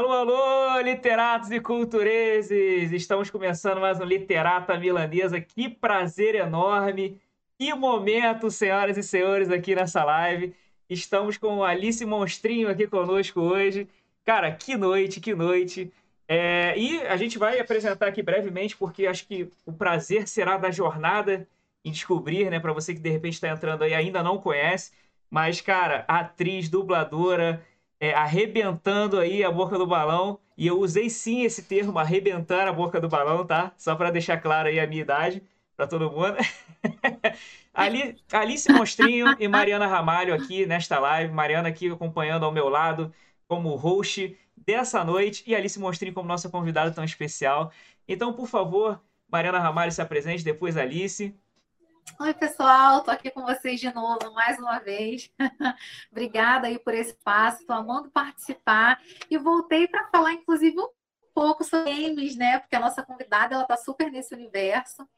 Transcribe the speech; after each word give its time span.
Alô, 0.00 0.12
alô, 0.12 0.80
literatos 0.80 1.50
e 1.50 1.60
cultureses! 1.60 2.90
Estamos 2.90 3.28
começando 3.28 3.82
mais 3.82 4.00
um 4.00 4.04
Literata 4.04 4.78
Milanesa. 4.78 5.38
Que 5.42 5.68
prazer 5.68 6.36
enorme! 6.36 7.20
Que 7.58 7.74
momento, 7.74 8.50
senhoras 8.50 8.96
e 8.96 9.02
senhores, 9.02 9.50
aqui 9.50 9.74
nessa 9.74 10.02
live. 10.02 10.54
Estamos 10.88 11.36
com 11.36 11.62
Alice 11.62 12.02
Monstrinho 12.06 12.70
aqui 12.70 12.86
conosco 12.86 13.42
hoje. 13.42 13.86
Cara, 14.24 14.50
que 14.50 14.74
noite, 14.74 15.20
que 15.20 15.34
noite! 15.34 15.92
É, 16.26 16.72
e 16.78 17.02
a 17.02 17.18
gente 17.18 17.38
vai 17.38 17.60
apresentar 17.60 18.06
aqui 18.06 18.22
brevemente, 18.22 18.74
porque 18.78 19.06
acho 19.06 19.26
que 19.26 19.50
o 19.66 19.72
prazer 19.74 20.26
será 20.26 20.56
da 20.56 20.70
jornada 20.70 21.46
em 21.84 21.92
descobrir, 21.92 22.50
né? 22.50 22.58
Para 22.58 22.72
você 22.72 22.94
que 22.94 23.00
de 23.00 23.10
repente 23.10 23.34
está 23.34 23.50
entrando 23.50 23.82
aí 23.82 23.90
e 23.90 23.94
ainda 23.94 24.22
não 24.22 24.38
conhece. 24.38 24.92
Mas, 25.30 25.60
cara, 25.60 26.06
atriz, 26.08 26.70
dubladora, 26.70 27.62
é, 28.00 28.14
arrebentando 28.14 29.18
aí 29.18 29.44
a 29.44 29.50
boca 29.50 29.78
do 29.78 29.86
balão. 29.86 30.40
E 30.56 30.66
eu 30.66 30.78
usei 30.80 31.08
sim 31.10 31.42
esse 31.42 31.62
termo, 31.64 31.98
arrebentar 31.98 32.66
a 32.68 32.72
boca 32.72 33.00
do 33.00 33.08
balão, 33.08 33.46
tá? 33.46 33.72
Só 33.76 33.94
para 33.94 34.10
deixar 34.10 34.38
claro 34.40 34.68
aí 34.68 34.80
a 34.80 34.86
minha 34.86 35.02
idade 35.02 35.42
para 35.76 35.86
todo 35.86 36.10
mundo. 36.10 36.36
Ali, 37.72 38.16
Alice 38.32 38.70
Monstrinho 38.72 39.36
e 39.38 39.48
Mariana 39.48 39.86
Ramalho 39.86 40.34
aqui 40.34 40.66
nesta 40.66 40.98
live. 40.98 41.32
Mariana 41.32 41.68
aqui 41.68 41.88
acompanhando 41.90 42.44
ao 42.44 42.52
meu 42.52 42.68
lado 42.68 43.12
como 43.46 43.74
host 43.76 44.36
dessa 44.56 45.04
noite 45.04 45.42
e 45.46 45.54
Alice 45.54 45.78
Monstrinho 45.78 46.14
como 46.14 46.28
nossa 46.28 46.48
convidada 46.50 46.90
tão 46.90 47.04
especial. 47.04 47.72
Então, 48.06 48.32
por 48.34 48.46
favor, 48.48 49.00
Mariana 49.30 49.58
Ramalho 49.58 49.92
se 49.92 50.02
apresente, 50.02 50.44
depois 50.44 50.76
Alice. 50.76 51.34
Oi, 52.18 52.34
pessoal, 52.34 52.98
estou 52.98 53.14
aqui 53.14 53.30
com 53.30 53.42
vocês 53.42 53.78
de 53.80 53.92
novo, 53.94 54.32
mais 54.32 54.58
uma 54.58 54.78
vez. 54.78 55.30
Obrigada 56.10 56.66
aí 56.66 56.78
por 56.78 56.94
esse 56.94 57.10
espaço, 57.10 57.60
estou 57.60 57.76
amando 57.76 58.10
participar. 58.10 59.00
E 59.30 59.38
voltei 59.38 59.86
para 59.86 60.08
falar, 60.08 60.32
inclusive, 60.32 60.78
um 60.78 60.88
pouco 61.34 61.62
sobre 61.62 61.92
games, 61.92 62.36
né? 62.36 62.58
Porque 62.58 62.76
a 62.76 62.80
nossa 62.80 63.02
convidada, 63.02 63.54
ela 63.54 63.62
está 63.62 63.76
super 63.76 64.10
nesse 64.10 64.34
universo. 64.34 65.08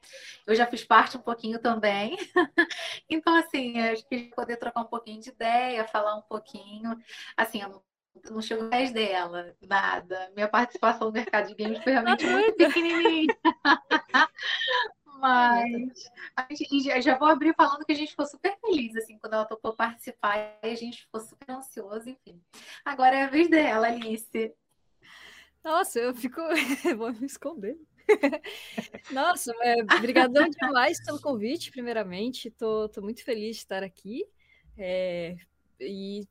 Eu 0.47 0.55
já 0.55 0.67
fiz 0.67 0.85
parte 0.85 1.17
um 1.17 1.23
pouquinho 1.23 1.59
também. 1.59 2.17
então, 3.09 3.35
assim, 3.35 3.81
acho 3.81 4.07
que 4.07 4.31
poder 4.35 4.57
trocar 4.57 4.83
um 4.83 4.87
pouquinho 4.87 5.21
de 5.21 5.31
ideia, 5.31 5.87
falar 5.89 6.15
um 6.17 6.23
pouquinho. 6.23 6.97
Assim, 7.37 7.63
eu 7.63 7.83
não 8.31 8.43
chego 8.43 8.69
aos 8.73 8.91
dela, 8.93 9.57
nada. 9.61 10.31
Minha 10.35 10.49
participação 10.49 11.09
no 11.09 11.13
mercado 11.13 11.49
de 11.49 11.55
games 11.55 11.83
foi 11.83 11.93
realmente 11.93 12.27
muito 12.27 12.57
pequenininha. 12.57 13.37
Mas 15.23 16.11
a 16.35 16.49
gente, 16.51 17.01
já 17.01 17.17
vou 17.17 17.29
abrir 17.29 17.55
falando 17.55 17.85
que 17.85 17.93
a 17.93 17.95
gente 17.95 18.11
ficou 18.11 18.27
super 18.27 18.59
feliz, 18.59 18.97
assim, 18.97 19.17
quando 19.19 19.35
ela 19.35 19.45
topou 19.45 19.73
participar 19.73 20.59
e 20.65 20.67
a 20.67 20.75
gente 20.75 21.03
ficou 21.03 21.21
super 21.21 21.49
ansioso, 21.49 22.09
enfim. 22.09 22.43
Agora 22.85 23.15
é 23.15 23.23
a 23.23 23.29
vez 23.29 23.49
dela, 23.49 23.87
Alice. 23.87 24.53
Nossa, 25.63 26.01
eu 26.01 26.13
fico. 26.13 26.41
vou 26.99 27.13
me 27.13 27.25
esconder. 27.25 27.79
Nossa, 29.13 29.55
é, 29.61 29.85
brigadão 30.01 30.49
demais 30.49 31.01
pelo 31.05 31.21
convite, 31.21 31.71
primeiramente. 31.71 32.51
Tô, 32.51 32.89
tô 32.89 33.01
muito 33.01 33.23
feliz 33.23 33.59
de 33.59 33.63
estar 33.63 33.85
aqui. 33.85 34.27
É, 34.77 35.37
e 35.79 36.27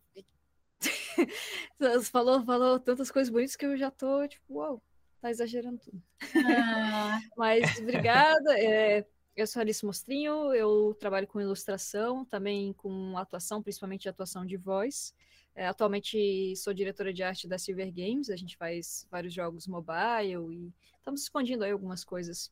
falou, 2.12 2.44
falou 2.44 2.78
tantas 2.78 3.10
coisas 3.10 3.32
bonitas 3.32 3.56
que 3.56 3.66
eu 3.66 3.78
já 3.78 3.90
tô, 3.90 4.28
tipo, 4.28 4.56
uau, 4.56 4.84
tá 5.22 5.30
exagerando 5.30 5.78
tudo. 5.78 6.02
Ah. 6.46 7.20
Mas 7.38 7.78
obrigada. 7.80 8.60
É, 8.60 9.06
eu 9.36 9.48
sou 9.48 9.62
Alice 9.62 9.86
Mostrinho, 9.86 10.54
eu 10.54 10.96
trabalho 11.00 11.28
com 11.28 11.40
ilustração, 11.40 12.26
também 12.26 12.74
com 12.74 13.18
atuação, 13.18 13.62
principalmente 13.62 14.10
atuação 14.10 14.46
de 14.46 14.58
voz. 14.58 15.14
É, 15.54 15.68
atualmente 15.68 16.56
sou 16.56 16.74
diretora 16.74 17.14
de 17.14 17.24
arte 17.24 17.48
da 17.48 17.58
Silver 17.58 17.92
Games, 17.94 18.30
a 18.30 18.36
gente 18.36 18.58
faz 18.58 19.06
vários 19.12 19.34
jogos 19.34 19.68
mobile 19.68 20.54
e 20.54 20.74
estamos 20.98 21.22
escondendo 21.22 21.64
aí 21.64 21.72
algumas 21.72 22.04
coisas 22.04 22.52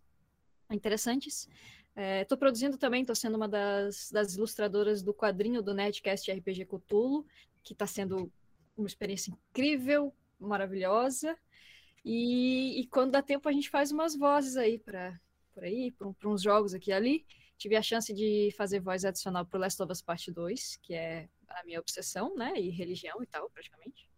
interessantes. 0.70 1.48
Estou 2.22 2.36
é, 2.36 2.40
produzindo 2.40 2.78
também, 2.78 3.02
estou 3.02 3.16
sendo 3.16 3.36
uma 3.36 3.48
das, 3.48 4.10
das, 4.12 4.36
ilustradoras 4.36 5.02
do 5.02 5.14
quadrinho 5.14 5.62
do 5.62 5.74
Netcast 5.74 6.32
RPG 6.32 6.66
Cthulhu, 6.66 7.26
que 7.64 7.74
está 7.74 7.88
sendo 7.88 8.32
uma 8.78 8.88
experiência 8.88 9.32
incrível, 9.32 10.14
maravilhosa. 10.40 11.38
E, 12.12 12.82
e, 12.82 12.88
quando 12.88 13.12
dá 13.12 13.22
tempo 13.22 13.48
a 13.48 13.52
gente 13.52 13.70
faz 13.70 13.92
umas 13.92 14.16
vozes 14.16 14.58
aí 14.58 14.80
para 14.80 15.22
por 15.54 15.64
aí, 15.64 15.92
para 15.92 16.28
uns 16.28 16.42
jogos 16.42 16.74
aqui 16.74 16.90
e 16.90 16.94
ali. 16.94 17.26
Tive 17.56 17.76
a 17.76 17.84
chance 17.84 18.12
de 18.12 18.50
fazer 18.58 18.80
voz 18.80 19.06
adicional 19.06 19.46
para 19.46 19.60
Last 19.60 19.80
of 19.84 19.92
Us 19.92 20.02
Part 20.02 20.32
2, 20.32 20.78
que 20.82 20.96
é 20.96 21.30
a 21.48 21.64
minha 21.66 21.80
obsessão, 21.80 22.36
né? 22.36 22.60
E 22.60 22.72
religião 22.72 23.22
e 23.22 23.28
tal, 23.28 23.48
praticamente. 23.52 24.10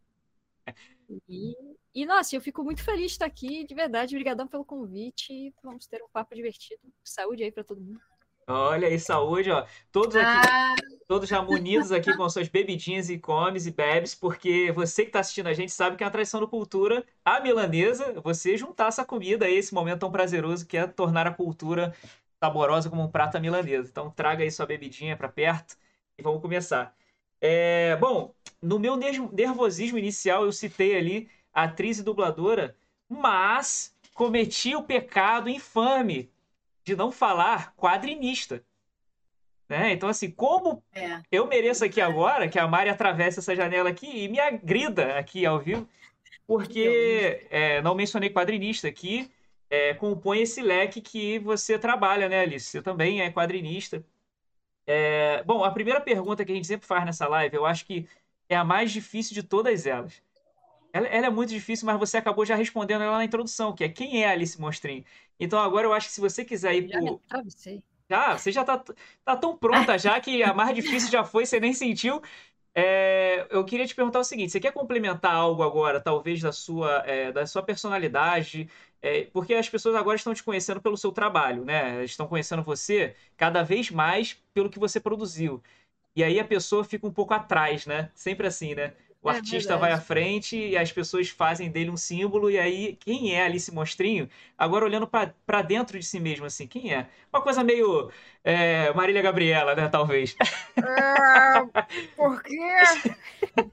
E, 1.27 1.53
e, 1.93 2.05
nossa, 2.05 2.33
eu 2.33 2.39
fico 2.39 2.63
muito 2.63 2.81
feliz 2.81 3.07
de 3.07 3.11
estar 3.11 3.25
aqui, 3.25 3.65
de 3.65 3.75
verdade. 3.75 4.15
Obrigadão 4.15 4.47
pelo 4.47 4.63
convite. 4.63 5.53
Vamos 5.61 5.85
ter 5.85 6.01
um 6.01 6.07
papo 6.07 6.33
divertido. 6.33 6.81
Saúde 7.03 7.43
aí 7.43 7.51
para 7.51 7.65
todo 7.65 7.81
mundo. 7.81 7.99
Olha 8.51 8.87
aí, 8.87 8.99
saúde, 8.99 9.49
ó. 9.49 9.65
Todos 9.91 10.15
aqui, 10.15 10.49
ah. 10.49 10.75
todos 11.07 11.29
já 11.29 11.41
munidos 11.41 11.91
aqui 11.91 12.15
com 12.15 12.29
suas 12.29 12.47
bebidinhas 12.47 13.09
e 13.09 13.17
comes 13.17 13.65
e 13.65 13.71
bebes, 13.71 14.13
porque 14.13 14.71
você 14.71 15.03
que 15.03 15.09
está 15.09 15.19
assistindo 15.21 15.47
a 15.47 15.53
gente 15.53 15.71
sabe 15.71 15.95
que 15.95 16.03
é 16.03 16.05
uma 16.05 16.11
tradição 16.11 16.41
da 16.41 16.47
cultura, 16.47 17.05
a 17.23 17.39
milanesa, 17.39 18.19
você 18.21 18.57
juntar 18.57 18.87
essa 18.87 19.05
comida 19.05 19.45
aí, 19.45 19.55
esse 19.55 19.73
momento 19.73 19.99
tão 19.99 20.11
prazeroso 20.11 20.65
que 20.67 20.77
é 20.77 20.85
tornar 20.85 21.27
a 21.27 21.33
cultura 21.33 21.93
saborosa 22.39 22.89
como 22.89 23.03
um 23.03 23.09
prato 23.09 23.39
milanesa. 23.39 23.89
Então 23.89 24.09
traga 24.11 24.43
aí 24.43 24.51
sua 24.51 24.65
bebidinha 24.65 25.15
para 25.15 25.29
perto 25.29 25.77
e 26.17 26.23
vamos 26.23 26.41
começar. 26.41 26.95
É, 27.39 27.95
bom, 27.97 28.33
no 28.61 28.79
meu 28.79 28.95
nervosismo 28.97 29.97
inicial 29.97 30.45
eu 30.45 30.51
citei 30.51 30.97
ali 30.97 31.29
a 31.53 31.63
atriz 31.63 31.99
e 31.99 32.03
dubladora, 32.03 32.75
mas 33.09 33.95
cometi 34.13 34.75
o 34.75 34.83
pecado 34.83 35.49
infame 35.49 36.31
de 36.83 36.95
não 36.95 37.11
falar 37.11 37.73
quadrinista. 37.75 38.63
Né? 39.69 39.93
Então, 39.93 40.09
assim, 40.09 40.29
como 40.29 40.83
é. 40.93 41.21
eu 41.31 41.47
mereço 41.47 41.85
aqui 41.85 42.01
agora 42.01 42.49
que 42.49 42.59
a 42.59 42.67
Mari 42.67 42.89
atravesse 42.89 43.39
essa 43.39 43.55
janela 43.55 43.89
aqui 43.89 44.05
e 44.05 44.27
me 44.27 44.39
agrida 44.39 45.17
aqui 45.17 45.45
ao 45.45 45.59
vivo, 45.59 45.87
porque 46.45 47.47
é, 47.49 47.81
não 47.81 47.95
mencionei 47.95 48.29
quadrinista 48.29 48.89
aqui, 48.89 49.31
é, 49.69 49.93
compõe 49.93 50.41
esse 50.41 50.61
leque 50.61 50.99
que 50.99 51.39
você 51.39 51.79
trabalha, 51.79 52.27
né, 52.27 52.41
Alice? 52.41 52.65
Você 52.65 52.81
também 52.81 53.21
é 53.21 53.31
quadrinista. 53.31 54.03
É, 54.85 55.41
bom, 55.43 55.63
a 55.63 55.71
primeira 55.71 56.01
pergunta 56.01 56.43
que 56.43 56.51
a 56.51 56.55
gente 56.55 56.67
sempre 56.67 56.85
faz 56.85 57.05
nessa 57.05 57.25
live, 57.27 57.55
eu 57.55 57.65
acho 57.65 57.85
que 57.85 58.05
é 58.49 58.57
a 58.57 58.65
mais 58.65 58.91
difícil 58.91 59.33
de 59.33 59.43
todas 59.43 59.85
elas. 59.85 60.21
Ela, 60.93 61.07
ela, 61.07 61.27
é 61.27 61.29
muito 61.29 61.49
difícil, 61.49 61.85
mas 61.85 61.97
você 61.97 62.17
acabou 62.17 62.45
já 62.45 62.55
respondendo 62.55 63.01
ela 63.03 63.17
na 63.17 63.25
introdução, 63.25 63.73
que 63.73 63.83
é 63.83 63.89
quem 63.89 64.23
é 64.23 64.29
Alice 64.29 64.59
Mostrin. 64.59 65.05
Então 65.39 65.59
agora 65.59 65.87
eu 65.87 65.93
acho 65.93 66.07
que 66.07 66.13
se 66.13 66.21
você 66.21 66.43
quiser 66.43 66.75
ir 66.75 66.89
já 66.89 66.99
por. 66.99 67.21
Já, 68.09 68.37
você 68.37 68.51
já 68.51 68.63
tá, 68.65 68.83
tá 69.23 69.37
tão 69.37 69.55
pronta 69.55 69.97
já 69.97 70.19
que 70.19 70.43
a 70.43 70.53
mais 70.53 70.75
difícil 70.75 71.09
já 71.09 71.23
foi, 71.23 71.45
você 71.45 71.59
nem 71.59 71.73
sentiu. 71.73 72.21
É, 72.73 73.47
eu 73.49 73.65
queria 73.65 73.85
te 73.85 73.95
perguntar 73.95 74.19
o 74.19 74.23
seguinte: 74.23 74.51
você 74.51 74.59
quer 74.59 74.71
complementar 74.71 75.33
algo 75.33 75.63
agora, 75.63 75.99
talvez 75.99 76.41
da 76.41 76.51
sua, 76.51 77.03
é, 77.05 77.31
da 77.31 77.45
sua 77.45 77.63
personalidade? 77.63 78.69
É, 79.01 79.23
porque 79.33 79.53
as 79.53 79.67
pessoas 79.67 79.95
agora 79.95 80.15
estão 80.15 80.33
te 80.33 80.43
conhecendo 80.43 80.81
pelo 80.81 80.97
seu 80.97 81.11
trabalho, 81.11 81.65
né? 81.65 82.03
Estão 82.03 82.27
conhecendo 82.27 82.63
você 82.63 83.15
cada 83.35 83.63
vez 83.63 83.89
mais 83.89 84.33
pelo 84.53 84.69
que 84.69 84.79
você 84.79 84.99
produziu. 84.99 85.61
E 86.15 86.23
aí 86.23 86.39
a 86.39 86.45
pessoa 86.45 86.83
fica 86.83 87.07
um 87.07 87.11
pouco 87.11 87.33
atrás, 87.33 87.85
né? 87.85 88.11
Sempre 88.13 88.47
assim, 88.47 88.75
né? 88.75 88.93
O 89.23 89.29
é 89.29 89.35
artista 89.35 89.77
verdade. 89.77 89.81
vai 89.81 89.91
à 89.91 90.01
frente 90.01 90.57
e 90.57 90.75
as 90.75 90.91
pessoas 90.91 91.29
fazem 91.29 91.69
dele 91.69 91.91
um 91.91 91.97
símbolo, 91.97 92.49
e 92.49 92.57
aí 92.57 92.95
quem 92.95 93.35
é 93.35 93.43
Alice 93.43 93.71
Mostrinho? 93.71 94.27
Agora 94.57 94.83
olhando 94.83 95.07
para 95.07 95.61
dentro 95.61 95.99
de 95.99 96.05
si 96.05 96.19
mesmo, 96.19 96.45
assim, 96.45 96.65
quem 96.65 96.91
é? 96.91 97.07
Uma 97.31 97.41
coisa 97.41 97.63
meio 97.63 98.11
é, 98.43 98.91
Marília 98.93 99.21
Gabriela, 99.21 99.75
né? 99.75 99.87
Talvez. 99.87 100.35
É, 100.77 101.83
por 102.15 102.41
quê? 102.41 102.57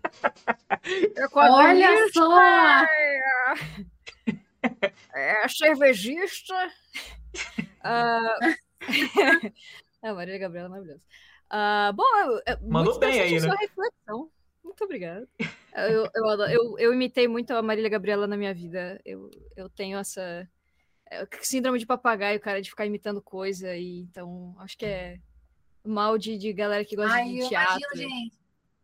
É 1.16 1.26
Olha 1.34 2.08
só! 2.12 2.38
É 5.14 5.48
cervejista. 5.48 6.54
Uh... 7.78 8.54
é, 10.02 10.12
Marília 10.12 10.38
Gabriela 10.38 10.66
é 10.66 10.70
maravilhosa. 10.70 11.00
Uh, 11.50 11.92
bom, 11.94 12.04
Mandou 12.68 12.98
bem 12.98 13.20
aí, 13.20 13.40
né? 13.40 13.48
reflexão. 13.60 14.28
Muito 14.62 14.84
obrigada. 14.84 15.28
Eu, 15.74 16.08
eu, 16.14 16.26
eu, 16.48 16.78
eu, 16.78 16.92
imitei 16.92 17.28
muito 17.28 17.52
a 17.52 17.62
Marília 17.62 17.90
Gabriela 17.90 18.26
na 18.26 18.36
minha 18.36 18.52
vida. 18.52 19.00
Eu, 19.04 19.30
eu 19.56 19.68
tenho 19.68 19.98
essa 19.98 20.48
é, 21.10 21.26
síndrome 21.40 21.78
de 21.78 21.86
papagaio, 21.86 22.40
cara, 22.40 22.60
de 22.60 22.70
ficar 22.70 22.86
imitando 22.86 23.22
coisa. 23.22 23.76
E, 23.76 24.00
então, 24.00 24.54
acho 24.58 24.76
que 24.76 24.86
é 24.86 25.18
mal 25.84 26.18
de, 26.18 26.36
de 26.36 26.52
galera 26.52 26.84
que 26.84 26.96
gosta 26.96 27.14
Ai, 27.14 27.28
de 27.28 27.48
teatro. 27.48 27.78
Imagino, 27.78 28.10
gente. 28.10 28.38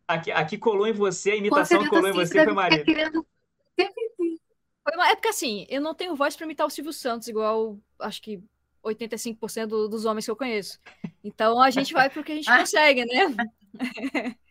Aqui, 0.06 0.31
aqui 0.31 0.59
colou 0.59 0.87
em 0.87 0.93
você, 0.93 1.32
a 1.32 1.37
imitação 1.37 1.87
colou 1.88 2.09
em 2.09 2.12
você 2.12 2.44
foi 2.44 2.53
Marília. 2.53 2.85
Querendo... 2.85 3.27
Foi 3.77 4.94
uma... 4.94 5.09
É 5.09 5.15
porque 5.15 5.29
assim, 5.29 5.67
eu 5.69 5.81
não 5.81 5.94
tenho 5.94 6.15
voz 6.15 6.37
para 6.37 6.44
imitar 6.44 6.67
o 6.67 6.70
Silvio 6.70 6.93
Santos, 6.93 7.27
igual 7.27 7.79
acho 7.99 8.20
que 8.20 8.43
85% 8.85 9.88
dos 9.88 10.05
homens 10.05 10.27
que 10.27 10.31
eu 10.31 10.37
conheço. 10.37 10.79
Então 11.23 11.61
a 11.61 11.70
gente 11.70 11.94
vai 11.94 12.11
pro 12.11 12.23
que 12.23 12.32
a 12.32 12.35
gente 12.35 12.50
consegue, 12.50 13.05
né? 13.06 13.35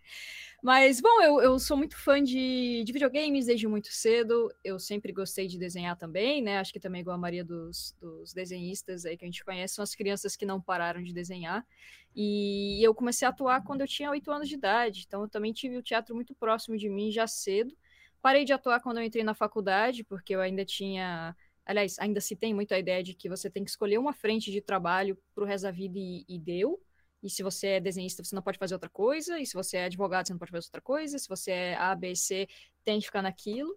Mas, 0.63 1.01
bom, 1.01 1.21
eu, 1.21 1.41
eu 1.41 1.59
sou 1.59 1.75
muito 1.75 1.97
fã 1.97 2.23
de, 2.23 2.85
de 2.85 2.93
videogames 2.93 3.47
desde 3.47 3.67
muito 3.67 3.89
cedo. 3.89 4.49
Eu 4.63 4.79
sempre 4.79 5.11
gostei 5.11 5.45
de 5.45 5.59
desenhar 5.59 5.97
também, 5.97 6.41
né? 6.41 6.57
Acho 6.57 6.71
que 6.71 6.79
também, 6.79 7.01
igual 7.01 7.15
a 7.15 7.19
maioria 7.19 7.43
dos, 7.43 7.93
dos 7.99 8.31
desenhistas 8.31 9.05
aí 9.05 9.17
que 9.17 9.25
a 9.25 9.27
gente 9.27 9.43
conhece, 9.43 9.75
são 9.75 9.83
as 9.83 9.93
crianças 9.93 10.37
que 10.37 10.45
não 10.45 10.61
pararam 10.61 11.03
de 11.03 11.11
desenhar. 11.11 11.67
E 12.15 12.81
eu 12.81 12.95
comecei 12.95 13.25
a 13.27 13.31
atuar 13.31 13.61
quando 13.61 13.81
eu 13.81 13.87
tinha 13.87 14.09
oito 14.09 14.31
anos 14.31 14.47
de 14.47 14.55
idade. 14.55 15.03
Então, 15.05 15.23
eu 15.23 15.27
também 15.27 15.51
tive 15.51 15.75
o 15.75 15.83
teatro 15.83 16.15
muito 16.15 16.33
próximo 16.33 16.77
de 16.77 16.87
mim 16.87 17.11
já 17.11 17.27
cedo. 17.27 17.75
Parei 18.21 18.45
de 18.45 18.53
atuar 18.53 18.79
quando 18.79 18.99
eu 18.99 19.03
entrei 19.03 19.25
na 19.25 19.33
faculdade, 19.33 20.05
porque 20.05 20.33
eu 20.33 20.39
ainda 20.39 20.63
tinha. 20.63 21.35
Aliás, 21.65 21.99
ainda 21.99 22.21
se 22.21 22.37
tem 22.37 22.53
muito 22.53 22.73
a 22.73 22.79
ideia 22.79 23.03
de 23.03 23.13
que 23.13 23.27
você 23.27 23.49
tem 23.49 23.65
que 23.65 23.69
escolher 23.69 23.97
uma 23.97 24.13
frente 24.13 24.49
de 24.49 24.61
trabalho 24.61 25.17
para 25.35 25.43
o 25.43 25.47
resto 25.47 25.63
da 25.63 25.71
vida 25.71 25.99
e, 25.99 26.23
e 26.25 26.39
deu. 26.39 26.81
E 27.23 27.29
se 27.29 27.41
você 27.41 27.67
é 27.67 27.79
desenhista, 27.79 28.21
você 28.21 28.35
não 28.35 28.41
pode 28.43 28.57
fazer 28.57 28.73
outra 28.73 28.89
coisa. 28.89 29.39
E 29.39 29.45
se 29.45 29.53
você 29.53 29.77
é 29.77 29.85
advogado, 29.85 30.27
você 30.27 30.33
não 30.33 30.39
pode 30.39 30.51
fazer 30.51 30.67
outra 30.67 30.81
coisa. 30.81 31.17
Se 31.17 31.29
você 31.29 31.51
é 31.51 31.75
A, 31.75 31.95
B, 31.95 32.13
C, 32.15 32.47
tem 32.83 32.99
que 32.99 33.05
ficar 33.05 33.21
naquilo. 33.21 33.73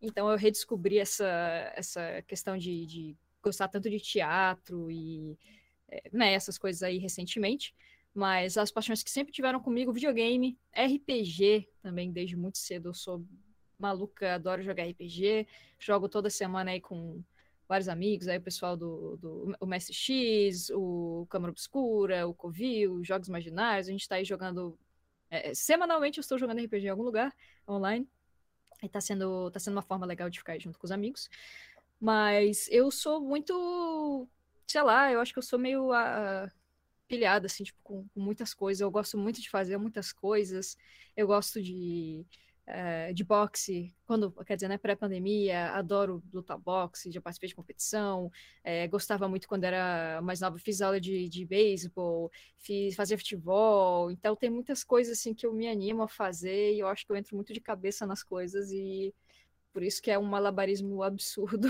Então 0.00 0.30
eu 0.30 0.36
redescobri 0.36 0.98
essa, 0.98 1.26
essa 1.76 2.22
questão 2.22 2.56
de, 2.56 2.86
de 2.86 3.16
gostar 3.42 3.68
tanto 3.68 3.90
de 3.90 4.00
teatro 4.00 4.90
e 4.90 5.38
é, 5.88 6.02
né, 6.10 6.32
essas 6.32 6.56
coisas 6.56 6.82
aí 6.82 6.96
recentemente. 6.96 7.74
Mas 8.14 8.56
as 8.56 8.70
paixões 8.70 9.02
que 9.02 9.10
sempre 9.10 9.30
tiveram 9.30 9.60
comigo, 9.60 9.92
videogame, 9.92 10.58
RPG 10.74 11.68
também 11.82 12.10
desde 12.10 12.34
muito 12.34 12.56
cedo. 12.56 12.88
Eu 12.88 12.94
sou 12.94 13.22
maluca, 13.78 14.34
adoro 14.34 14.62
jogar 14.62 14.88
RPG. 14.88 15.46
Jogo 15.78 16.08
toda 16.08 16.30
semana 16.30 16.70
aí 16.70 16.80
com 16.80 17.22
vários 17.68 17.88
amigos, 17.88 18.28
aí 18.28 18.38
o 18.38 18.42
pessoal 18.42 18.76
do, 18.76 19.16
do 19.16 19.56
o 19.60 19.66
Mestre 19.66 19.94
X, 19.94 20.70
o 20.70 21.26
Câmara 21.28 21.50
Obscura, 21.50 22.26
o 22.26 22.34
Covil, 22.34 23.02
Jogos 23.04 23.28
Imaginários, 23.28 23.88
a 23.88 23.92
gente 23.92 24.02
está 24.02 24.16
aí 24.16 24.24
jogando. 24.24 24.78
É, 25.30 25.52
semanalmente 25.54 26.18
eu 26.18 26.22
estou 26.22 26.38
jogando 26.38 26.62
RPG 26.62 26.86
em 26.86 26.90
algum 26.90 27.02
lugar 27.02 27.34
online. 27.68 28.08
E 28.82 28.88
tá 28.88 29.00
sendo, 29.00 29.50
tá 29.50 29.58
sendo 29.58 29.74
uma 29.74 29.82
forma 29.82 30.06
legal 30.06 30.28
de 30.28 30.38
ficar 30.38 30.58
junto 30.60 30.78
com 30.78 30.86
os 30.86 30.92
amigos. 30.92 31.28
Mas 32.00 32.68
eu 32.70 32.90
sou 32.90 33.20
muito. 33.20 34.28
Sei 34.66 34.82
lá, 34.82 35.10
eu 35.12 35.20
acho 35.20 35.32
que 35.32 35.38
eu 35.38 35.42
sou 35.42 35.58
meio 35.58 35.90
uh, 35.92 36.50
pilhada, 37.08 37.46
assim, 37.46 37.64
tipo, 37.64 37.78
com, 37.82 38.06
com 38.08 38.20
muitas 38.20 38.52
coisas. 38.52 38.80
Eu 38.80 38.90
gosto 38.90 39.16
muito 39.16 39.40
de 39.40 39.50
fazer 39.50 39.76
muitas 39.78 40.12
coisas. 40.12 40.76
Eu 41.16 41.26
gosto 41.26 41.62
de 41.62 42.26
é, 42.66 43.12
de 43.12 43.22
boxe, 43.22 43.94
quando, 44.04 44.32
quer 44.44 44.56
dizer, 44.56 44.68
né, 44.68 44.76
pré-pandemia, 44.76 45.70
adoro 45.70 46.22
lutar 46.32 46.58
boxe, 46.58 47.12
já 47.12 47.20
participei 47.20 47.48
de 47.48 47.54
competição, 47.54 48.30
é, 48.64 48.88
gostava 48.88 49.28
muito 49.28 49.46
quando 49.46 49.64
era 49.64 50.20
mais 50.20 50.40
nova, 50.40 50.58
fiz 50.58 50.82
aula 50.82 51.00
de, 51.00 51.28
de 51.28 51.44
beisebol, 51.46 52.30
fiz, 52.58 52.96
fazia 52.96 53.16
futebol, 53.16 54.10
então 54.10 54.34
tem 54.34 54.50
muitas 54.50 54.82
coisas 54.82 55.18
assim 55.18 55.32
que 55.32 55.46
eu 55.46 55.52
me 55.54 55.68
animo 55.68 56.02
a 56.02 56.08
fazer 56.08 56.74
e 56.74 56.80
eu 56.80 56.88
acho 56.88 57.06
que 57.06 57.12
eu 57.12 57.16
entro 57.16 57.36
muito 57.36 57.52
de 57.52 57.60
cabeça 57.60 58.04
nas 58.04 58.22
coisas 58.24 58.72
e 58.72 59.14
por 59.72 59.82
isso 59.82 60.02
que 60.02 60.10
é 60.10 60.18
um 60.18 60.24
malabarismo 60.24 61.02
absurdo 61.04 61.68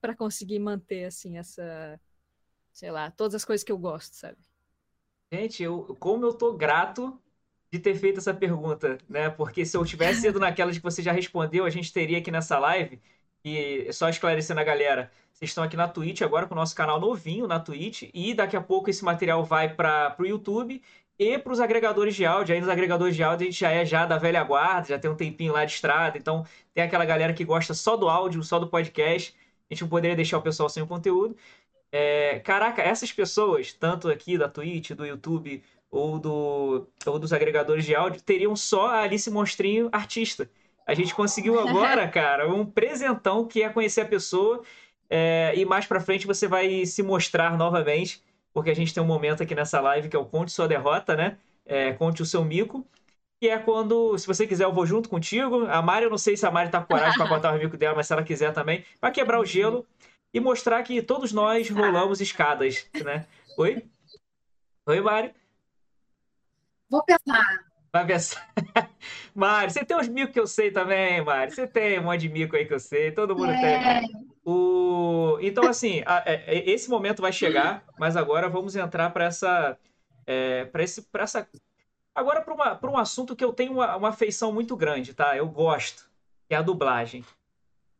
para 0.00 0.16
conseguir 0.16 0.60
manter 0.60 1.04
assim 1.04 1.36
essa, 1.36 2.00
sei 2.72 2.90
lá, 2.90 3.10
todas 3.10 3.34
as 3.34 3.44
coisas 3.44 3.62
que 3.62 3.72
eu 3.72 3.78
gosto, 3.78 4.14
sabe? 4.14 4.38
Gente, 5.30 5.62
eu, 5.62 5.94
como 6.00 6.24
eu 6.24 6.32
tô 6.32 6.54
grato 6.54 7.20
de 7.70 7.78
ter 7.78 7.94
feito 7.94 8.18
essa 8.18 8.32
pergunta, 8.34 8.98
né? 9.08 9.28
Porque 9.30 9.64
se 9.64 9.76
eu 9.76 9.84
tivesse 9.84 10.26
ido 10.26 10.40
naquela 10.40 10.72
de 10.72 10.78
que 10.78 10.84
você 10.84 11.02
já 11.02 11.12
respondeu, 11.12 11.64
a 11.64 11.70
gente 11.70 11.92
teria 11.92 12.18
aqui 12.18 12.30
nessa 12.30 12.58
live. 12.58 13.00
E 13.44 13.92
só 13.92 14.08
esclarecendo 14.08 14.60
a 14.60 14.64
galera, 14.64 15.10
vocês 15.32 15.50
estão 15.50 15.62
aqui 15.64 15.76
na 15.76 15.86
Twitch 15.88 16.22
agora 16.22 16.46
com 16.46 16.54
o 16.54 16.56
nosso 16.56 16.74
canal 16.74 16.98
novinho 17.00 17.46
na 17.46 17.60
Twitch 17.60 18.10
e 18.12 18.34
daqui 18.34 18.56
a 18.56 18.60
pouco 18.60 18.90
esse 18.90 19.04
material 19.04 19.44
vai 19.44 19.72
para 19.72 20.16
o 20.18 20.26
YouTube 20.26 20.82
e 21.18 21.38
para 21.38 21.52
os 21.52 21.60
agregadores 21.60 22.14
de 22.14 22.24
áudio. 22.26 22.54
Aí 22.54 22.60
nos 22.60 22.68
agregadores 22.68 23.14
de 23.14 23.22
áudio 23.22 23.46
a 23.46 23.50
gente 23.50 23.60
já 23.60 23.70
é 23.70 23.84
já 23.84 24.06
da 24.06 24.18
velha 24.18 24.42
guarda, 24.42 24.88
já 24.88 24.98
tem 24.98 25.10
um 25.10 25.14
tempinho 25.14 25.52
lá 25.52 25.64
de 25.64 25.72
estrada, 25.72 26.18
então 26.18 26.44
tem 26.74 26.84
aquela 26.84 27.04
galera 27.04 27.32
que 27.32 27.44
gosta 27.44 27.74
só 27.74 27.96
do 27.96 28.08
áudio, 28.08 28.42
só 28.42 28.58
do 28.58 28.68
podcast. 28.68 29.34
A 29.70 29.74
gente 29.74 29.82
não 29.82 29.88
poderia 29.88 30.16
deixar 30.16 30.38
o 30.38 30.42
pessoal 30.42 30.68
sem 30.68 30.82
o 30.82 30.86
conteúdo. 30.86 31.36
É, 31.90 32.40
caraca, 32.40 32.82
essas 32.82 33.12
pessoas, 33.12 33.72
tanto 33.72 34.08
aqui 34.08 34.36
da 34.36 34.48
Twitch, 34.48 34.90
do 34.92 35.06
YouTube, 35.06 35.62
ou, 35.90 36.18
do, 36.18 36.86
ou 37.06 37.18
dos 37.18 37.32
agregadores 37.32 37.84
de 37.84 37.94
áudio 37.94 38.22
teriam 38.22 38.54
só 38.54 38.88
a 38.88 39.00
Alice 39.00 39.30
Monstrinho 39.30 39.88
artista. 39.92 40.50
A 40.86 40.94
gente 40.94 41.14
conseguiu 41.14 41.58
agora, 41.60 42.06
cara, 42.08 42.48
um 42.48 42.64
presentão 42.64 43.46
que 43.46 43.62
é 43.62 43.68
conhecer 43.68 44.02
a 44.02 44.06
pessoa 44.06 44.62
é, 45.10 45.52
e 45.56 45.64
mais 45.64 45.86
pra 45.86 46.00
frente 46.00 46.26
você 46.26 46.46
vai 46.46 46.84
se 46.84 47.02
mostrar 47.02 47.56
novamente, 47.56 48.22
porque 48.52 48.70
a 48.70 48.74
gente 48.74 48.92
tem 48.92 49.02
um 49.02 49.06
momento 49.06 49.42
aqui 49.42 49.54
nessa 49.54 49.80
live 49.80 50.08
que 50.08 50.16
é 50.16 50.18
o 50.18 50.24
Conte 50.24 50.52
Sua 50.52 50.68
Derrota, 50.68 51.16
né? 51.16 51.38
É, 51.64 51.92
conte 51.92 52.22
o 52.22 52.26
seu 52.26 52.44
mico. 52.44 52.86
Que 53.40 53.48
é 53.48 53.58
quando, 53.58 54.18
se 54.18 54.26
você 54.26 54.46
quiser, 54.46 54.64
eu 54.64 54.72
vou 54.72 54.84
junto 54.84 55.08
contigo. 55.08 55.66
A 55.66 55.80
Mari, 55.80 56.04
eu 56.06 56.10
não 56.10 56.18
sei 56.18 56.36
se 56.36 56.44
a 56.44 56.50
Mari 56.50 56.70
tá 56.70 56.80
com 56.80 56.88
coragem 56.88 57.16
para 57.16 57.28
contar 57.28 57.54
o 57.54 57.58
mico 57.58 57.76
dela, 57.76 57.94
mas 57.94 58.06
se 58.06 58.12
ela 58.12 58.24
quiser 58.24 58.52
também, 58.52 58.84
para 59.00 59.12
quebrar 59.12 59.38
o 59.38 59.44
gelo 59.44 59.86
e 60.34 60.40
mostrar 60.40 60.82
que 60.82 61.00
todos 61.02 61.32
nós 61.32 61.70
rolamos 61.70 62.20
escadas, 62.20 62.86
né? 63.04 63.26
Oi? 63.56 63.84
Oi, 64.86 65.00
Mari? 65.00 65.32
Vou 66.90 67.04
pensar. 67.04 67.68
Vai 67.92 68.06
pensar. 68.06 68.48
Mari, 69.34 69.72
você 69.72 69.84
tem 69.84 69.96
uns 69.96 70.08
micos 70.08 70.32
que 70.32 70.40
eu 70.40 70.46
sei 70.46 70.70
também, 70.70 71.22
Mari. 71.22 71.50
Você 71.50 71.66
tem 71.66 71.98
um 71.98 72.04
monte 72.04 72.20
de 72.20 72.28
mico 72.28 72.56
aí 72.56 72.66
que 72.66 72.74
eu 72.74 72.80
sei, 72.80 73.12
todo 73.12 73.36
mundo 73.36 73.52
é. 73.52 74.00
tem. 74.00 74.28
O... 74.44 75.38
Então, 75.40 75.66
assim, 75.66 76.02
a, 76.06 76.18
a, 76.18 76.22
é, 76.26 76.44
é, 76.46 76.70
esse 76.70 76.88
momento 76.88 77.22
vai 77.22 77.32
chegar, 77.32 77.84
mas 77.98 78.16
agora 78.16 78.48
vamos 78.48 78.76
entrar 78.76 79.10
para 79.10 79.24
essa. 79.24 79.78
É, 80.26 80.64
para 80.66 81.22
essa. 81.22 81.48
Agora, 82.14 82.42
para 82.42 82.90
um 82.90 82.98
assunto 82.98 83.36
que 83.36 83.44
eu 83.44 83.52
tenho 83.52 83.72
uma, 83.72 83.96
uma 83.96 84.08
afeição 84.08 84.52
muito 84.52 84.76
grande, 84.76 85.14
tá? 85.14 85.36
Eu 85.36 85.48
gosto, 85.48 86.10
que 86.48 86.54
é 86.54 86.58
a 86.58 86.62
dublagem. 86.62 87.24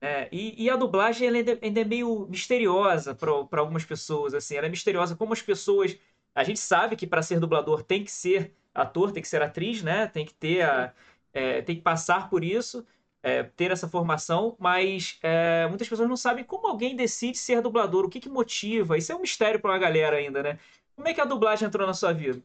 É, 0.01 0.29
e, 0.31 0.65
e, 0.65 0.71
a 0.71 0.77
dublagem 0.77 1.27
ela 1.27 1.39
ainda, 1.39 1.59
ainda 1.61 1.81
é 1.81 1.85
meio 1.85 2.27
misteriosa 2.29 3.15
para 3.15 3.61
algumas 3.61 3.85
pessoas. 3.85 4.35
assim 4.35 4.57
Ela 4.57 4.67
é 4.67 4.71
misteriosa 4.71 5.17
como 5.17 5.33
as 5.33 5.43
pessoas. 5.43 5.99
A 6.35 6.45
gente 6.45 6.61
sabe 6.61 6.95
que 6.95 7.07
para 7.07 7.23
ser 7.23 7.41
dublador 7.41 7.83
tem 7.83 8.05
que 8.05 8.11
ser 8.11 8.55
ator, 8.81 9.13
tem 9.13 9.23
que 9.23 9.29
ser 9.29 9.43
atriz, 9.43 9.83
né? 9.83 10.07
Tem 10.07 10.25
que 10.25 10.35
ter 10.35 10.63
a, 10.63 10.93
é, 11.33 11.63
tem 11.63 11.77
que 11.77 11.83
passar 11.83 12.29
por 12.31 12.45
isso, 12.45 12.87
é, 13.23 13.43
ter 13.43 13.71
essa 13.71 13.89
formação, 13.89 14.57
mas 14.59 15.19
é, 15.23 15.67
muitas 15.69 15.89
pessoas 15.89 16.09
não 16.09 16.17
sabem 16.17 16.45
como 16.45 16.67
alguém 16.67 16.97
decide 16.97 17.39
ser 17.39 17.61
dublador, 17.61 18.05
o 18.05 18.09
que, 18.09 18.21
que 18.21 18.29
motiva. 18.29 18.97
Isso 18.97 19.13
é 19.13 19.17
um 19.17 19.21
mistério 19.21 19.61
para 19.61 19.73
uma 19.73 19.79
galera 19.79 20.17
ainda, 20.17 20.43
né? 20.43 20.59
Como 20.95 21.07
é 21.07 21.15
que 21.15 21.21
a 21.21 21.25
dublagem 21.25 21.67
entrou 21.67 21.87
na 21.87 21.95
sua 21.95 22.13
vida? 22.13 22.43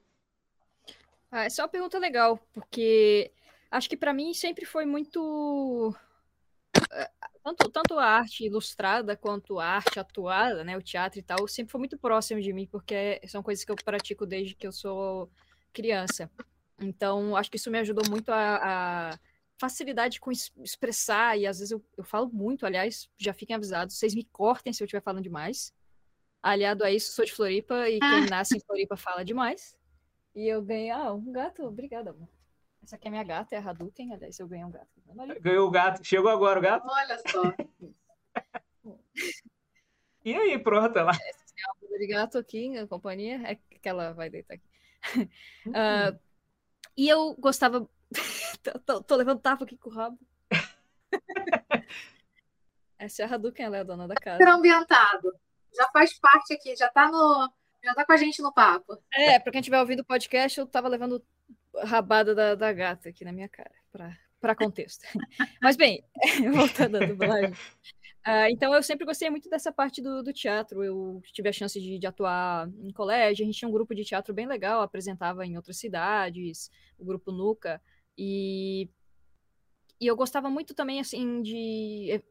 Ah, 1.31 1.45
essa 1.45 1.61
é 1.61 1.63
uma 1.63 1.69
pergunta 1.69 1.97
legal, 1.97 2.39
porque 2.53 3.31
acho 3.71 3.89
que 3.89 3.97
para 3.97 4.13
mim 4.13 4.33
sempre 4.33 4.65
foi 4.65 4.85
muito 4.85 5.95
é, 6.91 7.09
tanto, 7.43 7.69
tanto 7.69 7.99
a 7.99 8.05
arte 8.05 8.45
ilustrada 8.45 9.17
quanto 9.17 9.59
a 9.59 9.65
arte 9.65 9.99
atuada, 9.99 10.63
né, 10.63 10.77
o 10.77 10.81
teatro 10.81 11.19
e 11.19 11.23
tal, 11.23 11.47
sempre 11.47 11.71
foi 11.71 11.79
muito 11.79 11.97
próximo 11.97 12.39
de 12.39 12.53
mim, 12.53 12.67
porque 12.67 13.19
são 13.27 13.41
coisas 13.43 13.65
que 13.65 13.71
eu 13.71 13.75
pratico 13.75 14.25
desde 14.25 14.55
que 14.55 14.65
eu 14.65 14.71
sou 14.71 15.29
criança. 15.73 16.29
Então, 16.79 17.35
acho 17.35 17.49
que 17.49 17.57
isso 17.57 17.71
me 17.71 17.79
ajudou 17.79 18.03
muito 18.09 18.29
a, 18.29 19.11
a 19.11 19.19
facilidade 19.57 20.19
com 20.19 20.31
expressar, 20.31 21.37
e 21.37 21.47
às 21.47 21.59
vezes 21.59 21.71
eu, 21.71 21.83
eu 21.97 22.03
falo 22.03 22.29
muito, 22.31 22.65
aliás, 22.65 23.09
já 23.17 23.33
fiquem 23.33 23.55
avisados, 23.55 23.97
vocês 23.97 24.13
me 24.13 24.23
cortem 24.25 24.73
se 24.73 24.83
eu 24.83 24.85
estiver 24.85 25.01
falando 25.01 25.23
demais. 25.23 25.73
Aliado 26.41 26.83
a 26.83 26.91
isso, 26.91 27.13
sou 27.13 27.23
de 27.23 27.31
Floripa, 27.31 27.87
e 27.89 27.99
quem 27.99 28.25
ah. 28.25 28.29
nasce 28.29 28.57
em 28.57 28.59
Floripa 28.59 28.97
fala 28.97 29.23
demais. 29.23 29.77
E 30.35 30.47
eu 30.47 30.61
ganhei, 30.61 30.89
ah, 30.89 31.13
um 31.13 31.31
gato, 31.31 31.63
obrigada, 31.63 32.09
amor. 32.09 32.27
Essa 32.83 32.97
aqui 32.97 33.07
é 33.07 33.11
minha 33.11 33.23
gata, 33.23 33.55
é 33.55 33.59
a 33.59 33.69
Hadouken, 33.69 34.13
aliás, 34.13 34.37
eu 34.39 34.47
ganhei 34.47 34.65
um 34.65 34.71
gato. 34.71 34.89
Ganhou 35.39 35.67
o 35.67 35.71
gato, 35.71 36.03
chegou 36.03 36.29
agora 36.29 36.59
o 36.59 36.61
gato? 36.61 36.85
Olha 36.85 37.17
só. 37.29 37.53
e 40.25 40.35
aí, 40.35 40.59
pronto, 40.59 40.99
ela. 40.99 41.11
Essa 41.11 41.53
é 41.55 41.95
a 41.95 41.97
de 41.97 42.07
gato 42.07 42.37
aqui, 42.37 42.77
a 42.77 42.85
companhia, 42.85 43.41
é 43.45 43.55
que 43.55 43.87
ela 43.87 44.11
vai 44.11 44.29
deitar 44.29 44.55
aqui. 44.55 44.72
Uh, 45.67 46.19
e 46.95 47.09
eu 47.09 47.35
gostava. 47.35 47.87
tô, 48.85 49.01
tô, 49.01 49.15
levando 49.15 49.41
tapa 49.41 49.63
aqui 49.63 49.77
com 49.77 49.89
o 49.89 49.93
rabo. 49.93 50.19
Essa 52.97 53.23
é 53.23 53.25
a 53.25 53.33
Hadouken, 53.33 53.65
ela 53.65 53.77
é 53.77 53.79
a 53.81 53.83
dona 53.83 54.07
da 54.07 54.15
casa. 54.15 54.37
Super 54.37 54.51
ambientado. 54.51 55.33
Já 55.75 55.89
faz 55.91 56.17
parte 56.19 56.53
aqui, 56.53 56.75
já 56.75 56.89
tá 56.89 57.09
no. 57.09 57.51
Já 57.83 57.93
tá 57.93 58.05
com 58.05 58.13
a 58.13 58.17
gente 58.17 58.41
no 58.41 58.53
papo. 58.53 58.97
É, 59.13 59.39
pra 59.39 59.51
quem 59.51 59.59
estiver 59.59 59.79
ouvindo 59.79 59.99
o 59.99 60.05
podcast, 60.05 60.57
eu 60.57 60.65
tava 60.65 60.87
levando 60.87 61.21
rabada 61.83 62.33
da, 62.33 62.55
da 62.55 62.71
gata 62.71 63.09
aqui 63.09 63.25
na 63.25 63.33
minha 63.33 63.49
cara, 63.49 63.73
pra, 63.91 64.17
pra 64.39 64.55
contexto. 64.55 65.03
Mas 65.61 65.75
bem, 65.75 66.03
voltando 66.53 66.97
à 66.97 67.05
dublagem. 67.05 67.53
Uh, 68.25 68.47
então 68.49 68.73
eu 68.73 68.81
sempre 68.81 69.05
gostei 69.05 69.29
muito 69.29 69.49
dessa 69.49 69.69
parte 69.71 70.01
do, 70.01 70.23
do 70.23 70.31
teatro. 70.31 70.81
Eu 70.81 71.21
tive 71.33 71.49
a 71.49 71.53
chance 71.53 71.79
de, 71.79 71.99
de, 71.99 72.07
atuar 72.07 72.69
em 72.81 72.91
colégio, 72.91 73.43
a 73.43 73.45
gente 73.45 73.57
tinha 73.57 73.67
um 73.67 73.73
grupo 73.73 73.93
de 73.93 74.05
teatro 74.05 74.33
bem 74.33 74.47
legal, 74.47 74.81
apresentava 74.81 75.45
em 75.45 75.57
outras 75.57 75.77
cidades, 75.77 76.71
o 76.97 77.03
grupo 77.03 77.33
Nuca, 77.33 77.81
e, 78.17 78.89
e 79.99 80.07
eu 80.07 80.15
gostava 80.15 80.49
muito 80.49 80.73
também, 80.73 81.01
assim, 81.01 81.41
de... 81.41 82.21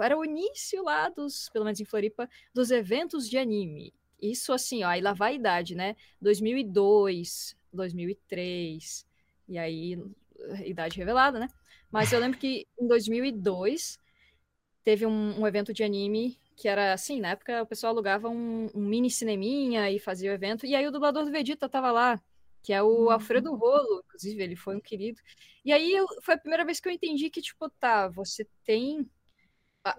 Era 0.00 0.16
o 0.16 0.24
início 0.24 0.84
lá 0.84 1.08
dos, 1.08 1.48
pelo 1.48 1.64
menos 1.64 1.80
em 1.80 1.84
Floripa, 1.84 2.28
dos 2.52 2.70
eventos 2.70 3.28
de 3.28 3.36
anime. 3.36 3.92
Isso, 4.22 4.52
assim, 4.52 4.84
ó, 4.84 4.88
aí 4.88 5.00
lá 5.00 5.12
vai 5.12 5.32
a 5.32 5.36
idade, 5.36 5.74
né? 5.74 5.96
2002, 6.20 7.56
2003, 7.72 9.04
e 9.48 9.58
aí 9.58 9.98
idade 10.64 10.96
revelada, 10.96 11.40
né? 11.40 11.48
Mas 11.90 12.12
eu 12.12 12.20
lembro 12.20 12.38
que 12.38 12.66
em 12.80 12.86
2002 12.86 13.98
teve 14.84 15.06
um, 15.06 15.40
um 15.40 15.46
evento 15.46 15.72
de 15.72 15.82
anime 15.82 16.38
que 16.56 16.68
era 16.68 16.92
assim, 16.92 17.20
na 17.20 17.30
época 17.30 17.62
o 17.62 17.66
pessoal 17.66 17.92
alugava 17.92 18.28
um, 18.28 18.70
um, 18.74 18.80
mini 18.80 19.10
cineminha 19.10 19.90
e 19.90 19.98
fazia 19.98 20.30
o 20.30 20.34
evento, 20.34 20.66
e 20.66 20.74
aí 20.74 20.86
o 20.86 20.92
dublador 20.92 21.24
do 21.24 21.30
Vegeta 21.30 21.68
tava 21.68 21.90
lá, 21.90 22.22
que 22.62 22.72
é 22.72 22.82
o 22.82 22.86
uhum. 22.86 23.10
Alfredo 23.10 23.54
Rolo, 23.54 24.04
inclusive 24.06 24.42
ele 24.42 24.56
foi 24.56 24.76
um 24.76 24.80
querido. 24.80 25.20
E 25.64 25.72
aí 25.72 25.92
eu, 25.92 26.06
foi 26.22 26.34
a 26.34 26.38
primeira 26.38 26.64
vez 26.64 26.80
que 26.80 26.88
eu 26.88 26.92
entendi 26.92 27.28
que, 27.28 27.42
tipo, 27.42 27.68
tá, 27.68 28.08
você 28.08 28.46
tem 28.64 29.08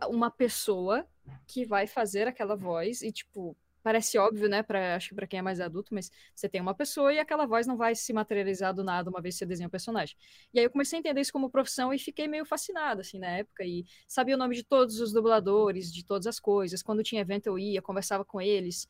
uma 0.10 0.32
pessoa 0.32 1.06
que 1.46 1.66
vai 1.66 1.88
fazer 1.88 2.28
aquela 2.28 2.56
voz, 2.56 3.02
e, 3.02 3.12
tipo, 3.12 3.56
parece 3.86 4.18
óbvio, 4.18 4.50
né, 4.50 4.64
pra, 4.64 4.96
acho 4.96 5.10
que 5.10 5.16
para 5.16 5.28
quem 5.28 5.38
é 5.38 5.42
mais 5.44 5.62
adulto, 5.62 5.94
mas 5.94 6.12
você 6.34 6.50
tem 6.50 6.60
uma 6.60 6.74
pessoa 6.74 7.14
e 7.14 7.20
aquela 7.20 7.46
voz 7.46 7.68
não 7.68 7.78
vai 7.78 7.94
se 7.94 8.12
materializar 8.12 8.74
do 8.74 8.84
nada 8.84 9.12
uma 9.12 9.22
vez 9.22 9.36
que 9.36 9.40
você 9.40 9.46
desenha 9.46 9.68
o 9.68 9.70
um 9.70 9.72
personagem. 9.72 10.18
E 10.52 10.58
aí 10.58 10.66
eu 10.66 10.72
comecei 10.72 10.98
a 10.98 11.00
entender 11.02 11.22
isso 11.22 11.32
como 11.32 11.52
profissão 11.52 11.94
e 11.94 12.00
fiquei 12.00 12.28
meio 12.28 12.46
fascinada, 12.48 13.02
assim, 13.02 13.20
na 13.20 13.28
época, 13.28 13.64
e 13.64 13.86
sabia 14.08 14.34
o 14.34 14.40
nome 14.40 14.56
de 14.56 14.64
todos 14.64 15.00
os 15.00 15.14
dubladores, 15.14 15.94
de 15.94 16.04
todas 16.04 16.26
as 16.26 16.40
coisas. 16.40 16.82
Quando 16.82 17.04
tinha 17.04 17.22
evento 17.22 17.46
eu 17.46 17.60
ia, 17.60 17.80
conversava 17.80 18.26
com 18.26 18.42
eles, 18.42 18.88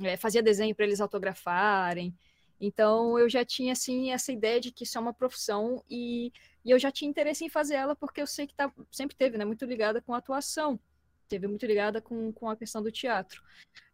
é, 0.00 0.16
fazia 0.16 0.42
desenho 0.42 0.74
para 0.74 0.86
eles 0.86 1.02
autografarem. 1.02 2.16
Então 2.58 3.18
eu 3.18 3.28
já 3.28 3.44
tinha, 3.44 3.74
assim, 3.74 4.12
essa 4.12 4.32
ideia 4.32 4.58
de 4.58 4.72
que 4.72 4.84
isso 4.84 4.96
é 4.96 5.00
uma 5.02 5.12
profissão 5.12 5.84
e, 5.90 6.32
e 6.64 6.70
eu 6.70 6.78
já 6.78 6.90
tinha 6.90 7.10
interesse 7.10 7.44
em 7.44 7.50
fazer 7.50 7.74
ela 7.74 7.94
porque 7.94 8.22
eu 8.22 8.26
sei 8.26 8.46
que 8.46 8.54
tá, 8.54 8.72
sempre 8.90 9.14
teve, 9.14 9.36
né, 9.36 9.44
muito 9.44 9.66
ligada 9.66 10.00
com 10.00 10.14
a 10.14 10.18
atuação 10.18 10.80
teve 11.28 11.46
muito 11.46 11.66
ligada 11.66 12.00
com, 12.00 12.32
com 12.32 12.48
a 12.48 12.56
questão 12.56 12.82
do 12.82 12.90
teatro. 12.90 13.42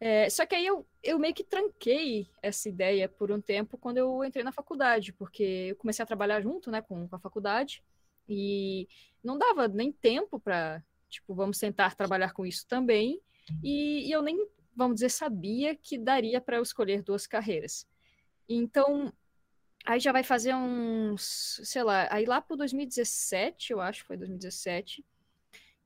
É, 0.01 0.29
só 0.31 0.47
que 0.47 0.55
aí 0.55 0.67
eu, 0.67 0.87
eu 1.03 1.19
meio 1.19 1.35
que 1.35 1.45
tranquei 1.45 2.29
essa 2.43 2.69
ideia 2.69 3.09
por 3.09 3.31
um 3.33 3.41
tempo 3.41 3.77
quando 3.77 3.99
eu 3.99 4.25
entrei 4.25 4.45
na 4.45 4.53
faculdade, 4.53 5.13
porque 5.13 5.43
eu 5.71 5.77
comecei 5.77 6.03
a 6.03 6.07
trabalhar 6.07 6.41
junto 6.41 6.71
né, 6.71 6.81
com, 6.81 7.09
com 7.09 7.17
a 7.17 7.19
faculdade 7.19 7.83
e 8.29 8.89
não 9.23 9.37
dava 9.39 9.69
nem 9.69 9.93
tempo 9.93 10.39
para, 10.39 10.83
tipo, 11.09 11.35
vamos 11.35 11.59
tentar 11.59 11.95
trabalhar 11.95 12.33
com 12.33 12.47
isso 12.47 12.67
também. 12.67 13.21
E, 13.63 14.09
e 14.09 14.13
eu 14.13 14.23
nem, 14.23 14.47
vamos 14.75 14.97
dizer, 14.97 15.11
sabia 15.11 15.75
que 15.75 15.99
daria 15.99 16.41
para 16.41 16.57
eu 16.57 16.63
escolher 16.63 17.03
duas 17.03 17.27
carreiras. 17.27 17.87
Então, 18.49 19.13
aí 19.85 20.01
já 20.01 20.13
vai 20.13 20.23
fazer 20.23 20.55
uns, 20.55 21.61
sei 21.65 21.83
lá, 21.83 22.09
aí 22.11 22.25
lá 22.25 22.41
para 22.41 22.57
2017, 22.57 23.73
eu 23.73 23.81
acho, 23.81 24.05
foi 24.05 24.17
2017, 24.17 25.05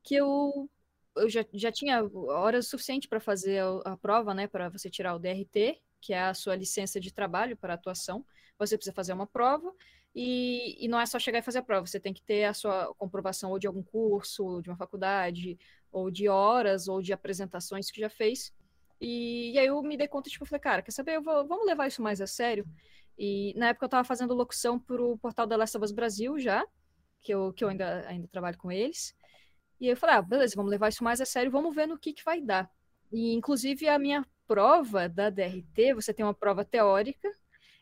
que 0.02 0.14
eu 0.14 0.68
eu 1.16 1.28
já, 1.28 1.44
já 1.52 1.72
tinha 1.72 2.02
horas 2.04 2.68
suficiente 2.68 3.08
para 3.08 3.20
fazer 3.20 3.60
a, 3.60 3.92
a, 3.92 3.96
prova, 3.96 4.34
né, 4.34 4.46
para 4.46 4.68
você 4.68 4.88
tirar 4.90 5.14
o 5.14 5.18
DRT, 5.18 5.80
que 6.00 6.12
é 6.12 6.20
a 6.22 6.34
sua 6.34 6.54
licença 6.54 7.00
de 7.00 7.12
trabalho 7.12 7.56
para 7.56 7.74
atuação. 7.74 8.24
Você 8.58 8.76
precisa 8.76 8.94
fazer 8.94 9.12
uma 9.12 9.26
prova 9.26 9.72
e, 10.14 10.84
e 10.84 10.88
não 10.88 11.00
é 11.00 11.06
só 11.06 11.18
chegar 11.18 11.38
e 11.38 11.42
fazer 11.42 11.58
a 11.58 11.62
prova, 11.62 11.86
você 11.86 12.00
tem 12.00 12.12
que 12.12 12.22
ter 12.22 12.44
a 12.44 12.54
sua 12.54 12.94
comprovação 12.96 13.50
ou 13.50 13.58
de 13.58 13.66
algum 13.66 13.82
curso, 13.82 14.44
ou 14.44 14.62
de 14.62 14.68
uma 14.68 14.76
faculdade, 14.76 15.58
ou 15.92 16.10
de 16.10 16.28
horas, 16.28 16.88
ou 16.88 17.00
de 17.02 17.12
apresentações 17.12 17.90
que 17.90 18.00
já 18.00 18.10
fez. 18.10 18.52
E, 19.00 19.52
e 19.52 19.58
aí 19.58 19.66
eu 19.66 19.80
me 19.82 19.96
dei 19.96 20.08
conta, 20.08 20.28
tipo, 20.28 20.44
falei, 20.44 20.60
cara, 20.60 20.82
quer 20.82 20.90
saber, 20.90 21.20
vou, 21.20 21.46
vamos 21.46 21.66
levar 21.66 21.86
isso 21.86 22.02
mais 22.02 22.20
a 22.20 22.26
sério? 22.26 22.66
E 23.16 23.52
na 23.56 23.68
época 23.68 23.84
eu 23.84 23.88
estava 23.88 24.04
fazendo 24.04 24.34
locução 24.34 24.78
para 24.78 25.02
o 25.02 25.18
portal 25.18 25.46
da 25.46 25.56
Last 25.56 25.76
of 25.76 25.84
Us 25.84 25.92
Brasil 25.92 26.38
já, 26.38 26.64
que 27.20 27.32
eu, 27.32 27.52
que 27.52 27.64
eu 27.64 27.68
ainda, 27.68 28.06
ainda 28.08 28.28
trabalho 28.28 28.58
com 28.58 28.70
eles. 28.70 29.14
E 29.80 29.88
eu 29.88 29.96
falei, 29.96 30.16
ah, 30.16 30.22
beleza, 30.22 30.54
vamos 30.56 30.70
levar 30.70 30.88
isso 30.88 31.04
mais 31.04 31.20
a 31.20 31.24
sério, 31.24 31.50
vamos 31.50 31.74
ver 31.74 31.86
no 31.86 31.98
que, 31.98 32.12
que 32.12 32.24
vai 32.24 32.40
dar. 32.40 32.70
E, 33.12 33.32
inclusive, 33.32 33.88
a 33.88 33.98
minha 33.98 34.26
prova 34.46 35.08
da 35.08 35.30
DRT, 35.30 35.94
você 35.94 36.12
tem 36.12 36.24
uma 36.24 36.34
prova 36.34 36.64
teórica 36.64 37.30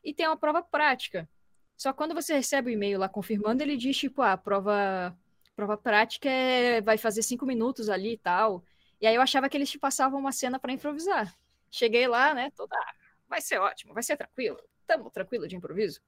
e 0.05 0.13
tem 0.13 0.27
uma 0.27 0.37
prova 0.37 0.63
prática. 0.63 1.29
Só 1.77 1.93
quando 1.93 2.15
você 2.15 2.35
recebe 2.35 2.71
o 2.71 2.73
e-mail 2.73 2.99
lá 2.99 3.09
confirmando, 3.09 3.63
ele 3.63 3.77
diz, 3.77 3.97
tipo, 3.97 4.23
ah, 4.23 4.33
a 4.33 4.37
prova, 4.37 5.17
prova 5.55 5.77
prática 5.77 6.29
é, 6.29 6.81
vai 6.81 6.99
fazer 6.99 7.23
cinco 7.23 7.47
minutos 7.47 7.89
ali 7.89 8.13
e 8.15 8.19
tal. 8.19 8.65
E 9.01 9.07
aí 9.07 9.15
eu 9.15 9.23
achava 9.23 9.49
que 9.49 9.57
eles 9.57 9.71
te 9.71 9.79
passavam 9.79 10.19
uma 10.19 10.33
cena 10.33 10.59
para 10.59 10.73
improvisar. 10.73 11.35
Cheguei 11.71 12.07
lá, 12.09 12.35
né, 12.35 12.51
toda, 12.57 12.75
ah, 12.77 12.95
vai 13.29 13.41
ser 13.41 13.59
ótimo, 13.59 13.93
vai 13.93 14.03
ser 14.03 14.17
tranquilo, 14.17 14.59
tamo 14.87 15.11
tranquilo 15.11 15.47
de 15.47 15.57
improviso. 15.57 16.01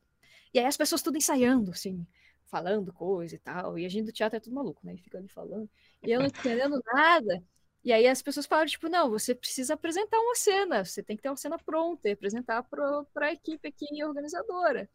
E 0.54 0.58
aí 0.58 0.64
as 0.64 0.76
pessoas 0.76 1.02
tudo 1.02 1.18
ensaiando, 1.18 1.72
assim, 1.72 2.06
falando 2.48 2.92
coisa 2.92 3.34
e 3.34 3.38
tal. 3.38 3.78
E 3.78 3.86
a 3.86 3.88
gente 3.88 4.06
do 4.06 4.12
teatro 4.12 4.36
é 4.36 4.40
tudo 4.40 4.54
maluco, 4.54 4.80
né? 4.84 4.94
E 4.94 4.98
fica 4.98 5.18
ali 5.18 5.28
falando. 5.28 5.68
E 6.02 6.12
eu 6.12 6.20
não 6.20 6.26
entendendo 6.26 6.80
nada. 6.92 7.42
E 7.84 7.92
aí 7.92 8.06
as 8.06 8.22
pessoas 8.22 8.46
falaram, 8.46 8.68
tipo, 8.68 8.88
não, 8.88 9.10
você 9.10 9.34
precisa 9.34 9.74
apresentar 9.74 10.18
uma 10.20 10.34
cena, 10.34 10.84
você 10.84 11.02
tem 11.02 11.16
que 11.16 11.22
ter 11.22 11.28
uma 11.28 11.36
cena 11.36 11.58
pronta 11.58 12.08
e 12.08 12.12
apresentar 12.12 12.62
para 12.62 13.26
a 13.26 13.32
equipe 13.32 13.68
aqui 13.68 14.04
organizadora. 14.04 14.88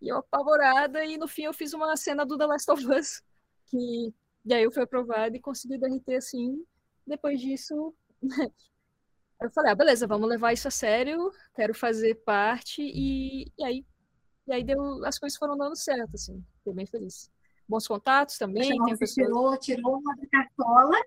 E 0.00 0.08
eu 0.08 0.18
apavorada, 0.18 1.04
e 1.04 1.16
no 1.16 1.26
fim 1.28 1.44
eu 1.44 1.54
fiz 1.54 1.72
uma 1.72 1.96
cena 1.96 2.26
do 2.26 2.36
The 2.36 2.46
Last 2.46 2.70
of 2.70 2.86
Us, 2.92 3.22
que 3.66 4.12
e 4.44 4.54
aí 4.54 4.62
eu 4.62 4.72
fui 4.72 4.82
aprovada 4.82 5.36
e 5.36 5.40
consegui 5.40 5.78
DRT 5.78 6.14
assim. 6.16 6.64
Depois 7.06 7.40
disso, 7.40 7.94
eu 9.40 9.50
falei, 9.50 9.72
ah, 9.72 9.74
beleza, 9.74 10.06
vamos 10.06 10.28
levar 10.28 10.52
isso 10.52 10.68
a 10.68 10.70
sério, 10.70 11.30
quero 11.54 11.74
fazer 11.74 12.16
parte, 12.16 12.82
e, 12.82 13.50
e 13.58 13.64
aí 13.64 13.84
e 14.50 14.52
aí 14.52 14.64
deu, 14.64 15.04
as 15.04 15.16
coisas 15.16 15.38
foram 15.38 15.56
dando 15.56 15.76
certo, 15.76 16.10
assim. 16.14 16.44
Fiquei 16.70 16.74
bem 16.74 16.86
feliz. 16.86 17.30
Bons 17.68 17.86
contatos 17.86 18.38
também. 18.38 18.68
tem 18.68 18.96
pessoas... 18.96 19.14
tirou, 19.14 19.58
tirou 19.58 19.98
uma 19.98 20.16
cartola. 20.30 20.98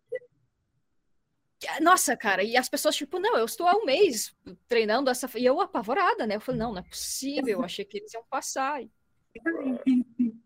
Nossa, 1.82 2.16
cara, 2.18 2.44
e 2.44 2.58
as 2.58 2.68
pessoas, 2.68 2.96
tipo, 2.96 3.20
não, 3.20 3.38
eu 3.38 3.46
estou 3.46 3.68
há 3.68 3.76
um 3.76 3.86
mês 3.86 4.36
treinando 4.68 5.10
essa. 5.10 5.30
E 5.38 5.46
eu 5.46 5.62
apavorada, 5.62 6.28
né? 6.28 6.36
Eu 6.36 6.42
falei, 6.42 6.60
não, 6.60 6.72
não 6.72 6.80
é 6.80 6.84
possível, 6.84 7.60
eu 7.60 7.64
achei 7.64 7.86
que 7.86 7.98
eles 7.98 8.14
iam 8.14 8.24
passar. 8.30 8.82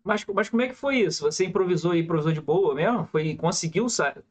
Mas, 0.04 0.24
mas 0.24 0.48
como 0.48 0.62
é 0.62 0.68
que 0.68 0.74
foi 0.74 0.98
isso? 0.98 1.24
Você 1.24 1.44
improvisou 1.44 1.94
e 1.94 2.00
improvisou 2.00 2.32
de 2.32 2.40
boa 2.40 2.74
mesmo? 2.74 3.06
Foi, 3.06 3.36
conseguiu, 3.36 3.88
sabe? 3.88 4.22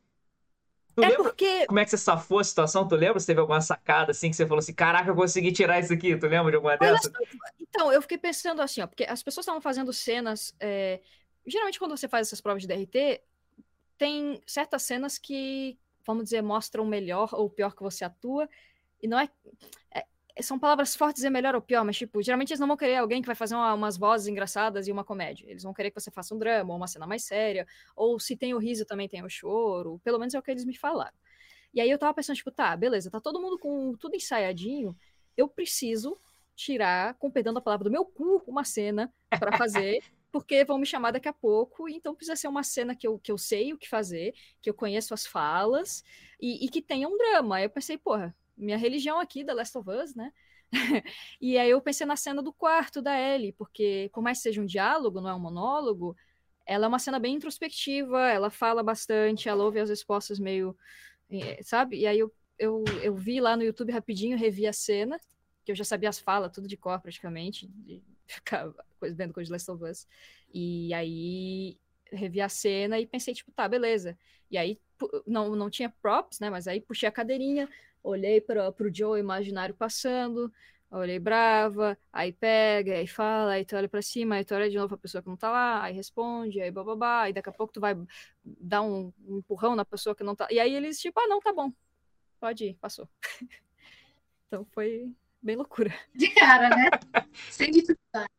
Tu 0.98 1.04
é 1.04 1.10
lembra 1.10 1.26
porque... 1.26 1.68
como 1.68 1.78
é 1.78 1.86
que 1.86 1.92
você 1.92 1.98
safou 1.98 2.40
a 2.40 2.44
situação? 2.44 2.88
Tu 2.88 2.96
lembra 2.96 3.20
se 3.20 3.28
teve 3.28 3.40
alguma 3.40 3.62
sacada 3.62 4.10
assim 4.10 4.32
que 4.32 4.36
você 4.36 4.48
falou 4.48 4.58
assim, 4.58 4.74
caraca, 4.74 5.08
eu 5.08 5.16
consegui 5.16 5.52
tirar 5.52 5.80
isso 5.80 5.94
aqui? 5.94 6.18
Tu 6.18 6.26
lembra 6.26 6.50
de 6.50 6.56
alguma 6.56 6.76
dessas? 6.76 7.14
Então, 7.62 7.94
eu 7.94 8.02
fiquei 8.02 8.18
pensando 8.18 8.64
assim, 8.64 8.82
ó, 8.82 8.88
porque 8.88 9.04
as 9.04 9.22
pessoas 9.22 9.44
estavam 9.44 9.62
fazendo 9.62 9.94
cenas. 9.94 10.56
É... 10.60 11.00
Geralmente, 11.46 11.78
quando 11.78 11.96
você 11.96 12.08
faz 12.08 12.26
essas 12.26 12.42
provas 12.42 12.64
de 12.64 12.68
DRT, 12.68 13.22
tem 13.96 14.42
certas 14.48 14.82
cenas 14.82 15.20
que, 15.20 15.78
vamos 16.04 16.24
dizer, 16.24 16.42
mostram 16.42 16.84
melhor 16.84 17.30
ou 17.32 17.48
pior 17.48 17.76
que 17.76 17.84
você 17.84 18.04
atua. 18.04 18.50
E 19.00 19.08
não 19.08 19.20
é, 19.20 19.30
é 19.87 19.87
são 20.42 20.60
palavras 20.60 20.96
fortes 20.96 21.16
dizer 21.16 21.30
melhor 21.30 21.56
ou 21.56 21.62
pior, 21.62 21.84
mas, 21.84 21.98
tipo, 21.98 22.22
geralmente 22.22 22.52
eles 22.52 22.60
não 22.60 22.68
vão 22.68 22.78
querer 22.78 22.98
alguém 22.98 23.22
que 23.22 23.28
vai 23.28 23.36
fazer 23.36 23.56
uma, 23.56 23.74
umas 23.74 23.98
vozes 23.98 24.28
engraçadas 24.28 24.88
e 24.88 24.92
uma 24.92 25.04
comédia. 25.04 25.50
Eles 25.50 25.64
vão 25.64 25.74
querer 25.74 25.92
que 25.92 26.00
você 26.00 26.12
faça 26.12 26.36
um 26.36 26.38
drama 26.38 26.72
ou 26.72 26.78
uma 26.78 26.88
cena 26.88 27.08
mais 27.08 27.24
séria, 27.24 27.66
ou 27.96 28.20
se 28.20 28.36
tem 28.36 28.54
o 28.54 28.58
riso 28.58 28.86
também 28.86 29.08
tem 29.08 29.24
o 29.24 29.30
choro. 29.30 30.00
Pelo 30.04 30.20
menos 30.20 30.34
é 30.34 30.40
o 30.40 30.42
que 30.42 30.52
eles 30.52 30.66
me 30.66 30.78
falaram. 30.78 31.16
E 31.74 31.82
aí 31.82 31.90
eu 31.90 31.98
tava 31.98 32.14
pensando, 32.14 32.36
tipo, 32.36 32.52
tá, 32.52 32.76
beleza, 32.76 33.12
tá 33.12 33.20
todo 33.20 33.42
mundo 33.42 33.58
com 33.58 33.94
tudo 33.96 34.16
ensaiadinho, 34.16 34.96
eu 35.36 35.48
preciso 35.48 36.18
tirar, 36.56 37.14
com 37.16 37.30
perdão 37.30 37.54
da 37.54 37.62
palavra, 37.62 37.84
do 37.84 37.92
meu 37.92 38.04
cu 38.04 38.44
uma 38.48 38.64
cena 38.64 39.14
para 39.30 39.56
fazer, 39.58 40.02
porque 40.32 40.66
vão 40.66 40.80
me 40.80 40.86
chamar 40.86 41.12
daqui 41.12 41.28
a 41.28 41.34
pouco, 41.34 41.88
então 41.88 42.16
precisa 42.16 42.36
ser 42.36 42.48
uma 42.48 42.64
cena 42.64 42.96
que 42.96 43.08
eu, 43.08 43.20
que 43.20 43.32
eu 43.32 43.38
sei 43.38 43.74
o 43.74 43.78
que 43.78 43.88
fazer, 43.88 44.34
que 44.62 44.70
eu 44.70 44.74
conheço 44.74 45.14
as 45.14 45.26
falas, 45.26 46.04
e, 46.42 46.66
e 46.66 46.70
que 46.70 46.82
tenha 46.82 47.08
um 47.08 47.18
drama. 47.18 47.58
Aí 47.58 47.64
eu 47.64 47.70
pensei, 47.70 47.98
porra, 47.98 48.36
minha 48.58 48.78
religião 48.78 49.20
aqui, 49.20 49.44
da 49.44 49.54
Last 49.54 49.78
of 49.78 49.90
Us, 49.90 50.16
né? 50.16 50.32
e 51.40 51.58
aí 51.58 51.70
eu 51.70 51.82
pensei 51.82 52.06
na 52.06 52.16
cena 52.16 52.42
do 52.42 52.52
quarto 52.52 53.02
da 53.02 53.18
Ellie, 53.18 53.54
porque 53.54 54.10
por 54.14 54.22
mais 54.22 54.40
que 54.40 54.44
seja 54.44 54.62
um 54.62 54.66
diálogo, 54.66 55.22
não 55.22 55.30
é 55.30 55.36
um 55.36 55.40
monólogo, 55.40 56.16
ela 56.66 56.86
é 56.86 56.88
uma 56.90 57.00
cena 57.00 57.20
bem 57.20 57.36
introspectiva, 57.36 58.30
ela 58.30 58.50
fala 58.50 58.84
bastante, 58.84 59.48
ela 59.48 59.64
ouve 59.64 59.80
as 59.80 59.90
respostas 59.90 60.40
meio, 60.40 60.78
eh, 61.30 61.62
sabe? 61.64 62.00
E 62.00 62.08
aí 62.08 62.20
eu, 62.20 62.34
eu, 62.60 62.84
eu 63.02 63.16
vi 63.16 63.40
lá 63.40 63.56
no 63.56 63.64
YouTube 63.64 63.92
rapidinho, 63.92 64.38
revi 64.38 64.68
a 64.68 64.74
cena, 64.74 65.18
que 65.64 65.72
eu 65.72 65.76
já 65.76 65.86
sabia 65.86 66.10
as 66.10 66.20
falas, 66.20 66.52
tudo 66.52 66.68
de 66.68 66.76
cor 66.76 67.00
praticamente, 67.02 67.68
de 67.68 68.04
ficar 68.28 68.70
vendo 69.16 69.34
coisa 69.34 69.48
de 69.48 69.52
Last 69.54 69.72
of 69.72 69.84
Us. 69.84 70.08
E 70.54 70.94
aí 70.94 71.80
revi 72.12 72.42
a 72.42 72.50
cena 72.50 73.00
e 73.00 73.06
pensei, 73.06 73.34
tipo, 73.34 73.52
tá, 73.52 73.68
beleza. 73.68 74.18
E 74.52 74.58
aí 74.58 74.80
não, 75.26 75.56
não 75.56 75.70
tinha 75.70 75.90
props, 75.90 76.40
né? 76.40 76.50
Mas 76.50 76.68
aí 76.68 76.82
puxei 76.82 77.08
a 77.08 77.12
cadeirinha, 77.12 77.70
olhei 78.04 78.42
para 78.42 78.70
o 78.70 78.94
Joe 78.94 79.20
imaginário 79.20 79.76
passando, 79.76 80.52
olhei 80.92 81.20
brava, 81.20 81.98
aí 82.12 82.32
pega, 82.32 82.94
aí 82.94 83.08
fala, 83.08 83.54
aí 83.54 83.66
tu 83.66 83.76
olha 83.76 83.90
para 83.90 84.02
cima, 84.02 84.36
aí 84.36 84.46
tu 84.46 84.56
olha 84.56 84.70
de 84.70 84.78
novo 84.78 84.96
a 84.96 84.98
pessoa 84.98 85.22
que 85.22 85.30
não 85.30 85.36
tá 85.36 85.50
lá, 85.50 85.84
aí 85.84 85.94
responde, 85.94 86.62
aí 86.62 86.72
bababá, 86.72 87.24
aí 87.24 87.34
daqui 87.34 87.50
a 87.50 87.54
pouco 87.54 87.74
tu 87.74 87.82
vai 87.82 87.96
dar 88.44 88.82
um, 88.82 89.12
um 89.26 89.40
empurrão 89.40 89.76
na 89.76 89.86
pessoa 89.86 90.16
que 90.16 90.24
não 90.24 90.36
tá. 90.36 90.48
E 90.50 90.60
aí 90.60 90.74
eles, 90.74 91.00
tipo, 91.00 91.20
ah, 91.20 91.28
não, 91.28 91.40
tá 91.40 91.54
bom, 91.54 91.72
pode 92.40 92.66
ir, 92.66 92.74
passou. 92.76 93.08
então 94.48 94.66
foi 94.72 95.14
bem 95.42 95.56
loucura. 95.56 95.94
De 96.16 96.30
cara, 96.30 96.70
né? 96.70 96.90
Sem 97.52 97.72
dificuldade. 97.72 98.32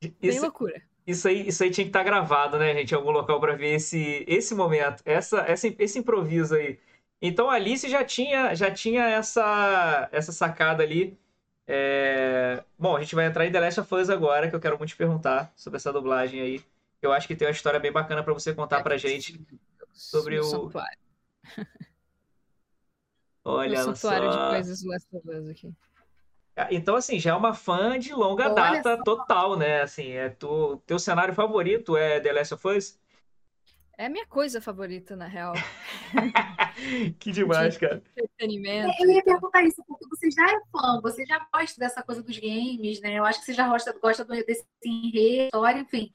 Bem 0.00 0.30
isso, 0.30 0.40
loucura. 0.40 0.82
Isso 1.10 1.28
aí, 1.28 1.48
isso 1.48 1.62
aí 1.62 1.70
tinha 1.70 1.84
que 1.84 1.90
estar 1.90 2.00
tá 2.00 2.04
gravado, 2.04 2.58
né, 2.58 2.74
gente? 2.74 2.92
Em 2.92 2.96
algum 2.96 3.10
local 3.10 3.40
para 3.40 3.54
ver 3.56 3.74
esse, 3.74 4.24
esse 4.28 4.54
momento, 4.54 5.02
essa, 5.04 5.40
essa, 5.40 5.68
esse 5.78 5.98
improviso 5.98 6.54
aí. 6.54 6.78
Então 7.20 7.50
a 7.50 7.54
Alice 7.54 7.88
já 7.88 8.04
tinha, 8.04 8.54
já 8.54 8.70
tinha 8.70 9.04
essa, 9.08 10.08
essa 10.12 10.32
sacada 10.32 10.82
ali 10.82 11.18
É... 11.66 12.64
Bom, 12.78 12.96
a 12.96 13.00
gente 13.02 13.14
vai 13.14 13.26
entrar 13.26 13.46
em 13.46 13.52
The 13.52 13.60
Last 13.60 13.80
of 13.80 13.94
Us 13.94 14.10
agora, 14.10 14.48
que 14.50 14.56
eu 14.56 14.60
quero 14.60 14.76
muito 14.78 14.90
te 14.90 14.96
perguntar 14.96 15.52
sobre 15.56 15.76
essa 15.76 15.92
dublagem 15.92 16.40
aí. 16.40 16.64
Eu 17.00 17.12
acho 17.12 17.28
que 17.28 17.36
tem 17.36 17.46
uma 17.46 17.52
história 17.52 17.78
bem 17.80 17.92
bacana 17.92 18.22
para 18.24 18.34
você 18.34 18.52
contar 18.54 18.82
pra 18.82 18.96
gente 18.96 19.40
sobre 19.92 20.38
o. 20.40 20.44
Santuário. 20.44 20.98
Olha 23.44 23.80
o 23.80 23.94
santuário 23.94 24.32
só. 24.32 24.44
de 24.44 24.50
coisas 24.54 24.84
Last 24.84 25.16
of 25.16 25.28
Us 25.28 25.48
aqui. 25.48 25.72
Ah, 26.60 26.68
então, 26.70 26.96
assim, 26.96 27.18
já 27.18 27.30
é 27.30 27.34
uma 27.34 27.54
fã 27.54 27.98
de 27.98 28.12
longa 28.12 28.50
Olha 28.50 28.54
data 28.54 28.96
só. 28.96 29.02
total, 29.02 29.56
né? 29.56 29.82
Assim, 29.82 30.10
é 30.12 30.28
tu... 30.28 30.76
teu 30.86 30.98
cenário 30.98 31.32
favorito 31.34 31.96
é 31.96 32.20
The 32.20 32.32
Last 32.32 32.54
of 32.54 32.68
Us? 32.68 33.00
É 33.96 34.06
a 34.06 34.10
minha 34.10 34.26
coisa 34.26 34.60
favorita, 34.60 35.14
na 35.16 35.26
real. 35.26 35.54
que 37.18 37.32
demais, 37.32 37.76
cara. 37.76 38.02
Entretenimento. 38.16 38.94
Eu 39.02 39.10
ia 39.10 39.22
perguntar 39.22 39.62
isso, 39.62 39.82
porque 39.86 40.06
você 40.08 40.30
já 40.30 40.44
é 40.50 40.60
fã, 40.72 41.00
você 41.02 41.24
já 41.26 41.46
gosta 41.52 41.78
dessa 41.78 42.02
coisa 42.02 42.22
dos 42.22 42.38
games, 42.38 43.00
né? 43.00 43.14
Eu 43.18 43.24
acho 43.24 43.40
que 43.40 43.46
você 43.46 43.54
já 43.54 43.68
gosta, 43.68 43.92
gosta 43.98 44.24
do- 44.24 44.34
desse 44.44 44.64
enredo, 44.84 45.44
história, 45.46 45.80
enfim. 45.80 46.12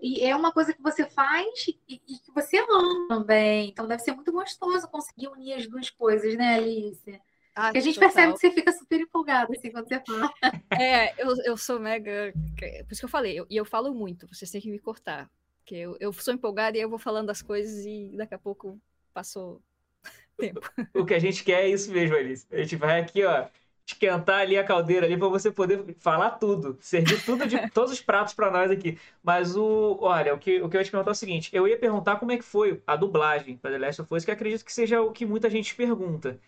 E 0.00 0.24
é 0.24 0.34
uma 0.34 0.52
coisa 0.52 0.72
que 0.74 0.82
você 0.82 1.08
faz 1.08 1.66
e, 1.68 1.80
e 1.88 2.18
que 2.18 2.32
você 2.34 2.58
ama 2.58 3.08
também. 3.08 3.68
Então 3.70 3.86
deve 3.86 4.02
ser 4.02 4.12
muito 4.14 4.32
gostoso 4.32 4.88
conseguir 4.88 5.28
unir 5.28 5.54
as 5.54 5.66
duas 5.66 5.90
coisas, 5.90 6.36
né, 6.36 6.56
Alice? 6.56 7.20
Ah, 7.54 7.72
a 7.74 7.80
gente 7.80 7.94
total. 7.94 8.00
percebe 8.00 8.32
que 8.32 8.38
você 8.40 8.50
fica 8.50 8.72
super 8.72 9.00
empolgada 9.00 9.52
assim 9.52 9.70
quando 9.70 9.88
você 9.88 10.00
fala. 10.00 10.30
É, 10.74 11.12
eu, 11.22 11.34
eu 11.44 11.56
sou 11.56 11.78
mega. 11.78 12.32
Por 12.58 12.92
isso 12.92 13.00
que 13.00 13.04
eu 13.04 13.08
falei, 13.10 13.38
eu- 13.38 13.46
e 13.50 13.56
eu, 13.56 13.64
falo 13.64 13.94
muito, 13.94 14.26
vocês 14.28 14.50
têm 14.50 14.60
que 14.60 14.70
me 14.70 14.78
cortar. 14.78 15.30
Porque 15.58 15.74
eu, 15.76 15.96
eu 16.00 16.12
sou 16.12 16.32
empolgada 16.34 16.76
e 16.78 16.80
eu 16.80 16.88
vou 16.88 16.98
falando 16.98 17.30
as 17.30 17.42
coisas 17.42 17.84
e 17.84 18.16
daqui 18.16 18.34
a 18.34 18.38
pouco 18.38 18.80
passou 19.12 19.62
tempo. 20.38 20.60
O 20.94 21.04
que 21.04 21.14
a 21.14 21.18
gente 21.18 21.44
quer 21.44 21.64
é 21.64 21.68
isso 21.68 21.90
mesmo, 21.92 22.16
Alice. 22.16 22.46
A 22.50 22.56
gente 22.58 22.76
vai 22.76 23.00
aqui, 23.00 23.24
ó, 23.24 23.48
esquentar 23.86 24.40
ali 24.40 24.56
a 24.58 24.64
caldeira 24.64 25.06
ali 25.06 25.16
para 25.16 25.28
você 25.28 25.50
poder 25.50 25.94
falar 25.98 26.32
tudo, 26.32 26.76
servir 26.80 27.22
tudo 27.24 27.46
de 27.46 27.58
todos 27.70 27.92
os 27.92 28.00
pratos 28.00 28.34
para 28.34 28.50
nós 28.50 28.70
aqui. 28.70 28.98
Mas 29.22 29.56
o, 29.56 29.98
olha, 30.00 30.34
o 30.34 30.38
que, 30.38 30.60
o 30.60 30.68
que 30.68 30.76
eu 30.76 30.80
ia 30.80 30.84
te 30.84 30.90
perguntar 30.90 31.10
é 31.10 31.12
o 31.12 31.14
seguinte, 31.14 31.50
eu 31.52 31.66
ia 31.66 31.78
perguntar 31.78 32.16
como 32.16 32.32
é 32.32 32.36
que 32.36 32.44
foi 32.44 32.82
a 32.86 32.96
dublagem 32.96 33.56
para 33.56 33.72
The 33.72 33.78
Last 33.78 34.02
of 34.02 34.14
Us, 34.14 34.24
que 34.24 34.30
acredito 34.30 34.64
que 34.64 34.72
seja 34.72 35.00
o 35.00 35.12
que 35.12 35.24
muita 35.26 35.48
gente 35.50 35.74
pergunta. 35.74 36.38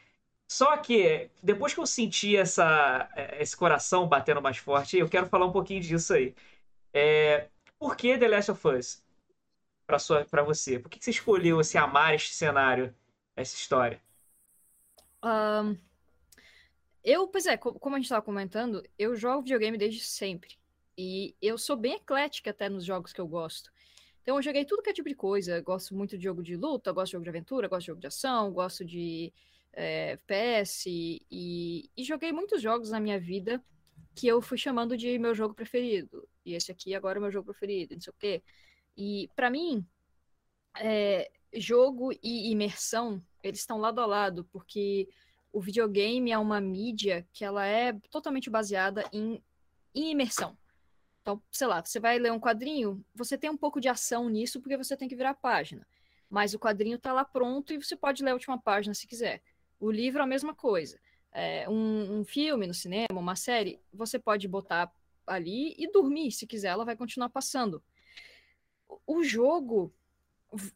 Só 0.49 0.77
que 0.77 1.31
depois 1.43 1.75
que 1.75 1.81
eu 1.81 1.87
senti 1.87 2.37
essa, 2.37 3.09
esse 3.41 3.57
coração 3.57 4.09
batendo 4.09 4.41
mais 4.43 4.59
forte, 4.59 4.99
eu 4.99 5.09
quero 5.09 5.27
falar 5.29 5.47
um 5.47 5.53
pouquinho 5.53 5.81
disso 5.81 6.15
aí. 6.15 6.35
É, 6.93 7.49
por 7.79 7.97
que 7.97 8.19
The 8.19 8.29
Last 8.29 8.51
of 8.53 8.69
Us 8.69 9.05
para 9.87 9.99
sua, 9.99 10.25
para 10.27 10.43
você? 10.45 10.79
Por 10.79 10.91
que 10.91 10.99
que 10.99 11.05
você 11.05 11.13
escolheu 11.13 11.61
esse 11.61 11.79
amar 11.79 12.15
este 12.15 12.35
cenário, 12.35 12.95
essa 13.37 13.57
história? 13.57 14.03
Ahn, 15.23 15.77
eu, 17.03 17.29
pois 17.29 17.47
é, 17.47 17.57
co- 17.57 17.79
como 17.79 17.97
a 17.97 17.99
gente 17.99 18.07
estava 18.07 18.23
comentando, 18.23 18.83
eu 18.99 19.15
jogo 19.15 19.43
videogame 19.43 19.77
desde 19.79 20.01
sempre. 20.03 20.57
E 20.97 21.35
eu 21.43 21.59
sou 21.59 21.77
bem 21.77 21.95
eclética 21.95 22.51
até 22.51 22.69
nos 22.69 22.85
jogos 22.85 23.13
que 23.13 23.21
eu 23.21 23.27
gosto. 23.27 23.71
Então 24.23 24.37
eu 24.37 24.43
joguei 24.43 24.65
tudo 24.65 24.83
que 24.83 24.91
é 24.91 24.93
tipo 24.93 25.09
de 25.09 25.15
coisa. 25.15 25.61
Gosto 25.63 25.95
muito 25.95 26.17
de 26.17 26.25
jogo 26.25 26.43
de 26.43 26.57
luta, 26.57 26.93
gosto 26.93 27.09
de 27.09 27.13
jogo 27.13 27.25
de 27.25 27.31
aventura, 27.31 27.69
gosto 27.69 27.83
de 27.83 27.87
jogo 27.89 28.01
de 28.01 28.07
ação, 28.07 28.53
gosto 28.53 28.85
de 28.85 29.33
é, 29.75 30.13
FPS. 30.13 30.89
E, 31.31 31.91
e 31.97 32.05
joguei 32.05 32.33
muitos 32.33 32.63
jogos 32.63 32.91
na 32.91 33.01
minha 33.01 33.19
vida 33.19 33.63
que 34.15 34.27
eu 34.27 34.41
fui 34.41 34.57
chamando 34.57 34.97
de 34.97 35.19
meu 35.19 35.35
jogo 35.35 35.55
preferido. 35.55 36.27
E 36.45 36.55
esse 36.55 36.71
aqui 36.71 36.95
agora 36.95 37.19
é 37.19 37.21
meu 37.21 37.31
jogo 37.31 37.47
preferido, 37.47 37.95
não 37.95 38.01
sei 38.01 38.13
o 38.13 38.17
quê. 38.19 38.43
E 38.97 39.29
pra 39.35 39.51
mim, 39.51 39.85
é, 40.79 41.31
jogo 41.53 42.13
e 42.23 42.51
imersão, 42.51 43.23
eles 43.43 43.61
estão 43.61 43.79
lado 43.79 44.01
a 44.01 44.07
lado, 44.07 44.45
porque 44.53 45.09
o 45.53 45.61
videogame 45.61 46.31
é 46.31 46.39
uma 46.39 46.61
mídia 46.61 47.27
que 47.33 47.45
ela 47.45 47.67
é 47.67 47.93
totalmente 48.11 48.51
baseada 48.51 49.05
em, 49.13 49.43
em 49.95 50.11
imersão. 50.11 50.57
Então, 51.23 51.43
sei 51.51 51.67
lá, 51.67 51.83
você 51.83 51.99
vai 51.99 52.19
ler 52.19 52.33
um 52.33 52.41
quadrinho, 52.41 53.05
você 53.15 53.39
tem 53.39 53.49
um 53.49 53.57
pouco 53.57 53.81
de 53.81 53.89
ação 53.89 54.29
nisso 54.29 54.61
porque 54.61 54.77
você 54.77 54.97
tem 54.97 55.09
que 55.09 55.17
virar 55.17 55.31
a 55.31 55.35
página. 55.35 55.87
Mas 56.29 56.55
o 56.55 56.59
quadrinho 56.59 56.99
tá 56.99 57.13
lá 57.13 57.25
pronto 57.25 57.73
e 57.73 57.79
você 57.83 57.97
pode 57.97 58.23
ler 58.23 58.31
a 58.31 58.35
última 58.35 58.61
página 58.61 58.93
se 58.95 59.07
quiser. 59.07 59.43
O 59.79 59.91
livro 59.91 60.21
é 60.21 60.25
a 60.25 60.27
mesma 60.27 60.55
coisa. 60.55 60.99
É, 61.33 61.69
um, 61.69 62.21
um 62.21 62.25
filme 62.25 62.67
no 62.67 62.75
cinema, 62.75 63.19
uma 63.19 63.37
série, 63.37 63.81
você 63.93 64.19
pode 64.19 64.47
botar 64.47 64.93
ali 65.27 65.75
e 65.79 65.91
dormir 65.91 66.31
se 66.31 66.47
quiser, 66.47 66.69
ela 66.69 66.85
vai 66.85 66.97
continuar 66.97 67.29
passando. 67.29 67.83
O- 69.07 69.23
jogo, 69.23 69.93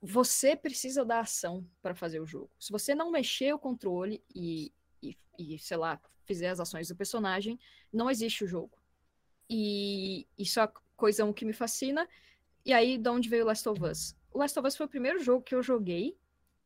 você 0.01 0.57
precisa 0.57 1.05
da 1.05 1.21
ação 1.21 1.67
para 1.81 1.95
fazer 1.95 2.21
o 2.21 2.27
jogo. 2.27 2.51
Se 2.59 2.73
você 2.73 2.95
não 2.95 3.11
mexer 3.11 3.53
o 3.53 3.59
controle 3.59 4.23
e, 4.35 4.73
e, 5.03 5.17
e, 5.39 5.59
sei 5.59 5.77
lá, 5.77 6.01
fizer 6.25 6.49
as 6.49 6.61
ações 6.61 6.89
do 6.89 6.97
personagem, 6.97 7.59
não 7.93 8.11
existe 8.11 8.45
o 8.45 8.47
jogo. 8.47 8.77
E 9.49 10.27
isso 10.37 10.61
é 10.61 10.65
a 10.65 10.73
coisa 10.97 11.31
que 11.33 11.45
me 11.45 11.53
fascina. 11.53 12.09
E 12.65 12.73
aí, 12.73 12.99
de 12.99 13.09
onde 13.09 13.29
veio 13.29 13.47
Last 13.47 13.69
of 13.69 13.83
Us? 13.85 14.17
O 14.33 14.39
Last 14.39 14.59
of 14.59 14.67
Us 14.67 14.77
foi 14.77 14.87
o 14.87 14.91
primeiro 14.91 15.23
jogo 15.23 15.45
que 15.45 15.55
eu 15.55 15.63
joguei, 15.63 16.19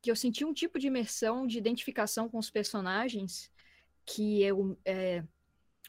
que 0.03 0.11
eu 0.11 0.17
senti 0.17 0.45
um 0.45 0.53
tipo 0.53 0.79
de 0.79 0.89
imersão, 0.89 1.47
de 1.47 1.57
identificação 1.57 2.29
com 2.29 2.37
os 2.39 2.51
personagens, 2.51 3.51
que 4.05 4.43
eu, 4.43 4.77
é 4.85 5.23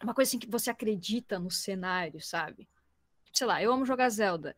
uma 0.04 0.14
coisa 0.14 0.30
assim 0.30 0.40
que 0.40 0.50
você 0.50 0.70
acredita 0.70 1.40
no 1.40 1.50
cenário, 1.50 2.22
sabe? 2.22 2.70
Sei 3.34 3.48
lá, 3.48 3.62
eu 3.62 3.74
amo 3.74 3.86
jogar 3.86 4.10
Zelda. 4.10 4.56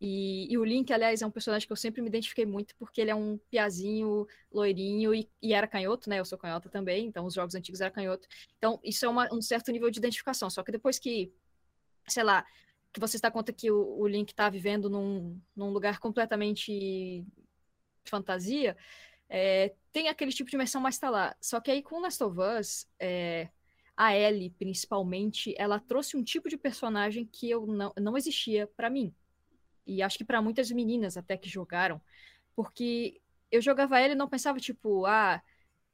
E, 0.00 0.52
e 0.52 0.58
o 0.58 0.64
Link, 0.64 0.92
aliás, 0.92 1.22
é 1.22 1.26
um 1.26 1.30
personagem 1.30 1.66
que 1.66 1.72
eu 1.72 1.76
sempre 1.76 2.02
me 2.02 2.08
identifiquei 2.08 2.44
muito, 2.44 2.74
porque 2.76 3.00
ele 3.00 3.10
é 3.10 3.14
um 3.14 3.38
piazinho, 3.50 4.26
loirinho, 4.52 5.14
e, 5.14 5.30
e 5.40 5.54
era 5.54 5.66
canhoto, 5.68 6.10
né? 6.10 6.18
Eu 6.18 6.24
sou 6.24 6.36
canhota 6.36 6.68
também, 6.68 7.06
então 7.06 7.24
os 7.24 7.32
jogos 7.34 7.54
antigos 7.54 7.80
eram 7.80 7.94
canhoto. 7.94 8.26
Então, 8.58 8.78
isso 8.84 9.06
é 9.06 9.08
uma- 9.08 9.32
um 9.32 9.40
certo 9.40 9.70
nível 9.72 9.90
de 9.90 9.98
identificação. 9.98 10.50
Só 10.50 10.62
que 10.62 10.72
depois 10.72 10.98
que, 10.98 11.32
sei 12.08 12.24
lá, 12.24 12.44
que 12.92 13.00
você 13.00 13.16
se 13.18 13.22
dá 13.22 13.30
conta 13.30 13.52
que 13.52 13.70
o, 13.70 13.98
o 13.98 14.06
Link 14.08 14.34
tá 14.34 14.50
vivendo 14.50 14.90
num, 14.90 15.40
num 15.54 15.70
lugar 15.70 15.98
completamente 16.00 17.24
fantasia, 18.10 18.76
é, 19.28 19.74
tem 19.92 20.08
aquele 20.08 20.32
tipo 20.32 20.48
de 20.48 20.56
imersão 20.56 20.80
mais 20.80 20.98
tá 20.98 21.10
lá. 21.10 21.36
Só 21.40 21.60
que 21.60 21.70
aí 21.70 21.82
com 21.82 22.00
Last 22.00 22.22
of 22.22 22.38
Us, 22.38 22.88
é, 22.98 23.48
a 23.96 24.14
Ellie, 24.16 24.50
principalmente, 24.50 25.54
ela 25.56 25.80
trouxe 25.80 26.16
um 26.16 26.22
tipo 26.22 26.48
de 26.48 26.56
personagem 26.56 27.26
que 27.26 27.48
eu 27.48 27.66
não, 27.66 27.92
não 27.98 28.16
existia 28.16 28.66
pra 28.76 28.90
mim. 28.90 29.14
E 29.86 30.02
acho 30.02 30.18
que 30.18 30.24
pra 30.24 30.42
muitas 30.42 30.70
meninas 30.70 31.16
até 31.16 31.36
que 31.36 31.48
jogaram, 31.48 32.00
porque 32.54 33.20
eu 33.50 33.62
jogava 33.62 34.00
ela 34.00 34.12
e 34.12 34.16
não 34.16 34.28
pensava, 34.28 34.58
tipo, 34.58 35.06
ah, 35.06 35.40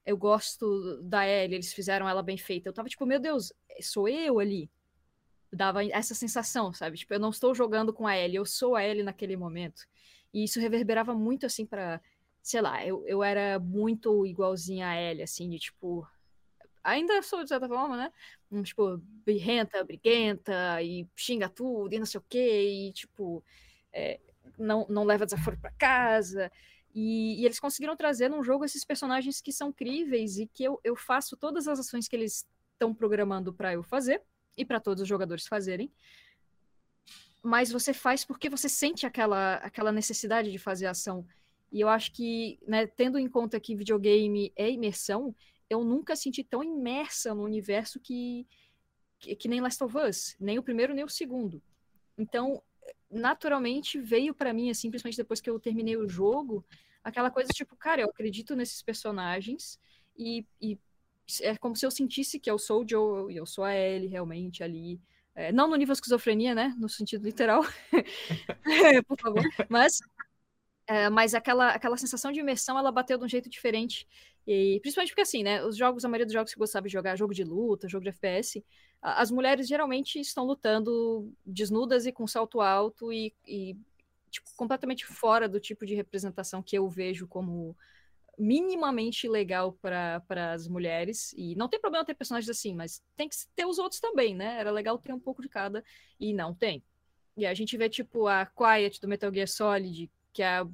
eu 0.04 0.16
gosto 0.16 1.00
da 1.02 1.26
Ellie, 1.26 1.56
eles 1.56 1.72
fizeram 1.72 2.08
ela 2.08 2.22
bem 2.22 2.36
feita. 2.36 2.68
Eu 2.68 2.72
tava 2.72 2.88
tipo, 2.88 3.06
meu 3.06 3.20
Deus, 3.20 3.52
sou 3.80 4.08
eu 4.08 4.38
ali. 4.38 4.70
Dava 5.52 5.84
essa 5.84 6.14
sensação, 6.14 6.72
sabe? 6.72 6.96
Tipo, 6.96 7.14
eu 7.14 7.20
não 7.20 7.30
estou 7.30 7.54
jogando 7.54 7.92
com 7.92 8.06
a 8.06 8.16
Ellie, 8.16 8.36
eu 8.36 8.46
sou 8.46 8.74
a 8.74 8.84
Ellie 8.84 9.02
naquele 9.02 9.36
momento. 9.36 9.86
E 10.32 10.44
isso 10.44 10.60
reverberava 10.60 11.14
muito, 11.14 11.46
assim, 11.46 11.66
pra. 11.66 12.00
Sei 12.42 12.60
lá, 12.60 12.84
eu, 12.84 13.06
eu 13.06 13.22
era 13.22 13.58
muito 13.58 14.26
igualzinha 14.26 14.88
a 14.88 15.00
Ellie, 15.00 15.22
assim, 15.22 15.48
de 15.48 15.58
tipo. 15.58 16.06
Ainda 16.84 17.22
sou, 17.22 17.42
de 17.44 17.48
certa 17.48 17.68
forma, 17.68 17.96
né? 17.96 18.12
Tipo, 18.64 18.98
birrenta, 19.24 19.84
briguenta, 19.84 20.82
e 20.82 21.06
xinga 21.16 21.48
tudo, 21.48 21.94
e 21.94 21.98
não 21.98 22.06
sei 22.06 22.18
o 22.20 22.24
quê, 22.28 22.88
e 22.88 22.92
tipo. 22.92 23.44
é, 23.92 24.20
não, 24.58 24.86
não 24.88 25.04
leva 25.04 25.24
desaforo 25.24 25.58
pra 25.58 25.70
casa. 25.72 26.50
E, 26.94 27.40
e 27.40 27.44
eles 27.46 27.60
conseguiram 27.60 27.96
trazer 27.96 28.28
num 28.28 28.42
jogo 28.42 28.64
esses 28.64 28.84
personagens 28.84 29.40
que 29.40 29.52
são 29.52 29.72
críveis 29.72 30.38
e 30.38 30.46
que 30.46 30.64
eu, 30.64 30.80
eu 30.84 30.94
faço 30.96 31.36
todas 31.36 31.66
as 31.68 31.78
ações 31.80 32.06
que 32.08 32.16
eles 32.16 32.46
estão 32.74 32.94
programando 32.94 33.52
pra 33.52 33.72
eu 33.72 33.82
fazer 33.82 34.22
e 34.56 34.64
pra 34.64 34.80
todos 34.80 35.02
os 35.02 35.08
jogadores 35.08 35.46
fazerem. 35.46 35.90
Mas 37.42 37.72
você 37.72 37.92
faz 37.92 38.24
porque 38.24 38.48
você 38.48 38.68
sente 38.68 39.04
aquela, 39.04 39.56
aquela 39.56 39.90
necessidade 39.90 40.50
de 40.50 40.58
fazer 40.58 40.86
ação. 40.86 41.26
E 41.72 41.80
eu 41.80 41.88
acho 41.88 42.12
que, 42.12 42.58
né, 42.66 42.86
tendo 42.86 43.18
em 43.18 43.28
conta 43.28 43.58
que 43.58 43.74
videogame 43.74 44.52
é 44.54 44.70
imersão, 44.70 45.34
eu 45.68 45.82
nunca 45.82 46.14
senti 46.14 46.44
tão 46.44 46.62
imersa 46.62 47.34
no 47.34 47.42
universo 47.42 47.98
que, 47.98 48.46
que, 49.18 49.34
que 49.34 49.48
nem 49.48 49.60
Last 49.60 49.82
of 49.82 49.96
Us, 49.96 50.36
nem 50.38 50.58
o 50.58 50.62
primeiro 50.62 50.94
nem 50.94 51.04
o 51.04 51.08
segundo. 51.08 51.62
Então, 52.16 52.62
naturalmente 53.10 53.98
veio 53.98 54.34
pra 54.34 54.52
mim, 54.52 54.70
assim, 54.70 54.90
principalmente 54.90 55.16
depois 55.16 55.40
que 55.40 55.48
eu 55.48 55.58
terminei 55.58 55.96
o 55.96 56.08
jogo, 56.08 56.64
aquela 57.02 57.30
coisa 57.30 57.48
tipo, 57.52 57.76
cara, 57.76 58.02
eu 58.02 58.08
acredito 58.08 58.54
nesses 58.54 58.82
personagens 58.82 59.80
e, 60.16 60.46
e 60.60 60.78
é 61.40 61.56
como 61.56 61.74
se 61.74 61.86
eu 61.86 61.90
sentisse 61.90 62.38
que 62.38 62.50
eu 62.50 62.58
sou 62.58 62.82
o 62.82 62.88
Joe 62.88 63.34
eu 63.34 63.46
sou 63.46 63.64
a 63.64 63.74
Ellie 63.74 64.08
realmente 64.08 64.62
ali. 64.62 65.00
É, 65.34 65.50
não 65.50 65.68
no 65.68 65.76
nível 65.76 65.92
esquizofrenia, 65.92 66.54
né? 66.54 66.74
No 66.78 66.88
sentido 66.88 67.24
literal, 67.24 67.62
por 69.06 69.18
favor. 69.18 69.42
Mas, 69.68 70.00
é, 70.86 71.08
mas 71.08 71.34
aquela, 71.34 71.70
aquela 71.70 71.96
sensação 71.96 72.32
de 72.32 72.40
imersão, 72.40 72.78
ela 72.78 72.92
bateu 72.92 73.16
de 73.16 73.24
um 73.24 73.28
jeito 73.28 73.48
diferente. 73.48 74.06
E 74.46 74.78
principalmente 74.82 75.10
porque, 75.10 75.22
assim, 75.22 75.42
né? 75.42 75.64
Os 75.64 75.76
jogos, 75.76 76.04
a 76.04 76.08
maioria 76.08 76.26
dos 76.26 76.34
jogos 76.34 76.52
que 76.52 76.58
gostava 76.58 76.86
de 76.86 76.92
jogar, 76.92 77.16
jogo 77.16 77.32
de 77.32 77.44
luta, 77.44 77.88
jogo 77.88 78.02
de 78.02 78.10
FPS, 78.10 78.62
as 79.00 79.30
mulheres 79.30 79.66
geralmente 79.66 80.20
estão 80.20 80.44
lutando 80.44 81.32
desnudas 81.44 82.06
e 82.06 82.12
com 82.12 82.26
salto 82.26 82.60
alto 82.60 83.12
e, 83.12 83.34
e, 83.46 83.76
tipo, 84.30 84.48
completamente 84.56 85.06
fora 85.06 85.48
do 85.48 85.58
tipo 85.58 85.86
de 85.86 85.94
representação 85.94 86.62
que 86.62 86.76
eu 86.76 86.88
vejo 86.88 87.26
como 87.26 87.76
minimamente 88.42 89.28
legal 89.28 89.72
para 89.80 90.52
as 90.52 90.66
mulheres. 90.66 91.32
E 91.36 91.54
não 91.54 91.68
tem 91.68 91.80
problema 91.80 92.04
ter 92.04 92.14
personagens 92.14 92.50
assim, 92.50 92.74
mas 92.74 93.00
tem 93.16 93.28
que 93.28 93.36
ter 93.54 93.64
os 93.64 93.78
outros 93.78 94.00
também, 94.00 94.34
né? 94.34 94.58
Era 94.58 94.72
legal 94.72 94.98
ter 94.98 95.12
um 95.12 95.20
pouco 95.20 95.40
de 95.40 95.48
cada. 95.48 95.84
E 96.18 96.32
não 96.32 96.52
tem. 96.52 96.82
E 97.36 97.46
a 97.46 97.54
gente 97.54 97.76
vê, 97.76 97.88
tipo, 97.88 98.26
a 98.26 98.44
Quiet 98.44 99.00
do 99.00 99.06
Metal 99.06 99.32
Gear 99.32 99.46
Solid, 99.46 100.10
que 100.32 100.42
é 100.42 100.58
a 100.58 100.66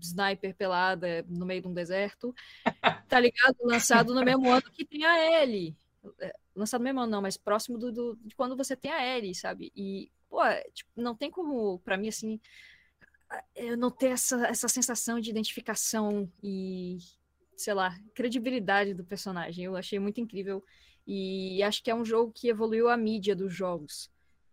sniper 0.00 0.54
pelada 0.56 1.24
no 1.28 1.44
meio 1.44 1.60
de 1.60 1.68
um 1.68 1.74
deserto, 1.74 2.34
tá 3.08 3.20
ligado? 3.20 3.56
Lançado 3.60 4.14
no 4.14 4.24
mesmo 4.24 4.50
ano 4.50 4.70
que 4.72 4.84
tem 4.84 5.04
a 5.04 5.42
Ellie. 5.42 5.76
É, 6.18 6.34
lançado 6.56 6.80
no 6.80 6.84
mesmo 6.84 7.00
ano, 7.00 7.12
não, 7.12 7.22
mas 7.22 7.36
próximo 7.36 7.76
do, 7.76 7.92
do, 7.92 8.18
de 8.24 8.34
quando 8.34 8.56
você 8.56 8.74
tem 8.74 8.90
a 8.90 9.16
Ellie, 9.16 9.34
sabe? 9.34 9.70
E, 9.76 10.10
pô, 10.30 10.38
tipo, 10.72 10.90
não 10.96 11.14
tem 11.14 11.30
como, 11.30 11.78
para 11.80 11.98
mim, 11.98 12.08
assim, 12.08 12.40
eu 13.54 13.76
não 13.76 13.90
ter 13.90 14.08
essa, 14.08 14.46
essa 14.46 14.68
sensação 14.68 15.20
de 15.20 15.30
identificação 15.30 16.30
e, 16.42 16.98
sei 17.56 17.74
lá, 17.74 17.98
credibilidade 18.14 18.94
do 18.94 19.04
personagem. 19.04 19.64
Eu 19.64 19.76
achei 19.76 19.98
muito 19.98 20.20
incrível 20.20 20.62
e 21.06 21.62
acho 21.62 21.82
que 21.82 21.90
é 21.90 21.94
um 21.94 22.04
jogo 22.04 22.32
que 22.32 22.48
evoluiu 22.48 22.88
a 22.88 22.96
mídia 22.96 23.34
dos 23.34 23.52
jogos. 23.52 24.10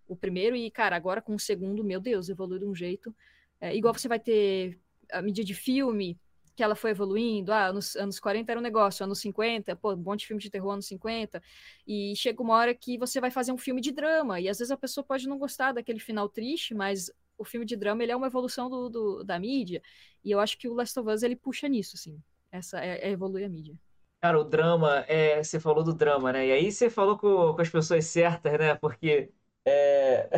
O 0.08 0.16
primeiro 0.16 0.56
e, 0.56 0.70
cara, 0.72 0.96
agora 0.96 1.22
com 1.22 1.36
o 1.36 1.40
segundo, 1.40 1.84
meu 1.84 2.00
Deus, 2.00 2.30
evoluiu 2.30 2.60
de 2.60 2.66
um 2.66 2.76
jeito. 2.76 3.16
É, 3.62 3.76
igual 3.76 3.94
você 3.94 4.08
vai 4.08 4.20
ter 4.20 4.80
a 5.12 5.22
mídia 5.22 5.44
de 5.44 5.54
filme, 5.54 6.20
que 6.56 6.64
ela 6.64 6.76
foi 6.76 6.92
evoluindo, 6.92 7.54
ah, 7.54 7.72
nos 7.72 7.96
anos 7.96 8.20
40 8.20 8.52
era 8.52 8.60
um 8.60 8.64
negócio, 8.64 9.04
anos 9.06 9.20
50, 9.20 9.78
pô, 9.78 9.94
um 9.94 9.98
monte 9.98 10.22
de 10.22 10.28
filme 10.28 10.42
de 10.42 10.50
terror 10.50 10.74
anos 10.74 10.88
50, 10.88 11.42
e 11.88 12.14
chega 12.18 12.42
uma 12.42 12.54
hora 12.54 12.76
que 12.76 12.98
você 12.98 13.22
vai 13.22 13.32
fazer 13.32 13.54
um 13.54 13.58
filme 13.58 13.80
de 13.80 13.94
drama, 13.94 14.42
e 14.42 14.50
às 14.50 14.60
vezes 14.60 14.70
a 14.70 14.76
pessoa 14.76 15.02
pode 15.02 15.26
não 15.26 15.38
gostar 15.38 15.72
daquele 15.72 16.00
final 16.00 16.28
triste, 16.28 16.74
mas 16.74 17.10
o 17.40 17.46
filme 17.46 17.66
de 17.66 17.76
drama 17.76 18.04
ele 18.04 18.12
é 18.12 18.16
uma 18.16 18.28
evolução 18.28 18.70
do, 18.70 18.90
do, 18.90 19.24
da 19.24 19.40
mídia, 19.40 19.82
e 20.24 20.32
eu 20.32 20.40
acho 20.40 20.58
que 20.58 20.68
o 20.68 20.74
Last 20.74 21.00
of 21.00 21.10
Us 21.10 21.24
ele 21.24 21.36
puxa 21.36 21.68
nisso, 21.68 21.96
assim, 21.96 22.22
essa 22.52 22.84
é, 22.84 23.08
é 23.08 23.12
evoluir 23.12 23.46
a 23.46 23.50
mídia. 23.50 23.76
Cara, 24.22 24.38
o 24.40 24.44
drama, 24.44 25.06
é, 25.08 25.42
você 25.42 25.60
falou 25.60 25.82
do 25.84 25.94
drama, 25.94 26.34
né? 26.34 26.48
E 26.48 26.52
aí 26.52 26.72
você 26.72 26.90
falou 26.90 27.18
com, 27.18 27.54
com 27.54 27.62
as 27.62 27.70
pessoas 27.70 28.06
certas, 28.06 28.52
né? 28.60 28.76
Porque 28.76 29.32
é... 29.66 30.30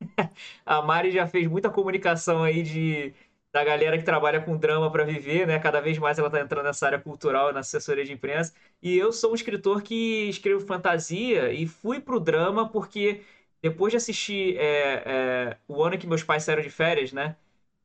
a 0.66 0.82
Mari 0.82 1.12
já 1.12 1.26
fez 1.26 1.46
muita 1.46 1.70
comunicação 1.70 2.42
aí 2.42 2.62
de, 2.62 3.14
da 3.52 3.64
galera 3.64 3.98
que 3.98 4.04
trabalha 4.04 4.40
com 4.40 4.56
drama 4.56 4.90
para 4.90 5.04
viver, 5.04 5.46
né? 5.46 5.58
Cada 5.60 5.80
vez 5.80 5.98
mais 5.98 6.18
ela 6.18 6.28
está 6.28 6.40
entrando 6.40 6.64
nessa 6.66 6.86
área 6.86 7.00
cultural, 7.00 7.52
na 7.52 7.60
assessoria 7.60 8.04
de 8.04 8.12
imprensa. 8.12 8.52
E 8.82 8.96
eu 8.96 9.12
sou 9.12 9.32
um 9.32 9.34
escritor 9.34 9.82
que 9.82 10.28
escrevo 10.28 10.66
fantasia 10.66 11.52
e 11.52 11.66
fui 11.66 12.00
pro 12.00 12.20
drama 12.20 12.68
porque 12.68 13.22
depois 13.62 13.92
de 13.92 13.96
assistir 13.98 14.56
é, 14.58 15.02
é, 15.06 15.58
o 15.68 15.82
ano 15.82 15.98
que 15.98 16.06
meus 16.06 16.22
pais 16.22 16.44
saíram 16.44 16.62
de 16.62 16.70
férias, 16.70 17.12
né? 17.12 17.36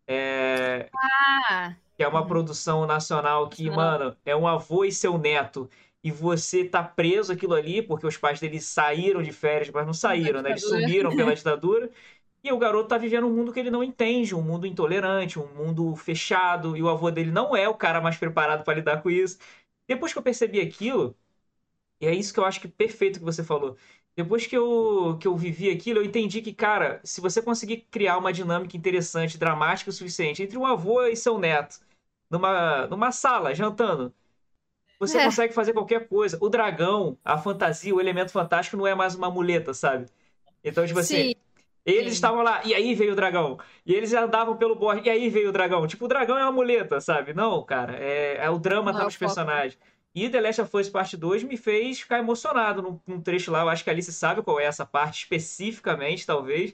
É, 0.08 0.90
ah. 1.50 1.76
Que 1.96 2.04
é 2.04 2.08
uma 2.08 2.26
produção 2.28 2.86
nacional 2.86 3.50
que, 3.50 3.70
mano, 3.70 4.16
é 4.26 4.36
um 4.36 4.48
avô 4.48 4.84
e 4.86 4.92
seu 4.92 5.18
neto. 5.18 5.70
E 6.04 6.12
você 6.12 6.64
tá 6.66 6.84
preso 6.84 7.32
aquilo 7.34 7.54
ali, 7.56 7.82
porque 7.82 8.06
os 8.06 8.18
pais 8.18 8.40
dele 8.40 8.60
saíram 8.62 9.24
de 9.24 9.32
férias, 9.32 9.70
mas 9.72 9.86
não 9.86 9.94
saíram, 9.94 10.42
né? 10.42 10.52
Eles 10.52 10.68
sumiram 10.68 11.16
pela 11.16 11.34
ditadura. 11.36 11.90
E 12.44 12.52
o 12.52 12.58
garoto 12.60 12.90
tá 12.90 12.98
vivendo 12.98 13.28
um 13.28 13.34
mundo 13.34 13.52
que 13.52 13.60
ele 13.60 13.72
não 13.72 13.84
entende, 13.84 14.36
um 14.36 14.42
mundo 14.42 14.68
intolerante, 14.68 15.40
um 15.40 15.48
mundo 15.56 15.96
fechado, 15.96 16.78
e 16.78 16.84
o 16.84 16.90
avô 16.90 17.10
dele 17.10 17.32
não 17.32 17.56
é 17.56 17.68
o 17.68 17.74
cara 17.74 18.00
mais 18.02 18.18
preparado 18.18 18.64
para 18.64 18.76
lidar 18.76 19.02
com 19.02 19.10
isso. 19.10 19.40
Depois 19.88 20.14
que 20.14 20.20
eu 20.20 20.24
percebi 20.24 20.62
aquilo, 20.62 21.18
e 22.00 22.08
é 22.08 22.14
isso 22.14 22.34
que 22.34 22.40
eu 22.40 22.46
acho 22.46 22.62
que 22.62 22.68
perfeito 22.68 23.20
que 23.20 23.26
você 23.26 23.44
falou. 23.44 23.78
Depois 24.16 24.48
que 24.48 24.56
eu, 24.56 25.18
que 25.20 25.28
eu 25.28 25.36
vivi 25.36 25.70
aquilo, 25.70 26.00
eu 26.00 26.06
entendi 26.06 26.42
que, 26.42 26.54
cara, 26.54 27.02
se 27.04 27.20
você 27.20 27.42
conseguir 27.42 27.86
criar 27.92 28.18
uma 28.18 28.32
dinâmica 28.32 28.78
interessante, 28.78 29.38
dramática 29.38 29.90
o 29.90 29.94
suficiente 29.94 30.42
entre 30.42 30.58
um 30.58 30.66
avô 30.66 31.04
e 31.04 31.16
seu 31.16 31.38
neto, 31.38 31.80
numa, 32.30 32.88
numa 32.88 33.12
sala, 33.12 33.54
jantando, 33.54 34.14
você 34.98 35.18
é. 35.18 35.26
consegue 35.26 35.54
fazer 35.54 35.74
qualquer 35.74 36.08
coisa. 36.08 36.38
O 36.42 36.48
dragão, 36.48 37.18
a 37.26 37.38
fantasia, 37.38 37.94
o 37.94 38.00
elemento 38.00 38.32
fantástico 38.32 38.78
não 38.78 38.88
é 38.88 38.96
mais 38.96 39.16
uma 39.16 39.30
muleta, 39.30 39.74
sabe? 39.74 40.08
Então, 40.64 40.86
tipo 40.88 41.00
assim, 41.00 41.30
Sim. 41.30 41.36
Eles 41.86 42.06
Sim. 42.06 42.16
estavam 42.16 42.42
lá, 42.42 42.64
e 42.66 42.74
aí 42.74 42.96
veio 42.96 43.14
o 43.14 43.16
dragão. 43.16 43.60
E 43.86 43.94
eles 43.94 44.12
andavam 44.12 44.58
pelo 44.58 44.76
bosque, 44.76 45.08
e 45.08 45.10
aí 45.12 45.30
veio 45.30 45.50
o 45.50 45.52
dragão. 45.52 45.86
Tipo, 45.86 46.06
o 46.06 46.08
dragão 46.08 46.36
é 46.36 46.42
uma 46.42 46.52
muleta, 46.52 47.00
sabe? 47.00 47.32
Não, 47.32 47.64
cara, 47.64 47.96
é, 47.96 48.38
é 48.38 48.50
o 48.50 48.58
drama 48.58 48.92
tá 48.92 49.04
nos 49.04 49.16
personagens. 49.16 49.78
E 50.16 50.30
The 50.30 50.40
Last 50.40 50.62
of 50.62 50.78
Us 50.78 50.90
Parte 50.90 51.18
2 51.18 51.44
me 51.44 51.58
fez 51.58 52.00
ficar 52.00 52.20
emocionado 52.20 52.82
num, 52.82 53.00
num, 53.06 53.22
trecho 53.22 53.52
lá. 53.52 53.62
Eu 53.62 53.70
acho 53.70 53.84
que 53.84 53.90
a 53.90 53.94
Alice 53.94 54.14
sabe 54.14 54.42
qual 54.42 54.62
é 54.62 54.64
essa 54.64 54.86
parte 54.86 55.24
especificamente, 55.24 56.26
talvez. 56.26 56.74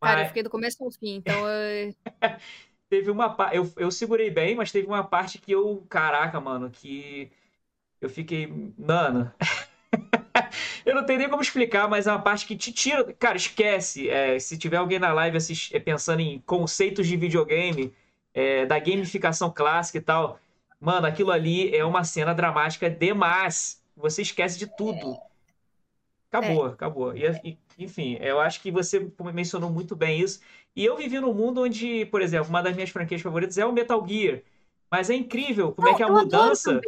Mas... 0.00 0.10
Cara, 0.10 0.22
eu 0.22 0.26
fiquei 0.26 0.42
do 0.42 0.50
começo 0.50 0.82
ao 0.82 0.90
fim, 0.90 1.14
então. 1.14 1.46
Eu... 1.48 1.94
teve 2.90 3.10
uma 3.12 3.30
parte. 3.30 3.56
Eu, 3.56 3.72
eu 3.76 3.90
segurei 3.92 4.28
bem, 4.28 4.56
mas 4.56 4.72
teve 4.72 4.88
uma 4.88 5.04
parte 5.04 5.38
que 5.38 5.52
eu. 5.52 5.86
Caraca, 5.88 6.40
mano, 6.40 6.68
que. 6.68 7.30
Eu 8.00 8.10
fiquei. 8.10 8.46
Mano. 8.76 9.32
eu 10.84 10.94
não 10.96 11.06
tenho 11.06 11.20
nem 11.20 11.28
como 11.28 11.42
explicar, 11.42 11.88
mas 11.88 12.08
é 12.08 12.10
uma 12.10 12.22
parte 12.22 12.44
que 12.44 12.56
te 12.56 12.72
tira. 12.72 13.12
Cara, 13.14 13.36
esquece. 13.36 14.08
É, 14.08 14.36
se 14.40 14.58
tiver 14.58 14.78
alguém 14.78 14.98
na 14.98 15.12
live 15.12 15.36
assist... 15.36 15.74
É, 15.74 15.78
pensando 15.78 16.20
em 16.20 16.40
conceitos 16.40 17.06
de 17.06 17.16
videogame, 17.16 17.94
é, 18.32 18.66
da 18.66 18.78
gamificação 18.78 19.50
clássica 19.50 19.98
e 19.98 20.02
tal. 20.02 20.40
Mano, 20.84 21.06
aquilo 21.06 21.32
ali 21.32 21.74
é 21.74 21.82
uma 21.82 22.04
cena 22.04 22.34
dramática 22.34 22.90
demais. 22.90 23.82
Você 23.96 24.20
esquece 24.20 24.58
de 24.58 24.66
tudo. 24.66 25.16
Acabou, 26.30 26.66
é. 26.66 26.70
acabou. 26.72 27.16
E, 27.16 27.58
enfim, 27.78 28.18
eu 28.20 28.38
acho 28.38 28.60
que 28.60 28.70
você 28.70 29.10
mencionou 29.32 29.70
muito 29.70 29.96
bem 29.96 30.20
isso. 30.20 30.40
E 30.76 30.84
eu 30.84 30.94
vivi 30.94 31.18
num 31.18 31.32
mundo 31.32 31.62
onde, 31.62 32.04
por 32.06 32.20
exemplo, 32.20 32.50
uma 32.50 32.62
das 32.62 32.74
minhas 32.74 32.90
franquias 32.90 33.22
favoritas 33.22 33.56
é 33.56 33.64
o 33.64 33.72
Metal 33.72 34.06
Gear. 34.06 34.42
Mas 34.90 35.08
é 35.08 35.14
incrível 35.14 35.72
como 35.72 35.88
não, 35.88 35.94
é 35.94 35.96
que 35.96 36.02
a 36.02 36.08
mudança. 36.08 36.78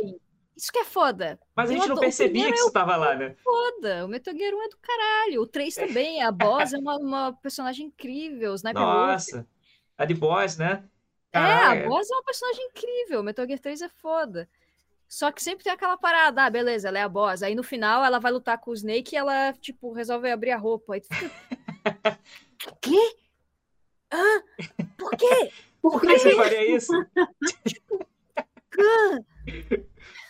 Isso 0.54 0.70
que 0.70 0.80
é 0.80 0.84
foda. 0.84 1.40
Mas 1.54 1.70
a 1.70 1.72
gente 1.72 1.88
não 1.88 1.96
percebia 1.96 2.48
que 2.48 2.58
isso 2.58 2.66
estava 2.66 2.96
lá, 2.96 3.14
né? 3.14 3.34
Foda. 3.42 4.04
O 4.04 4.08
Metal 4.08 4.36
Gear 4.36 4.52
1 4.52 4.62
é 4.62 4.68
do 4.68 4.76
caralho. 4.76 5.40
O 5.40 5.46
3 5.46 5.74
também. 5.74 6.22
A 6.22 6.30
Boss 6.30 6.74
é 6.74 6.78
uma, 6.78 6.98
uma 6.98 7.32
personagem 7.32 7.86
incrível. 7.86 8.52
O 8.52 8.56
Sniper 8.56 8.82
Nossa. 8.82 9.36
Wolf. 9.36 9.46
A 9.96 10.04
de 10.04 10.12
Boss, 10.12 10.58
né? 10.58 10.84
Caralho. 11.36 11.80
É, 11.80 11.84
a 11.84 11.88
Boss 11.88 12.10
é 12.10 12.14
uma 12.14 12.24
personagem 12.24 12.66
incrível. 12.66 13.22
Metal 13.22 13.46
Gear 13.46 13.58
3 13.58 13.82
é 13.82 13.88
foda. 13.88 14.48
Só 15.08 15.30
que 15.30 15.42
sempre 15.42 15.62
tem 15.62 15.72
aquela 15.72 15.96
parada, 15.96 16.44
ah, 16.44 16.50
beleza, 16.50 16.88
ela 16.88 16.98
é 16.98 17.02
a 17.02 17.08
boss. 17.08 17.42
Aí 17.42 17.54
no 17.54 17.62
final 17.62 18.04
ela 18.04 18.18
vai 18.18 18.32
lutar 18.32 18.58
com 18.58 18.72
o 18.72 18.74
Snake 18.74 19.14
e 19.14 19.18
ela, 19.18 19.52
tipo, 19.52 19.92
resolve 19.92 20.30
abrir 20.30 20.50
a 20.50 20.56
roupa. 20.56 20.94
Aí 20.94 21.00
tu 21.00 21.14
fica. 21.14 21.34
quê? 22.82 23.16
Hã? 24.12 24.42
Por 24.98 25.10
quê? 25.12 25.52
Por, 25.80 26.00
que 26.00 26.18
você 26.18 26.34
faria 26.34 26.66
isso? 26.76 26.92
tipo, 27.66 28.06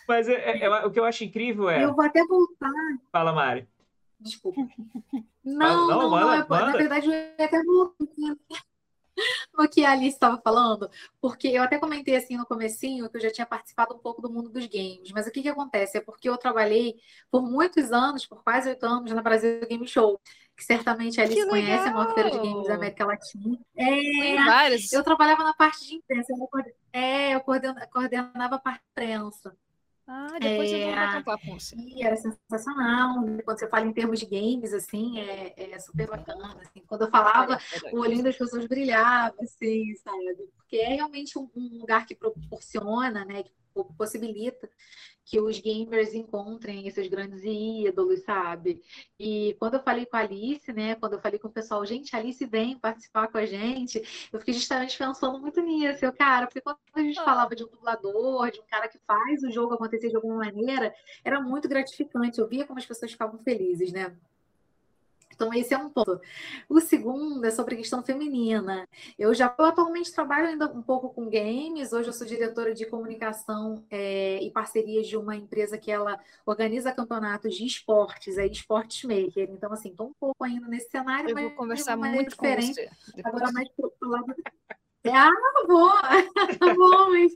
Mas 0.07 0.27
é, 0.29 0.33
é, 0.33 0.65
é, 0.65 0.85
o 0.85 0.91
que 0.91 0.99
eu 0.99 1.05
acho 1.05 1.23
incrível 1.23 1.69
é. 1.69 1.83
Eu 1.83 1.95
vou 1.95 2.05
até 2.05 2.23
voltar. 2.25 2.71
Fala, 3.11 3.33
Mari. 3.33 3.67
Desculpa. 4.19 4.61
Não, 5.43 5.87
não, 5.87 6.01
não, 6.01 6.09
manda, 6.09 6.45
não 6.49 6.57
é, 6.57 6.65
na 6.65 6.71
verdade 6.77 7.07
eu 7.07 7.13
ia 7.13 7.33
até 7.39 7.63
voltar 7.63 8.05
no 9.57 9.69
que 9.69 9.83
a 9.85 9.91
Alice 9.91 10.15
estava 10.15 10.39
falando, 10.41 10.89
porque 11.19 11.47
eu 11.47 11.63
até 11.63 11.77
comentei 11.79 12.15
assim 12.15 12.37
no 12.37 12.45
comecinho 12.45 13.09
que 13.09 13.17
eu 13.17 13.21
já 13.21 13.31
tinha 13.31 13.45
participado 13.45 13.95
um 13.95 13.99
pouco 13.99 14.21
do 14.21 14.29
mundo 14.29 14.49
dos 14.49 14.65
games, 14.67 15.11
mas 15.11 15.27
o 15.27 15.31
que 15.31 15.41
que 15.41 15.49
acontece? 15.49 15.97
É 15.97 16.01
porque 16.01 16.29
eu 16.29 16.37
trabalhei 16.37 16.95
por 17.31 17.41
muitos 17.41 17.91
anos, 17.91 18.25
por 18.25 18.43
quase 18.43 18.69
oito 18.69 18.85
anos, 18.85 19.11
na 19.11 19.21
Brasil 19.21 19.59
Game 19.67 19.87
Show, 19.87 20.19
que 20.55 20.63
certamente 20.63 21.19
a 21.19 21.23
Alice 21.23 21.47
conhece, 21.47 21.87
é 21.87 21.91
uma 21.91 22.13
feira 22.13 22.31
de 22.31 22.37
games 22.37 22.67
da 22.67 22.75
América 22.75 23.05
Latina. 23.05 23.59
É, 23.75 24.35
eu 24.91 25.03
trabalhava 25.03 25.43
na 25.43 25.53
parte 25.53 25.85
de 25.87 25.95
imprensa, 25.95 26.33
eu, 26.33 26.49
é, 26.93 27.35
eu 27.35 27.41
coordenava 27.41 28.55
a 28.55 28.59
parte 28.59 28.81
de 28.81 29.03
imprensa. 29.03 29.55
Ah, 30.09 30.37
depois 30.39 30.71
é, 30.71 30.89
eu 30.89 31.13
vou 31.13 31.23
papo 31.23 31.57
E 31.75 32.01
era 32.01 32.15
sensacional. 32.15 33.15
Quando 33.43 33.59
você 33.59 33.67
fala 33.67 33.85
em 33.85 33.91
termos 33.91 34.19
de 34.19 34.25
games, 34.25 34.73
assim, 34.73 35.19
é, 35.19 35.73
é 35.73 35.79
super 35.79 36.07
bacana. 36.07 36.55
Assim. 36.61 36.81
Quando 36.87 37.01
eu 37.01 37.09
falava, 37.09 37.59
o 37.91 37.99
olhinho 37.99 38.23
das 38.23 38.37
pessoas 38.37 38.65
brilhava, 38.67 39.35
assim, 39.41 39.93
sabe? 39.95 40.49
Porque 40.55 40.77
é 40.77 40.95
realmente 40.95 41.37
um, 41.37 41.49
um 41.53 41.79
lugar 41.79 42.05
que 42.05 42.15
proporciona, 42.15 43.25
né? 43.25 43.43
Que 43.43 43.51
possibilita 43.97 44.69
que 45.27 45.41
os 45.41 45.59
gamers 45.59 46.13
encontrem 46.13 46.87
esses 46.87 47.05
grandes 47.07 47.41
ídolos, 47.43 48.23
sabe? 48.23 48.81
E 49.19 49.55
quando 49.59 49.73
eu 49.73 49.83
falei 49.83 50.05
com 50.05 50.15
a 50.15 50.21
Alice, 50.21 50.71
né? 50.71 50.95
Quando 50.95 51.13
eu 51.13 51.19
falei 51.19 51.37
com 51.37 51.49
o 51.49 51.51
pessoal, 51.51 51.85
gente, 51.85 52.15
a 52.15 52.19
Alice 52.19 52.45
vem 52.45 52.79
participar 52.79 53.27
com 53.27 53.37
a 53.37 53.45
gente, 53.45 54.01
eu 54.31 54.39
fiquei 54.39 54.53
justamente 54.53 54.97
pensando 54.97 55.37
muito 55.37 55.61
nisso. 55.61 56.05
Eu, 56.05 56.13
cara, 56.13 56.47
porque 56.47 56.61
quando 56.61 56.77
a 56.95 57.01
gente 57.01 57.19
ah. 57.19 57.25
falava 57.25 57.53
de 57.55 57.63
um 57.65 57.67
dublador, 57.67 58.51
de 58.51 58.61
um 58.61 58.65
cara 58.67 58.87
que 58.87 58.99
faz 59.05 59.43
o 59.43 59.51
jogo 59.51 59.73
acontecer 59.73 60.07
de 60.09 60.15
alguma 60.15 60.37
maneira, 60.37 60.93
era 61.25 61.41
muito 61.41 61.67
gratificante. 61.67 62.39
Eu 62.39 62.47
via 62.47 62.65
como 62.65 62.79
as 62.79 62.85
pessoas 62.85 63.11
ficavam 63.11 63.37
felizes, 63.37 63.91
né? 63.91 64.15
Então, 65.37 65.53
esse 65.53 65.71
é 65.71 65.77
um 65.77 65.87
ponto. 65.87 66.19
O 66.67 66.81
segundo 66.81 67.45
é 67.45 67.51
sobre 67.51 67.75
a 67.75 67.77
questão 67.77 68.01
feminina. 68.01 68.87
Eu 69.19 69.35
já 69.35 69.53
eu 69.57 69.65
atualmente 69.65 70.11
trabalho 70.11 70.47
ainda 70.47 70.65
um 70.65 70.81
pouco 70.81 71.13
com 71.13 71.29
games. 71.29 71.93
Hoje 71.93 72.09
eu 72.09 72.13
sou 72.13 72.25
diretora 72.25 72.73
de 72.73 72.87
comunicação 72.87 73.85
é, 73.91 74.41
e 74.41 74.49
parcerias 74.49 75.07
de 75.07 75.15
uma 75.15 75.35
empresa 75.35 75.77
que 75.77 75.91
ela 75.91 76.19
organiza 76.43 76.91
campeonatos 76.91 77.55
de 77.55 77.65
esportes, 77.65 78.39
é 78.39 78.47
Esportes 78.47 79.03
Maker. 79.03 79.47
Então, 79.51 79.71
assim, 79.71 79.89
estou 79.89 80.07
um 80.07 80.13
pouco 80.19 80.43
ainda 80.43 80.67
nesse 80.67 80.89
cenário, 80.89 81.29
eu 81.29 81.35
mas 81.35 81.43
vou 81.43 81.53
conversar 81.53 81.95
muito 81.95 82.31
diferente. 82.31 82.89
Agora 83.23 83.51
mais 83.51 83.69
pro 83.69 84.09
lado 84.09 84.25
Ah, 85.09 85.29
vou! 85.67 85.91
vou, 86.75 87.11
mas 87.11 87.31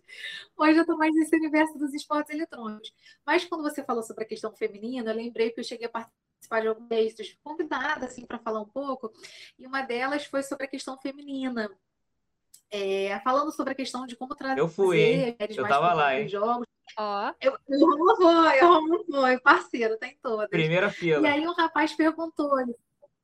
hoje 0.58 0.80
eu 0.80 0.86
tô 0.86 0.98
mais 0.98 1.14
nesse 1.14 1.36
universo 1.36 1.78
dos 1.78 1.94
esportes 1.94 2.34
eletrônicos. 2.34 2.92
Mas 3.26 3.46
quando 3.46 3.62
você 3.62 3.84
falou 3.84 4.04
sobre 4.04 4.24
a 4.24 4.28
questão 4.28 4.52
feminina, 4.54 5.12
eu 5.12 5.16
lembrei 5.16 5.52
que 5.52 5.60
eu 5.60 5.64
cheguei 5.64 5.86
a 5.86 5.90
participar 5.90 6.31
de 6.50 6.68
alguns 6.68 6.88
textos 6.88 7.38
convidada, 7.44 8.06
assim, 8.06 8.26
para 8.26 8.40
falar 8.40 8.62
um 8.62 8.68
pouco, 8.68 9.12
e 9.58 9.66
uma 9.66 9.82
delas 9.82 10.26
foi 10.26 10.44
sobre 10.44 10.66
a 10.66 10.70
questão 10.70 10.98
feminina. 10.98 11.70
É, 12.74 13.20
falando 13.20 13.52
sobre 13.52 13.74
a 13.74 13.76
questão 13.76 14.08
de 14.08 14.16
como 14.16 14.34
trazer 14.34 14.62
eu 14.62 14.70
fui, 14.70 15.02
hein? 15.02 15.38
eu 15.38 15.68
tava 15.68 15.94
lá, 15.94 16.18
hein? 16.18 16.28
jogos. 16.30 16.66
Ó. 16.98 17.34
Eu, 17.42 17.58
eu 17.68 17.92
amo 17.92 18.16
foi, 18.16 18.62
eu 18.62 18.74
amo 18.74 19.06
foi, 19.06 19.40
parceiro, 19.40 19.98
tem 19.98 20.18
todas. 20.22 20.50
Primeira 20.50 20.90
fila. 20.90 21.28
E 21.28 21.30
aí 21.30 21.46
um 21.46 21.54
rapaz 21.54 21.94
perguntou, 21.94 22.58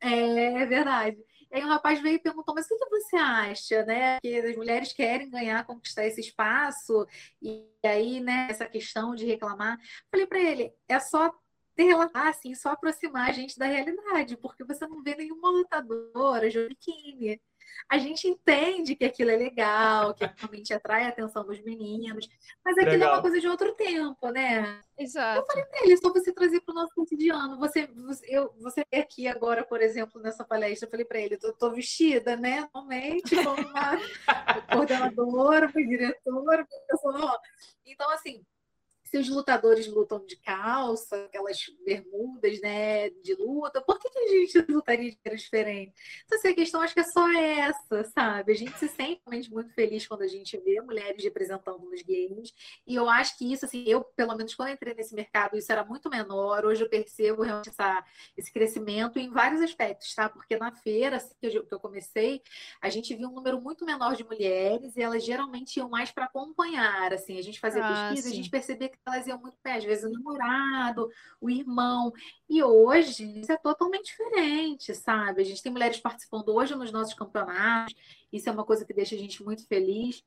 é, 0.02 0.62
é 0.62 0.66
verdade. 0.66 1.18
E 1.50 1.56
aí 1.56 1.64
um 1.64 1.70
rapaz 1.70 2.02
veio 2.02 2.16
e 2.16 2.20
perguntou, 2.20 2.54
mas 2.54 2.66
o 2.70 2.78
que 2.78 2.90
você 2.90 3.16
acha, 3.16 3.86
né? 3.86 4.20
Que 4.20 4.38
as 4.38 4.56
mulheres 4.58 4.92
querem 4.92 5.30
ganhar, 5.30 5.66
conquistar 5.66 6.06
esse 6.06 6.20
espaço, 6.20 7.08
e 7.42 7.66
aí, 7.86 8.20
né, 8.20 8.48
essa 8.50 8.66
questão 8.66 9.16
de 9.16 9.26
reclamar. 9.26 9.78
Falei 10.12 10.28
para 10.28 10.40
ele, 10.40 10.74
é 10.90 11.00
só 11.00 11.34
relatar, 11.84 12.28
assim, 12.28 12.54
só 12.56 12.70
aproximar 12.70 13.30
a 13.30 13.34
gente 13.34 13.58
da 13.58 13.66
realidade, 13.66 14.38
porque 14.38 14.64
você 14.64 14.88
não 14.88 15.04
vê 15.04 15.16
nenhuma 15.16 15.50
lutadora 15.50 16.50
de 16.50 16.68
biquíni 16.68 17.40
a 17.90 17.98
gente 17.98 18.28
entende 18.28 18.96
que 18.96 19.06
aquilo 19.06 19.32
é 19.32 19.36
legal, 19.36 20.14
que 20.14 20.26
realmente 20.26 20.74
atrai 20.74 21.06
a 21.06 21.10
atenção 21.10 21.46
dos 21.46 21.60
meninos, 21.62 22.28
mas 22.64 22.78
aquilo 22.78 22.94
legal. 22.94 23.10
é 23.10 23.14
uma 23.14 23.22
coisa 23.22 23.40
de 23.40 23.48
outro 23.48 23.74
tempo, 23.76 24.30
né? 24.30 24.82
Exato. 24.98 25.40
Eu 25.40 25.46
falei 25.46 25.66
pra 25.66 25.80
ele, 25.84 25.98
só 25.98 26.12
você 26.12 26.34
trazer 26.34 26.62
para 26.62 26.72
o 26.74 26.76
nosso 26.76 26.94
cotidiano. 26.94 27.58
Você, 27.58 27.88
você, 27.88 28.26
eu, 28.28 28.54
você 28.60 28.84
aqui 28.94 29.28
agora, 29.28 29.64
por 29.64 29.82
exemplo, 29.82 30.22
nessa 30.22 30.44
palestra, 30.44 30.88
eu 30.88 30.92
falei 30.92 31.06
para 31.06 31.20
ele, 31.20 31.38
eu 31.42 31.54
tô 31.54 31.72
vestida, 31.72 32.36
né? 32.36 32.62
Normalmente, 32.74 33.36
como 33.36 33.62
uma 33.62 33.98
coordenadora, 34.72 35.70
fui 35.70 35.88
diretora, 35.88 36.68
pessoa. 36.88 37.40
Então, 37.86 38.10
assim, 38.12 38.44
se 39.10 39.18
os 39.18 39.30
lutadores 39.30 39.88
lutam 39.88 40.24
de 40.26 40.36
calça, 40.38 41.16
aquelas 41.26 41.58
bermudas, 41.86 42.60
né, 42.60 43.10
de 43.10 43.36
luta, 43.36 43.82
por 43.82 43.98
que, 44.00 44.10
que 44.10 44.20
a 44.20 44.28
gente 44.28 44.72
lutaria 44.72 45.10
de 45.10 45.18
maneira 45.18 45.38
diferente? 45.42 45.94
Então, 46.26 46.38
assim, 46.38 46.50
a 46.50 46.56
questão 46.56 46.82
acho 46.82 46.94
que 46.94 47.00
é 47.00 47.04
só 47.04 47.32
essa, 47.32 48.04
sabe? 48.04 48.52
A 48.52 48.56
gente 48.56 48.78
se 48.78 48.90
sente 48.90 49.22
realmente 49.26 49.52
muito 49.52 49.74
feliz 49.74 50.06
quando 50.06 50.24
a 50.24 50.28
gente 50.28 50.58
vê 50.58 50.82
mulheres 50.82 51.24
representando 51.24 51.80
nos 51.80 52.02
games, 52.02 52.54
e 52.86 52.96
eu 52.96 53.10
acho 53.10 53.38
que 53.38 53.52
isso, 53.52 53.66
assim, 53.66 53.84
eu, 53.88 54.04
pelo 54.04 54.36
menos 54.36 54.54
quando 54.54 54.72
entrei 54.72 54.94
nesse 54.94 55.16
mercado, 55.16 55.58
isso 55.58 55.72
era 55.72 55.86
muito 55.86 56.10
menor, 56.10 56.66
hoje 56.66 56.84
eu 56.84 56.90
percebo 56.90 57.44
realmente 57.44 57.70
essa, 57.70 58.04
esse 58.36 58.52
crescimento 58.52 59.18
em 59.18 59.30
vários 59.30 59.62
aspectos, 59.62 60.14
tá? 60.14 60.28
Porque 60.28 60.58
na 60.58 60.72
feira, 60.72 61.16
assim, 61.16 61.34
que 61.40 61.48
eu, 61.48 61.66
que 61.66 61.74
eu 61.74 61.80
comecei, 61.80 62.42
a 62.82 62.90
gente 62.90 63.16
viu 63.16 63.30
um 63.30 63.34
número 63.34 63.62
muito 63.62 63.86
menor 63.86 64.16
de 64.16 64.26
mulheres, 64.26 64.98
e 64.98 65.02
elas 65.02 65.24
geralmente 65.24 65.78
iam 65.78 65.88
mais 65.88 66.12
para 66.12 66.26
acompanhar, 66.26 67.14
assim, 67.14 67.40
a 67.40 67.44
gente 67.44 67.60
fazia 67.60 67.86
ah, 67.86 68.10
pesquisa, 68.10 68.28
sim. 68.28 68.34
a 68.34 68.36
gente 68.36 68.50
percebia 68.50 68.90
que 68.90 68.97
elas 69.06 69.28
iam 69.28 69.40
muito 69.40 69.58
bem, 69.64 69.74
às 69.74 69.84
vezes 69.84 70.04
o 70.04 70.12
namorado, 70.12 71.10
o 71.40 71.50
irmão. 71.50 72.12
E 72.50 72.64
hoje 72.64 73.40
isso 73.40 73.52
é 73.52 73.58
totalmente 73.58 74.06
diferente, 74.06 74.94
sabe? 74.96 75.42
A 75.42 75.46
gente 75.46 75.62
tem 75.62 75.72
mulheres 75.72 76.00
participando 76.00 76.50
hoje 76.50 76.76
nos 76.76 76.92
nossos 76.92 77.14
campeonatos, 77.14 77.96
isso 78.32 78.50
é 78.50 78.52
uma 78.52 78.66
coisa 78.66 78.86
que 78.86 78.94
deixa 78.94 79.16
a 79.16 79.18
gente 79.18 79.44
muito 79.44 79.66
feliz. 79.68 80.24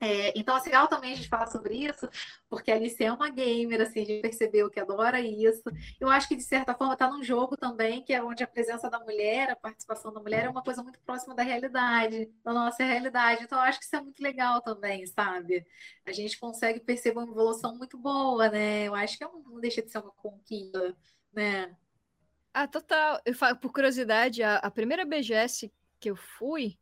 É, 0.00 0.38
então, 0.38 0.56
é 0.56 0.62
legal 0.62 0.86
também 0.86 1.12
a 1.12 1.16
gente 1.16 1.28
falar 1.28 1.48
sobre 1.48 1.74
isso, 1.74 2.08
porque 2.48 2.70
a 2.70 2.76
Alice 2.76 3.02
é 3.02 3.12
uma 3.12 3.28
gamer, 3.30 3.80
assim, 3.80 4.04
gente 4.04 4.22
percebeu 4.22 4.70
que 4.70 4.78
adora 4.78 5.20
isso. 5.20 5.64
Eu 5.98 6.08
acho 6.08 6.28
que, 6.28 6.36
de 6.36 6.42
certa 6.42 6.72
forma, 6.72 6.92
está 6.92 7.10
num 7.10 7.22
jogo 7.22 7.56
também, 7.56 8.04
que 8.04 8.12
é 8.12 8.22
onde 8.22 8.44
a 8.44 8.46
presença 8.46 8.88
da 8.88 9.00
mulher, 9.00 9.50
a 9.50 9.56
participação 9.56 10.12
da 10.12 10.20
mulher 10.20 10.44
é 10.44 10.48
uma 10.48 10.62
coisa 10.62 10.84
muito 10.84 11.00
próxima 11.00 11.34
da 11.34 11.42
realidade, 11.42 12.30
da 12.44 12.52
nossa 12.52 12.84
realidade. 12.84 13.42
Então, 13.42 13.58
eu 13.58 13.64
acho 13.64 13.80
que 13.80 13.86
isso 13.86 13.96
é 13.96 14.00
muito 14.00 14.22
legal 14.22 14.60
também, 14.62 15.04
sabe? 15.06 15.66
A 16.06 16.12
gente 16.12 16.38
consegue 16.38 16.78
perceber 16.78 17.18
uma 17.18 17.28
evolução 17.28 17.76
muito 17.76 17.98
boa, 17.98 18.48
né? 18.48 18.86
Eu 18.86 18.94
acho 18.94 19.18
que 19.18 19.24
é 19.24 19.28
não 19.28 19.60
deixa 19.60 19.82
de 19.82 19.90
ser 19.90 19.98
uma 19.98 20.12
conquista, 20.12 20.96
né? 21.32 21.76
Ah, 22.54 22.68
total. 22.68 23.20
Eu 23.24 23.34
falo, 23.34 23.56
por 23.56 23.72
curiosidade, 23.72 24.44
a, 24.44 24.58
a 24.58 24.70
primeira 24.70 25.04
BGS 25.04 25.72
que 25.98 26.10
eu 26.10 26.14
fui, 26.14 26.78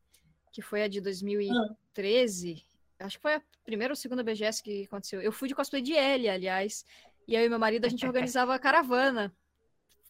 que 0.53 0.61
foi 0.61 0.83
a 0.83 0.89
de 0.89 1.01
2013, 1.01 2.63
ah 2.63 2.76
Acho 2.99 3.17
que 3.17 3.23
foi 3.23 3.35
a 3.35 3.43
primeira 3.65 3.93
ou 3.93 3.97
segunda 3.97 4.23
BGS 4.23 4.63
que 4.63 4.85
aconteceu. 4.85 5.21
Eu 5.21 5.33
fui 5.33 5.49
de 5.49 5.55
cosplay 5.55 5.83
de 5.83 5.93
Ellie, 5.93 6.29
aliás. 6.29 6.85
E 7.29 7.35
eu 7.35 7.45
e 7.45 7.49
meu 7.49 7.59
marido, 7.59 7.85
a 7.85 7.89
gente 7.89 8.07
organizava 8.07 8.55
a 8.55 8.59
caravana. 8.59 9.35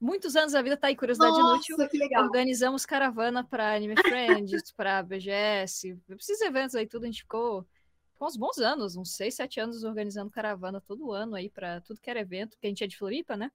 Muitos 0.01 0.37
anos 0.37 0.55
a 0.55 0.61
vida 0.61 0.77
tá 0.77 0.89
aí, 0.89 0.97
curiosidade 0.97 1.33
Nossa, 1.33 1.73
inútil. 1.73 1.89
Que 1.89 1.99
legal. 1.99 2.25
Organizamos 2.25 2.85
caravana 2.85 3.43
para 3.43 3.75
Anime 3.75 3.95
Friends, 4.07 4.71
para 4.73 5.03
BGS, 5.03 5.99
esses 6.19 6.41
eventos 6.43 6.75
aí, 6.75 6.87
tudo. 6.87 7.05
A 7.05 7.07
gente 7.07 7.23
ficou, 7.23 7.67
ficou 8.13 8.29
uns 8.29 8.37
bons 8.37 8.59
anos, 8.59 8.95
uns 8.95 9.17
seis, 9.17 9.35
sete 9.35 9.59
anos 9.59 9.83
organizando 9.85 10.31
caravana 10.31 10.81
todo 10.81 11.13
ano 11.13 11.35
aí 11.35 11.49
para 11.49 11.81
tudo 11.81 12.01
que 12.01 12.11
era 12.11 12.21
evento, 12.21 12.51
porque 12.51 12.67
a 12.67 12.71
gente 12.71 12.85
é 12.85 12.87
de 12.87 12.97
Floripa, 12.97 13.37
né? 13.37 13.51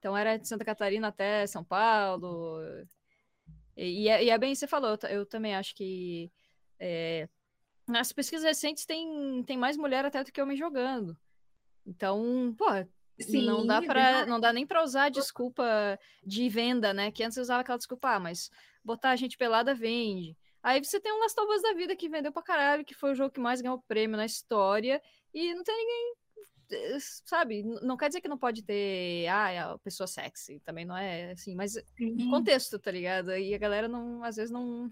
Então 0.00 0.16
era 0.16 0.36
de 0.36 0.48
Santa 0.48 0.64
Catarina 0.64 1.08
até 1.08 1.46
São 1.46 1.62
Paulo. 1.62 2.60
E, 3.76 4.02
e, 4.02 4.08
é, 4.08 4.24
e 4.24 4.30
é, 4.30 4.36
bem, 4.36 4.54
você 4.54 4.66
falou, 4.66 4.90
eu, 4.90 5.08
eu 5.08 5.26
também 5.26 5.54
acho 5.54 5.74
que 5.76 6.30
é, 6.78 7.28
nas 7.86 8.12
pesquisas 8.12 8.44
recentes 8.44 8.86
tem, 8.86 9.42
tem 9.44 9.56
mais 9.56 9.76
mulher 9.76 10.04
até 10.04 10.22
do 10.22 10.32
que 10.32 10.40
homem 10.40 10.56
jogando. 10.56 11.16
Então, 11.86 12.54
pô, 12.56 12.66
Sim, 13.20 13.44
não 13.44 13.64
dá 13.64 13.80
para 13.80 14.26
não 14.26 14.40
dá 14.40 14.52
nem 14.52 14.66
para 14.66 14.82
usar 14.82 15.04
a 15.04 15.08
desculpa 15.08 15.98
de 16.24 16.48
venda, 16.48 16.92
né? 16.92 17.10
Que 17.12 17.22
antes 17.22 17.38
usava 17.38 17.60
aquela 17.60 17.78
desculpa, 17.78 18.14
ah, 18.14 18.20
mas 18.20 18.50
botar 18.82 19.10
a 19.10 19.16
gente 19.16 19.38
pelada 19.38 19.74
vende. 19.74 20.36
Aí 20.62 20.82
você 20.82 20.98
tem 20.98 21.12
um 21.12 21.20
Last 21.20 21.38
of 21.38 21.52
Us 21.52 21.62
da 21.62 21.74
vida 21.74 21.94
que 21.94 22.08
vendeu 22.08 22.32
pra 22.32 22.42
caralho, 22.42 22.84
que 22.84 22.94
foi 22.94 23.12
o 23.12 23.14
jogo 23.14 23.30
que 23.30 23.40
mais 23.40 23.60
ganhou 23.60 23.84
prêmio 23.86 24.16
na 24.16 24.24
história, 24.24 25.00
e 25.32 25.54
não 25.54 25.62
tem 25.62 25.76
ninguém, 25.76 26.14
eh, 26.72 26.98
sabe? 27.26 27.62
Não 27.82 27.96
quer 27.98 28.08
dizer 28.08 28.22
que 28.22 28.28
não 28.28 28.38
pode 28.38 28.62
ter, 28.62 29.28
ah, 29.28 29.50
é 29.50 29.58
a 29.58 29.78
pessoa 29.78 30.06
sexy, 30.06 30.60
também 30.60 30.86
não 30.86 30.96
é 30.96 31.32
assim, 31.32 31.54
mas 31.54 31.74
contexto, 32.30 32.78
tá 32.78 32.90
ligado? 32.90 33.36
E 33.36 33.54
a 33.54 33.58
galera 33.58 33.86
não, 33.86 34.24
às 34.24 34.36
vezes 34.36 34.50
não 34.50 34.90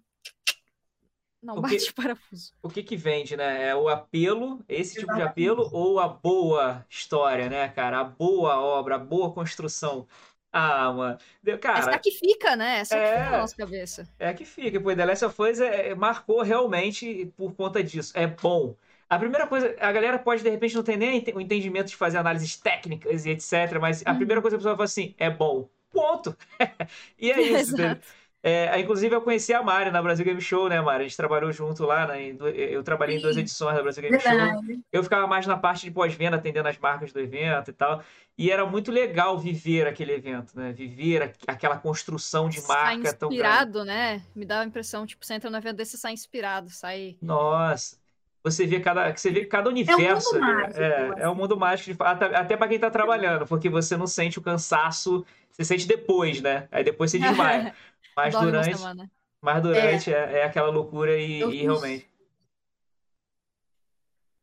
não 1.43 1.57
o 1.57 1.61
bate 1.61 1.87
que, 1.87 1.93
parafuso. 1.93 2.53
O 2.63 2.69
que 2.69 2.83
que 2.83 2.97
vende, 2.97 3.37
né? 3.37 3.69
É 3.69 3.75
o 3.75 3.89
apelo, 3.89 4.65
esse 4.69 5.01
tipo 5.01 5.15
de 5.15 5.23
apelo, 5.23 5.69
ou 5.73 5.99
a 5.99 6.07
boa 6.07 6.87
história, 6.89 7.49
né, 7.49 7.69
cara? 7.69 8.01
A 8.01 8.05
boa 8.05 8.61
obra, 8.61 8.95
a 8.95 8.99
boa 8.99 9.33
construção. 9.33 10.07
Ah, 10.53 10.93
mano. 10.93 11.19
Cara, 11.61 11.79
Essa 11.79 11.99
que 11.99 12.11
fica, 12.11 12.55
né? 12.55 12.81
Essa 12.81 12.95
é, 12.95 13.01
que 13.01 13.19
fica 13.19 13.31
na 13.31 13.39
nossa 13.39 13.57
cabeça. 13.57 14.09
É 14.19 14.35
que 14.35 14.45
fica. 14.45 14.79
Pô, 14.79 14.95
The 14.95 15.05
Last 15.05 15.25
of 15.25 15.43
Us 15.43 15.61
é, 15.61 15.89
é, 15.89 15.95
marcou 15.95 16.43
realmente 16.43 17.33
por 17.37 17.55
conta 17.55 17.83
disso. 17.83 18.13
É 18.15 18.27
bom. 18.27 18.77
A 19.09 19.19
primeira 19.19 19.47
coisa, 19.47 19.75
a 19.81 19.91
galera 19.91 20.19
pode, 20.19 20.43
de 20.43 20.51
repente, 20.51 20.75
não 20.75 20.83
ter 20.83 20.97
nem 20.97 21.25
o 21.35 21.41
entendimento 21.41 21.89
de 21.89 21.97
fazer 21.97 22.19
análises 22.19 22.57
técnicas 22.57 23.25
e 23.25 23.31
etc. 23.31 23.79
Mas 23.81 24.03
a 24.05 24.15
primeira 24.15 24.41
uhum. 24.41 24.43
coisa 24.43 24.57
que 24.57 24.61
a 24.61 24.63
pessoa 24.63 24.77
fala 24.77 24.85
assim, 24.85 25.15
é 25.19 25.31
bom. 25.31 25.69
Ponto. 25.91 26.37
e 27.19 27.31
é 27.31 27.41
isso. 27.41 27.75
Exato. 27.81 28.07
É, 28.45 28.77
inclusive, 28.81 29.15
eu 29.15 29.23
conheci 29.23 29.55
a 29.55 29.63
Mari 29.63 29.93
na 29.93 30.03
Brasil 30.03 30.25
Game 30.25 30.41
Show, 30.41 30.69
né, 30.69 30.81
Mari? 30.81 31.05
A 31.05 31.07
gente 31.07 31.17
trabalhou 31.17 31.53
junto 31.53 31.85
lá, 31.85 32.09
né? 32.09 32.35
Eu 32.53 32.83
trabalhei 32.83 33.15
Sim. 33.15 33.21
em 33.21 33.23
duas 33.23 33.37
edições 33.37 33.77
da 33.77 33.83
Brasil 33.83 34.03
Game 34.03 34.19
Verdade. 34.19 34.67
Show. 34.67 34.81
Eu 34.91 35.03
ficava 35.05 35.29
mais 35.29 35.47
na 35.47 35.57
parte 35.57 35.85
de 35.85 35.93
pós-venda, 35.93 36.37
atendendo 36.37 36.69
as 36.69 36.77
marcas 36.77 37.13
do 37.13 37.21
evento 37.21 37.71
e 37.71 37.73
tal. 37.73 38.03
E 38.37 38.51
era 38.51 38.67
muito 38.67 38.91
legal 38.91 39.39
viver 39.39 39.87
aquele 39.87 40.13
evento, 40.13 40.59
né? 40.59 40.73
Viver 40.73 41.35
aquela 41.47 41.77
construção 41.77 42.49
de 42.49 42.61
marca 42.67 43.11
sai 43.11 43.29
inspirado, 43.29 43.85
né? 43.85 44.23
Me 44.35 44.45
dá 44.45 44.61
a 44.61 44.65
impressão, 44.65 45.07
tipo, 45.07 45.25
você 45.25 45.35
entra 45.35 45.49
no 45.49 45.57
evento 45.59 45.77
desse, 45.77 45.93
você 45.93 45.99
sai 45.99 46.13
inspirado, 46.13 46.69
sai... 46.69 47.17
Nossa! 47.23 48.03
Você 48.45 48.67
vê 48.67 48.81
cada, 48.81 49.15
você 49.15 49.31
vê 49.31 49.45
cada 49.45 49.71
universo. 49.71 50.37
É, 50.37 50.41
um 50.41 50.43
mágico, 50.43 50.81
é, 50.81 51.15
é 51.19 51.29
um 51.29 51.35
mundo 51.35 51.57
mágico, 51.57 52.03
até, 52.03 52.37
até 52.37 52.57
para 52.57 52.67
quem 52.67 52.75
está 52.75 52.91
trabalhando, 52.91 53.47
porque 53.47 53.69
você 53.69 53.97
não 53.97 54.09
sente 54.09 54.41
o 54.41 54.43
cansaço, 54.43 55.25
você 55.49 55.65
sente 55.65 55.87
depois, 55.87 56.41
né? 56.41 56.67
Aí 56.73 56.83
depois 56.83 57.11
você 57.11 57.21
desmaia. 57.21 57.73
Mas 58.16 58.35
durante, 58.35 58.70
mas 59.40 59.62
durante 59.62 60.12
é. 60.12 60.16
é, 60.16 60.38
é 60.38 60.44
aquela 60.44 60.70
loucura 60.70 61.16
e, 61.18 61.40
e 61.40 61.62
realmente. 61.62 62.12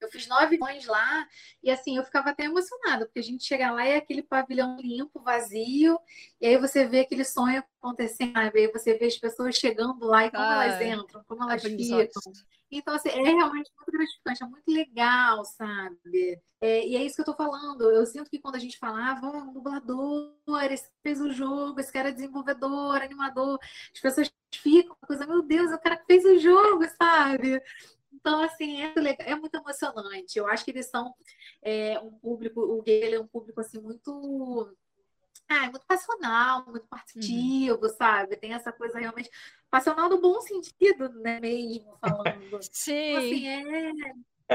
Eu 0.02 0.10
fiz 0.10 0.28
nove 0.28 0.58
anos 0.62 0.86
lá 0.86 1.28
e 1.64 1.70
assim 1.70 1.98
eu 1.98 2.04
ficava 2.04 2.30
até 2.30 2.46
emocionada, 2.46 3.06
porque 3.06 3.20
a 3.20 3.24
gente 3.24 3.44
chega 3.44 3.72
lá 3.72 3.86
e 3.86 3.92
é 3.92 3.98
aquele 3.98 4.24
pavilhão 4.24 4.78
limpo, 4.80 5.22
vazio, 5.22 6.00
e 6.40 6.48
aí 6.48 6.58
você 6.58 6.86
vê 6.86 7.02
aquele 7.02 7.26
sonho 7.26 7.64
acontecendo, 7.82 8.38
aí 8.38 8.72
você 8.72 8.98
vê 8.98 9.06
as 9.06 9.18
pessoas 9.18 9.56
chegando 9.56 10.06
lá 10.06 10.26
e 10.26 10.32
como 10.32 10.44
ah, 10.44 10.66
elas 10.66 10.82
entram, 10.82 11.24
como 11.28 11.44
elas 11.44 11.64
ficam. 11.64 12.34
Então, 12.72 12.94
assim, 12.94 13.10
é 13.10 13.24
realmente 13.24 13.72
muito 13.76 13.92
gratificante, 13.92 14.44
é 14.44 14.46
muito 14.46 14.72
legal, 14.72 15.44
sabe? 15.44 16.40
É, 16.62 16.88
e 16.88 16.96
é 16.96 17.04
isso 17.04 17.16
que 17.16 17.22
eu 17.22 17.26
tô 17.26 17.34
falando. 17.34 17.90
Eu 17.90 18.06
sinto 18.06 18.30
que 18.30 18.40
quando 18.40 18.56
a 18.56 18.60
gente 18.60 18.78
falava, 18.78 19.28
oh, 19.28 19.38
um 19.38 19.54
dublador, 19.54 20.36
esse 20.70 20.88
fez 21.02 21.20
o 21.20 21.32
jogo, 21.32 21.80
esse 21.80 21.92
cara 21.92 22.10
é 22.10 22.12
desenvolvedor, 22.12 23.02
animador, 23.02 23.58
as 23.94 24.00
pessoas 24.00 24.32
ficam 24.54 24.96
coisa, 25.02 25.26
meu 25.26 25.42
Deus, 25.42 25.72
o 25.72 25.80
cara 25.80 25.98
que 25.98 26.06
fez 26.06 26.24
o 26.26 26.38
jogo, 26.38 26.86
sabe? 27.02 27.60
Então, 28.30 28.44
assim, 28.44 28.80
é, 28.80 28.94
legal, 28.96 29.28
é 29.28 29.36
muito 29.36 29.56
emocionante. 29.56 30.38
Eu 30.38 30.48
acho 30.48 30.64
que 30.64 30.70
eles 30.70 30.86
são 30.86 31.12
é, 31.64 32.00
um 32.00 32.12
público, 32.12 32.62
o 32.62 32.80
gay 32.84 33.16
é 33.16 33.20
um 33.20 33.26
público 33.26 33.60
assim 33.60 33.82
muito 33.82 34.72
ah, 35.50 35.66
é 35.66 35.70
muito 35.72 35.86
passional, 35.88 36.64
muito 36.68 36.86
partitivo, 36.88 37.82
uhum. 37.82 37.90
sabe? 37.90 38.36
Tem 38.36 38.54
essa 38.54 38.72
coisa 38.72 39.00
realmente 39.00 39.32
passional 39.68 40.08
no 40.08 40.22
bom 40.22 40.40
sentido, 40.42 41.10
né? 41.22 41.40
Mesmo 41.40 41.98
falando. 42.00 42.40
Então, 42.44 42.60
Sim. 42.72 43.16
Assim, 43.18 43.48
é... 43.48 43.94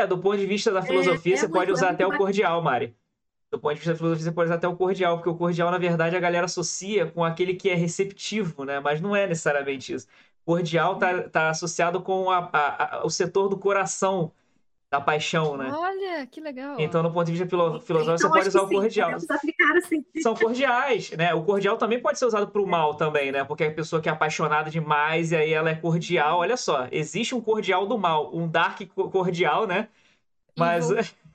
é, 0.03 0.07
do 0.07 0.19
ponto 0.19 0.39
de 0.39 0.47
vista 0.47 0.71
da 0.71 0.81
filosofia, 0.81 1.35
é, 1.35 1.37
você 1.37 1.47
é 1.47 1.49
pode 1.49 1.67
muito, 1.67 1.79
usar 1.79 1.91
até 1.91 2.07
o 2.07 2.17
cordial, 2.17 2.63
Mari. 2.63 2.97
Do 3.51 3.59
ponto 3.59 3.73
de 3.73 3.81
vista 3.81 3.93
da 3.93 3.99
filosofia, 3.99 4.25
você 4.25 4.33
pode 4.33 4.47
usar 4.47 4.55
até 4.55 4.69
o 4.69 4.77
cordial, 4.77 5.17
porque 5.17 5.31
o 5.31 5.37
cordial, 5.37 5.69
na 5.73 5.79
verdade, 5.79 6.15
a 6.15 6.21
galera 6.21 6.45
associa 6.45 7.11
com 7.11 7.25
aquele 7.25 7.55
que 7.55 7.69
é 7.69 7.75
receptivo, 7.75 8.65
né? 8.65 8.79
Mas 8.79 9.01
não 9.01 9.17
é 9.17 9.27
necessariamente 9.27 9.93
isso. 9.93 10.07
Cordial 10.45 10.97
tá, 10.97 11.23
tá 11.23 11.51
associado 11.51 12.01
com 12.03 12.31
a, 12.31 12.49
a, 12.53 12.97
a, 12.99 13.07
o 13.07 13.11
setor 13.11 13.49
do 13.49 13.57
coração 13.57 14.31
da 14.91 15.01
paixão, 15.01 15.57
né? 15.57 15.73
Olha, 15.73 16.27
que 16.27 16.41
legal. 16.41 16.77
Então, 16.79 17.03
no 17.03 17.11
ponto 17.11 17.27
de 17.27 17.33
vista 17.33 17.47
filosófico, 17.47 17.93
então, 17.93 18.17
você 18.17 18.29
pode 18.29 18.49
usar 18.49 18.63
o 18.63 18.69
cordial. 18.69 19.11
Assim. 19.11 20.05
São 20.23 20.35
cordiais, 20.37 21.11
né? 21.13 21.35
O 21.35 21.43
cordial 21.43 21.77
também 21.77 22.01
pode 22.01 22.19
ser 22.19 22.27
usado 22.27 22.47
para 22.47 22.63
o 22.63 22.67
mal 22.67 22.95
também, 22.95 23.33
né? 23.33 23.43
Porque 23.43 23.65
a 23.65 23.73
pessoa 23.73 24.01
que 24.01 24.09
é 24.09 24.13
apaixonada 24.13 24.71
demais 24.71 25.33
e 25.33 25.37
aí 25.37 25.53
ela 25.53 25.71
é 25.71 25.75
cordial. 25.75 26.39
Olha 26.39 26.57
só, 26.57 26.87
existe 26.93 27.35
um 27.35 27.41
cordial 27.41 27.87
do 27.87 27.99
mal, 27.99 28.35
um 28.37 28.47
dark 28.47 28.83
cordial, 28.95 29.67
né? 29.67 29.89
Mas... 30.57 30.87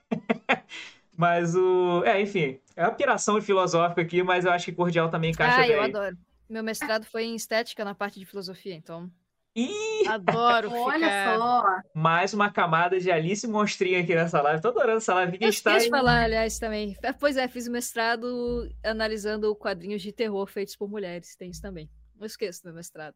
mas 1.18 1.54
o... 1.54 2.02
É, 2.06 2.22
enfim, 2.22 2.60
é 2.78 2.84
uma 2.84 2.94
piração 2.94 3.42
filosófica 3.42 4.02
aqui, 4.02 4.24
mas 4.24 4.46
eu 4.46 4.52
acho 4.52 4.66
que 4.66 4.72
cordial 4.72 5.10
também 5.10 5.32
encaixa 5.32 5.58
ah, 5.58 5.68
bem. 5.68 5.72
eu 5.72 5.84
adoro. 5.84 6.18
Meu 6.50 6.64
mestrado 6.64 7.06
foi 7.06 7.26
em 7.26 7.36
estética 7.36 7.86
na 7.86 7.94
parte 7.94 8.20
de 8.20 8.26
filosofia, 8.26 8.74
então... 8.74 9.10
Ih! 9.56 10.08
Adoro 10.08 10.72
Olha 10.74 11.38
só! 11.38 11.64
Mais 11.94 12.34
uma 12.34 12.52
camada 12.52 13.00
de 13.00 13.12
Alice 13.12 13.48
Monstrinha 13.48 14.00
aqui 14.00 14.16
nessa 14.16 14.42
live. 14.42 14.62
Tô 14.62 14.70
adorando 14.70 14.98
essa 14.98 15.14
live. 15.14 15.38
Eu 15.40 15.50
está 15.50 15.78
em... 15.78 15.90
falar, 15.90 16.24
aliás, 16.24 16.58
também. 16.58 16.98
É, 17.04 17.14
pois 17.14 17.38
é, 17.38 17.48
fiz 17.48 17.68
o 17.68 17.72
mestrado 17.72 18.68
analisando 18.84 19.56
quadrinhos 19.56 20.02
de 20.02 20.12
terror 20.12 20.48
feitos 20.48 20.76
por 20.76 20.90
mulheres. 20.90 21.36
Tem 21.36 21.52
isso 21.52 21.62
também. 21.62 21.88
Não 22.16 22.26
esqueço 22.26 22.64
do 22.64 22.74
mestrado. 22.74 23.16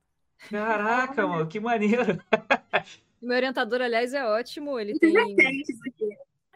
Caraca, 0.49 1.25
mano, 1.25 1.47
que 1.47 1.59
maneiro! 1.59 2.21
Meu 3.21 3.35
orientador, 3.37 3.81
aliás, 3.81 4.13
é 4.13 4.25
ótimo. 4.25 4.77
Ele 4.77 4.99
tem. 4.99 5.13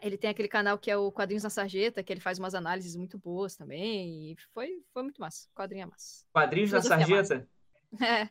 Ele 0.00 0.16
tem 0.16 0.30
aquele 0.30 0.48
canal 0.48 0.78
que 0.78 0.90
é 0.90 0.96
o 0.96 1.10
Quadrinhos 1.10 1.42
na 1.42 1.50
Sarjeta, 1.50 2.02
que 2.02 2.12
ele 2.12 2.20
faz 2.20 2.38
umas 2.38 2.54
análises 2.54 2.94
muito 2.94 3.18
boas 3.18 3.56
também. 3.56 4.32
E 4.32 4.36
foi, 4.52 4.82
foi 4.92 5.02
muito 5.02 5.20
massa. 5.20 5.48
Quadrinho 5.54 5.82
é 5.82 5.86
massa. 5.86 6.24
Quadrinhos 6.32 6.72
na 6.72 6.82
Sarjeta? 6.82 7.48
É. 8.00 8.28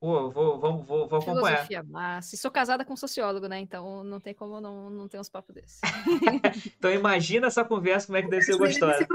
Pô, 0.00 0.30
vou, 0.30 0.58
vou, 0.58 0.82
vou, 0.82 1.08
vou 1.08 1.18
acompanhar. 1.18 1.58
Filosofia 1.58 1.82
massa. 1.82 2.34
E 2.34 2.38
sou 2.38 2.50
casada 2.50 2.84
com 2.86 2.94
um 2.94 2.96
sociólogo, 2.96 3.46
né? 3.46 3.60
Então 3.60 4.02
não 4.02 4.18
tem 4.18 4.32
como 4.32 4.60
não, 4.60 4.88
não 4.88 5.06
ter 5.06 5.20
uns 5.20 5.28
papos 5.28 5.54
desses. 5.54 5.80
então 6.78 6.90
imagina 6.90 7.48
essa 7.48 7.64
conversa, 7.64 8.06
como 8.06 8.16
é 8.16 8.22
que 8.22 8.30
deve 8.30 8.42
ser 8.42 8.56
gostosa. 8.56 9.06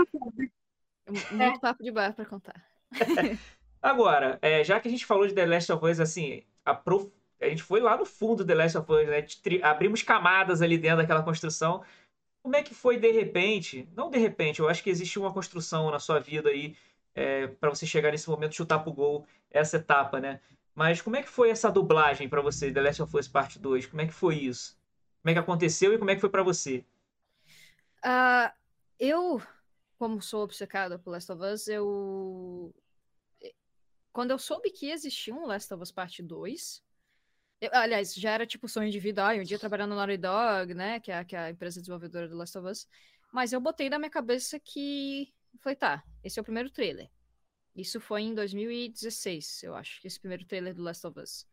Muito 1.32 1.60
papo 1.60 1.84
de 1.84 1.92
bar 1.92 2.14
para 2.14 2.26
contar. 2.26 2.64
Agora, 3.82 4.38
é, 4.42 4.64
já 4.64 4.80
que 4.80 4.88
a 4.88 4.92
gente 4.92 5.06
falou 5.06 5.28
de 5.28 5.34
The 5.34 5.46
Last 5.46 5.72
of 5.72 5.86
Us, 5.86 6.00
assim, 6.00 6.44
a, 6.64 6.74
prof... 6.74 7.12
a 7.46 7.50
gente 7.50 7.64
foi 7.64 7.80
lá 7.80 7.98
no 7.98 8.06
fundo 8.06 8.44
do 8.44 8.48
The 8.48 8.56
Last 8.56 8.78
of 8.78 8.92
Us, 8.92 9.08
né? 9.08 9.26
Abrimos 9.62 10.02
camadas 10.02 10.62
ali 10.62 10.78
dentro 10.78 10.98
daquela 10.98 11.24
construção. 11.24 11.84
Como 12.42 12.56
é 12.56 12.64
que 12.64 12.74
foi 12.74 12.98
de 12.98 13.12
repente? 13.12 13.90
Não 13.96 14.10
de 14.10 14.18
repente, 14.18 14.60
eu 14.60 14.70
acho 14.70 14.84
que 14.84 14.90
existe 14.90 15.18
uma 15.18 15.34
construção 15.34 15.90
na 15.90 16.00
sua 16.00 16.20
vida 16.20 16.50
aí 16.50 16.76
é, 17.16 17.48
para 17.48 17.70
você 17.70 17.86
chegar 17.86 18.12
nesse 18.12 18.30
momento, 18.30 18.56
chutar 18.56 18.80
pro 18.80 18.94
gol 18.94 19.26
essa 19.50 19.78
etapa, 19.78 20.20
né? 20.20 20.40
Mas 20.74 21.02
como 21.02 21.16
é 21.16 21.24
que 21.24 21.30
foi 21.30 21.50
essa 21.50 21.72
dublagem 21.72 22.28
para 22.28 22.42
você, 22.42 22.72
The 22.72 22.82
Last 22.82 23.02
of 23.02 23.18
Us 23.18 23.28
Part 23.28 23.58
2? 23.58 23.88
Como 23.88 24.02
é 24.02 24.08
que 24.08 24.14
foi 24.14 24.36
isso? 24.36 24.78
Como 25.22 25.32
é 25.32 25.34
que 25.34 25.40
aconteceu 25.40 25.94
e 25.94 25.98
como 25.98 26.12
é 26.12 26.16
que 26.16 26.22
foi 26.22 26.30
para 26.30 26.44
você? 26.44 26.86
Uh, 28.04 28.52
eu, 29.00 29.42
como 29.98 30.22
sou 30.22 30.44
obcecada 30.44 31.00
por 31.00 31.12
Last 31.12 31.32
of 31.32 31.42
Us, 31.42 31.68
eu... 31.68 32.76
Quando 34.12 34.32
eu 34.32 34.38
soube 34.38 34.70
que 34.70 34.92
existia 34.92 35.34
um 35.34 35.46
Last 35.46 35.74
of 35.74 35.82
Us 35.82 35.92
Part 35.92 36.22
2... 36.22 36.86
Eu, 37.66 37.80
aliás, 37.80 38.14
já 38.14 38.32
era 38.32 38.46
tipo 38.46 38.68
sonho 38.68 38.92
de 38.92 39.00
vida, 39.00 39.28
ah, 39.28 39.34
um 39.34 39.44
dia 39.44 39.58
trabalhando 39.58 39.92
no 39.92 39.96
Naughty 39.96 40.18
Dog, 40.18 40.74
né, 40.74 41.00
que 41.00 41.12
é, 41.12 41.24
que 41.24 41.36
é 41.36 41.40
a 41.40 41.50
empresa 41.50 41.80
desenvolvedora 41.80 42.28
do 42.28 42.38
Last 42.38 42.58
of 42.58 42.68
Us. 42.68 42.88
Mas 43.32 43.54
eu 43.54 43.60
botei 43.60 43.90
na 43.90 43.98
minha 43.98 44.10
cabeça 44.10 44.60
que... 44.60 45.34
Foi, 45.60 45.76
tá, 45.76 46.04
esse 46.24 46.38
é 46.38 46.42
o 46.42 46.46
primeiro 46.46 46.70
trailer. 46.70 47.10
Isso 47.76 48.00
foi 48.00 48.22
em 48.22 48.34
2016, 48.36 49.64
eu 49.64 49.76
acho, 49.76 50.00
esse 50.06 50.20
primeiro 50.20 50.46
trailer 50.46 50.74
do 50.74 50.84
Last 50.84 51.06
of 51.08 51.20
Us. 51.20 51.48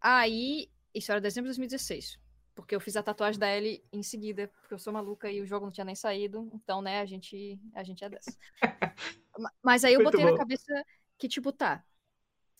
Aí, 0.00 0.70
isso 0.94 1.10
era 1.10 1.20
dezembro 1.20 1.50
de 1.50 1.58
2016, 1.58 2.18
porque 2.54 2.74
eu 2.74 2.80
fiz 2.80 2.96
a 2.96 3.02
tatuagem 3.02 3.38
da 3.38 3.54
Ellie 3.54 3.84
em 3.92 4.02
seguida, 4.02 4.48
porque 4.60 4.74
eu 4.74 4.78
sou 4.78 4.92
maluca 4.92 5.30
e 5.30 5.40
o 5.40 5.46
jogo 5.46 5.66
não 5.66 5.72
tinha 5.72 5.84
nem 5.84 5.96
saído, 5.96 6.48
então, 6.54 6.80
né, 6.80 7.00
a 7.00 7.06
gente, 7.06 7.60
a 7.74 7.82
gente 7.82 8.04
é 8.04 8.08
dessa. 8.08 8.36
Mas 9.62 9.84
aí 9.84 9.94
eu 9.94 10.00
Muito 10.00 10.12
botei 10.12 10.24
bom. 10.24 10.32
na 10.32 10.38
cabeça 10.38 10.84
que, 11.18 11.28
tipo, 11.28 11.52
tá, 11.52 11.84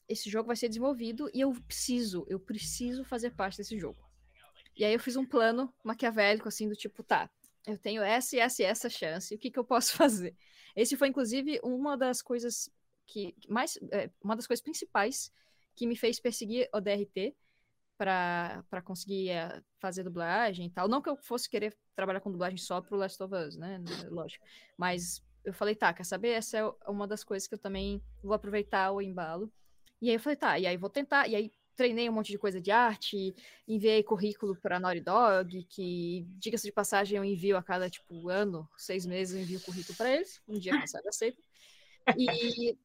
esse 0.09 0.31
jogo 0.31 0.47
vai 0.49 0.57
ser 0.57 0.69
desenvolvido 0.69 1.31
e 1.33 1.41
eu 1.41 1.53
preciso, 1.67 2.27
eu 2.29 2.39
preciso 2.39 3.05
fazer 3.05 3.31
parte 3.31 3.59
desse 3.59 3.79
jogo. 3.79 4.03
E 4.77 4.85
aí 4.85 4.93
eu 4.93 5.01
fiz 5.01 5.17
um 5.17 5.25
plano 5.25 5.73
maquiavélico, 5.83 6.49
assim, 6.49 6.69
do 6.69 6.75
tipo, 6.75 7.03
tá, 7.03 7.31
eu 7.67 7.79
tenho 7.79 8.03
essa 8.03 8.37
e 8.37 8.39
essa 8.39 8.63
e 8.63 8.65
essa 8.65 8.91
chance, 8.91 9.35
o 9.35 9.39
que, 9.39 9.51
que 9.51 9.59
eu 9.59 9.65
posso 9.65 9.95
fazer? 9.97 10.37
Esse 10.77 10.97
foi, 10.97 11.09
inclusive, 11.09 11.61
uma 11.63 11.97
das 11.97 12.21
coisas 12.21 12.69
que 13.07 13.35
mais. 13.49 13.79
É, 13.93 14.11
uma 14.23 14.35
das 14.35 14.47
coisas 14.47 14.63
principais 14.63 15.33
que 15.77 15.87
me 15.87 15.97
fez 15.97 16.21
perseguir 16.21 16.69
o 16.73 16.81
DRT 16.81 17.35
para 17.97 18.83
conseguir 18.85 19.31
é, 19.31 19.63
fazer 19.79 20.03
dublagem 20.03 20.67
e 20.67 20.71
tal. 20.71 20.89
Não 20.89 21.01
que 21.01 21.09
eu 21.09 21.17
fosse 21.17 21.49
querer 21.49 21.77
trabalhar 21.95 22.21
com 22.21 22.31
dublagem 22.31 22.59
só 22.59 22.81
pro 22.81 22.97
Last 22.97 23.23
of 23.23 23.35
Us, 23.35 23.57
né? 23.57 23.81
Lógico. 24.09 24.45
Mas 24.77 25.23
eu 25.45 25.53
falei, 25.53 25.75
tá, 25.75 25.93
quer 25.93 26.05
saber? 26.05 26.31
Essa 26.31 26.59
é 26.59 26.91
uma 26.91 27.07
das 27.07 27.23
coisas 27.23 27.47
que 27.47 27.55
eu 27.55 27.59
também 27.59 28.03
vou 28.23 28.35
aproveitar 28.35 28.91
o 28.91 29.01
embalo. 29.01 29.53
E 30.05 30.11
aí 30.11 30.17
eu 30.17 30.21
falei, 30.21 30.37
tá, 30.37 30.59
e 30.59 30.67
aí 30.67 30.77
vou 30.77 30.91
tentar. 30.91 31.27
E 31.29 31.35
aí 31.35 31.51
treinei 31.75 32.09
um 32.09 32.13
monte 32.13 32.31
de 32.31 32.39
coisa 32.39 32.61
de 32.61 32.71
arte, 32.71 33.35
enviei 33.67 34.03
currículo 34.03 34.55
para 34.55 34.79
Naughty 34.79 35.01
Dog, 35.01 35.65
que, 35.65 36.27
diga-se 36.39 36.67
de 36.67 36.73
passagem, 36.73 37.17
eu 37.17 37.25
envio 37.25 37.57
a 37.57 37.63
cada, 37.63 37.89
tipo, 37.89 38.29
ano, 38.29 38.69
seis 38.77 39.07
meses, 39.07 39.35
eu 39.35 39.41
envio 39.41 39.61
currículo 39.61 39.97
para 39.97 40.15
eles, 40.15 40.41
um 40.47 40.59
dia 40.59 40.79
passado 40.79 41.09
aceito. 41.09 41.43
E 42.17 42.77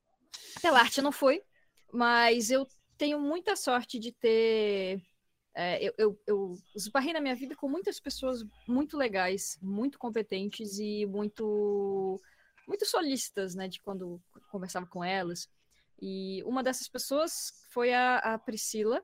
pela 0.62 0.80
arte 0.80 1.02
não 1.02 1.12
foi, 1.12 1.44
mas 1.92 2.50
eu 2.50 2.66
tenho 2.98 3.20
muita 3.20 3.56
sorte 3.56 4.00
de 4.00 4.14
ter... 4.14 5.02
É, 5.54 5.84
eu, 5.84 5.94
eu, 5.98 6.22
eu 6.26 6.56
esbarrei 6.74 7.12
na 7.12 7.20
minha 7.20 7.36
vida 7.36 7.56
com 7.56 7.68
muitas 7.68 8.00
pessoas 8.00 8.46
muito 8.66 8.96
legais, 8.96 9.60
muito 9.62 10.00
competentes 10.00 10.80
e 10.80 11.06
muito 11.06 12.20
muito 12.66 12.86
solistas, 12.86 13.56
né, 13.56 13.68
de 13.68 13.82
quando 13.82 14.22
conversava 14.52 14.86
com 14.86 15.04
elas. 15.04 15.50
E 16.02 16.44
uma 16.46 16.64
dessas 16.64 16.88
pessoas 16.88 17.66
foi 17.70 17.94
a, 17.94 18.18
a 18.18 18.40
Priscila. 18.40 19.04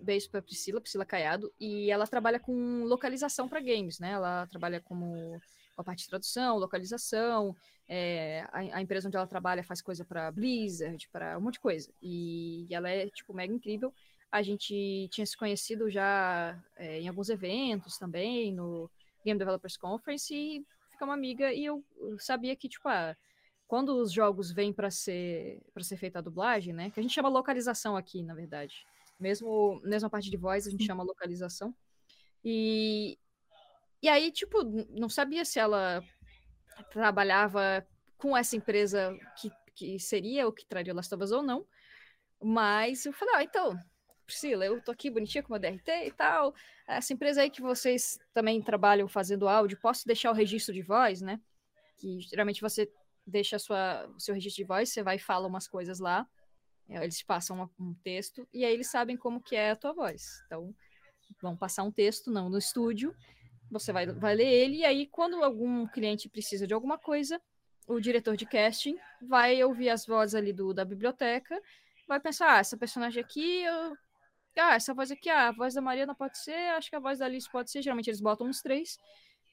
Beijo 0.00 0.30
para 0.30 0.42
Priscila, 0.42 0.80
Priscila 0.80 1.04
Caiado, 1.04 1.52
e 1.60 1.90
ela 1.90 2.06
trabalha 2.06 2.40
com 2.40 2.84
localização 2.84 3.48
para 3.48 3.60
games, 3.60 4.00
né? 4.00 4.12
Ela 4.12 4.46
trabalha 4.48 4.80
como 4.80 5.40
com 5.74 5.80
a 5.80 5.84
parte 5.84 6.04
de 6.04 6.08
tradução, 6.08 6.58
localização. 6.58 7.54
É, 7.88 8.46
a, 8.52 8.76
a, 8.76 8.82
empresa 8.82 9.08
onde 9.08 9.16
ela 9.16 9.26
trabalha 9.26 9.62
faz 9.64 9.82
coisa 9.82 10.04
para 10.04 10.30
Blizzard, 10.30 11.08
para 11.10 11.38
um 11.38 11.42
monte 11.42 11.54
de 11.54 11.60
coisa. 11.60 11.92
E, 12.00 12.66
e, 12.68 12.74
ela 12.74 12.88
é 12.88 13.08
tipo 13.10 13.34
mega 13.34 13.52
incrível. 13.52 13.92
A 14.30 14.42
gente 14.42 15.08
tinha 15.10 15.26
se 15.26 15.36
conhecido 15.36 15.90
já 15.90 16.58
é, 16.76 17.00
em 17.00 17.08
alguns 17.08 17.28
eventos 17.28 17.98
também, 17.98 18.52
no 18.52 18.90
Game 19.24 19.38
Developers 19.38 19.76
Conference, 19.76 20.34
e 20.34 20.64
ficamos 20.90 21.14
amiga. 21.14 21.52
E 21.52 21.64
eu 21.64 21.84
sabia 22.18 22.56
que 22.56 22.68
tipo 22.68 22.88
ah, 22.88 23.16
quando 23.72 23.96
os 23.96 24.12
jogos 24.12 24.52
vêm 24.52 24.70
para 24.70 24.90
ser 24.90 25.62
para 25.72 25.82
ser 25.82 25.96
feita 25.96 26.18
a 26.18 26.22
dublagem, 26.22 26.74
né? 26.74 26.90
Que 26.90 27.00
a 27.00 27.02
gente 27.02 27.14
chama 27.14 27.30
localização 27.30 27.96
aqui, 27.96 28.22
na 28.22 28.34
verdade. 28.34 28.86
Mesmo 29.18 29.80
mesmo 29.82 30.08
a 30.08 30.10
parte 30.10 30.30
de 30.30 30.36
voz 30.36 30.66
a 30.66 30.70
gente 30.70 30.84
chama 30.84 31.02
localização. 31.02 31.74
E 32.44 33.18
e 34.02 34.10
aí, 34.10 34.30
tipo, 34.30 34.62
não 34.90 35.08
sabia 35.08 35.42
se 35.46 35.58
ela 35.58 36.04
trabalhava 36.90 37.82
com 38.18 38.36
essa 38.36 38.56
empresa 38.56 39.18
que, 39.40 39.50
que 39.74 39.98
seria 39.98 40.46
o 40.46 40.52
que 40.52 40.66
traria 40.66 40.92
Last 40.92 41.14
of 41.14 41.24
Us 41.24 41.32
ou 41.32 41.42
não. 41.42 41.66
Mas 42.42 43.06
eu 43.06 43.12
falei, 43.14 43.36
ah, 43.36 43.42
então, 43.42 43.78
Priscila, 44.26 44.66
eu 44.66 44.82
tô 44.82 44.90
aqui 44.90 45.08
bonitinha 45.08 45.42
com 45.42 45.50
uma 45.54 45.58
DRT 45.58 45.88
e 46.08 46.12
tal. 46.12 46.54
Essa 46.86 47.14
empresa 47.14 47.40
aí 47.40 47.48
que 47.48 47.62
vocês 47.62 48.18
também 48.34 48.60
trabalham 48.60 49.08
fazendo 49.08 49.48
áudio, 49.48 49.80
posso 49.80 50.06
deixar 50.06 50.30
o 50.30 50.34
registro 50.34 50.74
de 50.74 50.82
voz, 50.82 51.22
né? 51.22 51.40
Que 51.96 52.20
geralmente 52.20 52.60
você 52.60 52.92
deixa 53.26 53.58
sua, 53.58 54.06
o 54.08 54.20
seu 54.20 54.34
registro 54.34 54.62
de 54.62 54.68
voz, 54.68 54.88
você 54.88 55.02
vai 55.02 55.16
e 55.16 55.20
fala 55.20 55.46
umas 55.46 55.68
coisas 55.68 55.98
lá, 56.00 56.26
é, 56.88 57.02
eles 57.02 57.22
passam 57.22 57.70
um 57.78 57.94
texto, 58.02 58.46
e 58.52 58.64
aí 58.64 58.72
eles 58.72 58.90
sabem 58.90 59.16
como 59.16 59.40
que 59.40 59.56
é 59.56 59.70
a 59.70 59.76
tua 59.76 59.92
voz. 59.92 60.42
Então, 60.46 60.74
vão 61.40 61.56
passar 61.56 61.82
um 61.82 61.90
texto, 61.90 62.30
não 62.30 62.50
no 62.50 62.58
estúdio, 62.58 63.14
você 63.70 63.92
vai, 63.92 64.06
vai 64.06 64.34
ler 64.34 64.46
ele, 64.46 64.78
e 64.78 64.84
aí 64.84 65.06
quando 65.06 65.42
algum 65.42 65.86
cliente 65.86 66.28
precisa 66.28 66.66
de 66.66 66.74
alguma 66.74 66.98
coisa, 66.98 67.40
o 67.86 67.98
diretor 67.98 68.36
de 68.36 68.46
casting 68.46 68.96
vai 69.22 69.62
ouvir 69.64 69.88
as 69.88 70.06
vozes 70.06 70.34
ali 70.34 70.52
do, 70.52 70.74
da 70.74 70.84
biblioteca, 70.84 71.60
vai 72.06 72.20
pensar, 72.20 72.56
ah, 72.56 72.58
essa 72.58 72.76
personagem 72.76 73.22
aqui, 73.22 73.62
eu... 73.62 73.96
ah, 74.58 74.74
essa 74.74 74.92
voz 74.92 75.10
aqui, 75.10 75.30
ah, 75.30 75.48
a 75.48 75.52
voz 75.52 75.74
da 75.74 75.80
Mariana 75.80 76.14
pode 76.14 76.38
ser, 76.38 76.54
acho 76.76 76.90
que 76.90 76.96
a 76.96 77.00
voz 77.00 77.18
da 77.18 77.24
Alice 77.24 77.50
pode 77.50 77.70
ser, 77.70 77.82
geralmente 77.82 78.10
eles 78.10 78.20
botam 78.20 78.46
uns 78.46 78.60
três, 78.60 78.98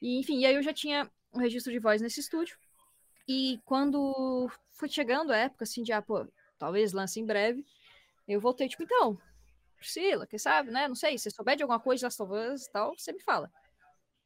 e 0.01 0.19
enfim, 0.19 0.39
e 0.39 0.45
aí 0.45 0.55
eu 0.55 0.61
já 0.61 0.73
tinha 0.73 1.09
um 1.33 1.39
registro 1.39 1.71
de 1.71 1.79
voz 1.79 2.01
nesse 2.01 2.19
estúdio, 2.19 2.57
E 3.31 3.61
quando 3.63 4.49
foi 4.71 4.89
chegando 4.89 5.31
a 5.31 5.37
época, 5.37 5.63
assim, 5.63 5.83
de, 5.83 5.93
ah, 5.93 6.01
pô, 6.01 6.27
talvez 6.57 6.93
lance 6.93 7.19
em 7.19 7.25
breve, 7.27 7.63
eu 8.27 8.41
voltei, 8.41 8.67
tipo, 8.67 8.81
então, 8.81 9.21
Priscila, 9.77 10.25
quem 10.25 10.39
sabe, 10.39 10.71
né? 10.71 10.87
Não 10.87 10.95
sei, 10.95 11.15
se 11.15 11.29
souber 11.29 11.55
de 11.55 11.61
alguma 11.61 11.79
coisa 11.79 11.99
de 11.99 12.05
Last 12.05 12.23
of 12.23 12.33
Us 12.33 12.65
e 12.65 12.71
tal, 12.71 12.97
você 12.97 13.13
me 13.13 13.21
fala. 13.21 13.51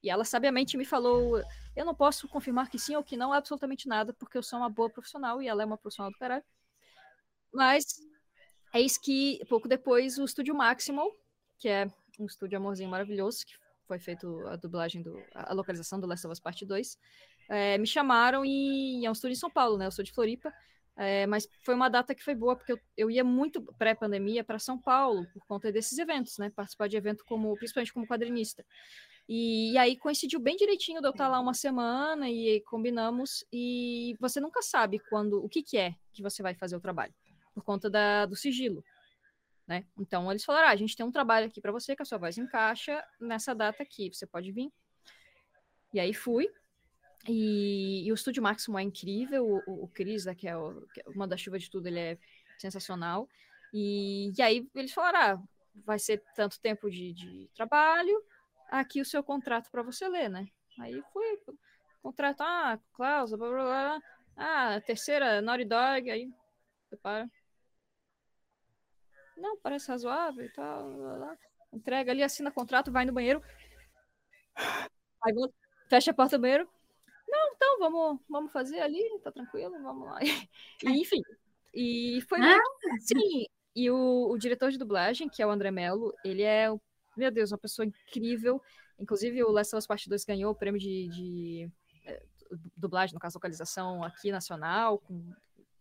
E 0.01 0.09
ela 0.09 0.23
sabiamente 0.23 0.77
me 0.77 0.85
falou: 0.85 1.43
eu 1.75 1.83
não 1.85 1.93
posso 1.93 2.29
confirmar 2.29 2.69
que 2.69 2.79
sim 2.79 2.95
ou 2.95 3.03
que 3.03 3.17
não, 3.17 3.33
absolutamente 3.33 3.89
nada, 3.89 4.13
porque 4.13 4.37
eu 4.37 4.43
sou 4.43 4.57
uma 4.57 4.69
boa 4.69 4.89
profissional 4.89 5.41
e 5.41 5.49
ela 5.49 5.63
é 5.63 5.65
uma 5.65 5.77
profissional 5.77 6.09
do 6.09 6.17
caralho. 6.17 6.45
Mas 7.53 7.83
eis 8.73 8.97
que, 8.97 9.43
pouco 9.49 9.67
depois, 9.67 10.17
o 10.17 10.23
estúdio 10.23 10.55
Maximal, 10.55 11.11
que 11.59 11.67
é 11.67 11.91
um 12.17 12.25
estúdio 12.25 12.57
amorzinho 12.57 12.89
maravilhoso, 12.89 13.45
que 13.45 13.53
foi 13.85 13.99
feito 13.99 14.47
a 14.47 14.55
dublagem, 14.55 15.01
do, 15.01 15.21
a 15.33 15.53
localização 15.53 15.99
do 15.99 16.07
Last 16.07 16.25
of 16.25 16.31
Us 16.31 16.39
Part 16.39 16.65
2, 16.65 16.97
é, 17.49 17.77
me 17.77 17.87
chamaram 17.87 18.43
e, 18.45 19.05
é 19.05 19.09
um 19.09 19.13
estúdio 19.13 19.33
em 19.33 19.39
São 19.39 19.49
Paulo, 19.49 19.77
né? 19.77 19.85
Eu 19.85 19.91
sou 19.91 20.03
de 20.03 20.11
Floripa. 20.11 20.53
É, 20.95 21.25
mas 21.25 21.47
foi 21.65 21.73
uma 21.73 21.89
data 21.89 22.13
que 22.13 22.23
foi 22.23 22.35
boa, 22.35 22.55
porque 22.55 22.73
eu, 22.73 22.79
eu 22.95 23.09
ia 23.09 23.23
muito 23.23 23.63
pré-pandemia 23.79 24.43
para 24.43 24.59
São 24.59 24.77
Paulo, 24.77 25.25
por 25.33 25.43
conta 25.47 25.71
desses 25.71 25.97
eventos, 25.97 26.37
né? 26.37 26.51
Participar 26.51 26.87
de 26.87 26.95
evento 26.95 27.25
como, 27.25 27.55
principalmente 27.55 27.91
como 27.91 28.07
quadrinista. 28.07 28.63
E, 29.27 29.71
e, 29.71 29.77
aí 29.77 29.97
coincidiu 29.97 30.39
bem 30.39 30.55
direitinho 30.55 31.01
de 31.01 31.07
eu 31.07 31.11
estar 31.11 31.27
lá 31.27 31.39
uma 31.39 31.53
semana 31.53 32.29
e 32.29 32.61
combinamos. 32.61 33.43
E 33.51 34.15
você 34.19 34.39
nunca 34.39 34.61
sabe 34.61 34.99
quando 35.09 35.43
o 35.43 35.49
que, 35.49 35.63
que 35.63 35.77
é 35.77 35.95
que 36.11 36.21
você 36.21 36.43
vai 36.43 36.53
fazer 36.53 36.75
o 36.75 36.81
trabalho, 36.81 37.13
por 37.53 37.63
conta 37.63 37.89
da, 37.89 38.25
do 38.25 38.35
sigilo. 38.35 38.83
Né? 39.67 39.85
Então 39.97 40.29
eles 40.29 40.43
falaram: 40.43 40.67
ah, 40.67 40.71
a 40.71 40.75
gente 40.75 40.95
tem 40.95 41.05
um 41.05 41.11
trabalho 41.11 41.47
aqui 41.47 41.61
para 41.61 41.71
você, 41.71 41.95
que 41.95 42.01
a 42.01 42.05
sua 42.05 42.17
voz 42.17 42.37
encaixa 42.37 43.03
nessa 43.19 43.55
data 43.55 43.81
aqui, 43.81 44.09
você 44.13 44.27
pode 44.27 44.51
vir. 44.51 44.69
E 45.93 45.99
aí 45.99 46.13
fui. 46.13 46.49
E, 47.27 48.05
e 48.05 48.11
o 48.11 48.15
Estúdio 48.15 48.43
Máximo 48.43 48.77
é 48.77 48.83
incrível, 48.83 49.63
o, 49.65 49.83
o 49.83 49.87
Cris, 49.87 50.25
né, 50.25 50.35
que 50.35 50.47
é 50.47 50.57
o, 50.57 50.81
que 50.93 51.01
é 51.01 51.09
uma 51.09 51.27
da 51.27 51.37
chuva 51.37 51.57
de 51.57 51.69
tudo, 51.69 51.87
ele 51.87 51.99
é 51.99 52.17
sensacional. 52.57 53.29
E, 53.73 54.31
e 54.37 54.41
aí 54.41 54.69
eles 54.75 54.91
falaram: 54.93 55.19
ah, 55.19 55.43
vai 55.85 55.97
ser 55.99 56.21
tanto 56.35 56.59
tempo 56.59 56.89
de, 56.89 57.13
de 57.13 57.49
trabalho, 57.55 58.21
aqui 58.69 59.01
o 59.01 59.05
seu 59.05 59.23
contrato 59.23 59.71
para 59.71 59.81
você 59.81 60.07
ler, 60.07 60.29
né? 60.29 60.47
Aí 60.79 61.01
fui, 61.13 61.39
contrato, 62.01 62.41
ah, 62.41 62.79
cláusula, 62.93 63.37
blá, 63.37 63.49
blá, 63.49 63.63
blá. 63.63 64.01
Ah, 64.35 64.81
terceira, 64.81 65.41
Naughty 65.41 65.65
Dog, 65.65 66.11
aí, 66.11 66.29
prepara. 66.89 67.29
Não, 69.37 69.57
parece 69.57 69.87
razoável 69.87 70.45
e 70.45 70.49
tal, 70.49 71.37
entrega 71.71 72.11
ali, 72.11 72.21
assina 72.21 72.51
contrato, 72.51 72.91
vai 72.91 73.03
no 73.03 73.11
banheiro, 73.11 73.41
aí 74.55 75.33
fecha 75.89 76.11
a 76.11 76.13
porta 76.13 76.37
do 76.37 76.41
banheiro, 76.41 76.69
não, 77.33 77.53
então, 77.55 77.79
vamos, 77.79 78.21
vamos 78.29 78.51
fazer 78.51 78.79
ali, 78.79 79.01
tá 79.23 79.31
tranquilo, 79.31 79.81
vamos 79.81 80.07
lá. 80.07 80.19
E, 80.83 81.01
enfim, 81.01 81.21
e 81.73 82.21
foi 82.27 82.39
ah. 82.39 82.45
muito, 82.45 83.05
sim, 83.05 83.45
e 83.75 83.89
o, 83.89 84.29
o 84.29 84.37
diretor 84.37 84.71
de 84.71 84.77
dublagem, 84.77 85.27
que 85.27 85.41
é 85.41 85.47
o 85.47 85.49
André 85.49 85.71
Mello, 85.71 86.13
ele 86.23 86.43
é 86.43 86.69
meu 87.15 87.31
Deus, 87.31 87.51
uma 87.51 87.57
pessoa 87.57 87.85
incrível. 87.85 88.61
Inclusive, 88.99 89.43
o 89.43 89.51
Last 89.51 89.75
of 89.75 89.79
Us 89.79 89.87
Part 89.87 90.09
2 90.09 90.25
ganhou 90.25 90.51
o 90.51 90.55
prêmio 90.55 90.79
de, 90.79 91.07
de 91.09 91.71
é, 92.05 92.23
dublagem, 92.75 93.13
no 93.13 93.19
caso, 93.19 93.37
localização 93.37 94.03
aqui 94.03 94.31
nacional, 94.31 94.99
com, 94.99 95.31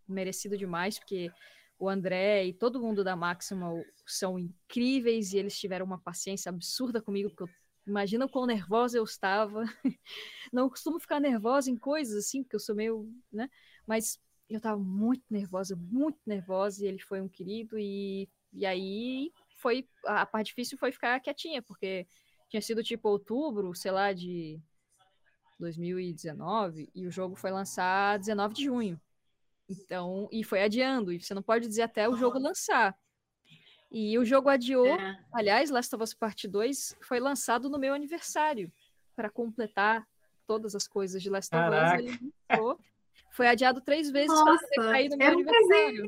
merecido 0.09 0.57
demais, 0.57 0.98
porque 0.98 1.30
o 1.78 1.88
André 1.88 2.46
e 2.46 2.53
todo 2.53 2.80
mundo 2.80 3.03
da 3.03 3.16
Máxima 3.16 3.72
são 4.07 4.38
incríveis 4.38 5.32
e 5.32 5.38
eles 5.38 5.59
tiveram 5.59 5.86
uma 5.86 5.98
paciência 5.98 6.50
absurda 6.50 7.00
comigo, 7.00 7.30
porque 7.30 7.44
eu 7.44 7.48
Imagina 7.87 8.26
o 8.26 8.28
quão 8.28 8.47
nervosa 8.47 8.99
eu 8.99 9.05
estava. 9.05 9.64
Não 10.53 10.68
costumo 10.68 11.01
ficar 11.01 11.20
nervosa 11.20 11.70
em 11.70 11.76
coisas 11.76 12.16
assim, 12.16 12.43
porque 12.43 12.57
eu 12.57 12.61
sou 12.61 12.74
meio, 12.74 13.12
né? 13.33 13.49
Mas 13.87 14.20
eu 14.49 14.59
estava 14.59 14.78
muito 14.78 15.24
nervosa, 15.30 15.74
muito 15.76 16.18
nervosa, 16.26 16.85
e 16.85 16.89
ele 16.89 17.01
foi 17.01 17.20
um 17.20 17.28
querido, 17.28 17.78
e, 17.78 18.28
e 18.53 18.66
aí 18.66 19.33
foi 19.57 19.89
a 20.05 20.26
parte 20.26 20.49
difícil 20.49 20.76
foi 20.76 20.93
ficar 20.93 21.20
quietinha, 21.20 21.62
porque 21.62 22.07
tinha 22.49 22.61
sido 22.61 22.83
tipo 22.83 23.09
outubro, 23.09 23.74
sei 23.74 23.91
lá, 23.91 24.12
de 24.12 24.61
2019, 25.59 26.91
e 26.95 27.07
o 27.07 27.11
jogo 27.11 27.35
foi 27.35 27.51
lançar 27.51 28.18
19 28.18 28.55
de 28.55 28.64
junho. 28.64 29.01
Então, 29.68 30.28
e 30.30 30.45
foi 30.45 30.62
adiando, 30.62 31.12
e 31.12 31.20
você 31.20 31.33
não 31.35 31.43
pode 31.43 31.66
dizer 31.66 31.83
até 31.83 32.09
o 32.09 32.16
jogo 32.16 32.39
lançar. 32.39 32.95
E 33.95 34.18
o 34.18 34.24
jogo 34.24 34.49
adiou, 34.49 34.86
é. 34.86 35.18
aliás, 35.34 35.68
Last 35.68 35.95
of 35.95 36.03
Us 36.03 36.14
Part 36.14 36.49
2 36.49 36.97
foi 37.03 37.20
lançado 37.20 37.68
no 37.68 37.78
meu 37.78 37.93
aniversário, 37.93 38.72
para 39.14 39.28
completar 39.28 40.09
todas 40.47 40.74
as 40.74 40.88
coisas 40.88 41.22
de 41.22 41.28
Last 41.28 41.55
of 41.55 41.62
Us. 41.62 41.99
Ele 41.99 42.32
foi 43.32 43.49
adiado 43.49 43.82
três 43.82 44.11
vezes 44.11 44.34
para 44.43 44.90
cair 44.90 45.11
no 45.11 45.18
meu 45.18 45.26
é 45.26 45.30
um 45.30 45.34
aniversário. 45.34 46.07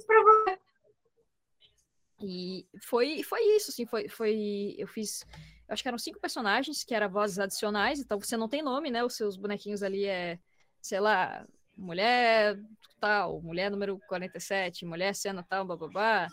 E 2.22 2.66
foi, 2.80 3.22
foi 3.22 3.42
isso, 3.56 3.70
assim, 3.70 3.84
foi, 3.84 4.08
foi. 4.08 4.74
Eu 4.78 4.88
fiz. 4.88 5.26
Eu 5.68 5.74
acho 5.74 5.82
que 5.82 5.88
eram 5.88 5.98
cinco 5.98 6.18
personagens 6.18 6.84
que 6.84 6.94
eram 6.94 7.10
vozes 7.10 7.38
adicionais, 7.38 8.00
então 8.00 8.18
você 8.18 8.34
não 8.34 8.48
tem 8.48 8.62
nome, 8.62 8.90
né? 8.90 9.04
Os 9.04 9.14
seus 9.14 9.36
bonequinhos 9.36 9.82
ali 9.82 10.06
é, 10.06 10.38
sei 10.80 11.00
lá, 11.00 11.46
mulher 11.76 12.58
tal, 12.98 13.42
mulher 13.42 13.70
número 13.70 14.00
47, 14.08 14.86
mulher 14.86 15.14
cena 15.14 15.42
tal, 15.42 15.66
babá. 15.66 16.28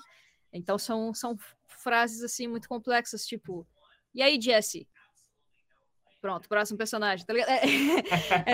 Então 0.54 0.78
são, 0.78 1.14
são 1.14 1.38
frases 1.68 2.22
assim 2.24 2.48
muito 2.48 2.68
complexas, 2.68 3.26
tipo, 3.26 3.68
e 4.14 4.22
aí, 4.22 4.40
Jesse? 4.40 4.88
Pronto, 6.20 6.48
próximo 6.48 6.78
personagem, 6.78 7.26
tá 7.26 7.34
ligado? 7.34 7.50
É, 7.50 7.62
é, 8.46 8.54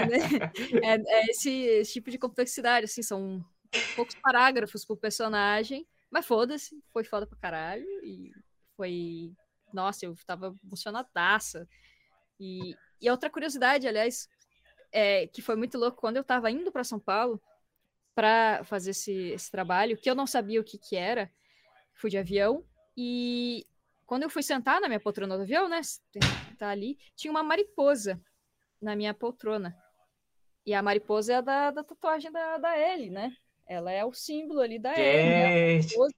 é, 0.84 0.96
é, 0.96 1.04
é 1.06 1.26
esse, 1.30 1.52
esse, 1.52 1.94
tipo 1.94 2.10
de 2.12 2.18
complexidade, 2.18 2.86
assim, 2.86 3.02
são 3.02 3.44
poucos 3.96 4.16
parágrafos 4.16 4.86
por 4.86 4.98
personagem. 4.98 5.86
Mas 6.10 6.26
foda-se, 6.26 6.82
foi 6.94 7.04
foda 7.04 7.28
pra 7.28 7.38
caralho. 7.38 7.86
E 8.04 8.32
foi. 8.76 9.34
Nossa, 9.74 10.06
eu 10.06 10.16
tava 10.26 10.56
emocionadaça. 10.64 11.68
E, 12.40 12.76
e 13.02 13.10
outra 13.10 13.30
curiosidade, 13.30 13.88
aliás, 13.88 14.30
é, 14.92 15.28
que 15.28 15.42
foi 15.42 15.56
muito 15.58 15.78
louco, 15.78 16.00
quando 16.00 16.18
eu 16.18 16.24
tava 16.24 16.50
indo 16.50 16.72
para 16.72 16.84
São 16.84 17.00
Paulo 17.00 17.42
para 18.16 18.64
fazer 18.64 18.92
esse, 18.92 19.14
esse 19.32 19.52
trabalho, 19.52 19.98
que 19.98 20.10
eu 20.10 20.16
não 20.16 20.26
sabia 20.26 20.62
o 20.62 20.64
que 20.64 20.78
que 20.78 20.96
era, 20.96 21.32
fui 21.98 22.10
de 22.10 22.18
avião, 22.18 22.64
e 22.96 23.66
quando 24.06 24.24
eu 24.24 24.30
fui 24.30 24.42
sentar 24.42 24.80
na 24.80 24.88
minha 24.88 25.00
poltrona 25.00 25.36
do 25.36 25.44
avião, 25.44 25.68
né, 25.68 25.82
tá 26.58 26.70
ali, 26.70 26.98
tinha 27.16 27.30
uma 27.30 27.44
mariposa 27.44 28.20
na 28.82 28.96
minha 28.96 29.14
poltrona. 29.14 29.76
E 30.66 30.74
a 30.74 30.82
mariposa 30.82 31.36
é 31.36 31.42
da, 31.42 31.72
da 31.72 31.84
tatuagem 31.84 32.32
da, 32.32 32.58
da 32.58 32.78
Ellie, 32.78 33.10
né? 33.10 33.32
Ela 33.66 33.92
é 33.92 34.04
o 34.04 34.14
símbolo 34.14 34.60
ali 34.60 34.80
da 34.80 34.94
Ellie. 34.98 35.80
Né? 35.80 36.10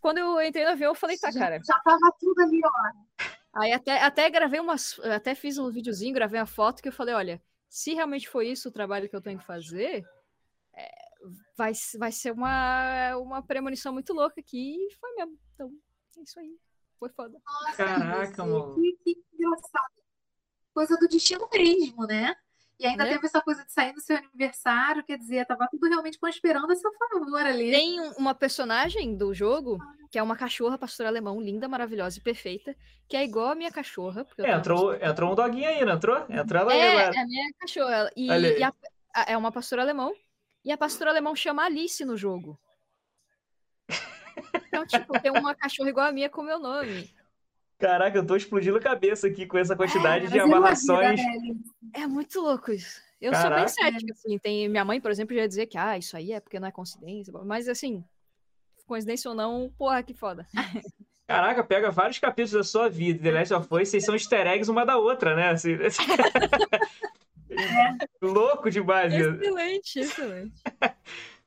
Quando 0.00 0.18
eu 0.18 0.40
entrei 0.40 0.64
no 0.64 0.70
avião, 0.70 0.90
eu 0.90 0.94
falei, 0.94 1.16
tá, 1.16 1.32
cara. 1.32 1.60
Já 1.64 1.78
tava 1.80 2.12
tudo 2.18 2.40
ali, 2.42 2.60
ó. 2.64 3.22
Aí 3.54 3.72
até, 3.72 4.02
até 4.02 4.30
gravei 4.30 4.60
umas. 4.60 4.98
Até 5.00 5.34
fiz 5.34 5.58
um 5.58 5.70
videozinho, 5.70 6.14
gravei 6.14 6.40
uma 6.40 6.46
foto 6.46 6.82
que 6.82 6.88
eu 6.88 6.92
falei, 6.92 7.14
olha, 7.14 7.42
se 7.68 7.94
realmente 7.94 8.28
foi 8.28 8.48
isso 8.48 8.68
o 8.68 8.72
trabalho 8.72 9.08
que 9.08 9.14
eu 9.16 9.20
tenho 9.20 9.38
que 9.38 9.46
fazer, 9.46 10.04
vai, 11.56 11.72
vai 11.98 12.12
ser 12.12 12.32
uma, 12.32 13.16
uma 13.16 13.42
premonição 13.42 13.92
muito 13.92 14.12
louca 14.12 14.40
aqui. 14.40 14.76
E 14.76 14.94
foi 14.94 15.14
mesmo. 15.14 15.38
Então, 15.54 15.72
é 16.18 16.22
isso 16.22 16.38
aí. 16.38 16.56
Foi 16.98 17.08
foda. 17.08 17.38
Nossa, 17.44 17.76
Caraca, 17.76 18.44
mano. 18.44 18.74
Que, 18.74 18.98
que 19.04 19.24
engraçado. 19.34 19.92
Coisa 20.74 20.96
do 20.96 21.08
destino 21.08 21.48
mesmo, 21.52 22.06
né? 22.06 22.34
E 22.78 22.86
ainda 22.86 23.04
né? 23.04 23.12
teve 23.12 23.26
essa 23.26 23.40
coisa 23.40 23.64
de 23.64 23.72
sair 23.72 23.92
no 23.92 24.00
seu 24.00 24.16
aniversário, 24.16 25.04
quer 25.04 25.16
dizer, 25.16 25.46
tava 25.46 25.68
tudo 25.70 25.88
realmente 25.88 26.18
conspirando 26.18 26.72
a 26.72 26.74
seu 26.74 26.90
favor 26.94 27.40
ali. 27.40 27.70
Tem 27.70 28.00
uma 28.16 28.34
personagem 28.34 29.16
do 29.16 29.32
jogo 29.32 29.78
que 30.10 30.18
é 30.18 30.22
uma 30.22 30.36
cachorra 30.36 30.76
pastor 30.76 31.06
alemão, 31.06 31.40
linda, 31.40 31.66
maravilhosa 31.68 32.18
e 32.18 32.22
perfeita, 32.22 32.76
que 33.08 33.16
é 33.16 33.24
igual 33.24 33.52
a 33.52 33.54
minha 33.54 33.70
cachorra. 33.70 34.26
É, 34.38 34.52
entrou, 34.52 34.94
entrou 34.94 35.32
um 35.32 35.34
doguinho 35.34 35.68
aí, 35.68 35.82
não 35.84 35.94
entrou? 35.94 36.26
Entrou 36.28 36.62
ela 36.62 36.74
é, 36.74 36.82
aí 36.82 36.98
agora. 36.98 37.16
É 37.16 37.20
a 37.20 37.26
minha 37.26 37.52
cachorra. 37.58 38.10
E, 38.14 38.26
e 38.26 38.62
a, 38.62 38.72
a, 39.14 39.32
é 39.32 39.36
uma 39.36 39.50
pastora 39.50 39.80
alemão. 39.80 40.12
E 40.64 40.70
a 40.70 40.78
pastora 40.78 41.10
alemão 41.10 41.34
chama 41.34 41.64
Alice 41.64 42.04
no 42.04 42.16
jogo. 42.16 42.58
Então, 44.68 44.86
tipo, 44.86 45.20
tem 45.20 45.30
uma 45.30 45.54
cachorra 45.54 45.90
igual 45.90 46.06
a 46.06 46.12
minha 46.12 46.30
com 46.30 46.42
meu 46.42 46.58
nome. 46.58 47.10
Caraca, 47.78 48.16
eu 48.16 48.26
tô 48.26 48.36
explodindo 48.36 48.76
a 48.76 48.80
cabeça 48.80 49.26
aqui 49.26 49.44
com 49.44 49.58
essa 49.58 49.74
quantidade 49.74 50.26
é, 50.26 50.28
de 50.28 50.38
amarrações. 50.38 51.20
É 51.92 52.06
muito 52.06 52.40
louco 52.40 52.70
isso. 52.70 53.02
Eu 53.20 53.32
Caraca. 53.32 53.68
sou 53.68 53.82
bem 53.82 53.92
cética, 53.92 54.12
assim. 54.12 54.38
Tem, 54.38 54.68
minha 54.68 54.84
mãe, 54.84 55.00
por 55.00 55.10
exemplo, 55.10 55.34
já 55.34 55.42
ia 55.42 55.48
dizer 55.48 55.66
que 55.66 55.76
ah, 55.76 55.98
isso 55.98 56.16
aí 56.16 56.32
é 56.32 56.40
porque 56.40 56.60
não 56.60 56.68
é 56.68 56.72
coincidência. 56.72 57.32
Mas 57.44 57.68
assim, 57.68 58.04
coincidência 58.86 59.30
ou 59.30 59.36
não, 59.36 59.72
porra, 59.76 60.02
que 60.02 60.14
foda. 60.14 60.46
Caraca, 61.26 61.64
pega 61.64 61.90
vários 61.90 62.18
capítulos 62.18 62.52
da 62.52 62.64
sua 62.64 62.88
vida, 62.88 63.22
The 63.22 63.30
Last 63.30 63.54
of 63.54 63.68
Us, 63.70 63.88
vocês 63.88 64.04
são 64.04 64.14
easter 64.14 64.46
eggs 64.46 64.70
uma 64.70 64.84
da 64.84 64.98
outra, 64.98 65.34
né? 65.34 65.50
Assim, 65.50 65.76
é. 67.56 68.06
Louco 68.22 68.70
demais. 68.70 69.12
Excelente, 69.14 70.00
excelente. 70.00 70.62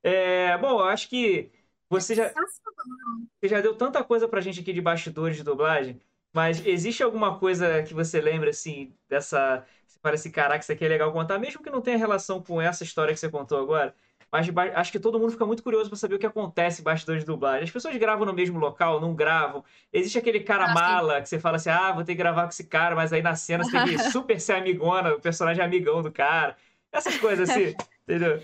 É, 0.07 0.55
bom, 0.59 0.81
eu 0.81 0.85
acho 0.85 1.09
que 1.09 1.51
você 1.89 2.13
já, 2.13 2.31
você 2.31 3.47
já 3.47 3.59
deu 3.59 3.75
tanta 3.75 4.03
coisa 4.03 4.27
pra 4.27 4.39
gente 4.39 4.59
aqui 4.59 4.71
de 4.71 4.79
bastidores 4.79 5.35
de 5.35 5.43
dublagem. 5.43 5.99
Mas 6.31 6.63
existe 6.65 7.01
alguma 7.01 7.39
coisa 7.39 7.81
que 7.81 7.93
você 7.93 8.21
lembra, 8.21 8.51
assim, 8.51 8.93
dessa. 9.09 9.65
Você 9.87 9.97
Fala 9.99 10.13
assim, 10.15 10.29
caraca, 10.29 10.61
isso 10.61 10.71
aqui 10.71 10.85
é 10.85 10.87
legal 10.87 11.11
contar, 11.11 11.39
mesmo 11.39 11.63
que 11.63 11.69
não 11.71 11.81
tenha 11.81 11.97
relação 11.97 12.43
com 12.43 12.61
essa 12.61 12.83
história 12.83 13.13
que 13.13 13.19
você 13.19 13.29
contou 13.29 13.57
agora. 13.57 13.95
Mas 14.35 14.75
acho 14.75 14.91
que 14.91 14.99
todo 14.99 15.19
mundo 15.19 15.31
fica 15.31 15.45
muito 15.45 15.63
curioso 15.63 15.89
para 15.89 15.97
saber 15.97 16.15
o 16.15 16.19
que 16.19 16.25
acontece 16.25 16.81
bastidores 16.81 17.23
de 17.23 17.27
dublagem. 17.27 17.63
As 17.63 17.71
pessoas 17.71 17.95
gravam 17.95 18.25
no 18.25 18.33
mesmo 18.33 18.59
local, 18.59 18.99
não 18.99 19.15
gravam. 19.15 19.63
Existe 19.93 20.17
aquele 20.17 20.41
cara 20.41 20.65
ah, 20.65 20.73
mala 20.73 21.21
que 21.21 21.29
você 21.29 21.39
fala 21.39 21.57
assim: 21.57 21.69
ah, 21.69 21.91
vou 21.91 22.03
ter 22.03 22.13
que 22.13 22.17
gravar 22.17 22.43
com 22.43 22.49
esse 22.49 22.65
cara, 22.65 22.95
mas 22.95 23.13
aí 23.13 23.21
na 23.21 23.35
cena 23.35 23.63
você 23.63 23.71
tem 23.71 23.97
que 23.97 24.03
super 24.11 24.39
ser 24.39 24.53
amigona, 24.53 25.15
o 25.15 25.21
personagem 25.21 25.61
é 25.61 25.65
amigão 25.65 26.01
do 26.01 26.11
cara. 26.11 26.57
Essas 26.91 27.17
coisas 27.17 27.49
assim, 27.49 27.73
entendeu? 28.07 28.41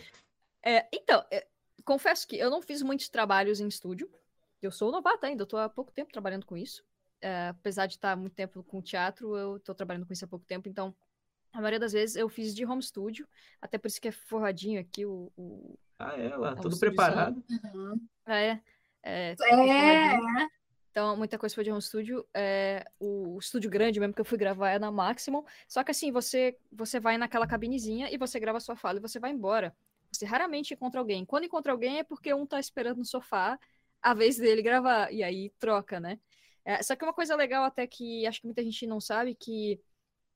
É, 0.63 0.87
então, 0.93 1.23
é, 1.31 1.45
confesso 1.83 2.27
que 2.27 2.37
eu 2.37 2.49
não 2.49 2.61
fiz 2.61 2.81
muitos 2.81 3.09
trabalhos 3.09 3.59
em 3.59 3.67
estúdio. 3.67 4.09
Eu 4.61 4.71
sou 4.71 4.91
novata 4.91 5.27
ainda, 5.27 5.43
eu 5.43 5.47
tô 5.47 5.57
há 5.57 5.67
pouco 5.67 5.91
tempo 5.91 6.11
trabalhando 6.11 6.45
com 6.45 6.55
isso. 6.55 6.83
É, 7.21 7.49
apesar 7.49 7.85
de 7.85 7.95
estar 7.95 8.15
muito 8.15 8.33
tempo 8.33 8.63
com 8.63 8.81
teatro, 8.81 9.37
eu 9.37 9.59
tô 9.59 9.73
trabalhando 9.73 10.05
com 10.05 10.13
isso 10.13 10.25
há 10.25 10.27
pouco 10.27 10.45
tempo, 10.45 10.67
então 10.67 10.93
a 11.53 11.57
maioria 11.57 11.79
das 11.79 11.93
vezes 11.93 12.15
eu 12.15 12.29
fiz 12.29 12.55
de 12.55 12.65
home 12.65 12.81
studio, 12.81 13.27
até 13.61 13.77
por 13.77 13.87
isso 13.87 13.99
que 13.99 14.07
é 14.07 14.11
forradinho 14.11 14.79
aqui 14.79 15.05
o. 15.05 15.31
o 15.37 15.77
ah, 15.99 16.17
é, 16.17 16.35
lá, 16.35 16.55
tudo 16.55 16.77
preparado. 16.79 17.43
Uhum. 17.73 18.07
É, 18.25 18.59
é, 19.03 19.31
é. 19.33 20.19
Então, 20.91 21.15
muita 21.15 21.37
coisa 21.37 21.55
foi 21.55 21.63
de 21.63 21.71
home 21.71 21.81
studio. 21.81 22.25
É, 22.33 22.85
o, 22.99 23.35
o 23.35 23.39
estúdio 23.39 23.69
grande 23.69 23.99
mesmo 23.99 24.13
que 24.13 24.21
eu 24.21 24.25
fui 24.25 24.37
gravar 24.37 24.71
é 24.71 24.79
na 24.79 24.91
Maximum. 24.91 25.43
Só 25.67 25.83
que 25.83 25.91
assim, 25.91 26.11
você, 26.11 26.57
você 26.71 26.99
vai 26.99 27.17
naquela 27.17 27.47
cabinezinha 27.47 28.09
e 28.11 28.17
você 28.17 28.39
grava 28.39 28.57
a 28.57 28.61
sua 28.61 28.75
fala 28.75 28.99
e 28.99 29.01
você 29.01 29.19
vai 29.19 29.31
embora. 29.31 29.75
Você 30.11 30.25
raramente 30.25 30.73
encontra 30.73 30.99
alguém. 30.99 31.25
Quando 31.25 31.45
encontra 31.45 31.71
alguém 31.71 31.99
é 31.99 32.03
porque 32.03 32.33
um 32.33 32.45
tá 32.45 32.59
esperando 32.59 32.97
no 32.97 33.05
sofá 33.05 33.57
a 34.01 34.13
vez 34.13 34.37
dele 34.37 34.61
gravar. 34.61 35.11
E 35.13 35.23
aí 35.23 35.49
troca, 35.59 35.99
né? 35.99 36.19
É, 36.65 36.83
só 36.83 36.95
que 36.95 37.03
uma 37.03 37.13
coisa 37.13 37.35
legal 37.35 37.63
até 37.63 37.87
que 37.87 38.27
acho 38.27 38.41
que 38.41 38.47
muita 38.47 38.63
gente 38.63 38.85
não 38.85 38.99
sabe 38.99 39.33
que 39.33 39.79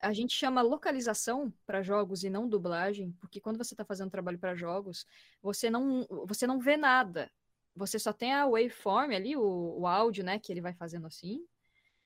a 0.05 0.13
gente 0.13 0.35
chama 0.35 0.61
localização 0.61 1.51
para 1.65 1.81
jogos 1.81 2.23
e 2.23 2.29
não 2.29 2.47
dublagem, 2.47 3.11
porque 3.19 3.41
quando 3.41 3.57
você 3.57 3.73
está 3.73 3.83
fazendo 3.83 4.11
trabalho 4.11 4.37
para 4.37 4.53
jogos, 4.53 5.03
você 5.41 5.67
não, 5.67 6.05
você 6.27 6.45
não 6.45 6.59
vê 6.59 6.77
nada. 6.77 7.31
Você 7.75 7.97
só 7.97 8.13
tem 8.13 8.31
a 8.31 8.45
waveform 8.45 9.15
ali, 9.15 9.35
o, 9.35 9.79
o 9.79 9.87
áudio, 9.87 10.23
né, 10.23 10.37
que 10.37 10.53
ele 10.53 10.61
vai 10.61 10.75
fazendo 10.75 11.07
assim. 11.07 11.43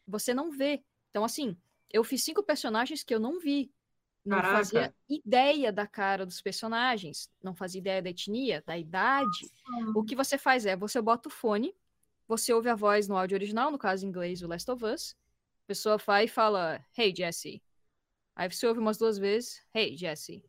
Você 0.07 0.33
não 0.33 0.49
vê. 0.49 0.81
Então, 1.09 1.25
assim, 1.25 1.57
eu 1.91 2.01
fiz 2.01 2.23
cinco 2.23 2.41
personagens 2.41 3.03
que 3.03 3.13
eu 3.13 3.19
não 3.19 3.37
vi. 3.37 3.69
Não 4.23 4.37
Caraca. 4.37 4.57
fazia 4.57 4.95
ideia 5.09 5.71
da 5.71 5.85
cara 5.85 6.25
dos 6.25 6.41
personagens, 6.41 7.29
não 7.43 7.53
fazia 7.53 7.79
ideia 7.79 8.01
da 8.01 8.09
etnia, 8.09 8.63
da 8.65 8.77
idade. 8.77 9.51
O 9.93 10.03
que 10.05 10.15
você 10.15 10.37
faz 10.37 10.65
é, 10.65 10.75
você 10.75 11.01
bota 11.01 11.27
o 11.27 11.31
fone, 11.31 11.75
você 12.27 12.53
ouve 12.53 12.69
a 12.69 12.75
voz 12.75 13.09
no 13.09 13.17
áudio 13.17 13.35
original, 13.35 13.69
no 13.71 13.77
caso 13.77 14.05
em 14.05 14.09
inglês, 14.09 14.41
o 14.41 14.47
Last 14.47 14.71
of 14.71 14.85
Us. 14.85 15.17
A 15.65 15.67
pessoa 15.67 15.97
vai 15.97 16.25
e 16.25 16.27
fala, 16.27 16.83
Hey, 16.97 17.13
Jesse, 17.15 17.61
Aí 18.39 18.49
você 18.49 18.65
ouve 18.65 18.79
umas 18.79 18.97
duas 18.97 19.17
vezes, 19.17 19.61
hey, 19.75 19.97
Jesse. 19.97 20.41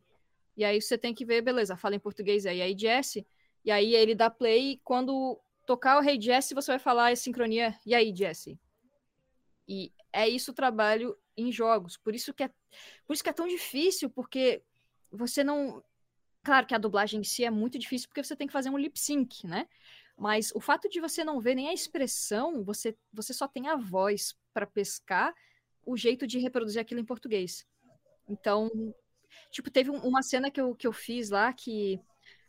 E 0.55 0.63
aí 0.63 0.81
você 0.81 0.97
tem 0.97 1.13
que 1.13 1.25
ver, 1.25 1.41
beleza, 1.41 1.75
fala 1.75 1.93
em 1.93 1.99
português 1.99 2.45
aí, 2.45 2.61
aí 2.61 2.73
Jesse. 2.73 3.27
E 3.65 3.69
aí 3.69 3.93
ele 3.93 4.15
dá 4.15 4.29
play 4.29 4.71
e 4.71 4.77
quando 4.77 5.37
tocar 5.65 5.99
o 5.99 6.01
Hey 6.01 6.17
Jesse, 6.17 6.53
você 6.53 6.71
vai 6.71 6.79
falar 6.79 7.11
a 7.11 7.15
sincronia, 7.17 7.77
e 7.85 7.93
aí, 7.93 8.15
Jesse? 8.15 8.57
E 9.67 9.91
é 10.13 10.25
isso 10.29 10.51
o 10.51 10.53
trabalho 10.53 11.17
em 11.35 11.51
jogos. 11.51 11.97
Por 11.97 12.15
isso 12.15 12.33
que 12.33 12.43
é, 12.43 12.49
por 13.05 13.13
isso 13.13 13.21
que 13.21 13.29
é 13.29 13.33
tão 13.33 13.45
difícil, 13.45 14.09
porque 14.09 14.63
você 15.11 15.43
não. 15.43 15.83
Claro 16.43 16.65
que 16.65 16.73
a 16.73 16.77
dublagem 16.77 17.19
em 17.19 17.25
si 17.25 17.43
é 17.43 17.51
muito 17.51 17.77
difícil, 17.77 18.07
porque 18.07 18.23
você 18.23 18.37
tem 18.37 18.47
que 18.47 18.53
fazer 18.53 18.69
um 18.69 18.77
lip 18.77 18.97
sync, 18.97 19.45
né? 19.45 19.67
Mas 20.17 20.53
o 20.55 20.61
fato 20.61 20.87
de 20.87 21.01
você 21.01 21.25
não 21.25 21.41
ver 21.41 21.55
nem 21.55 21.67
a 21.67 21.73
expressão, 21.73 22.63
você, 22.63 22.97
você 23.11 23.33
só 23.33 23.49
tem 23.49 23.67
a 23.67 23.75
voz 23.75 24.33
para 24.53 24.65
pescar 24.65 25.35
o 25.85 25.97
jeito 25.97 26.25
de 26.25 26.39
reproduzir 26.39 26.79
aquilo 26.79 27.01
em 27.01 27.05
português. 27.05 27.65
Então, 28.31 28.69
tipo, 29.51 29.69
teve 29.69 29.89
uma 29.89 30.21
cena 30.23 30.49
que 30.49 30.61
eu, 30.61 30.75
que 30.75 30.87
eu 30.87 30.93
fiz 30.93 31.29
lá 31.29 31.51
que 31.53 31.99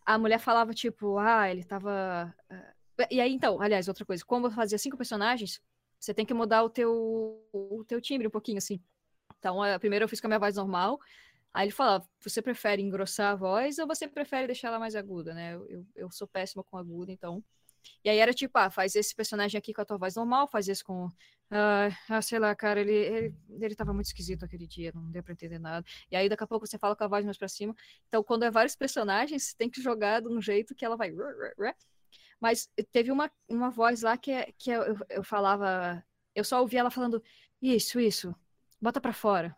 a 0.05 0.19
mulher 0.19 0.39
falava, 0.39 0.73
tipo, 0.73 1.19
ah, 1.19 1.51
ele 1.51 1.65
tava. 1.65 2.35
Eh, 2.51 3.09
e 3.11 3.21
aí, 3.21 3.33
então, 3.33 3.61
aliás, 3.61 3.89
outra 3.89 4.05
coisa, 4.05 4.25
como 4.25 4.47
eu 4.47 4.51
fazia 4.51 4.79
cinco 4.79 4.97
personagens, 4.97 5.61
você 5.99 6.15
tem 6.15 6.27
que 6.27 6.35
mudar 6.35 6.63
o 6.63 6.71
teu, 6.71 7.47
o 7.53 7.85
teu 7.87 8.01
timbre 8.01 8.27
um 8.27 8.31
pouquinho, 8.31 8.59
assim. 8.59 8.81
Então, 9.39 9.63
a, 9.63 9.79
primeiro 9.79 10.05
eu 10.05 10.09
fiz 10.09 10.21
com 10.21 10.27
a 10.27 10.31
minha 10.31 10.39
voz 10.39 10.57
normal. 10.57 10.99
Aí 11.55 11.67
ele 11.67 11.73
falava, 11.73 12.09
você 12.21 12.41
prefere 12.41 12.81
engrossar 12.83 13.33
a 13.33 13.37
voz 13.37 13.79
ou 13.79 13.87
você 13.87 14.09
prefere 14.09 14.47
deixar 14.47 14.69
ela 14.69 14.79
mais 14.79 14.97
aguda, 14.97 15.35
né? 15.35 15.55
Eu, 15.55 15.67
eu, 15.69 15.87
eu 15.97 16.11
sou 16.11 16.27
péssima 16.27 16.65
com 16.65 16.79
aguda, 16.79 17.13
então 17.13 17.45
e 18.05 18.11
aí 18.11 18.19
era 18.19 18.33
tipo, 18.33 18.57
ah, 18.59 18.71
faz 18.71 18.95
esse 18.97 19.15
personagem 19.15 19.59
aqui 19.59 19.73
com 19.73 19.81
a 19.81 19.85
tua 19.85 19.99
voz 19.99 20.15
normal, 20.17 20.49
faz 20.49 20.69
esse 20.69 20.83
com. 20.85 21.11
Ah, 21.51 21.89
ah, 22.09 22.23
sei 22.23 22.39
lá, 22.39 22.55
cara, 22.55 22.81
ele, 22.81 22.93
ele, 22.93 23.35
ele 23.61 23.75
tava 23.75 23.93
muito 23.93 24.07
esquisito 24.07 24.45
aquele 24.45 24.67
dia, 24.67 24.91
não 24.95 25.11
deu 25.11 25.23
pra 25.23 25.33
entender 25.33 25.59
nada. 25.59 25.85
E 26.11 26.17
aí 26.17 26.29
daqui 26.29 26.45
a 26.45 26.47
pouco 26.47 26.67
você 26.67 26.79
fala 26.79 26.97
com 26.97 27.05
a 27.05 27.09
voz 27.09 27.25
mais 27.25 27.37
pra 27.37 27.49
cima. 27.49 27.75
Então, 28.09 28.23
quando 28.25 28.45
é 28.45 28.51
vários 28.51 28.75
personagens, 28.75 29.45
você 29.45 29.57
tem 29.57 29.69
que 29.71 29.83
jogar 29.83 30.21
de 30.23 30.29
um 30.29 30.41
jeito 30.41 30.75
que 30.75 30.85
ela 30.85 30.97
vai. 30.97 31.13
Mas 32.41 32.69
teve 32.91 33.13
uma, 33.13 33.31
uma 33.49 33.71
voz 33.71 34.03
lá 34.03 34.17
que, 34.17 34.33
é, 34.33 34.53
que 34.59 34.71
eu, 34.71 34.97
eu 35.09 35.23
falava. 35.25 36.05
Eu 36.35 36.45
só 36.45 36.61
ouvi 36.61 36.77
ela 36.77 36.91
falando: 36.91 37.23
Isso, 37.61 38.01
isso, 38.01 38.35
bota 38.81 39.01
pra 39.01 39.13
fora. 39.13 39.57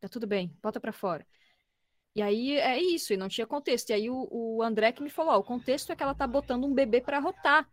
Tá 0.00 0.08
tudo 0.08 0.26
bem, 0.26 0.56
bota 0.62 0.80
pra 0.80 0.92
fora. 0.92 1.26
E 2.16 2.22
aí 2.22 2.58
é 2.58 2.80
isso, 2.80 3.12
e 3.12 3.16
não 3.16 3.28
tinha 3.28 3.46
contexto. 3.46 3.90
E 3.90 3.92
aí 3.92 4.08
o, 4.08 4.26
o 4.30 4.62
André 4.62 4.90
que 4.90 5.02
me 5.02 5.10
falou: 5.10 5.34
ó, 5.34 5.38
o 5.38 5.44
contexto 5.44 5.92
é 5.92 5.96
que 5.96 6.02
ela 6.02 6.14
tá 6.14 6.26
botando 6.26 6.64
um 6.64 6.72
bebê 6.72 6.98
para 6.98 7.18
rotar. 7.18 7.68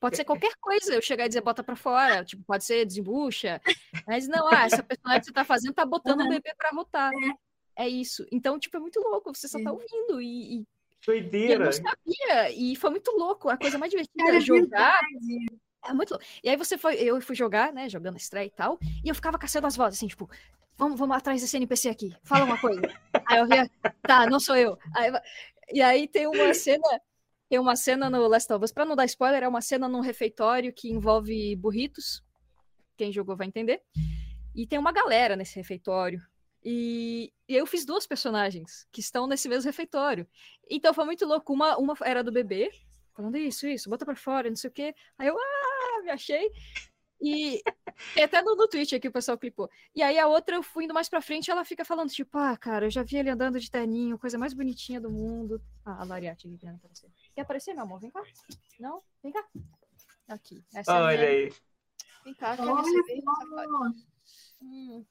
Pode 0.00 0.16
ser 0.16 0.24
qualquer 0.24 0.52
coisa, 0.60 0.92
eu 0.92 1.00
chegar 1.00 1.24
e 1.24 1.28
dizer 1.28 1.40
bota 1.40 1.62
para 1.62 1.76
fora, 1.76 2.24
tipo, 2.24 2.42
pode 2.42 2.64
ser 2.64 2.84
desembucha. 2.84 3.60
Mas 4.08 4.26
não, 4.26 4.48
ah, 4.48 4.64
essa 4.64 4.82
personagem 4.82 5.20
que 5.20 5.26
você 5.26 5.32
tá 5.32 5.44
fazendo 5.44 5.72
tá 5.72 5.86
botando 5.86 6.22
um 6.22 6.28
bebê 6.28 6.52
para 6.56 6.70
rotar. 6.70 7.12
É. 7.76 7.84
é. 7.84 7.88
isso. 7.88 8.26
Então, 8.32 8.58
tipo, 8.58 8.76
é 8.76 8.80
muito 8.80 9.00
louco, 9.00 9.32
você 9.32 9.46
só 9.46 9.62
tá 9.62 9.70
ouvindo 9.70 10.20
e, 10.20 10.58
e... 10.58 10.66
Doideira. 11.06 11.54
eu 11.54 11.60
não 11.60 11.72
sabia, 11.72 12.50
e 12.50 12.74
foi 12.74 12.90
muito 12.90 13.12
louco. 13.12 13.48
A 13.48 13.56
coisa 13.56 13.78
mais 13.78 13.90
divertida 13.90 14.36
é 14.36 14.40
jogar. 14.40 15.00
É 15.84 15.92
muito 15.94 16.10
louco. 16.10 16.24
E 16.42 16.48
aí 16.48 16.56
você 16.56 16.76
foi, 16.76 16.96
eu 16.96 17.20
fui 17.20 17.36
jogar, 17.36 17.72
né, 17.72 17.88
jogando 17.88 18.16
estreia 18.16 18.46
e 18.46 18.50
tal, 18.50 18.78
e 19.04 19.08
eu 19.08 19.14
ficava 19.14 19.38
caçando 19.38 19.68
as 19.68 19.76
vozes, 19.76 19.98
assim, 19.98 20.08
tipo, 20.08 20.28
vamos, 20.78 20.98
vamos 20.98 21.16
atrás 21.16 21.40
desse 21.40 21.56
NPC 21.56 21.88
aqui, 21.88 22.14
fala 22.22 22.44
uma 22.44 22.58
coisa. 22.58 22.80
aí 23.26 23.38
eu 23.38 23.46
via, 23.46 23.68
tá, 24.02 24.26
não 24.26 24.38
sou 24.38 24.56
eu. 24.56 24.78
Aí, 24.96 25.12
e 25.72 25.82
aí 25.82 26.08
tem 26.08 26.26
uma 26.26 26.54
cena, 26.54 27.00
tem 27.48 27.58
uma 27.58 27.76
cena 27.76 28.08
no 28.08 28.26
Last 28.28 28.50
of 28.52 28.64
Us, 28.64 28.72
pra 28.72 28.84
não 28.84 28.96
dar 28.96 29.04
spoiler, 29.04 29.42
é 29.42 29.48
uma 29.48 29.60
cena 29.60 29.88
num 29.88 30.00
refeitório 30.00 30.72
que 30.72 30.90
envolve 30.90 31.56
burritos, 31.56 32.22
quem 32.96 33.12
jogou 33.12 33.36
vai 33.36 33.48
entender, 33.48 33.82
e 34.54 34.66
tem 34.66 34.78
uma 34.78 34.92
galera 34.92 35.36
nesse 35.36 35.56
refeitório, 35.56 36.22
e, 36.64 37.32
e, 37.48 37.56
eu 37.56 37.66
fiz 37.66 37.84
duas 37.84 38.06
personagens 38.06 38.86
que 38.90 39.00
estão 39.00 39.26
nesse 39.26 39.48
mesmo 39.48 39.68
refeitório. 39.68 40.26
Então 40.68 40.92
foi 40.92 41.04
muito 41.04 41.24
louco. 41.24 41.52
Uma, 41.52 41.76
uma 41.78 41.94
era 42.02 42.22
do 42.22 42.32
bebê, 42.32 42.70
falando 43.14 43.36
isso, 43.36 43.66
isso, 43.66 43.88
bota 43.88 44.04
pra 44.04 44.16
fora, 44.16 44.48
não 44.48 44.56
sei 44.56 44.68
o 44.68 44.72
quê. 44.72 44.94
Aí 45.16 45.28
eu, 45.28 45.36
ah, 45.38 46.02
me 46.02 46.10
achei. 46.10 46.50
E 47.20 47.62
até 48.22 48.40
no, 48.42 48.54
no 48.54 48.68
Twitch 48.68 48.92
aqui 48.92 49.08
o 49.08 49.12
pessoal 49.12 49.36
clipou. 49.36 49.68
E 49.94 50.02
aí 50.02 50.18
a 50.18 50.26
outra, 50.26 50.54
eu 50.56 50.62
fui 50.62 50.84
indo 50.84 50.94
mais 50.94 51.08
pra 51.08 51.20
frente, 51.20 51.50
ela 51.50 51.64
fica 51.64 51.84
falando, 51.84 52.10
tipo, 52.10 52.38
ah, 52.38 52.56
cara, 52.56 52.86
eu 52.86 52.90
já 52.90 53.02
vi 53.02 53.16
ele 53.16 53.30
andando 53.30 53.58
de 53.58 53.70
terninho, 53.70 54.18
coisa 54.18 54.38
mais 54.38 54.54
bonitinha 54.54 55.00
do 55.00 55.10
mundo. 55.10 55.60
Ah, 55.84 56.02
a 56.02 56.04
Lariate 56.04 56.46
aqui 56.46 56.58
querendo 56.58 56.76
aparecer. 56.76 57.10
Quer 57.34 57.42
aparecer, 57.42 57.74
meu 57.74 57.82
amor? 57.82 58.00
Vem 58.00 58.10
cá. 58.10 58.22
Não? 58.78 59.02
Vem 59.22 59.32
cá. 59.32 59.44
Aqui. 60.28 60.64
Essa 60.74 60.92
é 60.92 61.00
Olha 61.00 61.24
é 61.24 61.28
aí. 61.28 61.52
Vem 62.24 62.34
cá, 62.34 62.56
quer 62.56 62.64
receber? 62.64 63.22
Hum. 64.62 65.04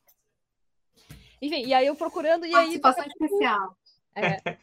Enfim, 1.41 1.65
e 1.65 1.73
aí 1.73 1.87
eu 1.87 1.95
procurando, 1.95 2.45
e 2.45 2.55
aí. 2.55 2.79
Participação 2.79 3.05
especial. 3.05 3.77
É. 4.15 4.57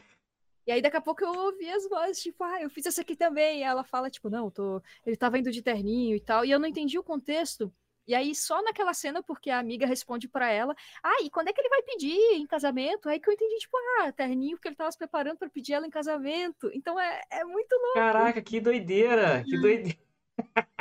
E 0.67 0.73
aí, 0.73 0.81
daqui 0.83 0.97
a 0.97 1.01
pouco, 1.01 1.23
eu 1.25 1.33
ouvi 1.33 1.69
as 1.69 1.89
vozes, 1.89 2.23
tipo, 2.23 2.43
ah, 2.45 2.62
eu 2.62 2.71
fiz 2.71 2.87
essa 2.87 3.03
aqui 3.03 3.17
também. 3.17 3.61
E 3.61 3.62
ela 3.62 3.85
fala, 3.85 4.11
tipo, 4.11 4.31
não, 4.31 4.51
tô... 4.51 4.83
ele 5.05 5.17
tava 5.17 5.39
indo 5.39 5.51
de 5.51 5.62
terninho 5.62 6.17
e 6.17 6.21
tal. 6.21 6.45
E 6.45 6.51
eu 6.51 6.59
não 6.59 6.69
entendi 6.69 6.99
o 6.99 7.05
contexto. 7.05 7.73
E 8.07 8.15
aí, 8.15 8.35
só 8.35 8.62
naquela 8.62 8.93
cena, 8.93 9.23
porque 9.23 9.49
a 9.49 9.59
amiga 9.59 9.87
responde 9.87 10.29
para 10.29 10.51
ela, 10.51 10.75
ah, 11.03 11.23
e 11.23 11.31
quando 11.31 11.49
é 11.49 11.53
que 11.53 11.61
ele 11.61 11.71
vai 11.71 11.83
pedir 11.83 12.19
em 12.35 12.47
casamento? 12.47 13.09
Aí 13.09 13.19
que 13.19 13.29
eu 13.29 13.33
entendi, 13.33 13.57
tipo, 13.59 13.77
ah, 14.01 14.12
terninho, 14.12 14.57
porque 14.57 14.69
ele 14.69 14.77
tava 14.77 14.93
se 14.93 14.99
preparando 14.99 15.39
para 15.39 15.49
pedir 15.49 15.73
ela 15.73 15.87
em 15.87 15.91
casamento. 15.91 16.71
Então 16.75 17.01
é, 17.01 17.23
é 17.31 17.45
muito 17.45 17.73
louco. 17.73 17.95
Caraca, 17.95 18.43
que 18.43 18.61
doideira, 18.61 19.43
que 19.43 19.59
doideira. 19.59 19.99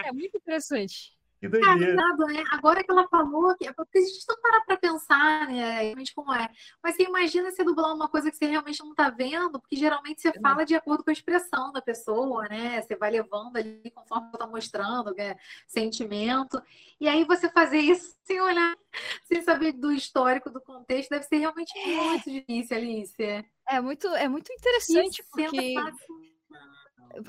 É 0.03 0.11
muito 0.11 0.35
interessante. 0.35 1.17
Que 1.43 1.49
doideira. 1.49 1.93
né? 1.93 2.43
Agora 2.51 2.81
que 2.81 2.89
ela 2.89 3.05
falou, 3.09 3.53
que, 3.57 3.67
é 3.67 3.73
porque 3.73 3.97
a 3.97 4.01
gente 4.01 4.23
não 4.29 4.41
para 4.41 4.61
pra 4.61 4.77
pensar, 4.77 5.47
né, 5.49 5.81
realmente 5.81 6.15
como 6.15 6.33
é. 6.33 6.49
Mas 6.81 6.95
você 6.95 7.03
imagina 7.03 7.51
você 7.51 7.65
dublar 7.65 7.93
uma 7.93 8.07
coisa 8.07 8.31
que 8.31 8.37
você 8.37 8.45
realmente 8.45 8.79
não 8.79 8.95
tá 8.95 9.09
vendo, 9.09 9.59
porque 9.59 9.75
geralmente 9.75 10.21
você 10.21 10.31
fala 10.39 10.63
de 10.63 10.73
acordo 10.73 11.03
com 11.03 11.09
a 11.09 11.13
expressão 11.13 11.73
da 11.73 11.81
pessoa, 11.81 12.47
né? 12.47 12.81
Você 12.81 12.95
vai 12.95 13.11
levando 13.11 13.57
ali 13.57 13.91
conforme 13.93 14.31
tá 14.31 14.47
mostrando, 14.47 15.13
né? 15.13 15.35
sentimento. 15.67 16.63
E 16.97 17.09
aí 17.09 17.25
você 17.25 17.49
fazer 17.49 17.79
isso 17.79 18.15
sem 18.23 18.39
olhar, 18.39 18.77
sem 19.25 19.41
saber 19.41 19.73
do 19.73 19.91
histórico, 19.91 20.49
do 20.49 20.61
contexto, 20.61 21.09
deve 21.09 21.25
ser 21.25 21.39
realmente 21.39 21.77
é. 21.77 21.87
muito 21.87 22.31
difícil, 22.31 22.77
Alice. 22.77 23.45
É 23.67 23.81
muito, 23.81 24.07
é 24.07 24.29
muito 24.29 24.49
interessante, 24.53 25.19
isso 25.19 25.29
porque... 25.29 25.73
Fácil 25.73 26.32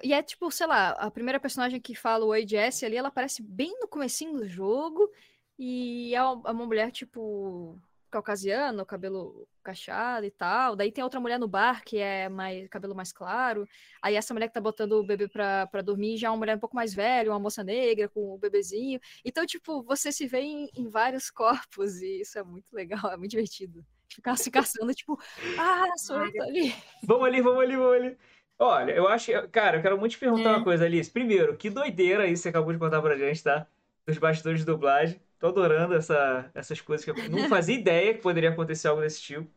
e 0.03 0.13
é 0.13 0.23
tipo, 0.23 0.51
sei 0.51 0.67
lá, 0.67 0.91
a 0.91 1.11
primeira 1.11 1.41
personagem 1.41 1.81
que 1.81 1.95
fala 1.95 2.25
o 2.25 2.29
Oi 2.29 2.47
ali, 2.85 2.97
ela 2.97 3.09
aparece 3.09 3.43
bem 3.43 3.79
no 3.81 3.89
comecinho 3.89 4.37
do 4.37 4.49
jogo. 4.49 5.11
E 5.59 6.15
é 6.15 6.23
uma 6.23 6.53
mulher, 6.53 6.91
tipo, 6.91 7.79
caucasiano, 8.11 8.87
cabelo 8.87 9.47
cacheado 9.63 10.25
e 10.25 10.31
tal. 10.31 10.77
Daí 10.77 10.93
tem 10.93 11.03
outra 11.03 11.19
mulher 11.19 11.39
no 11.39 11.49
bar 11.49 11.83
que 11.85 11.99
é 11.99 12.29
mais 12.29 12.69
cabelo 12.69 12.95
mais 12.95 13.13
claro. 13.13 13.67
Aí 14.01 14.15
essa 14.15 14.33
mulher 14.33 14.49
que 14.49 14.55
tá 14.55 14.61
botando 14.61 14.93
o 14.93 15.05
bebê 15.05 15.29
pra, 15.29 15.67
pra 15.67 15.83
dormir 15.83 16.17
já 16.17 16.29
é 16.29 16.31
uma 16.31 16.37
mulher 16.37 16.57
um 16.57 16.61
pouco 16.61 16.77
mais 16.77 16.95
velha, 16.95 17.31
uma 17.31 17.41
moça 17.41 17.65
negra 17.65 18.09
com 18.09 18.35
o 18.35 18.39
bebezinho. 18.39 19.01
Então, 19.25 19.45
tipo, 19.45 19.83
você 19.83 20.13
se 20.13 20.27
vê 20.27 20.41
em, 20.41 20.71
em 20.77 20.89
vários 20.89 21.31
corpos 21.31 22.01
e 22.01 22.21
isso 22.21 22.39
é 22.39 22.45
muito 22.45 22.73
legal, 22.73 23.01
é 23.11 23.17
muito 23.17 23.33
divertido. 23.33 23.85
Ficar 24.09 24.37
se 24.37 24.49
caçando, 24.49 24.95
tipo, 24.95 25.19
ah, 25.59 25.91
sou 25.97 26.25
eu, 26.25 26.43
ali. 26.43 26.73
Vamos 27.03 27.27
ali, 27.27 27.41
vamos 27.41 27.63
ali, 27.65 27.77
vamos 27.77 27.95
ali. 27.95 28.19
Olha, 28.59 28.93
eu 28.93 29.09
acho, 29.09 29.31
cara, 29.51 29.79
eu 29.79 29.83
quero 29.83 29.99
muito 29.99 30.13
te 30.13 30.19
perguntar 30.19 30.51
é. 30.51 30.57
uma 30.57 30.65
coisa, 30.65 30.85
Alice. 30.85 31.11
Primeiro, 31.11 31.57
que 31.57 31.69
doideira 31.69 32.25
aí 32.25 32.37
você 32.37 32.49
acabou 32.49 32.73
de 32.73 32.79
contar 32.79 33.03
pra 33.03 33.17
gente, 33.17 33.43
tá? 33.43 33.67
Dos 34.07 34.19
bastidores 34.19 34.61
de 34.61 34.67
dublagem. 34.67 35.21
Tô 35.39 35.49
adorando 35.49 35.95
essa, 35.95 36.51
essas 36.55 36.81
coisas 36.81 37.05
que 37.05 37.11
eu 37.11 37.31
não 37.31 37.49
fazia 37.51 37.75
ideia 37.75 38.15
que 38.15 38.23
poderia 38.23 38.51
acontecer 38.51 38.89
algo 38.89 39.03
desse 39.03 39.21
tipo. 39.21 39.51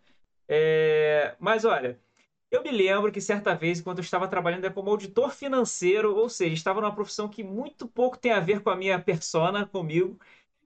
É... 0.48 1.36
Mas 1.40 1.66
olha, 1.66 2.00
eu 2.52 2.64
me 2.64 2.72
lembro 2.72 3.12
que 3.12 3.22
certa 3.22 3.56
vez, 3.56 3.80
enquanto 3.80 4.00
eu 4.00 4.04
estava 4.04 4.28
trabalhando 4.28 4.72
como 4.74 4.90
auditor 4.90 5.32
financeiro, 5.32 6.16
ou 6.16 6.30
seja, 6.30 6.54
estava 6.54 6.82
numa 6.82 6.96
profissão 6.96 7.30
que 7.30 7.44
muito 7.44 7.88
pouco 7.88 8.18
tem 8.18 8.32
a 8.32 8.40
ver 8.40 8.62
com 8.62 8.70
a 8.70 8.76
minha 8.76 9.00
persona, 9.00 9.66
comigo, 9.66 10.20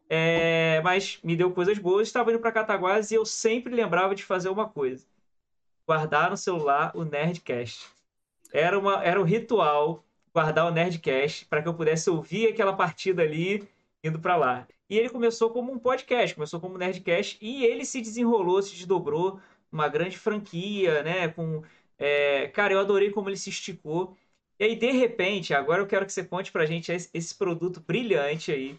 é... 0.10 0.82
mas 0.84 1.20
me 1.24 1.36
deu 1.36 1.52
coisas 1.54 1.78
boas. 1.80 2.08
Estava 2.08 2.32
indo 2.32 2.40
para 2.40 2.52
Cataguás 2.52 3.12
e 3.12 3.16
eu 3.16 3.26
sempre 3.26 3.76
lembrava 3.76 4.16
de 4.16 4.24
fazer 4.24 4.50
uma 4.50 4.70
coisa: 4.70 5.06
guardar 5.88 6.30
no 6.32 6.38
celular 6.38 6.92
o 6.96 7.04
Nerdcast. 7.06 8.01
Era, 8.52 8.78
uma, 8.78 9.04
era 9.04 9.20
um 9.20 9.24
ritual 9.24 10.04
guardar 10.34 10.66
o 10.68 10.72
Nerdcast 10.72 11.46
para 11.46 11.62
que 11.62 11.68
eu 11.68 11.74
pudesse 11.74 12.10
ouvir 12.10 12.48
aquela 12.48 12.74
partida 12.74 13.22
ali 13.22 13.68
indo 14.04 14.20
para 14.20 14.36
lá. 14.36 14.68
E 14.90 14.98
ele 14.98 15.10
começou 15.10 15.50
como 15.52 15.72
um 15.72 15.80
podcast, 15.80 16.36
começou 16.36 16.60
como 16.60 16.78
Nerdcast, 16.78 17.38
e 17.42 17.64
ele 17.66 17.86
se 17.86 18.02
desenrolou, 18.02 18.62
se 18.62 18.76
desdobrou 18.76 19.40
uma 19.72 19.88
grande 19.88 20.18
franquia, 20.18 21.02
né? 21.04 21.30
Com, 21.30 21.64
é... 21.98 22.48
Cara, 22.50 22.74
eu 22.74 22.80
adorei 22.80 23.10
como 23.10 23.30
ele 23.30 23.38
se 23.38 23.50
esticou. 23.50 24.18
E 24.60 24.66
aí, 24.66 24.76
de 24.76 24.92
repente, 24.92 25.54
agora 25.54 25.82
eu 25.82 25.88
quero 25.88 26.06
que 26.06 26.12
você 26.12 26.24
conte 26.24 26.52
pra 26.52 26.66
gente 26.66 26.92
esse 26.92 27.36
produto 27.36 27.80
brilhante 27.80 28.52
aí. 28.52 28.78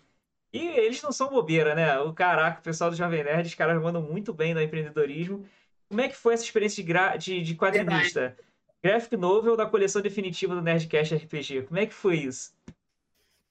E 0.53 0.61
eles 0.61 1.01
não 1.03 1.13
são 1.13 1.31
bobeira, 1.31 1.75
né? 1.75 1.99
O 2.01 2.13
caraca, 2.13 2.61
o 2.61 2.63
pessoal 2.63 2.91
do 2.91 2.97
Jovem 2.97 3.25
Nerd, 3.25 3.49
os 3.49 3.55
caras 3.55 3.81
mandam 3.81 4.03
muito 4.03 4.35
bem 4.35 4.53
no 4.53 4.61
empreendedorismo. 4.61 5.47
Como 5.89 6.01
é 6.01 6.09
que 6.09 6.17
foi 6.17 6.35
essa 6.35 6.45
experiência 6.45 6.83
de, 6.83 6.87
gra... 6.87 7.17
de, 7.17 7.41
de 7.43 7.55
quadrinista? 7.55 8.37
Graphic 8.83 9.17
novel 9.17 9.57
da 9.57 9.65
coleção 9.65 10.03
definitiva 10.03 10.55
do 10.55 10.63
Nerdcast 10.63 11.15
RPG. 11.15 11.63
Como 11.63 11.79
é 11.79 11.87
que 11.87 11.95
foi 11.95 12.17
isso? 12.17 12.53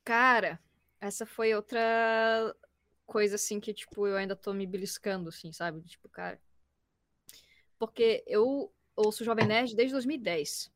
Cara, 0.03 0.59
essa 0.99 1.25
foi 1.25 1.53
outra 1.53 2.53
coisa, 3.05 3.35
assim, 3.35 3.59
que, 3.59 3.73
tipo, 3.73 4.07
eu 4.07 4.17
ainda 4.17 4.35
tô 4.35 4.53
me 4.53 4.67
beliscando, 4.67 5.29
assim, 5.29 5.53
sabe? 5.53 5.81
Tipo, 5.83 6.09
cara. 6.09 6.39
Porque 7.79 8.23
eu 8.27 8.73
ouço 8.95 9.23
Jovem 9.23 9.47
Nerd 9.47 9.75
desde 9.75 9.93
2010. 9.93 10.71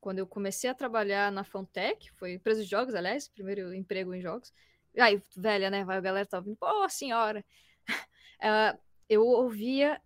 Quando 0.00 0.18
eu 0.18 0.26
comecei 0.26 0.68
a 0.68 0.74
trabalhar 0.74 1.32
na 1.32 1.44
Fontech, 1.44 2.10
foi 2.12 2.34
empresa 2.34 2.62
de 2.62 2.70
jogos, 2.70 2.94
aliás, 2.94 3.28
primeiro 3.28 3.74
emprego 3.74 4.14
em 4.14 4.20
jogos. 4.20 4.52
Aí, 4.98 5.22
velha, 5.36 5.70
né? 5.70 5.84
Vai, 5.84 5.98
a 5.98 6.00
galera 6.00 6.26
tá 6.26 6.38
ouvindo, 6.38 6.56
pô, 6.56 6.88
senhora. 6.88 7.44
uh, 8.42 8.78
eu 9.08 9.26
ouvia, 9.26 10.00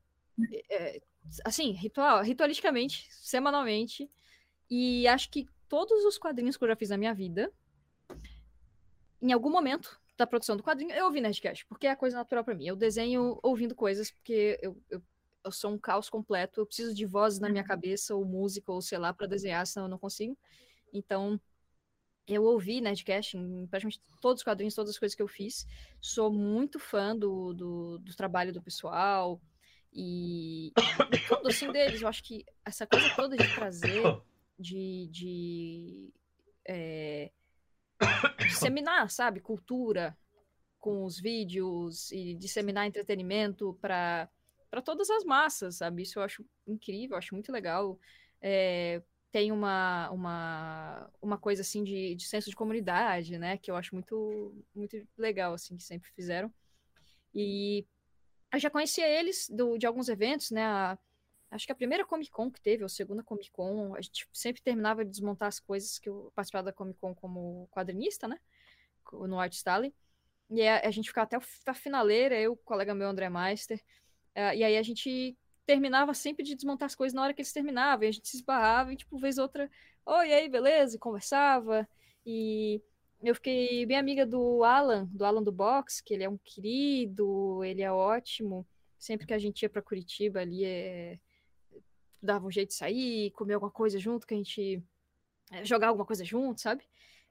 é, 0.70 1.00
assim, 1.44 1.72
ritual, 1.72 2.22
ritualisticamente, 2.22 3.06
semanalmente, 3.10 4.10
e 4.70 5.06
acho 5.08 5.30
que 5.30 5.46
todos 5.68 6.04
os 6.04 6.18
quadrinhos 6.18 6.56
que 6.56 6.64
eu 6.64 6.68
já 6.68 6.76
fiz 6.76 6.90
na 6.90 6.96
minha 6.96 7.14
vida, 7.14 7.52
em 9.20 9.32
algum 9.32 9.50
momento 9.50 10.00
da 10.16 10.26
produção 10.26 10.56
do 10.56 10.62
quadrinho, 10.62 10.92
eu 10.92 11.06
ouvi 11.06 11.20
Nerdcast, 11.20 11.66
porque 11.66 11.86
é 11.86 11.96
coisa 11.96 12.16
natural 12.16 12.44
para 12.44 12.54
mim. 12.54 12.66
Eu 12.66 12.76
desenho 12.76 13.38
ouvindo 13.42 13.74
coisas, 13.74 14.10
porque 14.10 14.58
eu, 14.62 14.80
eu, 14.88 15.02
eu, 15.44 15.50
sou 15.50 15.72
um 15.72 15.78
caos 15.78 16.08
completo, 16.08 16.60
eu 16.60 16.66
preciso 16.66 16.94
de 16.94 17.04
vozes 17.04 17.40
na 17.40 17.48
minha 17.48 17.62
uhum. 17.62 17.68
cabeça, 17.68 18.14
ou 18.14 18.24
música, 18.24 18.70
ou 18.70 18.80
sei 18.80 18.98
lá, 18.98 19.12
para 19.12 19.26
desenhar, 19.26 19.66
senão 19.66 19.86
eu 19.86 19.90
não 19.90 19.98
consigo. 19.98 20.38
Então, 20.92 21.40
eu 22.26 22.44
ouvi 22.44 22.80
Nerdcast 22.80 23.36
em 23.36 23.66
praticamente 23.66 24.00
todos 24.20 24.40
os 24.40 24.44
quadrinhos, 24.44 24.74
todas 24.74 24.90
as 24.90 24.98
coisas 24.98 25.16
que 25.16 25.22
eu 25.22 25.28
fiz. 25.28 25.66
Sou 26.00 26.32
muito 26.32 26.78
fã 26.78 27.16
do, 27.16 27.52
do, 27.52 27.98
do 27.98 28.16
trabalho 28.16 28.52
do 28.52 28.62
pessoal 28.62 29.40
e, 29.94 30.68
e 30.68 31.18
tudo 31.28 31.48
assim 31.48 31.70
deles. 31.70 32.02
Eu 32.02 32.08
acho 32.08 32.22
que 32.24 32.44
essa 32.64 32.86
coisa 32.86 33.08
toda 33.14 33.36
de 33.36 33.54
trazer, 33.54 34.02
de, 34.58 35.08
de 35.10 36.12
é, 36.66 37.30
disseminar, 38.38 39.08
sabe, 39.10 39.40
cultura 39.40 40.16
com 40.80 41.04
os 41.04 41.18
vídeos 41.18 42.10
e 42.10 42.34
disseminar 42.34 42.86
entretenimento 42.86 43.78
para 43.80 44.28
todas 44.84 45.08
as 45.08 45.24
massas, 45.24 45.76
sabe? 45.76 46.02
Isso 46.02 46.18
eu 46.18 46.22
acho 46.22 46.44
incrível, 46.66 47.14
eu 47.14 47.18
acho 47.18 47.34
muito 47.34 47.52
legal. 47.52 47.98
É, 48.42 49.00
tem 49.32 49.50
uma, 49.50 50.10
uma, 50.10 51.10
uma 51.22 51.38
coisa 51.38 51.62
assim 51.62 51.82
de, 51.82 52.14
de 52.14 52.26
senso 52.26 52.50
de 52.50 52.56
comunidade, 52.56 53.38
né? 53.38 53.56
Que 53.56 53.70
eu 53.70 53.76
acho 53.76 53.94
muito, 53.94 54.54
muito 54.74 54.96
legal, 55.16 55.54
assim, 55.54 55.76
que 55.76 55.82
sempre 55.82 56.10
fizeram. 56.12 56.52
E 57.34 57.86
eu 58.56 58.60
já 58.60 58.70
conhecia 58.70 59.08
eles 59.08 59.48
do, 59.48 59.78
de 59.78 59.86
alguns 59.86 60.08
eventos, 60.08 60.50
né? 60.50 60.64
A, 60.64 60.98
acho 61.50 61.66
que 61.66 61.72
a 61.72 61.74
primeira 61.74 62.04
Comic 62.04 62.30
Con 62.30 62.50
que 62.50 62.60
teve, 62.60 62.82
ou 62.82 62.86
a 62.86 62.88
segunda 62.88 63.22
Comic 63.22 63.50
Con, 63.50 63.94
a 63.94 64.00
gente 64.00 64.26
sempre 64.32 64.62
terminava 64.62 65.04
de 65.04 65.10
desmontar 65.10 65.48
as 65.48 65.60
coisas 65.60 65.98
que 65.98 66.08
eu 66.08 66.32
participava 66.34 66.64
da 66.64 66.72
Comic 66.72 66.98
Con 66.98 67.14
como 67.14 67.68
quadrinista, 67.70 68.26
né? 68.26 68.38
No 69.12 69.38
Art 69.38 69.52
Stalin. 69.52 69.92
E 70.50 70.66
a, 70.66 70.80
a, 70.86 70.90
gente 70.90 71.08
ficava 71.08 71.26
até 71.26 71.36
a 71.66 71.74
finaleira, 71.74 72.40
eu, 72.40 72.52
o 72.52 72.56
colega 72.56 72.94
meu, 72.94 73.08
André 73.08 73.28
Meister. 73.28 73.80
Uh, 74.36 74.54
e 74.54 74.64
aí 74.64 74.76
a 74.76 74.82
gente 74.82 75.36
terminava 75.66 76.12
sempre 76.12 76.44
de 76.44 76.54
desmontar 76.54 76.86
as 76.86 76.94
coisas 76.94 77.14
na 77.14 77.22
hora 77.22 77.32
que 77.32 77.40
eles 77.40 77.52
terminavam. 77.52 78.04
E 78.04 78.08
a 78.08 78.12
gente 78.12 78.28
se 78.28 78.36
esbarrava 78.36 78.92
e, 78.92 78.96
tipo, 78.96 79.16
vez 79.18 79.38
outra, 79.38 79.70
oi, 80.04 80.32
aí, 80.32 80.48
beleza? 80.48 80.96
E 80.96 80.98
conversava. 80.98 81.88
E 82.26 82.82
eu 83.24 83.34
fiquei 83.34 83.86
bem 83.86 83.96
amiga 83.96 84.26
do 84.26 84.62
Alan, 84.64 85.06
do 85.06 85.24
Alan 85.24 85.42
do 85.42 85.52
Box, 85.52 86.02
que 86.02 86.14
ele 86.14 86.24
é 86.24 86.28
um 86.28 86.38
querido, 86.38 87.64
ele 87.64 87.82
é 87.82 87.90
ótimo. 87.90 88.66
Sempre 88.98 89.26
que 89.26 89.34
a 89.34 89.38
gente 89.38 89.62
ia 89.62 89.70
para 89.70 89.82
Curitiba 89.82 90.40
ali, 90.40 90.64
é 90.64 91.18
dava 92.24 92.46
um 92.46 92.50
jeito 92.50 92.70
de 92.70 92.74
sair, 92.74 93.30
comer 93.32 93.54
alguma 93.54 93.70
coisa 93.70 93.98
junto, 93.98 94.26
que 94.26 94.34
a 94.34 94.36
gente 94.36 94.82
é, 95.50 95.64
jogar 95.64 95.88
alguma 95.88 96.06
coisa 96.06 96.24
junto, 96.24 96.60
sabe? 96.60 96.84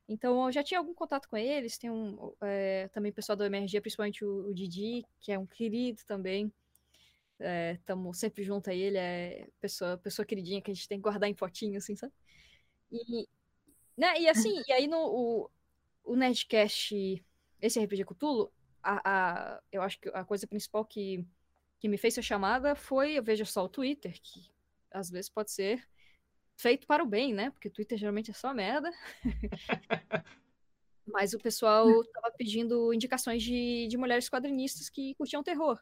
Então 0.07 0.45
eu 0.45 0.51
já 0.51 0.63
tinha 0.63 0.79
algum 0.79 0.93
contato 0.93 1.27
com 1.27 1.37
eles, 1.37 1.77
tem 1.77 1.89
um 1.89 2.33
é, 2.41 2.87
também 2.89 3.11
pessoal 3.11 3.35
do 3.35 3.45
MRG, 3.45 3.81
principalmente 3.81 4.23
o, 4.23 4.49
o, 4.49 4.53
Didi, 4.53 5.05
que 5.19 5.31
é 5.31 5.39
um 5.39 5.45
querido 5.45 6.01
também. 6.05 6.53
Estamos 7.73 8.17
é, 8.17 8.19
sempre 8.19 8.43
junto 8.43 8.69
a 8.69 8.73
ele, 8.73 8.97
é 8.97 9.47
pessoa, 9.59 9.97
pessoa 9.97 10.25
queridinha 10.25 10.61
que 10.61 10.71
a 10.71 10.73
gente 10.73 10.87
tem 10.87 10.97
que 10.97 11.03
guardar 11.03 11.29
em 11.29 11.33
fotinho, 11.33 11.77
assim, 11.77 11.95
sabe? 11.95 12.13
E, 12.91 13.27
né, 13.97 14.19
e 14.19 14.29
assim, 14.29 14.61
e 14.67 14.71
aí 14.71 14.87
no 14.87 14.97
o, 14.97 15.49
o 16.03 16.15
Nerdcast, 16.15 17.23
esse 17.61 17.79
RPG 17.79 18.05
Cthulhu, 18.05 18.51
a, 18.81 19.01
a, 19.55 19.61
eu 19.71 19.81
acho 19.81 19.99
que 19.99 20.09
a 20.09 20.23
coisa 20.25 20.45
principal 20.45 20.85
que, 20.85 21.25
que 21.79 21.87
me 21.87 21.97
fez 21.97 22.13
ser 22.13 22.21
chamada 22.21 22.75
foi, 22.75 23.13
eu 23.13 23.23
vejo 23.23 23.45
só 23.45 23.63
o 23.63 23.69
Twitter, 23.69 24.19
que 24.21 24.51
às 24.91 25.09
vezes 25.09 25.29
pode 25.29 25.51
ser 25.51 25.87
feito 26.55 26.85
para 26.85 27.03
o 27.03 27.07
bem, 27.07 27.33
né? 27.33 27.49
Porque 27.49 27.69
Twitter 27.69 27.97
geralmente 27.97 28.31
é 28.31 28.33
só 28.33 28.53
merda. 28.53 28.91
Mas 31.05 31.33
o 31.33 31.39
pessoal 31.39 31.87
tava 32.05 32.31
pedindo 32.37 32.93
indicações 32.93 33.43
de, 33.43 33.87
de 33.87 33.97
mulheres 33.97 34.29
quadrinistas 34.29 34.89
que 34.89 35.15
curtiam 35.15 35.43
terror. 35.43 35.79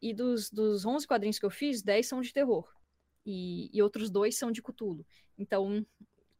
E 0.00 0.12
dos, 0.12 0.50
dos 0.50 0.84
11 0.84 1.06
quadrinhos 1.06 1.38
que 1.38 1.46
eu 1.46 1.50
fiz, 1.50 1.82
10 1.82 2.06
são 2.06 2.20
de 2.20 2.32
terror. 2.32 2.68
E, 3.24 3.70
e 3.72 3.82
outros 3.82 4.10
dois 4.10 4.36
são 4.36 4.50
de 4.50 4.62
Cthulhu. 4.62 5.06
Então, 5.38 5.84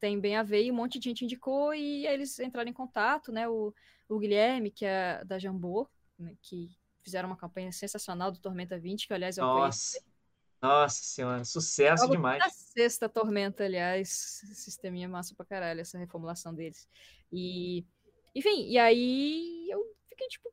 tem 0.03 0.18
bem 0.18 0.36
a 0.36 0.42
ver 0.42 0.64
e 0.64 0.72
um 0.72 0.74
monte 0.74 0.98
de 0.98 1.09
gente 1.09 1.24
indicou 1.24 1.72
e 1.72 2.05
eles 2.09 2.36
entraram 2.40 2.68
em 2.68 2.72
contato, 2.72 3.30
né? 3.30 3.48
O, 3.48 3.72
o 4.09 4.18
Guilherme, 4.18 4.68
que 4.68 4.84
é 4.84 5.24
da 5.24 5.38
Jambô, 5.38 5.88
né? 6.18 6.34
que 6.42 6.76
fizeram 7.05 7.28
uma 7.28 7.36
campanha 7.36 7.70
sensacional 7.70 8.32
do 8.32 8.40
Tormenta 8.40 8.76
20, 8.76 9.07
que 9.07 9.14
aliás 9.14 9.38
eu 9.38 9.44
Nossa. 9.44 9.61
Conheci. 9.61 10.12
Nossa 10.61 11.03
senhora, 11.05 11.44
sucesso 11.44 12.03
Logo 12.03 12.16
demais. 12.16 12.42
A 12.42 12.50
sexta 12.50 13.09
tormenta, 13.09 13.62
aliás, 13.64 14.40
sisteminha 14.55 15.09
massa 15.09 15.36
pra 15.36 15.46
caralho, 15.46 15.80
essa 15.80 15.98
reformulação 15.98 16.53
deles. 16.53 16.88
E, 17.32 17.86
enfim, 18.34 18.68
e 18.68 18.78
aí 18.78 19.68
eu 19.70 19.84
fiquei 20.09 20.26
tipo, 20.26 20.53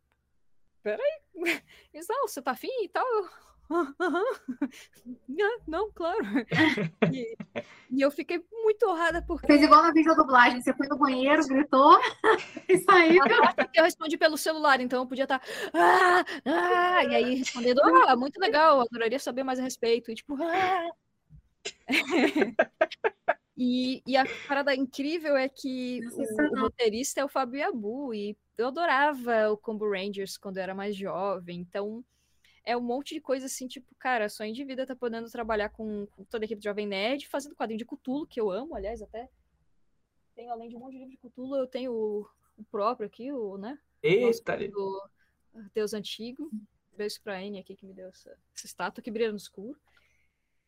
peraí, 0.83 1.21
não, 2.07 2.27
você 2.27 2.39
tá 2.39 2.51
afim 2.51 2.83
e 2.83 2.89
tal? 2.89 3.05
não, 5.67 5.91
claro. 5.91 6.19
E, 7.13 7.35
e, 7.91 8.01
eu 8.01 8.11
fiquei 8.11 8.43
muito 8.51 8.87
honrada 8.87 9.21
porque. 9.21 9.47
Fez 9.47 9.63
igual 9.63 9.81
na 9.81 9.91
vídeo 9.91 10.15
dublagem, 10.15 10.61
você 10.61 10.73
foi 10.73 10.87
no 10.87 10.97
banheiro, 10.97 11.47
gritou 11.47 11.97
e 12.69 12.77
saiu. 12.79 13.23
Eu 13.73 13.83
respondi 13.83 14.17
pelo 14.17 14.37
celular, 14.37 14.79
então 14.79 15.01
eu 15.01 15.07
podia 15.07 15.23
estar. 15.23 15.39
Tá, 15.39 15.47
ah, 15.73 16.25
ah, 16.45 17.03
e 17.03 17.15
aí 17.15 17.35
respondendo, 17.35 17.81
ah, 17.83 18.15
muito 18.15 18.39
legal, 18.39 18.81
adoraria 18.81 19.17
saber 19.19 19.43
mais 19.43 19.59
a 19.59 19.63
respeito. 19.63 20.11
E 20.11 20.15
tipo, 20.15 20.37
ah. 20.41 20.89
e, 23.57 24.03
e 24.05 24.17
a 24.17 24.25
parada 24.47 24.75
incrível 24.75 25.35
é 25.35 25.49
que 25.49 26.01
o, 26.11 26.57
o, 26.57 26.61
roteirista 26.61 27.21
é 27.21 27.25
o 27.25 27.29
Fábio 27.29 27.67
Abu, 27.67 28.13
e 28.13 28.37
eu 28.57 28.67
adorava 28.67 29.49
o 29.51 29.57
Combo 29.57 29.89
Rangers 29.89 30.37
quando 30.37 30.57
eu 30.57 30.63
era 30.63 30.75
mais 30.75 30.95
jovem, 30.95 31.59
então 31.59 32.03
é 32.69 32.77
um 32.77 32.81
monte 32.81 33.15
de 33.15 33.19
coisa 33.19 33.47
assim, 33.47 33.67
tipo, 33.67 33.95
cara, 33.95 34.27
de 34.27 34.63
vida 34.63 34.85
tá 34.85 34.95
podendo 34.95 35.27
trabalhar 35.31 35.69
com, 35.69 36.05
com 36.05 36.23
toda 36.25 36.43
a 36.43 36.45
equipe 36.45 36.59
de 36.59 36.65
Jovem 36.65 36.85
Nerd, 36.85 37.27
fazendo 37.27 37.55
quadrinho 37.55 37.79
de 37.79 37.85
Cthulhu, 37.85 38.27
que 38.27 38.39
eu 38.39 38.51
amo, 38.51 38.75
aliás, 38.75 39.01
até. 39.01 39.27
Tenho, 40.35 40.51
além 40.51 40.69
de 40.69 40.75
um 40.75 40.79
monte 40.79 40.91
de 40.91 40.99
livro 40.99 41.11
de 41.11 41.17
Cthulhu, 41.17 41.55
eu 41.55 41.65
tenho 41.65 41.91
o, 41.91 42.29
o 42.55 42.63
próprio 42.65 43.07
aqui, 43.07 43.31
o, 43.31 43.57
né? 43.57 43.79
Eita! 44.03 44.55
Do 44.67 45.09
Deus 45.73 45.95
Antigo. 45.95 46.51
Beijo 46.95 47.19
pra 47.23 47.39
Anne 47.39 47.57
aqui, 47.57 47.75
que 47.75 47.87
me 47.87 47.93
deu 47.93 48.09
essa, 48.09 48.37
essa 48.55 48.67
estátua 48.67 49.03
que 49.03 49.09
brilha 49.09 49.31
no 49.31 49.37
escuro. 49.37 49.75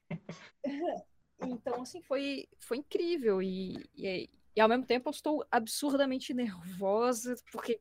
então, 1.40 1.84
assim, 1.84 2.02
foi, 2.02 2.48
foi 2.58 2.78
incrível. 2.78 3.44
E, 3.44 3.88
e, 3.96 4.28
e 4.56 4.60
ao 4.60 4.68
mesmo 4.68 4.88
tempo 4.88 5.08
eu 5.08 5.12
estou 5.12 5.46
absurdamente 5.52 6.34
nervosa, 6.34 7.36
porque 7.52 7.80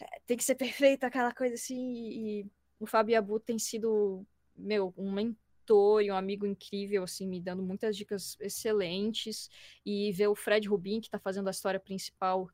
é, 0.00 0.20
tem 0.26 0.38
que 0.38 0.44
ser 0.44 0.54
perfeita 0.54 1.06
aquela 1.06 1.34
coisa 1.34 1.54
assim. 1.54 1.76
E 2.08 2.50
o 2.80 2.86
Fábio 2.86 3.38
tem 3.38 3.58
sido, 3.58 4.26
meu, 4.56 4.94
um 4.96 5.12
mentor 5.12 6.02
e 6.02 6.10
um 6.10 6.16
amigo 6.16 6.46
incrível, 6.46 7.04
assim, 7.04 7.28
me 7.28 7.38
dando 7.38 7.62
muitas 7.62 7.94
dicas 7.94 8.38
excelentes. 8.40 9.50
E 9.84 10.10
ver 10.12 10.28
o 10.28 10.34
Fred 10.34 10.66
Rubin, 10.66 11.00
que 11.00 11.06
está 11.06 11.18
fazendo 11.18 11.48
a 11.48 11.50
história 11.50 11.78
principal, 11.78 12.48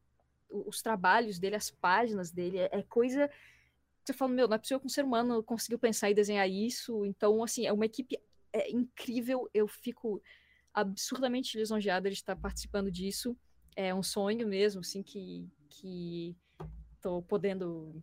os 0.50 0.82
trabalhos 0.82 1.38
dele, 1.38 1.54
as 1.54 1.70
páginas 1.70 2.32
dele, 2.32 2.58
é, 2.58 2.68
é 2.72 2.82
coisa. 2.82 3.30
Você 4.04 4.12
fala, 4.12 4.32
meu, 4.32 4.48
não 4.48 4.56
é 4.56 4.58
possível 4.58 4.80
que 4.80 4.86
um 4.86 4.90
ser 4.90 5.04
humano 5.04 5.42
conseguiu 5.44 5.78
pensar 5.78 6.10
e 6.10 6.14
desenhar 6.14 6.50
isso. 6.50 7.04
Então, 7.04 7.42
assim, 7.42 7.64
é 7.64 7.72
uma 7.72 7.86
equipe 7.86 8.18
é 8.52 8.70
incrível. 8.70 9.48
Eu 9.54 9.68
fico 9.68 10.20
absurdamente 10.74 11.56
lisonjeada 11.56 12.10
de 12.10 12.16
estar 12.16 12.34
participando 12.34 12.90
disso. 12.90 13.36
É 13.76 13.94
um 13.94 14.02
sonho 14.02 14.46
mesmo, 14.48 14.80
assim, 14.80 15.02
que, 15.02 15.48
que 15.68 16.36
tô 17.00 17.22
podendo, 17.22 18.02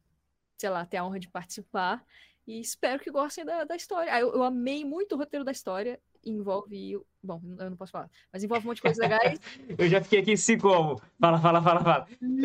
sei 0.58 0.70
lá, 0.70 0.86
ter 0.86 0.98
a 0.98 1.06
honra 1.06 1.20
de 1.20 1.30
participar. 1.30 2.04
E 2.46 2.60
espero 2.60 3.00
que 3.02 3.10
gostem 3.10 3.46
da, 3.46 3.64
da 3.64 3.76
história. 3.76 4.14
Ah, 4.14 4.20
eu, 4.20 4.34
eu 4.34 4.44
amei 4.44 4.84
muito 4.84 5.16
o 5.16 5.18
roteiro 5.18 5.46
da 5.46 5.52
história. 5.52 6.00
Envolve. 6.26 7.00
Bom, 7.22 7.42
eu 7.60 7.70
não 7.70 7.78
posso 7.78 7.92
falar, 7.92 8.10
mas 8.32 8.44
envolve 8.44 8.66
um 8.66 8.70
monte 8.70 8.78
de 8.78 8.82
coisas 8.82 8.98
legais. 8.98 9.40
eu 9.78 9.88
já 9.90 10.02
fiquei 10.02 10.20
aqui 10.20 10.34
assim 10.34 10.58
como. 10.58 11.02
Fala, 11.20 11.40
fala, 11.40 11.62
fala, 11.62 11.82
fala. 11.82 12.08
Hum, 12.22 12.40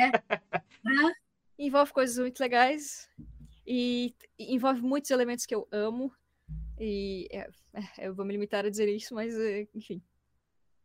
é. 0.00 0.12
envolve 1.58 1.92
coisas 1.92 2.18
muito 2.18 2.40
legais. 2.40 3.08
E 3.66 4.14
envolve 4.38 4.82
muitos 4.82 5.10
elementos 5.10 5.46
que 5.46 5.54
eu 5.54 5.68
amo. 5.70 6.12
E 6.78 7.28
é, 7.30 7.48
é, 7.74 8.08
eu 8.08 8.14
vou 8.14 8.24
me 8.24 8.32
limitar 8.32 8.64
a 8.64 8.70
dizer 8.70 8.88
isso, 8.88 9.14
mas 9.14 9.36
é, 9.38 9.68
enfim. 9.74 10.02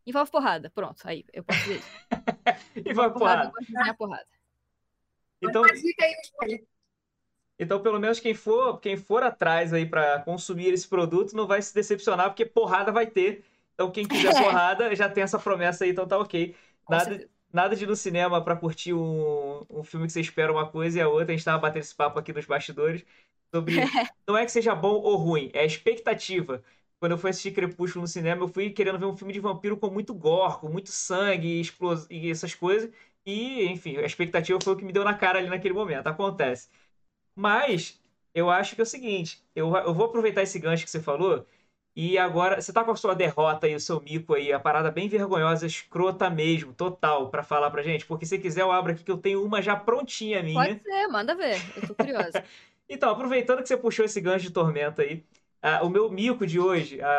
Envolve 0.06 0.30
porrada, 0.30 0.70
pronto, 0.70 1.02
aí 1.04 1.24
eu 1.32 1.44
posso 1.44 1.60
dizer 1.60 1.76
isso. 1.76 1.88
Envolve 2.88 3.18
porrada. 3.18 3.50
porrada. 3.50 3.94
porrada. 3.94 4.37
Então, 5.42 5.62
então, 7.58 7.82
pelo 7.82 7.98
menos 7.98 8.20
quem 8.20 8.34
for, 8.34 8.78
quem 8.78 8.96
for 8.96 9.22
atrás 9.22 9.72
aí 9.72 9.84
para 9.84 10.20
consumir 10.20 10.72
esse 10.72 10.86
produto 10.86 11.34
não 11.34 11.46
vai 11.46 11.60
se 11.60 11.74
decepcionar, 11.74 12.28
porque 12.28 12.46
porrada 12.46 12.92
vai 12.92 13.06
ter. 13.06 13.44
Então, 13.74 13.90
quem 13.90 14.06
quiser 14.06 14.32
porrada 14.42 14.94
já 14.94 15.08
tem 15.08 15.24
essa 15.24 15.38
promessa 15.38 15.84
aí, 15.84 15.90
então 15.90 16.06
tá 16.06 16.18
ok. 16.18 16.54
Nada, 16.88 17.28
nada 17.52 17.74
de 17.74 17.84
ir 17.84 17.86
no 17.86 17.96
cinema 17.96 18.42
para 18.42 18.56
curtir 18.56 18.94
um, 18.94 19.64
um 19.68 19.82
filme 19.82 20.06
que 20.06 20.12
você 20.12 20.20
espera 20.20 20.52
uma 20.52 20.68
coisa 20.68 20.98
e 20.98 21.02
a 21.02 21.08
outra. 21.08 21.32
A 21.32 21.36
gente 21.36 21.44
tava 21.44 21.58
batendo 21.58 21.82
esse 21.82 21.94
papo 21.94 22.18
aqui 22.18 22.32
nos 22.32 22.46
bastidores 22.46 23.04
sobre. 23.52 23.74
não 24.26 24.36
é 24.36 24.44
que 24.44 24.52
seja 24.52 24.74
bom 24.74 24.94
ou 24.94 25.16
ruim, 25.16 25.50
é 25.52 25.60
a 25.60 25.64
expectativa. 25.64 26.62
Quando 27.00 27.12
eu 27.12 27.18
fui 27.18 27.30
assistir 27.30 27.52
Crepúsculo 27.52 28.02
no 28.02 28.08
cinema, 28.08 28.42
eu 28.42 28.48
fui 28.48 28.70
querendo 28.70 28.98
ver 28.98 29.06
um 29.06 29.16
filme 29.16 29.32
de 29.32 29.38
vampiro 29.40 29.76
com 29.76 29.88
muito 29.90 30.12
gore, 30.14 30.58
com 30.58 30.68
muito 30.68 30.90
sangue 30.90 31.60
explos... 31.60 32.06
e 32.10 32.30
essas 32.30 32.54
coisas. 32.54 32.90
E, 33.26 33.66
enfim, 33.66 33.96
a 33.98 34.06
expectativa 34.06 34.58
foi 34.62 34.72
o 34.72 34.76
que 34.76 34.84
me 34.84 34.92
deu 34.92 35.04
na 35.04 35.14
cara 35.14 35.38
ali 35.38 35.48
naquele 35.48 35.74
momento. 35.74 36.06
Acontece. 36.06 36.68
Mas, 37.34 38.00
eu 38.34 38.50
acho 38.50 38.74
que 38.74 38.80
é 38.80 38.84
o 38.84 38.86
seguinte: 38.86 39.42
eu, 39.54 39.74
eu 39.76 39.94
vou 39.94 40.06
aproveitar 40.06 40.42
esse 40.42 40.58
gancho 40.58 40.84
que 40.84 40.90
você 40.90 41.00
falou. 41.00 41.46
E 41.96 42.16
agora, 42.16 42.60
você 42.60 42.72
tá 42.72 42.84
com 42.84 42.92
a 42.92 42.96
sua 42.96 43.12
derrota 43.12 43.66
e 43.66 43.74
o 43.74 43.80
seu 43.80 44.00
mico 44.00 44.32
aí, 44.34 44.52
a 44.52 44.60
parada 44.60 44.88
bem 44.88 45.08
vergonhosa, 45.08 45.66
escrota 45.66 46.30
mesmo, 46.30 46.72
total, 46.72 47.28
para 47.28 47.42
falar 47.42 47.72
pra 47.72 47.82
gente? 47.82 48.06
Porque 48.06 48.24
se 48.24 48.38
quiser, 48.38 48.62
eu 48.62 48.70
abro 48.70 48.92
aqui 48.92 49.02
que 49.02 49.10
eu 49.10 49.18
tenho 49.18 49.44
uma 49.44 49.60
já 49.60 49.74
prontinha 49.74 50.40
minha. 50.40 50.64
Pode 50.64 50.80
ser, 50.80 51.08
manda 51.08 51.34
ver. 51.34 51.56
Eu 51.76 51.88
tô 51.88 51.94
curiosa. 51.94 52.44
Então, 52.90 53.10
aproveitando 53.10 53.60
que 53.60 53.68
você 53.68 53.76
puxou 53.76 54.06
esse 54.06 54.18
gancho 54.18 54.46
de 54.46 54.50
tormenta 54.50 55.02
aí, 55.02 55.22
uh, 55.62 55.84
o 55.84 55.90
meu 55.90 56.10
mico 56.10 56.46
de 56.46 56.58
hoje, 56.58 56.98
a, 57.02 57.10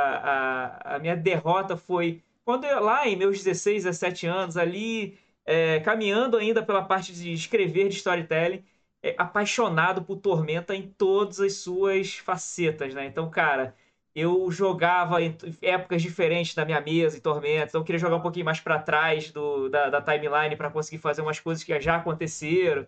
a, 0.83 0.95
a 0.95 0.99
minha 0.99 1.15
derrota 1.15 1.77
foi 1.77 2.23
quando 2.43 2.65
eu, 2.65 2.83
lá 2.83 3.07
em 3.07 3.15
meus 3.15 3.43
16, 3.43 3.83
17 3.83 4.25
anos, 4.25 4.57
ali, 4.57 5.15
é, 5.49 5.79
caminhando 5.79 6.37
ainda 6.37 6.61
pela 6.63 6.83
parte 6.83 7.11
de 7.11 7.33
escrever, 7.33 7.89
de 7.89 7.95
storytelling, 7.95 8.63
é, 9.01 9.15
apaixonado 9.17 10.03
por 10.03 10.17
Tormenta 10.17 10.75
em 10.75 10.87
todas 10.91 11.39
as 11.39 11.53
suas 11.55 12.17
facetas, 12.17 12.93
né? 12.93 13.07
Então, 13.07 13.27
cara, 13.31 13.75
eu 14.13 14.51
jogava 14.51 15.19
em 15.23 15.35
épocas 15.61 16.03
diferentes 16.03 16.55
na 16.55 16.65
minha 16.65 16.79
mesa 16.79 17.17
em 17.17 17.21
Tormenta, 17.21 17.69
então 17.69 17.81
eu 17.81 17.85
queria 17.85 17.97
jogar 17.99 18.17
um 18.17 18.21
pouquinho 18.21 18.45
mais 18.45 18.59
para 18.59 18.77
trás 18.79 19.31
do, 19.31 19.69
da, 19.69 19.89
da 19.89 20.01
timeline 20.01 20.55
para 20.55 20.69
conseguir 20.69 20.99
fazer 20.99 21.21
umas 21.23 21.39
coisas 21.39 21.63
que 21.63 21.79
já 21.81 21.95
aconteceram. 21.95 22.85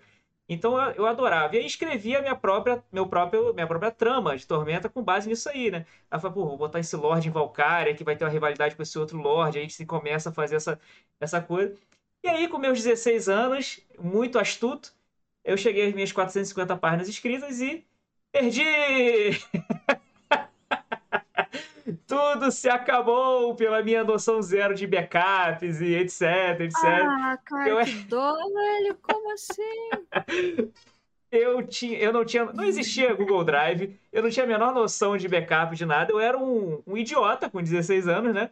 Então 0.49 0.77
eu, 0.93 1.07
adorava. 1.07 1.55
E 1.55 1.59
aí 1.59 1.65
escrevia 1.65 2.21
minha 2.21 2.35
própria, 2.35 2.83
meu 2.91 3.07
próprio, 3.07 3.53
minha 3.55 3.65
própria 3.67 3.89
trama 3.91 4.37
de 4.37 4.45
Tormenta 4.45 4.89
com 4.89 5.01
base 5.03 5.27
nisso 5.29 5.49
aí, 5.49 5.71
né? 5.71 5.85
Aí 6.11 6.17
eu 6.17 6.19
falei, 6.19 6.35
pô, 6.35 6.45
vou 6.45 6.57
botar 6.57 6.79
esse 6.79 6.95
Lorde 6.95 7.27
em 7.29 7.31
Valkyria, 7.31 7.95
que 7.95 8.03
vai 8.03 8.15
ter 8.15 8.25
uma 8.25 8.29
rivalidade 8.31 8.75
com 8.75 8.83
esse 8.83 8.99
outro 8.99 9.17
Lorde, 9.17 9.57
aí 9.57 9.65
a 9.65 9.67
gente 9.67 9.85
começa 9.85 10.29
a 10.29 10.33
fazer 10.33 10.57
essa, 10.57 10.79
essa 11.19 11.41
coisa. 11.41 11.75
E 12.23 12.27
aí, 12.27 12.47
com 12.47 12.59
meus 12.59 12.83
16 12.83 13.29
anos, 13.29 13.79
muito 13.97 14.37
astuto, 14.37 14.93
eu 15.43 15.57
cheguei 15.57 15.87
às 15.87 15.93
minhas 15.93 16.11
450 16.11 16.77
páginas 16.77 17.09
escritas 17.09 17.59
e 17.61 17.83
perdi! 18.31 18.63
Tudo 22.05 22.51
se 22.51 22.69
acabou 22.69 23.55
pela 23.55 23.81
minha 23.81 24.03
noção 24.03 24.39
zero 24.41 24.75
de 24.75 24.85
backups 24.85 25.81
e 25.81 25.95
etc, 25.95 26.61
etc. 26.61 26.77
Ah, 26.83 27.39
cara, 27.43 27.69
eu... 27.69 27.83
que 27.83 28.03
dó, 28.03 28.35
velho, 28.35 28.97
como 29.01 29.33
assim? 29.33 29.89
eu, 31.31 31.65
tinha, 31.65 31.97
eu 31.97 32.13
não 32.13 32.23
tinha. 32.23 32.45
Não 32.45 32.63
existia 32.63 33.13
Google 33.13 33.43
Drive, 33.43 33.99
eu 34.11 34.21
não 34.21 34.29
tinha 34.29 34.45
a 34.45 34.47
menor 34.47 34.73
noção 34.73 35.17
de 35.17 35.27
backup 35.27 35.75
de 35.75 35.85
nada. 35.85 36.11
Eu 36.11 36.19
era 36.19 36.37
um, 36.37 36.83
um 36.85 36.97
idiota 36.97 37.49
com 37.49 37.63
16 37.63 38.07
anos, 38.07 38.33
né? 38.33 38.51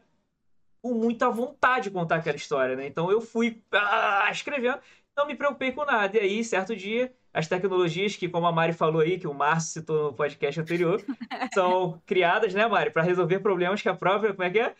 Com 0.82 0.94
muita 0.94 1.30
vontade 1.30 1.86
de 1.86 1.92
contar 1.92 2.18
aquela 2.18 2.38
história, 2.38 2.76
né? 2.76 2.88
Então 2.88 3.12
eu 3.12 3.20
fui 3.20 3.62
ah, 3.72 4.30
escrevendo, 4.32 4.80
não 5.16 5.28
me 5.28 5.36
preocupei 5.36 5.72
com 5.72 5.84
nada. 5.84 6.18
E 6.18 6.20
aí, 6.22 6.44
certo 6.44 6.76
dia, 6.76 7.14
as 7.34 7.48
tecnologias 7.48 8.16
que, 8.16 8.30
como 8.30 8.48
a 8.48 8.52
Mari 8.52 8.74
falou 8.74 9.02
aí, 9.02 9.20
que 9.20 9.28
o 9.28 9.34
Márcio 9.34 9.82
citou 9.82 10.06
no 10.06 10.14
podcast 10.14 10.60
anterior, 10.60 11.04
são 11.54 12.02
criadas, 12.06 12.54
né, 12.54 12.66
Mari, 12.68 12.92
para 12.92 13.04
resolver 13.04 13.40
problemas 13.40 13.82
que 13.82 13.90
a 13.90 13.96
própria. 13.96 14.34
Como 14.34 14.44
é 14.44 14.50
que 14.50 14.60
é? 14.60 14.76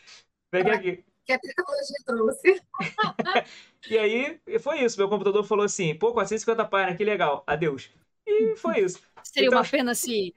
Como 0.50 0.62
é 0.62 0.64
que 0.64 0.70
é 0.70 0.74
aqui? 0.74 1.04
Que 1.26 1.32
a 1.34 1.38
tecnologia 1.38 1.96
trouxe. 2.06 2.62
e 3.90 3.98
aí, 3.98 4.40
foi 4.58 4.82
isso. 4.82 4.98
Meu 4.98 5.08
computador 5.08 5.44
falou 5.44 5.64
assim: 5.64 5.94
pô, 5.94 6.12
450 6.12 6.64
páginas, 6.64 6.96
que 6.96 7.04
legal, 7.04 7.44
adeus. 7.46 7.90
E 8.26 8.56
foi 8.56 8.80
isso. 8.80 9.00
Seria 9.22 9.48
então... 9.48 9.58
uma 9.58 9.68
pena 9.68 9.94
se 9.94 10.34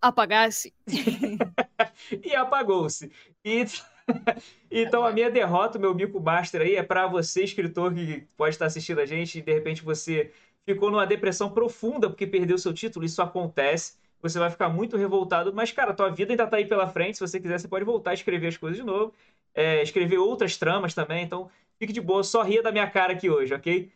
apagasse. 0.00 0.74
e 2.24 2.34
apagou-se. 2.34 3.12
E. 3.44 3.64
então 4.70 5.04
a 5.04 5.12
minha 5.12 5.30
derrota, 5.30 5.78
o 5.78 5.80
meu 5.80 5.94
bico 5.94 6.20
master 6.20 6.62
aí 6.62 6.76
é 6.76 6.82
para 6.82 7.06
você, 7.06 7.44
escritor 7.44 7.94
que 7.94 8.26
pode 8.36 8.54
estar 8.54 8.66
assistindo 8.66 9.00
a 9.00 9.06
gente 9.06 9.38
e 9.38 9.42
de 9.42 9.52
repente 9.52 9.82
você 9.82 10.30
ficou 10.64 10.90
numa 10.90 11.06
depressão 11.06 11.50
profunda 11.50 12.08
porque 12.08 12.26
perdeu 12.26 12.58
seu 12.58 12.72
título, 12.72 13.04
isso 13.04 13.20
acontece. 13.22 14.00
Você 14.22 14.38
vai 14.38 14.50
ficar 14.50 14.68
muito 14.68 14.96
revoltado, 14.96 15.52
mas, 15.52 15.72
cara, 15.72 15.92
tua 15.92 16.08
vida 16.08 16.32
ainda 16.32 16.46
tá 16.46 16.56
aí 16.56 16.64
pela 16.64 16.88
frente. 16.88 17.16
Se 17.16 17.20
você 17.20 17.40
quiser, 17.40 17.58
você 17.58 17.66
pode 17.66 17.84
voltar 17.84 18.12
a 18.12 18.14
escrever 18.14 18.46
as 18.46 18.56
coisas 18.56 18.78
de 18.78 18.84
novo. 18.84 19.12
É, 19.52 19.82
escrever 19.82 20.18
outras 20.18 20.56
tramas 20.56 20.94
também. 20.94 21.24
Então, 21.24 21.50
fique 21.76 21.92
de 21.92 22.00
boa. 22.00 22.22
Só 22.22 22.40
ria 22.42 22.62
da 22.62 22.70
minha 22.70 22.88
cara 22.88 23.14
aqui 23.14 23.28
hoje, 23.28 23.52
ok? 23.52 23.90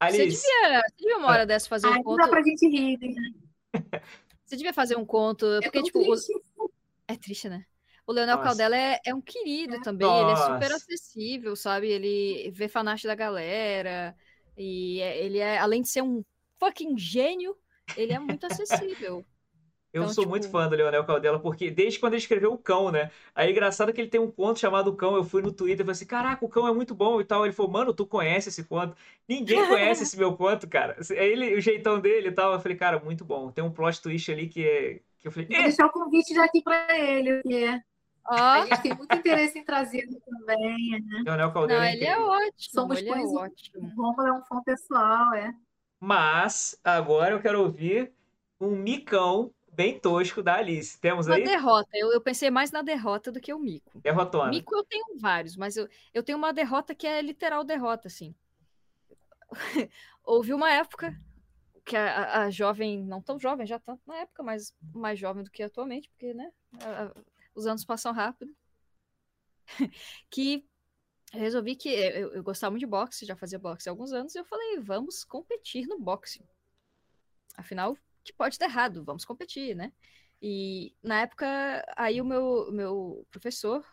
Alice. 0.00 0.18
Você 0.18 0.24
devia, 0.24 0.80
você 0.80 0.96
devia 0.98 1.18
uma 1.18 1.28
hora 1.28 1.46
dessa 1.46 1.68
fazer 1.68 1.86
um 1.86 2.02
conto. 2.02 2.16
Dá 2.16 2.26
pra 2.26 2.42
gente 2.42 2.68
rir, 2.68 2.98
né? 2.98 3.80
Você 4.44 4.56
devia 4.56 4.74
fazer 4.74 4.96
um 4.96 5.06
conto. 5.06 5.46
Porque, 5.62 5.78
é 5.78 5.82
tipo. 5.82 6.04
Triste. 6.04 6.32
É 7.06 7.16
triste, 7.16 7.48
né? 7.48 7.64
O 8.06 8.12
Leonel 8.12 8.36
Nossa. 8.36 8.48
Caldela 8.48 8.76
é, 8.76 9.00
é, 9.04 9.14
um 9.14 9.20
querido 9.20 9.80
também. 9.80 10.06
Nossa. 10.06 10.22
Ele 10.22 10.32
é 10.32 10.54
super 10.54 10.76
acessível, 10.76 11.56
sabe? 11.56 11.88
Ele 11.88 12.50
vê 12.50 12.68
fanart 12.68 13.02
da 13.04 13.14
galera. 13.14 14.14
E 14.56 15.00
é, 15.00 15.24
ele 15.24 15.38
é, 15.38 15.58
além 15.58 15.82
de 15.82 15.88
ser 15.88 16.02
um 16.02 16.24
fucking 16.58 16.98
gênio, 16.98 17.56
ele 17.96 18.12
é 18.12 18.18
muito 18.18 18.46
acessível. 18.46 19.24
Eu 19.92 20.04
então, 20.04 20.14
sou 20.14 20.24
tipo... 20.24 20.30
muito 20.30 20.48
fã 20.48 20.66
do 20.68 20.74
Leonel 20.74 21.04
Caldela, 21.04 21.38
porque 21.38 21.70
desde 21.70 22.00
quando 22.00 22.14
ele 22.14 22.22
escreveu 22.22 22.50
O 22.54 22.56
Cão, 22.56 22.90
né? 22.90 23.10
Aí 23.34 23.48
é 23.48 23.50
engraçado 23.50 23.92
que 23.92 24.00
ele 24.00 24.08
tem 24.08 24.18
um 24.18 24.30
conto 24.30 24.58
chamado 24.58 24.88
O 24.88 24.96
Cão. 24.96 25.14
Eu 25.14 25.22
fui 25.22 25.42
no 25.42 25.52
Twitter 25.52 25.80
e 25.80 25.84
falei 25.84 25.92
assim: 25.92 26.06
caraca, 26.06 26.42
o 26.42 26.48
cão 26.48 26.66
é 26.66 26.72
muito 26.72 26.94
bom 26.94 27.20
e 27.20 27.24
tal. 27.24 27.44
Ele 27.44 27.52
falou, 27.52 27.70
mano, 27.70 27.92
tu 27.92 28.06
conhece 28.06 28.48
esse 28.48 28.64
conto? 28.64 28.96
Ninguém 29.28 29.58
conhece 29.68 30.02
esse 30.02 30.16
meu 30.16 30.34
conto, 30.34 30.66
cara. 30.66 30.96
É 31.10 31.28
ele, 31.28 31.54
o 31.54 31.60
jeitão 31.60 32.00
dele 32.00 32.28
e 32.28 32.32
tal. 32.32 32.54
Eu 32.54 32.60
falei, 32.60 32.76
cara, 32.76 33.00
muito 33.00 33.22
bom. 33.22 33.50
Tem 33.52 33.62
um 33.62 33.70
plot 33.70 34.00
twist 34.00 34.32
ali 34.32 34.48
que 34.48 34.66
é. 34.66 35.00
Que 35.18 35.28
eu 35.28 35.32
falei, 35.32 35.46
Vou 35.46 35.62
deixar 35.62 35.86
o 35.86 35.92
convite 35.92 36.34
já 36.34 36.44
aqui 36.44 36.62
pra 36.62 36.98
ele, 36.98 37.42
porque 37.42 37.82
Oh. 38.28 38.34
A 38.34 38.66
gente 38.66 38.82
tem 38.82 38.94
muito 38.94 39.14
interesse 39.14 39.58
em 39.58 39.64
trazer 39.64 40.06
também, 40.24 41.00
né? 41.00 41.22
Leonel 41.24 41.52
Caldeira. 41.52 41.82
Não, 41.82 41.88
ele 41.88 42.04
é 42.04 42.18
ótimo. 42.18 42.52
Somos 42.58 42.98
ele 42.98 43.10
é 43.10 43.14
ótimo. 43.14 43.92
Rômulo 43.96 44.26
é 44.26 44.32
um 44.32 44.42
fã 44.42 44.62
pessoal, 44.62 45.34
é. 45.34 45.52
Mas 45.98 46.78
agora 46.84 47.34
eu 47.34 47.40
quero 47.40 47.60
ouvir 47.60 48.12
um 48.60 48.70
micão 48.70 49.52
bem 49.72 49.98
tosco 49.98 50.42
da 50.42 50.56
Alice. 50.56 51.00
Temos 51.00 51.26
uma 51.26 51.36
aí? 51.36 51.44
derrota. 51.44 51.90
Eu, 51.94 52.12
eu 52.12 52.20
pensei 52.20 52.50
mais 52.50 52.70
na 52.70 52.82
derrota 52.82 53.32
do 53.32 53.40
que 53.40 53.52
o 53.52 53.58
mico. 53.58 53.98
Derrotona. 54.00 54.50
Mico 54.50 54.74
eu 54.74 54.84
tenho 54.84 55.18
vários, 55.18 55.56
mas 55.56 55.76
eu, 55.76 55.88
eu 56.12 56.22
tenho 56.22 56.38
uma 56.38 56.52
derrota 56.52 56.94
que 56.94 57.06
é 57.06 57.20
literal 57.20 57.64
derrota, 57.64 58.08
assim. 58.08 58.34
Houve 60.24 60.54
uma 60.54 60.70
época 60.70 61.16
que 61.84 61.96
a, 61.96 62.42
a, 62.42 62.50
jovem, 62.50 63.02
não 63.02 63.20
tão 63.20 63.38
jovem, 63.38 63.66
já 63.66 63.78
tá 63.78 63.98
na 64.06 64.18
época, 64.18 64.42
mas 64.42 64.72
mais 64.94 65.18
jovem 65.18 65.42
do 65.42 65.50
que 65.50 65.62
atualmente, 65.62 66.08
porque, 66.10 66.32
né, 66.32 66.52
a, 66.80 67.12
os 67.54 67.66
anos 67.66 67.84
passam 67.84 68.12
rápido, 68.12 68.54
que 70.30 70.66
resolvi 71.32 71.76
que 71.76 71.88
eu, 71.88 72.34
eu, 72.34 72.42
gostava 72.42 72.70
muito 72.70 72.80
de 72.80 72.86
boxe, 72.86 73.26
já 73.26 73.36
fazia 73.36 73.58
boxe 73.58 73.88
há 73.88 73.92
alguns 73.92 74.12
anos, 74.12 74.34
e 74.34 74.38
eu 74.38 74.44
falei, 74.44 74.80
vamos 74.80 75.24
competir 75.24 75.86
no 75.86 75.98
boxe. 75.98 76.44
Afinal, 77.56 77.96
que 78.24 78.32
pode 78.32 78.58
dar 78.58 78.66
errado, 78.66 79.04
vamos 79.04 79.24
competir, 79.24 79.74
né? 79.74 79.92
E 80.40 80.94
na 81.02 81.20
época, 81.22 81.46
aí 81.96 82.20
o 82.20 82.24
meu, 82.24 82.70
meu 82.72 83.26
professor, 83.30 83.84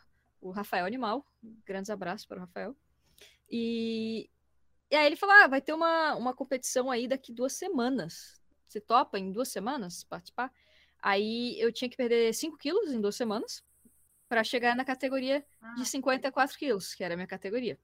o 0.41 0.51
Rafael 0.51 0.85
Animal, 0.85 1.25
grandes 1.65 1.89
abraços 1.89 2.25
para 2.25 2.37
o 2.37 2.41
Rafael, 2.41 2.75
e, 3.49 4.29
e 4.91 4.95
aí 4.95 5.05
ele 5.05 5.15
falou: 5.15 5.35
ah, 5.35 5.47
vai 5.47 5.61
ter 5.61 5.73
uma, 5.73 6.15
uma 6.15 6.33
competição 6.33 6.91
aí 6.91 7.07
daqui 7.07 7.33
duas 7.33 7.53
semanas. 7.53 8.41
Você 8.67 8.79
topa 8.79 9.17
em 9.17 9.31
duas 9.31 9.49
semanas 9.49 10.03
participar? 10.03 10.51
Aí 11.01 11.59
eu 11.59 11.71
tinha 11.71 11.89
que 11.89 11.97
perder 11.97 12.33
5 12.33 12.57
quilos 12.57 12.91
em 12.91 12.99
duas 12.99 13.15
semanas 13.15 13.63
para 14.27 14.43
chegar 14.43 14.75
na 14.75 14.85
categoria 14.85 15.45
de 15.75 15.85
54 15.85 16.55
ah. 16.55 16.59
quilos, 16.59 16.93
que 16.93 17.03
era 17.03 17.13
a 17.13 17.17
minha 17.17 17.27
categoria. 17.27 17.79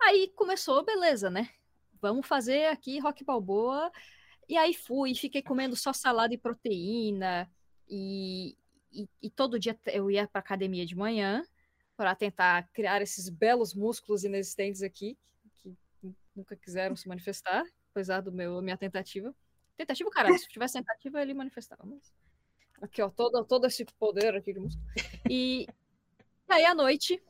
Aí 0.00 0.28
começou, 0.34 0.84
beleza, 0.84 1.30
né? 1.30 1.50
Vamos 2.00 2.26
fazer 2.26 2.66
aqui 2.66 2.98
rock 2.98 3.24
balboa 3.24 3.90
e 4.48 4.56
aí 4.56 4.74
fui, 4.74 5.14
fiquei 5.14 5.42
comendo 5.42 5.76
só 5.76 5.92
salada 5.92 6.34
e 6.34 6.38
proteína, 6.38 7.50
e, 7.88 8.56
e, 8.92 9.08
e 9.22 9.30
todo 9.30 9.58
dia 9.58 9.78
eu 9.86 10.10
ia 10.10 10.26
para 10.26 10.40
academia 10.40 10.84
de 10.84 10.96
manhã 10.96 11.44
para 11.96 12.14
tentar 12.14 12.68
criar 12.72 13.00
esses 13.02 13.28
belos 13.28 13.74
músculos 13.74 14.24
inexistentes 14.24 14.82
aqui, 14.82 15.16
que 15.62 15.76
nunca 16.34 16.56
quiseram 16.56 16.96
se 16.96 17.08
manifestar, 17.08 17.64
apesar 17.90 18.20
do 18.20 18.32
meu 18.32 18.60
minha 18.60 18.76
tentativa. 18.76 19.34
Tentativa, 19.76 20.10
caralho, 20.10 20.38
se 20.38 20.48
tivesse 20.48 20.74
tentativa, 20.74 21.20
ele 21.20 21.34
manifestava, 21.34 21.84
mas... 21.84 22.12
Aqui, 22.80 23.00
ó, 23.00 23.08
todo, 23.08 23.44
todo 23.44 23.66
esse 23.66 23.84
poder 23.84 24.34
aqui 24.34 24.52
de 24.52 24.60
músculo. 24.60 24.86
E, 25.30 25.66
aí, 26.48 26.64
à 26.64 26.74
noite, 26.74 27.22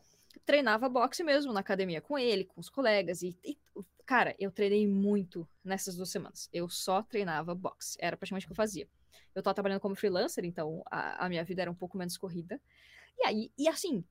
treinava 0.44 0.88
boxe 0.88 1.22
mesmo 1.22 1.52
na 1.52 1.60
academia 1.60 2.00
com 2.00 2.18
ele, 2.18 2.44
com 2.44 2.60
os 2.60 2.68
colegas, 2.68 3.22
e, 3.22 3.36
e 3.44 3.56
Cara, 4.06 4.34
eu 4.38 4.50
treinei 4.50 4.86
muito 4.86 5.48
nessas 5.62 5.96
duas 5.96 6.10
semanas. 6.10 6.48
Eu 6.52 6.68
só 6.68 7.02
treinava 7.02 7.54
boxe. 7.54 7.96
Era 7.98 8.16
praticamente 8.16 8.44
o 8.44 8.48
que 8.48 8.52
eu 8.52 8.56
fazia. 8.56 8.86
Eu 9.34 9.42
tava 9.42 9.54
trabalhando 9.54 9.80
como 9.80 9.96
freelancer, 9.96 10.44
então 10.44 10.82
a, 10.90 11.24
a 11.24 11.28
minha 11.28 11.42
vida 11.42 11.62
era 11.62 11.70
um 11.70 11.74
pouco 11.74 11.96
menos 11.96 12.18
corrida. 12.18 12.60
E 13.18 13.26
aí, 13.26 13.52
e 13.56 13.66
assim, 13.66 14.04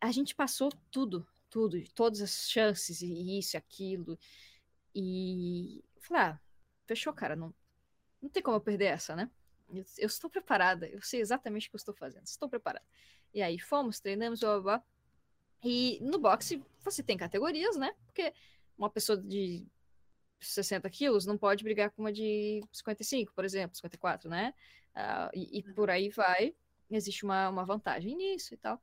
a 0.00 0.10
gente 0.10 0.34
passou 0.34 0.70
tudo, 0.90 1.26
tudo, 1.50 1.78
todas 1.94 2.22
as 2.22 2.48
chances, 2.48 3.02
e 3.02 3.38
isso 3.38 3.56
aquilo. 3.56 4.18
E 4.94 5.84
falei, 6.00 6.22
ah, 6.22 6.40
fechou, 6.90 7.12
cara, 7.12 7.36
não, 7.36 7.54
não 8.20 8.28
tem 8.28 8.42
como 8.42 8.56
eu 8.56 8.60
perder 8.60 8.86
essa, 8.86 9.14
né? 9.14 9.30
Eu, 9.72 9.84
eu, 9.98 10.06
estou 10.08 10.28
preparada, 10.28 10.88
eu 10.88 11.00
sei 11.00 11.20
exatamente 11.20 11.68
o 11.68 11.70
que 11.70 11.76
eu 11.76 11.78
estou 11.78 11.94
fazendo, 11.94 12.26
estou 12.26 12.48
preparada. 12.48 12.84
E 13.32 13.40
aí 13.40 13.60
fomos, 13.60 14.00
treinamos, 14.00 14.40
blá, 14.40 14.54
blá, 14.54 14.62
blá. 14.62 14.84
E 15.62 16.00
no 16.02 16.18
boxe 16.18 16.60
você 16.80 17.00
tem 17.00 17.16
categorias, 17.16 17.76
né? 17.76 17.94
Porque 18.06 18.34
uma 18.76 18.90
pessoa 18.90 19.16
de 19.16 19.64
60 20.40 20.90
quilos 20.90 21.26
não 21.26 21.38
pode 21.38 21.62
brigar 21.62 21.92
com 21.92 22.02
uma 22.02 22.12
de 22.12 22.60
55, 22.72 23.32
por 23.34 23.44
exemplo, 23.44 23.76
54, 23.76 24.28
né? 24.28 24.52
Uh, 24.92 25.30
e, 25.32 25.58
e, 25.58 25.62
por 25.62 25.90
aí 25.90 26.08
vai. 26.08 26.56
Existe 26.90 27.24
uma, 27.24 27.48
uma 27.50 27.64
vantagem 27.64 28.16
nisso 28.16 28.52
e 28.52 28.56
tal. 28.56 28.82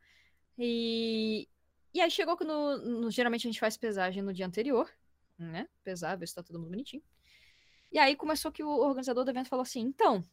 E, 0.57 1.49
e 1.93 1.99
aí 1.99 2.09
chegou 2.09 2.37
que 2.37 2.45
no, 2.45 2.77
no, 2.77 3.11
geralmente 3.11 3.45
a 3.45 3.51
gente 3.51 3.59
faz 3.59 3.75
pesagem 3.75 4.23
no 4.23 4.33
dia 4.33 4.45
anterior, 4.45 4.89
né? 5.37 5.67
Pesar, 5.83 6.15
ver 6.15 6.27
se 6.27 6.35
tá 6.35 6.41
todo 6.41 6.57
mundo 6.57 6.69
bonitinho. 6.69 7.03
E 7.91 7.99
aí 7.99 8.15
começou 8.15 8.51
que 8.51 8.63
o 8.63 8.69
organizador 8.69 9.23
do 9.23 9.31
evento 9.31 9.49
falou 9.49 9.63
assim: 9.63 9.81
então, 9.81 10.23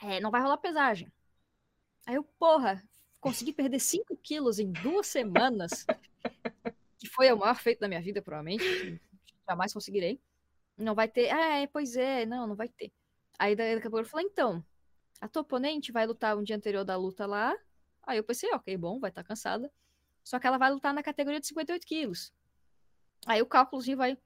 é, 0.00 0.20
não 0.20 0.30
vai 0.30 0.40
rolar 0.40 0.56
pesagem. 0.58 1.12
Aí 2.06 2.14
eu, 2.14 2.24
porra, 2.24 2.82
consegui 3.20 3.52
perder 3.52 3.78
5 3.78 4.16
quilos 4.16 4.58
em 4.58 4.72
duas 4.72 5.06
semanas 5.06 5.86
que 6.98 7.08
foi 7.08 7.32
o 7.32 7.36
maior 7.36 7.56
feito 7.56 7.80
da 7.80 7.88
minha 7.88 8.00
vida, 8.00 8.22
provavelmente. 8.22 9.00
Jamais 9.48 9.72
conseguirei. 9.72 10.20
Não 10.76 10.94
vai 10.94 11.08
ter. 11.08 11.30
Ah, 11.30 11.58
é, 11.58 11.66
pois 11.66 11.96
é, 11.96 12.24
não, 12.26 12.46
não 12.46 12.54
vai 12.54 12.68
ter. 12.68 12.92
Aí 13.38 13.56
daqui 13.56 13.86
a 13.86 13.90
pouco 13.90 13.98
eu 13.98 14.04
falei, 14.04 14.26
então, 14.26 14.64
a 15.20 15.28
tua 15.28 15.42
oponente 15.42 15.92
vai 15.92 16.06
lutar 16.06 16.36
um 16.36 16.42
dia 16.42 16.56
anterior 16.56 16.84
da 16.84 16.96
luta 16.96 17.26
lá. 17.26 17.56
Aí 18.04 18.18
eu 18.18 18.24
pensei, 18.24 18.52
ok, 18.52 18.76
bom, 18.76 19.00
vai 19.00 19.10
estar 19.10 19.22
tá 19.22 19.28
cansada. 19.28 19.70
Só 20.22 20.38
que 20.38 20.46
ela 20.46 20.58
vai 20.58 20.70
lutar 20.70 20.94
na 20.94 21.02
categoria 21.02 21.40
de 21.40 21.46
58 21.48 21.86
quilos. 21.86 22.32
Aí 23.26 23.42
o 23.42 23.46
cálculozinho 23.46 23.96
vai. 23.96 24.16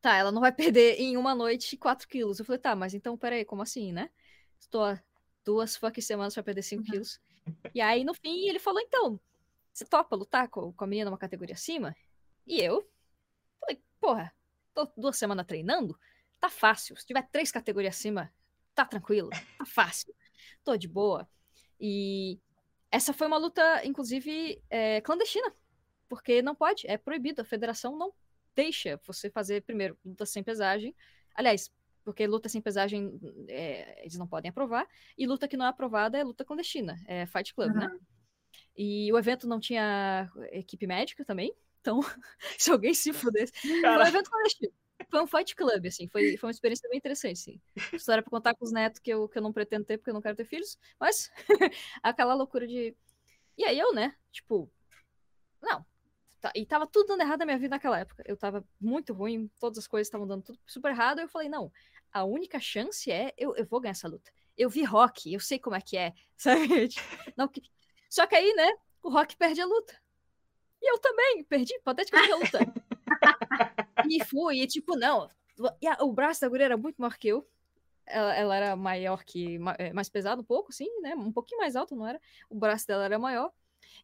Tá, 0.00 0.16
ela 0.16 0.30
não 0.30 0.40
vai 0.40 0.52
perder 0.52 0.96
em 1.00 1.16
uma 1.16 1.34
noite 1.34 1.76
4 1.76 2.06
quilos. 2.06 2.38
Eu 2.38 2.44
falei, 2.44 2.60
tá, 2.60 2.76
mas 2.76 2.94
então, 2.94 3.16
peraí, 3.16 3.44
como 3.44 3.62
assim, 3.62 3.92
né? 3.92 4.10
Estou 4.58 4.84
há 4.84 5.00
duas 5.44 5.76
fucking 5.76 6.00
semanas 6.00 6.34
pra 6.34 6.42
perder 6.42 6.62
5 6.62 6.82
uhum. 6.82 6.90
quilos. 6.90 7.20
E 7.74 7.80
aí, 7.80 8.04
no 8.04 8.14
fim, 8.14 8.48
ele 8.48 8.58
falou, 8.58 8.80
então, 8.80 9.20
você 9.72 9.84
topa 9.84 10.14
lutar 10.14 10.48
com, 10.48 10.72
com 10.72 10.84
a 10.84 10.86
menina 10.86 11.10
numa 11.10 11.18
categoria 11.18 11.54
acima? 11.54 11.96
E 12.46 12.60
eu 12.60 12.88
falei, 13.60 13.82
porra, 14.00 14.34
tô 14.74 14.86
duas 14.96 15.16
semanas 15.16 15.46
treinando, 15.46 15.98
tá 16.40 16.48
fácil. 16.48 16.96
Se 16.96 17.06
tiver 17.06 17.28
três 17.30 17.50
categorias 17.50 17.96
acima, 17.96 18.32
tá 18.74 18.84
tranquilo, 18.84 19.30
tá 19.58 19.64
fácil. 19.66 20.14
Tô 20.62 20.76
de 20.76 20.86
boa. 20.86 21.28
E 21.80 22.40
essa 22.90 23.12
foi 23.12 23.26
uma 23.26 23.36
luta, 23.36 23.84
inclusive, 23.84 24.62
é, 24.70 25.00
clandestina. 25.00 25.52
Porque 26.08 26.40
não 26.40 26.54
pode, 26.54 26.86
é 26.86 26.96
proibido. 26.96 27.42
A 27.42 27.44
federação 27.44 27.96
não 27.96 28.12
deixa 28.58 29.00
você 29.06 29.30
fazer, 29.30 29.62
primeiro, 29.62 29.96
luta 30.04 30.26
sem 30.26 30.42
pesagem. 30.42 30.92
Aliás, 31.32 31.70
porque 32.02 32.26
luta 32.26 32.48
sem 32.48 32.60
pesagem 32.60 33.16
é, 33.46 34.00
eles 34.00 34.16
não 34.16 34.26
podem 34.26 34.48
aprovar. 34.48 34.84
E 35.16 35.28
luta 35.28 35.46
que 35.46 35.56
não 35.56 35.64
é 35.64 35.68
aprovada 35.68 36.18
é 36.18 36.24
luta 36.24 36.44
clandestina, 36.44 37.00
é 37.06 37.24
Fight 37.26 37.54
Club, 37.54 37.70
uhum. 37.70 37.78
né? 37.78 37.98
E 38.76 39.12
o 39.12 39.18
evento 39.18 39.46
não 39.46 39.60
tinha 39.60 40.28
equipe 40.50 40.88
médica 40.88 41.24
também. 41.24 41.54
Então, 41.80 42.00
se 42.58 42.68
alguém 42.72 42.92
se 42.92 43.12
fudesse. 43.12 43.52
Foi 43.60 43.96
um 43.96 44.02
evento 44.02 44.28
coletivo. 44.28 44.72
Foi 45.08 45.22
um 45.22 45.26
fight 45.28 45.54
club, 45.54 45.86
assim. 45.86 46.08
Foi, 46.08 46.36
foi 46.36 46.48
uma 46.48 46.50
experiência 46.50 46.88
bem 46.88 46.98
interessante, 46.98 47.38
sim. 47.38 47.60
História 47.92 48.20
pra 48.20 48.30
contar 48.30 48.54
com 48.56 48.64
os 48.64 48.72
netos 48.72 48.98
que 48.98 49.10
eu, 49.10 49.28
que 49.28 49.38
eu 49.38 49.42
não 49.42 49.52
pretendo 49.52 49.84
ter, 49.84 49.96
porque 49.96 50.10
eu 50.10 50.14
não 50.14 50.20
quero 50.20 50.36
ter 50.36 50.44
filhos. 50.44 50.76
Mas, 50.98 51.30
aquela 52.02 52.34
loucura 52.34 52.66
de. 52.66 52.96
E 53.56 53.64
aí 53.64 53.78
eu, 53.78 53.94
né? 53.94 54.16
Tipo. 54.32 54.68
Não. 55.62 55.86
E 56.54 56.64
tava 56.64 56.86
tudo 56.86 57.08
dando 57.08 57.22
errado 57.22 57.40
na 57.40 57.46
minha 57.46 57.58
vida 57.58 57.74
naquela 57.74 57.98
época. 57.98 58.22
Eu 58.26 58.36
tava 58.36 58.64
muito 58.80 59.12
ruim, 59.12 59.50
todas 59.58 59.78
as 59.78 59.86
coisas 59.86 60.06
estavam 60.06 60.26
dando 60.26 60.42
tudo 60.42 60.58
super 60.66 60.90
errado. 60.90 61.20
Eu 61.20 61.28
falei, 61.28 61.48
não. 61.48 61.72
A 62.12 62.24
única 62.24 62.58
chance 62.60 63.10
é 63.10 63.34
eu, 63.36 63.54
eu 63.56 63.66
vou 63.66 63.80
ganhar 63.80 63.92
essa 63.92 64.08
luta. 64.08 64.30
Eu 64.56 64.70
vi 64.70 64.82
rock, 64.82 65.32
eu 65.32 65.40
sei 65.40 65.58
como 65.58 65.76
é 65.76 65.80
que 65.80 65.96
é, 65.96 66.12
sabe? 66.36 66.88
Não, 67.36 67.46
que, 67.48 67.62
só 68.08 68.26
que 68.26 68.34
aí, 68.34 68.52
né, 68.54 68.72
o 69.02 69.10
Rock 69.10 69.36
perde 69.36 69.60
a 69.60 69.66
luta. 69.66 69.94
E 70.80 70.92
eu 70.92 70.98
também 70.98 71.44
perdi, 71.44 71.78
pateticamente 71.84 72.32
a 72.32 72.36
luta. 72.36 72.58
e 74.08 74.24
fui, 74.24 74.62
e 74.62 74.66
tipo, 74.66 74.96
não. 74.96 75.28
E 75.80 75.86
a, 75.86 75.98
o 76.02 76.12
braço 76.12 76.40
da 76.40 76.48
guria 76.48 76.66
era 76.66 76.76
muito 76.76 76.96
maior 76.98 77.16
que 77.16 77.28
eu. 77.28 77.48
Ela, 78.06 78.34
ela, 78.34 78.56
era 78.56 78.76
maior 78.76 79.24
que. 79.24 79.58
É, 79.78 79.92
mais 79.92 80.08
pesado 80.08 80.40
um 80.40 80.44
pouco, 80.44 80.72
sim, 80.72 80.88
né? 81.00 81.14
Um 81.14 81.32
pouquinho 81.32 81.60
mais 81.60 81.76
alto, 81.76 81.94
não 81.96 82.06
era? 82.06 82.20
O 82.48 82.54
braço 82.54 82.86
dela 82.86 83.04
era 83.04 83.18
maior. 83.18 83.52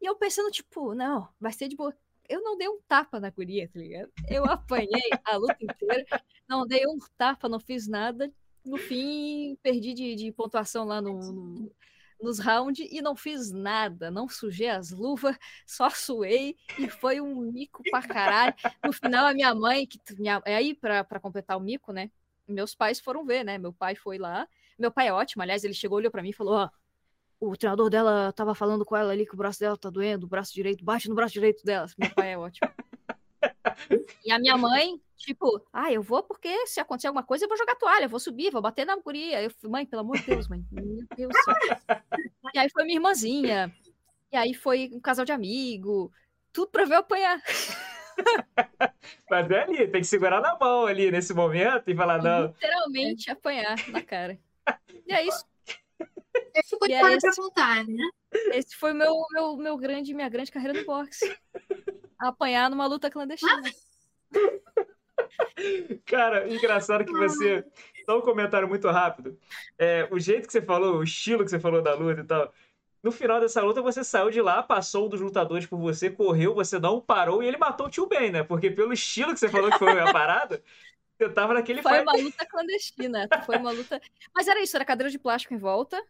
E 0.01 0.07
eu 0.07 0.17
pensando, 0.17 0.51
tipo, 0.51 0.95
não, 0.95 1.29
vai 1.41 1.53
ser 1.53 1.69
de 1.69 1.77
boa. 1.77 1.97
Eu 2.29 2.43
não 2.43 2.57
dei 2.57 2.69
um 2.69 2.81
tapa 2.89 3.21
na 3.21 3.31
guria, 3.31 3.69
tá 3.69 3.79
ligado? 3.79 4.11
Eu 4.29 4.45
apanhei 4.45 5.11
a 5.25 5.37
luta 5.37 5.57
inteira, 5.61 6.23
não 6.49 6.67
dei 6.67 6.87
um 6.87 6.99
tapa, 7.17 7.49
não 7.49 7.61
fiz 7.61 7.87
nada. 7.87 8.33
No 8.65 8.79
fim, 8.79 9.57
perdi 9.63 9.93
de, 9.93 10.15
de 10.15 10.33
pontuação 10.33 10.85
lá 10.87 11.01
no, 11.03 11.19
no 11.19 11.73
nos 12.25 12.39
rounds 12.39 12.89
e 12.91 13.03
não 13.03 13.15
fiz 13.15 13.53
nada, 13.53 14.11
não 14.11 14.29
sujei 14.29 14.69
as 14.69 14.91
luvas, 14.91 15.37
só 15.67 15.91
suei 15.91 16.57
e 16.79 16.89
foi 16.89 17.21
um 17.21 17.53
mico 17.53 17.83
pra 17.91 18.03
caralho. 18.03 18.55
No 18.83 18.93
final, 18.93 19.27
a 19.27 19.35
minha 19.35 19.55
mãe, 19.55 19.87
que 19.87 19.99
minha, 20.19 20.41
é 20.45 20.57
aí 20.57 20.75
pra, 20.75 21.05
pra 21.05 21.21
completar 21.21 21.57
o 21.57 21.61
mico, 21.61 21.93
né? 21.93 22.11
Meus 22.49 22.75
pais 22.75 22.99
foram 23.01 23.25
ver, 23.25 23.45
né? 23.45 23.59
Meu 23.59 23.73
pai 23.73 23.95
foi 23.95 24.19
lá. 24.19 24.49
Meu 24.79 24.91
pai 24.91 25.09
é 25.09 25.13
ótimo, 25.13 25.43
aliás, 25.43 25.65
ele 25.65 25.75
chegou, 25.75 25.99
olhou 25.99 26.11
pra 26.11 26.23
mim 26.23 26.31
e 26.31 26.33
falou: 26.33 26.55
Ó, 26.55 26.65
oh, 26.65 26.69
o 27.51 27.57
treinador 27.57 27.91
dela 27.91 28.33
tava 28.33 28.55
falando 28.55 28.85
com 28.85 28.97
ela 28.97 29.13
ali 29.13 29.27
que 29.27 29.35
o 29.35 29.37
braço 29.37 29.61
dela 29.61 29.77
tá 29.77 29.91
doendo, 29.91 30.27
o 30.27 30.29
braço 30.29 30.55
direito, 30.55 30.85
bate 30.85 31.09
no 31.09 31.15
braço 31.15 31.35
direito 31.35 31.65
dela. 31.65 31.87
Meu 31.99 32.11
pai 32.15 32.33
é 32.33 32.39
ótimo. 32.39 32.71
E 34.25 34.33
a 34.33 34.39
minha 34.39 34.57
mãe, 34.57 35.01
tipo, 35.17 35.61
ah, 35.73 35.93
eu 35.93 36.03
vou 36.03 36.23
porque 36.23 36.67
se 36.67 36.81
acontecer 36.81 37.09
alguma 37.09 37.23
coisa, 37.23 37.45
eu 37.45 37.49
vou 37.49 37.59
jogar 37.59 37.75
toalha, 37.77 38.05
eu 38.05 38.09
vou 38.09 38.21
subir, 38.21 38.51
vou 38.51 38.63
bater 38.63 38.87
na 38.87 38.97
guria. 38.97 39.43
Eu 39.43 39.51
falei, 39.51 39.71
mãe, 39.71 39.87
pelo 39.87 40.01
amor 40.01 40.19
de 40.19 40.27
Deus, 40.27 40.49
mãe. 40.49 40.65
Meu 40.71 41.05
Deus 41.17 41.33
do 41.33 41.43
céu. 41.43 41.57
E 42.55 42.59
aí 42.59 42.71
foi 42.71 42.85
minha 42.85 42.97
irmãzinha. 42.97 43.75
E 44.33 44.37
aí 44.37 44.55
foi 44.55 44.91
um 44.93 45.01
casal 45.01 45.25
de 45.25 45.33
amigo. 45.33 46.13
Tudo 46.53 46.71
pra 46.71 46.85
ver 46.85 46.95
eu 46.95 46.99
apanhar. 47.01 47.41
Mas 49.29 49.51
é 49.51 49.63
ali, 49.63 49.89
tem 49.89 50.01
que 50.01 50.07
segurar 50.07 50.41
na 50.41 50.57
mão 50.59 50.87
ali 50.87 51.11
nesse 51.11 51.35
momento 51.35 51.89
e 51.89 51.97
falar, 51.97 52.23
não. 52.23 52.47
Literalmente 52.47 53.31
apanhar 53.31 53.77
na 53.89 54.03
cara. 54.03 54.39
E 55.07 55.13
é 55.13 55.27
isso. 55.27 55.45
Esse 56.55 56.71
ficou 56.71 56.89
de 56.89 56.99
fora 56.99 57.19
pra 57.19 57.35
contar, 57.35 57.87
né? 57.87 58.09
Esse 58.53 58.77
foi 58.77 58.93
meu, 58.93 59.15
meu, 59.33 59.57
meu 59.57 59.77
grande, 59.77 60.15
minha 60.15 60.29
grande 60.29 60.51
carreira 60.51 60.79
no 60.79 60.85
boxe. 60.85 61.37
Apanhar 62.19 62.71
numa 62.71 62.87
luta 62.87 63.11
clandestina. 63.11 63.63
Cara, 66.07 66.53
engraçado 66.53 67.05
que 67.05 67.13
você. 67.13 67.65
Só 68.05 68.19
um 68.19 68.23
comentário 68.23 68.69
muito 68.69 68.89
rápido. 68.89 69.39
É, 69.79 70.09
o 70.11 70.19
jeito 70.19 70.47
que 70.47 70.53
você 70.53 70.61
falou, 70.61 70.99
o 70.99 71.05
estilo 71.05 71.45
que 71.45 71.51
você 71.51 71.59
falou 71.59 71.83
da 71.83 71.95
luta 71.95 72.21
e 72.21 72.25
tal. 72.25 72.53
No 73.03 73.13
final 73.13 73.39
dessa 73.39 73.63
luta, 73.63 73.83
você 73.83 74.03
saiu 74.03 74.31
de 74.31 74.41
lá, 74.41 74.63
passou 74.63 75.07
um 75.07 75.09
dos 75.11 75.21
lutadores 75.21 75.67
por 75.67 75.79
você, 75.79 76.09
correu, 76.11 76.55
você 76.55 76.79
não 76.79 77.01
parou 77.01 77.43
e 77.43 77.47
ele 77.47 77.59
matou 77.59 77.87
o 77.87 77.91
tio 77.91 78.07
Ben, 78.07 78.31
né? 78.31 78.43
Porque 78.43 78.71
pelo 78.71 78.95
estilo 78.95 79.35
que 79.35 79.41
você 79.41 79.49
falou 79.49 79.71
que 79.71 79.79
foi 79.79 79.99
a 80.01 80.11
parada, 80.11 80.63
você 81.19 81.29
tava 81.29 81.55
naquele 81.55 81.83
Foi 81.83 81.93
fight. 81.93 82.03
uma 82.03 82.17
luta 82.17 82.47
clandestina. 82.47 83.29
Foi 83.47 83.57
uma 83.57 83.71
luta. 83.71 84.01
Mas 84.35 84.49
era 84.49 84.61
isso, 84.63 84.77
era 84.77 84.85
cadeira 84.85 85.11
de 85.11 85.19
plástico 85.19 85.55
em 85.55 85.59
volta. 85.59 86.03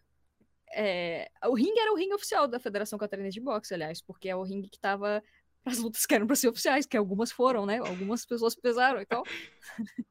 É... 0.74 1.30
O 1.46 1.54
ringue 1.54 1.78
era 1.78 1.92
o 1.92 1.96
ringue 1.96 2.14
oficial 2.14 2.46
da 2.46 2.58
Federação 2.58 2.98
Catarinense 2.98 3.34
de 3.34 3.40
Boxe, 3.40 3.74
aliás, 3.74 4.02
porque 4.02 4.28
é 4.28 4.36
o 4.36 4.42
ringue 4.42 4.68
que 4.68 4.78
tava 4.78 5.22
as 5.64 5.78
lutas 5.78 6.04
que 6.04 6.14
eram 6.14 6.26
para 6.26 6.36
ser 6.36 6.48
oficiais, 6.48 6.84
que 6.84 6.96
algumas 6.96 7.32
foram, 7.32 7.64
né? 7.64 7.78
Algumas 7.78 8.26
pessoas 8.26 8.54
pesaram 8.54 9.00
e 9.00 9.06
tal. 9.06 9.22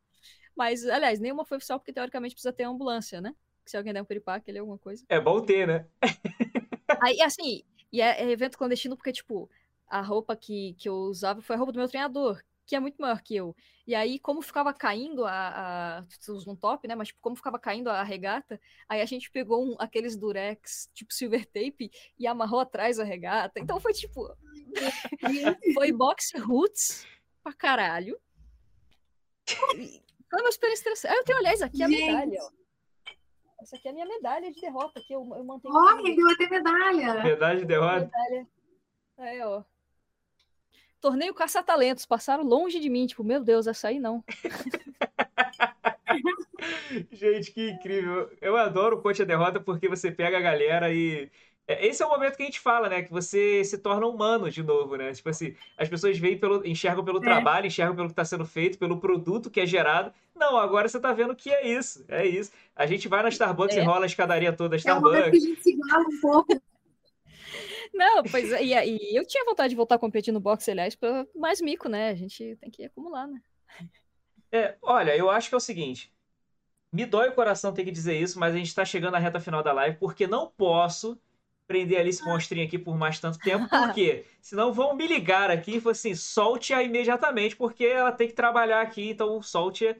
Mas, 0.55 0.85
aliás, 0.87 1.19
nenhuma 1.19 1.45
foi 1.45 1.57
oficial, 1.57 1.79
porque 1.79 1.93
teoricamente 1.93 2.35
precisa 2.35 2.53
ter 2.53 2.63
ambulância, 2.63 3.21
né? 3.21 3.35
Se 3.65 3.77
alguém 3.77 3.93
der 3.93 4.01
um 4.01 4.05
piripaque 4.05 4.49
ali, 4.49 4.59
alguma 4.59 4.77
coisa. 4.77 5.03
É 5.09 5.19
bom 5.19 5.41
ter, 5.41 5.67
né? 5.67 5.87
Aí, 7.01 7.21
assim, 7.21 7.63
e 7.91 8.01
é, 8.01 8.23
é, 8.23 8.31
evento 8.31 8.57
clandestino 8.57 8.95
porque, 8.95 9.11
tipo, 9.11 9.49
a 9.87 10.01
roupa 10.01 10.35
que, 10.35 10.73
que 10.73 10.89
eu 10.89 10.95
usava 10.95 11.41
foi 11.41 11.55
a 11.55 11.59
roupa 11.59 11.71
do 11.71 11.79
meu 11.79 11.87
treinador, 11.87 12.41
que 12.65 12.75
é 12.75 12.79
muito 12.79 13.01
maior 13.01 13.21
que 13.21 13.35
eu. 13.35 13.55
E 13.85 13.93
aí, 13.93 14.17
como 14.19 14.41
ficava 14.41 14.73
caindo 14.73 15.25
a. 15.25 15.99
a 15.99 16.05
um 16.47 16.55
top, 16.55 16.87
né? 16.87 16.95
Mas, 16.95 17.09
tipo, 17.09 17.19
como 17.21 17.35
ficava 17.35 17.59
caindo 17.59 17.89
a 17.89 18.03
regata, 18.03 18.59
aí 18.87 19.01
a 19.01 19.05
gente 19.05 19.29
pegou 19.29 19.65
um, 19.65 19.75
aqueles 19.77 20.15
durex, 20.15 20.89
tipo 20.93 21.13
silver 21.13 21.45
tape, 21.45 21.91
e 22.17 22.25
amarrou 22.25 22.59
atrás 22.59 22.99
a 22.99 23.03
regata. 23.03 23.59
Então 23.59 23.79
foi 23.79 23.93
tipo. 23.93 24.33
foi 25.73 25.91
boxe 25.91 26.37
roots 26.37 27.05
pra 27.43 27.53
caralho. 27.53 28.17
Foi 29.45 30.39
uma 30.39 30.49
experiência 30.49 30.81
interessante. 30.83 31.15
Eu 31.17 31.23
tenho, 31.25 31.39
aliás, 31.39 31.61
aqui 31.61 31.83
a 31.83 31.87
medalha, 31.87 32.39
ó. 32.41 32.63
Essa 33.61 33.77
aqui 33.77 33.87
é 33.87 33.91
a 33.91 33.93
minha 33.93 34.05
medalha 34.05 34.51
de 34.51 34.59
derrota, 34.59 35.01
que 35.05 35.13
eu, 35.13 35.21
eu 35.35 35.43
mantenho. 35.43 35.73
Ó, 35.73 35.93
oh, 35.93 36.03
deu 36.03 36.29
até 36.29 36.49
medalha. 36.49 37.23
Medalha 37.23 37.59
de 37.59 37.65
derrota? 37.65 38.05
Medalha. 38.05 38.47
É, 39.17 39.45
ó. 39.45 39.63
Torneio 41.03 41.33
caça-talentos, 41.33 42.05
passaram 42.05 42.45
longe 42.45 42.79
de 42.79 42.89
mim, 42.89 43.05
tipo, 43.05 43.25
meu 43.25 43.43
Deus, 43.43 43.67
essa 43.67 43.89
aí 43.89 43.99
não. 43.99 44.23
Gente, 47.11 47.51
que 47.51 47.71
incrível. 47.71 48.31
Eu 48.41 48.55
adoro 48.55 48.95
o 48.95 49.01
Coach 49.01 49.21
a 49.21 49.25
Derrota 49.25 49.59
porque 49.59 49.89
você 49.89 50.09
pega 50.09 50.37
a 50.37 50.41
galera 50.41 50.93
e. 50.93 51.29
É, 51.67 51.85
esse 51.85 52.01
é 52.01 52.05
o 52.05 52.09
momento 52.09 52.37
que 52.37 52.43
a 52.43 52.45
gente 52.45 52.61
fala, 52.61 52.87
né? 52.87 53.01
Que 53.01 53.11
você 53.11 53.65
se 53.65 53.79
torna 53.79 54.07
humano 54.07 54.49
de 54.49 54.63
novo, 54.63 54.95
né? 54.95 55.11
Tipo 55.11 55.27
assim, 55.27 55.53
as 55.77 55.89
pessoas 55.89 56.17
veem 56.17 56.37
pelo, 56.37 56.65
enxergam 56.65 57.03
pelo 57.03 57.17
é. 57.17 57.21
trabalho, 57.21 57.67
enxergam 57.67 57.97
pelo 57.97 58.07
que 58.07 58.13
está 58.13 58.23
sendo 58.23 58.45
feito, 58.45 58.77
pelo 58.77 58.97
produto 58.97 59.51
que 59.51 59.59
é 59.59 59.65
gerado. 59.65 60.13
Não, 60.33 60.55
agora 60.55 60.87
você 60.87 60.95
está 60.95 61.11
vendo 61.11 61.35
que 61.35 61.51
é 61.51 61.67
isso, 61.67 62.05
é 62.07 62.25
isso. 62.25 62.49
A 62.73 62.85
gente 62.85 63.09
vai 63.09 63.21
na 63.21 63.27
Starbucks 63.27 63.75
é. 63.75 63.81
e 63.81 63.83
rola 63.83 64.03
a 64.03 64.05
escadaria 64.05 64.53
toda 64.53 64.75
a 64.75 64.77
Starbucks. 64.77 65.19
É 65.19 65.31
que 65.31 65.35
a 65.35 65.41
gente 65.41 65.61
se 65.61 65.71
iguala 65.71 66.05
um 66.07 66.21
pouco. 66.21 66.61
Não, 67.93 68.23
pois 68.23 68.51
é, 68.51 68.63
e, 68.63 69.13
e 69.13 69.15
eu 69.15 69.25
tinha 69.25 69.45
vontade 69.45 69.69
de 69.69 69.75
voltar 69.75 69.95
a 69.95 69.99
competir 69.99 70.33
no 70.33 70.39
boxe, 70.39 70.71
aliás, 70.71 70.95
para 70.95 71.27
mais 71.35 71.61
mico, 71.61 71.87
né? 71.87 72.09
A 72.09 72.15
gente 72.15 72.57
tem 72.59 72.71
que 72.71 72.85
acumular, 72.85 73.27
né? 73.27 73.39
É, 74.51 74.75
olha, 74.81 75.15
eu 75.15 75.29
acho 75.29 75.49
que 75.49 75.55
é 75.55 75.57
o 75.57 75.61
seguinte. 75.61 76.11
Me 76.91 77.05
dói 77.05 77.29
o 77.29 77.33
coração 77.33 77.73
ter 77.73 77.83
que 77.83 77.91
dizer 77.91 78.19
isso, 78.19 78.39
mas 78.39 78.53
a 78.53 78.57
gente 78.57 78.67
está 78.67 78.85
chegando 78.85 79.13
na 79.13 79.19
reta 79.19 79.39
final 79.39 79.63
da 79.63 79.73
live, 79.73 79.97
porque 79.97 80.27
não 80.27 80.47
posso 80.47 81.19
prender 81.67 81.99
Alice 81.99 82.23
Monstrinho 82.23 82.65
aqui 82.65 82.77
por 82.77 82.97
mais 82.97 83.19
tanto 83.19 83.39
tempo, 83.39 83.67
porque 83.69 84.25
senão 84.41 84.73
vão 84.73 84.95
me 84.95 85.07
ligar 85.07 85.49
aqui 85.49 85.77
e 85.77 85.81
falar 85.81 85.93
assim, 85.93 86.13
solte-a 86.13 86.83
imediatamente, 86.83 87.55
porque 87.55 87.85
ela 87.85 88.11
tem 88.11 88.27
que 88.27 88.33
trabalhar 88.33 88.81
aqui, 88.81 89.09
então 89.09 89.41
solte 89.41 89.95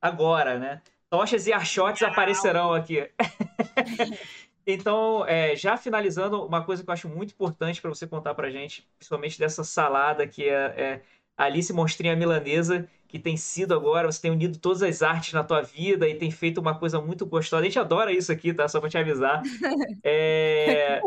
agora, 0.00 0.58
né? 0.58 0.82
Tochas 1.10 1.46
e 1.46 1.52
archotes 1.52 2.02
aparecerão 2.02 2.72
aqui. 2.72 3.10
Então, 4.70 5.24
é, 5.26 5.56
já 5.56 5.78
finalizando, 5.78 6.44
uma 6.44 6.62
coisa 6.62 6.84
que 6.84 6.90
eu 6.90 6.92
acho 6.92 7.08
muito 7.08 7.30
importante 7.32 7.80
para 7.80 7.88
você 7.88 8.06
contar 8.06 8.34
para 8.34 8.50
gente, 8.50 8.86
principalmente 8.98 9.38
dessa 9.38 9.64
salada 9.64 10.26
que 10.26 10.46
é, 10.46 10.54
é 10.54 11.02
Alice 11.38 11.72
Monstrinha 11.72 12.14
Milanesa, 12.14 12.86
que 13.08 13.18
tem 13.18 13.34
sido 13.34 13.72
agora, 13.74 14.12
você 14.12 14.20
tem 14.20 14.30
unido 14.30 14.58
todas 14.58 14.82
as 14.82 15.00
artes 15.00 15.32
na 15.32 15.42
tua 15.42 15.62
vida 15.62 16.06
e 16.06 16.16
tem 16.16 16.30
feito 16.30 16.60
uma 16.60 16.78
coisa 16.78 17.00
muito 17.00 17.24
gostosa. 17.24 17.62
A 17.62 17.64
gente 17.64 17.78
adora 17.78 18.12
isso 18.12 18.30
aqui, 18.30 18.52
tá? 18.52 18.68
Só 18.68 18.78
para 18.78 18.90
te 18.90 18.98
avisar. 18.98 19.42
É... 20.04 21.00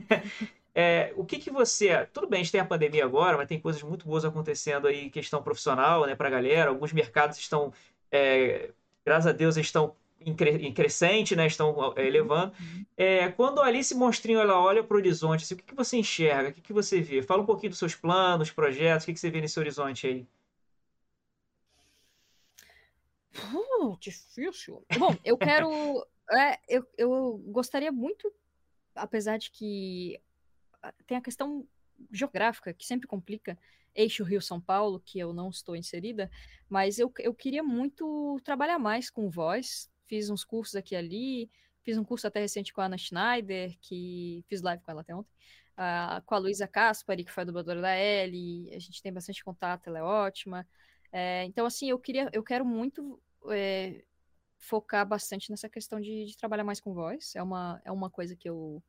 é, 0.74 1.12
o 1.14 1.26
que 1.26 1.38
que 1.38 1.50
você... 1.50 2.06
Tudo 2.06 2.26
bem, 2.26 2.40
a 2.40 2.42
gente 2.42 2.52
tem 2.52 2.60
a 2.62 2.64
pandemia 2.64 3.04
agora, 3.04 3.36
mas 3.36 3.48
tem 3.48 3.60
coisas 3.60 3.82
muito 3.82 4.06
boas 4.06 4.24
acontecendo 4.24 4.86
aí, 4.88 5.10
questão 5.10 5.42
profissional, 5.42 6.06
né, 6.06 6.14
pra 6.14 6.30
galera. 6.30 6.70
Alguns 6.70 6.94
mercados 6.94 7.36
estão... 7.36 7.70
É, 8.10 8.70
graças 9.04 9.26
a 9.26 9.32
Deus, 9.32 9.58
estão 9.58 9.94
em 10.20 10.72
crescente, 10.72 11.36
né? 11.36 11.46
Estão 11.46 11.94
é, 11.96 12.06
elevando. 12.06 12.52
É, 12.96 13.28
quando 13.30 13.60
a 13.60 13.66
Alice 13.66 13.94
Monstrinho 13.94 14.40
ela 14.40 14.60
olha 14.60 14.82
para 14.82 14.94
o 14.94 14.98
horizonte, 14.98 15.44
assim, 15.44 15.54
o 15.54 15.56
que, 15.56 15.64
que 15.64 15.74
você 15.74 15.96
enxerga? 15.96 16.50
O 16.50 16.52
que, 16.52 16.60
que 16.60 16.72
você 16.72 17.00
vê? 17.00 17.22
Fala 17.22 17.42
um 17.42 17.46
pouquinho 17.46 17.70
dos 17.70 17.78
seus 17.78 17.94
planos, 17.94 18.50
projetos, 18.50 19.04
o 19.04 19.06
que, 19.06 19.14
que 19.14 19.20
você 19.20 19.30
vê 19.30 19.40
nesse 19.40 19.58
horizonte 19.58 20.06
aí? 20.06 20.26
Uh, 23.80 23.96
difícil. 24.00 24.84
Bom, 24.98 25.16
eu 25.24 25.36
quero. 25.36 25.68
É, 26.30 26.58
eu, 26.68 26.86
eu 26.98 27.38
gostaria 27.46 27.90
muito, 27.90 28.30
apesar 28.94 29.38
de 29.38 29.50
que 29.50 30.20
ah, 30.82 30.92
tem 31.06 31.16
a 31.16 31.22
questão 31.22 31.66
geográfica 32.12 32.74
que 32.74 32.84
sempre 32.84 33.08
complica, 33.08 33.58
eixo 33.94 34.24
Rio-São 34.24 34.60
Paulo, 34.60 35.00
que 35.00 35.18
eu 35.18 35.32
não 35.32 35.48
estou 35.48 35.74
inserida, 35.74 36.30
mas 36.68 36.98
eu, 36.98 37.10
eu 37.18 37.32
queria 37.32 37.62
muito 37.62 38.38
trabalhar 38.44 38.78
mais 38.78 39.08
com 39.08 39.30
voz, 39.30 39.90
fiz 40.08 40.30
uns 40.30 40.44
cursos 40.44 40.74
aqui 40.74 40.94
e 40.94 40.96
ali, 40.96 41.50
fiz 41.82 41.96
um 41.96 42.04
curso 42.04 42.26
até 42.26 42.40
recente 42.40 42.72
com 42.72 42.80
a 42.80 42.86
Ana 42.86 42.98
Schneider, 42.98 43.76
que 43.80 44.44
fiz 44.48 44.62
live 44.62 44.82
com 44.82 44.90
ela 44.90 45.02
até 45.02 45.14
ontem, 45.14 45.30
uh, 45.74 46.22
com 46.24 46.34
a 46.34 46.38
Luísa 46.38 46.66
Caspari, 46.66 47.24
que 47.24 47.30
foi 47.30 47.42
a 47.42 47.46
dubladora 47.46 47.80
da 47.80 47.96
Ellie, 47.96 48.74
a 48.74 48.78
gente 48.78 49.02
tem 49.02 49.12
bastante 49.12 49.44
contato, 49.44 49.86
ela 49.86 49.98
é 49.98 50.02
ótima. 50.02 50.66
É, 51.12 51.44
então, 51.44 51.64
assim, 51.66 51.88
eu 51.88 51.98
queria, 51.98 52.28
eu 52.32 52.42
quero 52.42 52.64
muito 52.64 53.20
é, 53.50 54.04
focar 54.58 55.06
bastante 55.06 55.50
nessa 55.50 55.68
questão 55.68 56.00
de, 56.00 56.26
de, 56.26 56.36
trabalhar 56.36 56.64
mais 56.64 56.80
com 56.80 56.92
voz. 56.92 57.34
É 57.36 57.42
uma, 57.42 57.80
é 57.84 57.92
uma 57.92 58.10
coisa 58.10 58.36
que 58.36 58.48
eu, 58.48 58.82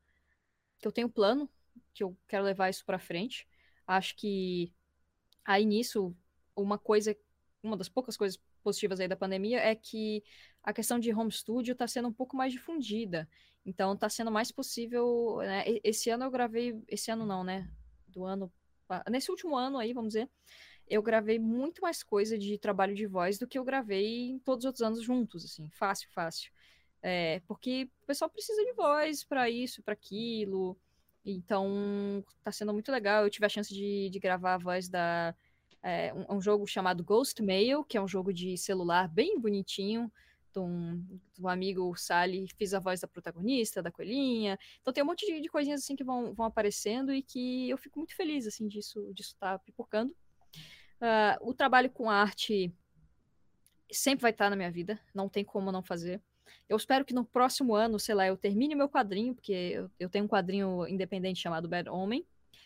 que 0.79 0.87
eu 0.87 0.91
tenho 0.91 1.09
plano, 1.09 1.49
que 1.93 2.03
eu 2.03 2.17
quero 2.27 2.43
levar 2.43 2.69
isso 2.69 2.85
para 2.85 2.99
frente. 2.99 3.47
Acho 3.87 4.15
que 4.15 4.73
aí 5.45 5.65
nisso, 5.65 6.15
uma 6.55 6.77
coisa, 6.77 7.15
uma 7.63 7.77
das 7.77 7.89
poucas 7.89 8.17
coisas 8.17 8.39
positivas 8.59 8.99
aí 8.99 9.07
da 9.07 9.15
pandemia 9.15 9.59
é 9.59 9.75
que 9.75 10.23
a 10.63 10.73
questão 10.73 10.99
de 10.99 11.13
home 11.13 11.31
studio 11.31 11.73
está 11.73 11.87
sendo 11.87 12.07
um 12.07 12.13
pouco 12.13 12.35
mais 12.35 12.51
difundida. 12.51 13.27
Então 13.65 13.93
está 13.93 14.09
sendo 14.09 14.31
mais 14.31 14.51
possível. 14.51 15.37
Né? 15.37 15.63
Esse 15.83 16.09
ano 16.09 16.25
eu 16.25 16.31
gravei. 16.31 16.81
Esse 16.87 17.11
ano 17.11 17.25
não, 17.25 17.43
né? 17.43 17.69
Do 18.07 18.25
ano. 18.25 18.51
Nesse 19.09 19.29
último 19.29 19.55
ano 19.55 19.77
aí, 19.77 19.93
vamos 19.93 20.13
dizer, 20.13 20.27
eu 20.87 21.01
gravei 21.03 21.37
muito 21.37 21.81
mais 21.81 22.01
coisa 22.01 22.37
de 22.37 22.57
trabalho 22.57 22.95
de 22.95 23.05
voz 23.05 23.37
do 23.37 23.47
que 23.47 23.59
eu 23.59 23.63
gravei 23.63 24.31
em 24.31 24.39
todos 24.39 24.65
os 24.65 24.67
outros 24.67 24.81
anos 24.81 25.03
juntos, 25.03 25.45
assim, 25.45 25.69
fácil, 25.69 26.09
fácil. 26.11 26.51
É, 27.01 27.39
porque 27.47 27.89
o 28.01 28.05
pessoal 28.07 28.29
precisa 28.29 28.63
de 28.65 28.73
voz 28.73 29.23
para 29.23 29.49
isso, 29.49 29.83
para 29.83 29.93
aquilo. 29.93 30.75
Então, 31.23 32.23
tá 32.43 32.51
sendo 32.51 32.73
muito 32.73 32.91
legal. 32.91 33.23
Eu 33.23 33.29
tive 33.29 33.45
a 33.45 33.49
chance 33.49 33.73
de, 33.73 34.09
de 34.09 34.19
gravar 34.19 34.55
a 34.55 34.57
voz 34.57 34.89
da. 34.89 35.35
É, 35.81 36.13
um, 36.13 36.37
um, 36.37 36.41
jogo 36.41 36.67
chamado 36.67 37.03
Ghost 37.03 37.41
Mail, 37.41 37.83
que 37.83 37.97
é 37.97 38.01
um 38.01 38.07
jogo 38.07 38.33
de 38.33 38.57
celular 38.57 39.07
bem 39.07 39.39
bonitinho. 39.39 40.11
De 40.51 40.59
um, 40.59 41.05
um 41.39 41.47
amigo, 41.47 41.95
Sally, 41.95 42.47
fiz 42.57 42.73
a 42.73 42.79
voz 42.79 42.99
da 43.01 43.07
protagonista, 43.07 43.83
da 43.83 43.91
coelhinha. 43.91 44.57
Então 44.81 44.91
tem 44.91 45.03
um 45.03 45.07
monte 45.07 45.25
de, 45.25 45.39
de, 45.39 45.47
coisinhas 45.47 45.81
assim 45.81 45.95
que 45.95 46.03
vão, 46.03 46.33
vão 46.33 46.45
aparecendo 46.47 47.13
e 47.13 47.21
que 47.21 47.69
eu 47.69 47.77
fico 47.77 47.99
muito 47.99 48.15
feliz 48.15 48.47
assim 48.47 48.67
disso 48.67 49.13
disso 49.13 49.33
estar 49.33 49.57
tá 49.57 49.59
pipocando. 49.59 50.11
Uh, 50.99 51.49
o 51.49 51.53
trabalho 51.53 51.89
com 51.89 52.09
arte 52.09 52.73
sempre 53.91 54.23
vai 54.23 54.31
estar 54.31 54.49
na 54.49 54.55
minha 54.55 54.71
vida, 54.71 54.99
não 55.13 55.29
tem 55.29 55.43
como 55.43 55.71
não 55.71 55.81
fazer. 55.81 56.21
Eu 56.67 56.77
espero 56.77 57.05
que 57.05 57.13
no 57.13 57.25
próximo 57.25 57.75
ano, 57.75 57.99
sei 57.99 58.15
lá, 58.15 58.27
eu 58.27 58.37
termine 58.37 58.75
meu 58.75 58.89
quadrinho, 58.89 59.33
porque 59.33 59.51
eu, 59.51 59.91
eu 59.99 60.09
tenho 60.09 60.25
um 60.25 60.27
quadrinho 60.27 60.87
independente 60.87 61.39
chamado 61.39 61.67
Bad 61.67 61.89
Homem, 61.89 62.25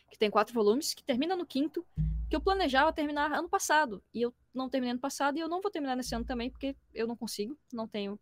que 0.10 0.18
tem 0.18 0.30
quatro 0.30 0.54
volumes, 0.54 0.94
que 0.94 1.04
termina 1.04 1.36
no 1.36 1.46
quinto, 1.46 1.86
que 2.30 2.36
eu 2.36 2.42
planejava 2.42 2.94
terminar 2.94 3.32
ano 3.32 3.50
passado. 3.50 4.04
E 4.14 4.22
eu 4.22 4.34
não 4.54 4.70
terminei 4.70 4.92
ano 4.92 5.00
passado 5.00 5.38
e 5.38 5.42
eu 5.42 5.48
não 5.48 5.62
vou 5.62 5.72
terminar 5.72 5.96
nesse 5.96 6.16
ano 6.16 6.26
também, 6.26 6.50
porque 6.50 6.76
eu 6.94 7.08
não 7.08 7.16
consigo, 7.16 7.58
não 7.72 7.88
tenho. 7.88 8.20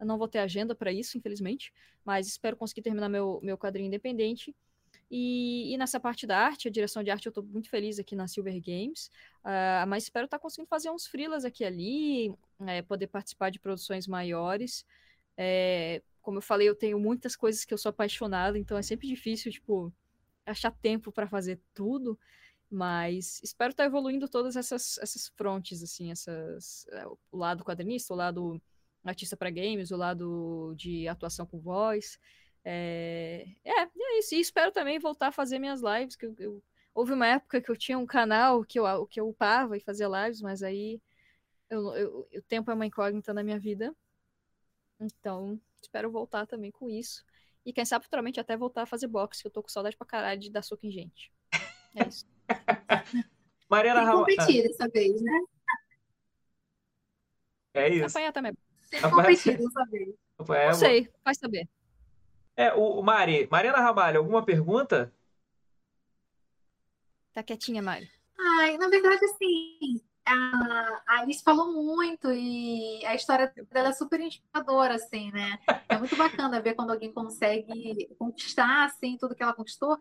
Não 0.00 0.18
vou 0.18 0.26
ter 0.26 0.38
agenda 0.38 0.74
para 0.74 0.92
isso, 0.92 1.16
infelizmente. 1.16 1.72
Mas 2.04 2.26
espero 2.26 2.56
conseguir 2.56 2.82
terminar 2.82 3.08
meu, 3.08 3.40
meu 3.42 3.56
quadrinho 3.56 3.86
independente. 3.86 4.54
E, 5.14 5.72
e, 5.72 5.76
nessa 5.76 6.00
parte 6.00 6.26
da 6.26 6.38
arte, 6.38 6.68
a 6.68 6.70
direção 6.70 7.02
de 7.02 7.10
arte, 7.10 7.26
eu 7.26 7.30
estou 7.30 7.44
muito 7.44 7.68
feliz 7.68 7.98
aqui 7.98 8.16
na 8.16 8.26
Silver 8.26 8.58
Games, 8.62 9.10
uh, 9.44 9.86
mas 9.86 10.04
espero 10.04 10.24
estar 10.24 10.38
tá 10.38 10.42
conseguindo 10.42 10.70
fazer 10.70 10.90
uns 10.90 11.06
freelas 11.06 11.44
aqui 11.44 11.66
ali, 11.66 12.34
é, 12.66 12.80
poder 12.80 13.08
participar 13.08 13.50
de 13.50 13.58
produções 13.58 14.06
maiores. 14.06 14.86
É, 15.36 16.00
como 16.22 16.38
eu 16.38 16.42
falei, 16.42 16.66
eu 16.66 16.74
tenho 16.74 16.98
muitas 16.98 17.36
coisas 17.36 17.62
que 17.62 17.74
eu 17.74 17.78
sou 17.78 17.90
apaixonada, 17.90 18.58
então 18.58 18.78
é 18.78 18.82
sempre 18.82 19.06
difícil, 19.06 19.52
tipo, 19.52 19.92
achar 20.46 20.70
tempo 20.70 21.12
para 21.12 21.26
fazer 21.28 21.60
tudo, 21.74 22.18
mas 22.70 23.40
espero 23.42 23.70
estar 23.70 23.84
tá 23.84 23.86
evoluindo 23.86 24.28
todas 24.28 24.56
essas, 24.56 24.98
essas 24.98 25.28
frontes, 25.28 25.82
assim, 25.82 26.10
essas, 26.10 26.86
é, 26.90 27.06
o 27.06 27.36
lado 27.36 27.64
quadrinista, 27.64 28.14
o 28.14 28.16
lado 28.16 28.62
artista 29.04 29.36
para 29.36 29.50
games, 29.50 29.90
o 29.90 29.96
lado 29.96 30.74
de 30.76 31.08
atuação 31.08 31.46
com 31.46 31.60
voz, 31.60 32.18
é, 32.64 33.46
é, 33.64 33.82
é 33.82 34.18
isso. 34.18 34.34
E 34.34 34.40
espero 34.40 34.72
também 34.72 34.98
voltar 34.98 35.28
a 35.28 35.32
fazer 35.32 35.58
minhas 35.58 35.80
lives. 35.82 36.16
Que 36.16 36.26
eu, 36.26 36.34
eu, 36.38 36.62
houve 36.94 37.12
uma 37.12 37.26
época 37.26 37.60
que 37.60 37.70
eu 37.70 37.76
tinha 37.76 37.98
um 37.98 38.06
canal 38.06 38.64
que 38.64 38.78
eu, 38.78 39.06
que 39.06 39.20
eu 39.20 39.28
upava 39.28 39.76
e 39.76 39.80
fazia 39.80 40.08
lives, 40.08 40.40
mas 40.40 40.62
aí 40.62 41.00
eu, 41.70 41.94
eu, 41.94 42.28
o 42.34 42.42
tempo 42.42 42.70
é 42.70 42.74
uma 42.74 42.86
incógnita 42.86 43.32
na 43.34 43.42
minha 43.42 43.58
vida. 43.58 43.94
Então, 45.00 45.60
espero 45.80 46.10
voltar 46.10 46.46
também 46.46 46.70
com 46.70 46.88
isso. 46.88 47.24
E 47.64 47.72
quem 47.72 47.84
sabe 47.84 48.04
futuramente 48.04 48.40
até 48.40 48.56
voltar 48.56 48.82
a 48.82 48.86
fazer 48.86 49.06
boxe, 49.06 49.42
que 49.42 49.48
eu 49.48 49.52
tô 49.52 49.62
com 49.62 49.68
saudade 49.68 49.96
pra 49.96 50.06
caralho 50.06 50.40
de 50.40 50.50
dar 50.50 50.62
soco 50.62 50.86
em 50.86 50.90
gente. 50.90 51.32
É 51.94 52.08
isso. 52.08 52.26
Mariana 53.70 54.04
Tem 54.04 54.12
competir 54.12 54.62
dessa 54.64 54.88
vez, 54.88 55.22
né? 55.22 55.40
É 57.74 57.88
isso. 57.88 58.06
Apanhar 58.06 58.32
também. 58.32 58.52
Tem 58.90 59.00
competir 59.00 59.56
dessa 59.56 59.84
vez. 59.90 60.14
Não 60.38 60.74
sei, 60.74 61.08
vai 61.24 61.34
saber. 61.34 61.68
É, 62.56 62.72
o 62.74 63.00
Mari, 63.02 63.48
Mariana 63.50 63.78
Ramalho, 63.80 64.18
alguma 64.18 64.44
pergunta? 64.44 65.12
Tá 67.32 67.42
quietinha, 67.42 67.80
Mari. 67.80 68.10
Ai, 68.38 68.76
na 68.76 68.88
verdade, 68.88 69.24
assim, 69.24 70.02
a 70.24 71.20
Alice 71.20 71.42
falou 71.42 71.72
muito 71.72 72.30
e 72.30 73.04
a 73.04 73.14
história 73.14 73.52
dela 73.70 73.88
é 73.88 73.92
super 73.92 74.20
inspiradora, 74.20 74.94
assim, 74.94 75.30
né? 75.32 75.58
É 75.88 75.98
muito 75.98 76.16
bacana 76.16 76.60
ver 76.60 76.74
quando 76.74 76.90
alguém 76.90 77.12
consegue 77.12 78.08
conquistar, 78.18 78.84
assim, 78.84 79.16
tudo 79.18 79.34
que 79.34 79.42
ela 79.42 79.54
conquistou 79.54 79.98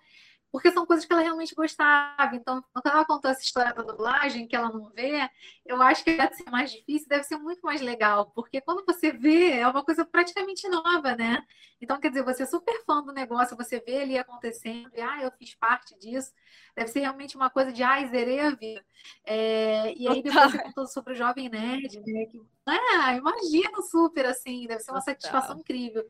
porque 0.51 0.71
são 0.71 0.85
coisas 0.85 1.05
que 1.05 1.13
ela 1.13 1.21
realmente 1.21 1.55
gostava. 1.55 2.35
Então, 2.35 2.63
quando 2.73 2.85
ela 2.85 3.05
contou 3.05 3.31
essa 3.31 3.41
história 3.41 3.73
da 3.73 3.81
dublagem, 3.81 4.47
que 4.47 4.55
ela 4.55 4.69
não 4.69 4.89
vê, 4.89 5.29
eu 5.65 5.81
acho 5.81 6.03
que 6.03 6.17
deve 6.17 6.35
ser 6.35 6.49
mais 6.49 6.71
difícil, 6.71 7.07
deve 7.07 7.23
ser 7.23 7.37
muito 7.37 7.61
mais 7.61 7.79
legal, 7.81 8.31
porque 8.35 8.59
quando 8.59 8.85
você 8.85 9.11
vê, 9.11 9.51
é 9.51 9.67
uma 9.67 9.83
coisa 9.83 10.03
praticamente 10.05 10.67
nova, 10.67 11.15
né? 11.15 11.41
Então, 11.79 11.99
quer 11.99 12.09
dizer, 12.09 12.23
você 12.23 12.43
é 12.43 12.45
super 12.45 12.83
fã 12.85 13.01
do 13.01 13.11
negócio, 13.11 13.57
você 13.57 13.79
vê 13.79 14.01
ali 14.01 14.17
acontecendo, 14.17 14.91
e 14.93 15.01
ah, 15.01 15.23
eu 15.23 15.31
fiz 15.31 15.55
parte 15.55 15.97
disso. 15.97 16.31
Deve 16.75 16.89
ser 16.89 16.99
realmente 16.99 17.35
uma 17.35 17.49
coisa 17.49 17.71
de, 17.71 17.81
ah, 17.81 18.05
zerei 18.07 18.39
a 18.39 18.51
vida. 18.51 18.85
É, 19.25 19.93
e 19.95 20.07
aí 20.07 20.21
depois 20.21 20.51
você 20.51 20.59
contou 20.59 20.85
sobre 20.85 21.13
o 21.13 21.15
Jovem 21.15 21.49
Nerd, 21.49 21.99
né? 22.01 22.25
Que, 22.25 22.41
ah, 22.65 23.15
imagino 23.15 23.81
super, 23.81 24.25
assim, 24.27 24.67
deve 24.67 24.81
ser 24.81 24.91
uma 24.91 24.99
Total. 24.99 25.15
satisfação 25.15 25.59
incrível. 25.59 26.05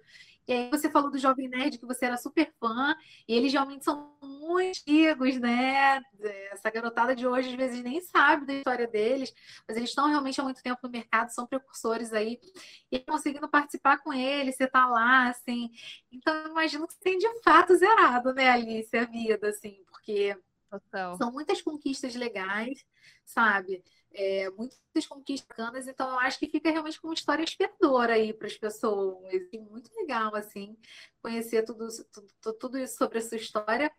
E 0.48 0.54
aí 0.54 0.70
você 0.70 0.90
falou 0.90 1.12
do 1.12 1.18
Jovem 1.18 1.48
Nerd, 1.48 1.78
que 1.78 1.86
você 1.86 2.06
era 2.06 2.18
super 2.18 2.52
fã, 2.60 2.96
e 3.28 3.34
eles 3.36 3.52
realmente 3.54 3.86
são 3.86 4.16
muito 4.22 4.62
antigos, 4.62 5.40
né? 5.40 6.02
Essa 6.52 6.70
garotada 6.70 7.16
de 7.16 7.26
hoje 7.26 7.50
às 7.50 7.56
vezes 7.56 7.84
nem 7.84 8.02
sabe 8.02 8.46
da 8.46 8.54
história 8.54 8.88
deles, 8.88 9.34
mas 9.68 9.78
eles 9.78 9.90
estão 9.90 10.08
realmente 10.08 10.40
há 10.42 10.44
muito 10.44 10.62
tempo 10.62 10.80
no 10.84 10.90
mercado, 10.90 11.30
são 11.30 11.48
precursores 11.48 12.12
aí, 12.12 12.40
e 12.92 13.00
conseguindo 13.00 13.48
participar 13.48 14.00
com 14.00 14.12
eles, 14.14 14.56
você 14.56 14.68
tá 14.68 14.86
lá, 14.88 15.30
assim. 15.30 15.70
Então, 16.12 16.34
eu 16.36 16.50
imagino 16.52 16.88
que 16.88 16.94
você 16.94 17.00
tem 17.00 17.18
de 17.18 17.42
fato 17.44 17.76
zerado, 17.76 18.34
né, 18.34 18.50
Alice, 18.50 18.96
a 18.98 19.06
vida, 19.06 19.50
assim, 19.50 19.84
porque 19.90 20.38
Total. 20.72 21.18
são 21.18 21.32
muitas 21.32 21.62
conquistas 21.62 22.16
legais, 22.16 22.86
sabe? 23.26 23.84
é, 24.14 24.50
muitas 24.52 25.08
conquistas 25.08 25.48
bacanas, 25.48 25.88
então 25.88 26.10
eu 26.10 26.20
acho 26.20 26.38
que 26.40 26.50
fica 26.50 26.70
realmente 26.70 27.00
como 27.00 27.12
uma 27.12 27.16
história 27.16 27.44
inspiradora 27.44 28.14
aí 28.14 28.34
para 28.34 28.48
as 28.48 28.58
pessoas. 28.58 29.34
E 29.52 29.58
muito 29.60 29.90
legal, 29.96 30.36
assim, 30.36 30.78
conhecer 31.22 31.64
tudo, 31.64 31.88
tudo, 32.12 32.54
tudo 32.58 32.78
isso 32.78 32.98
sobre 32.98 33.20
a 33.20 33.22
sua 33.22 33.38
história. 33.38 33.92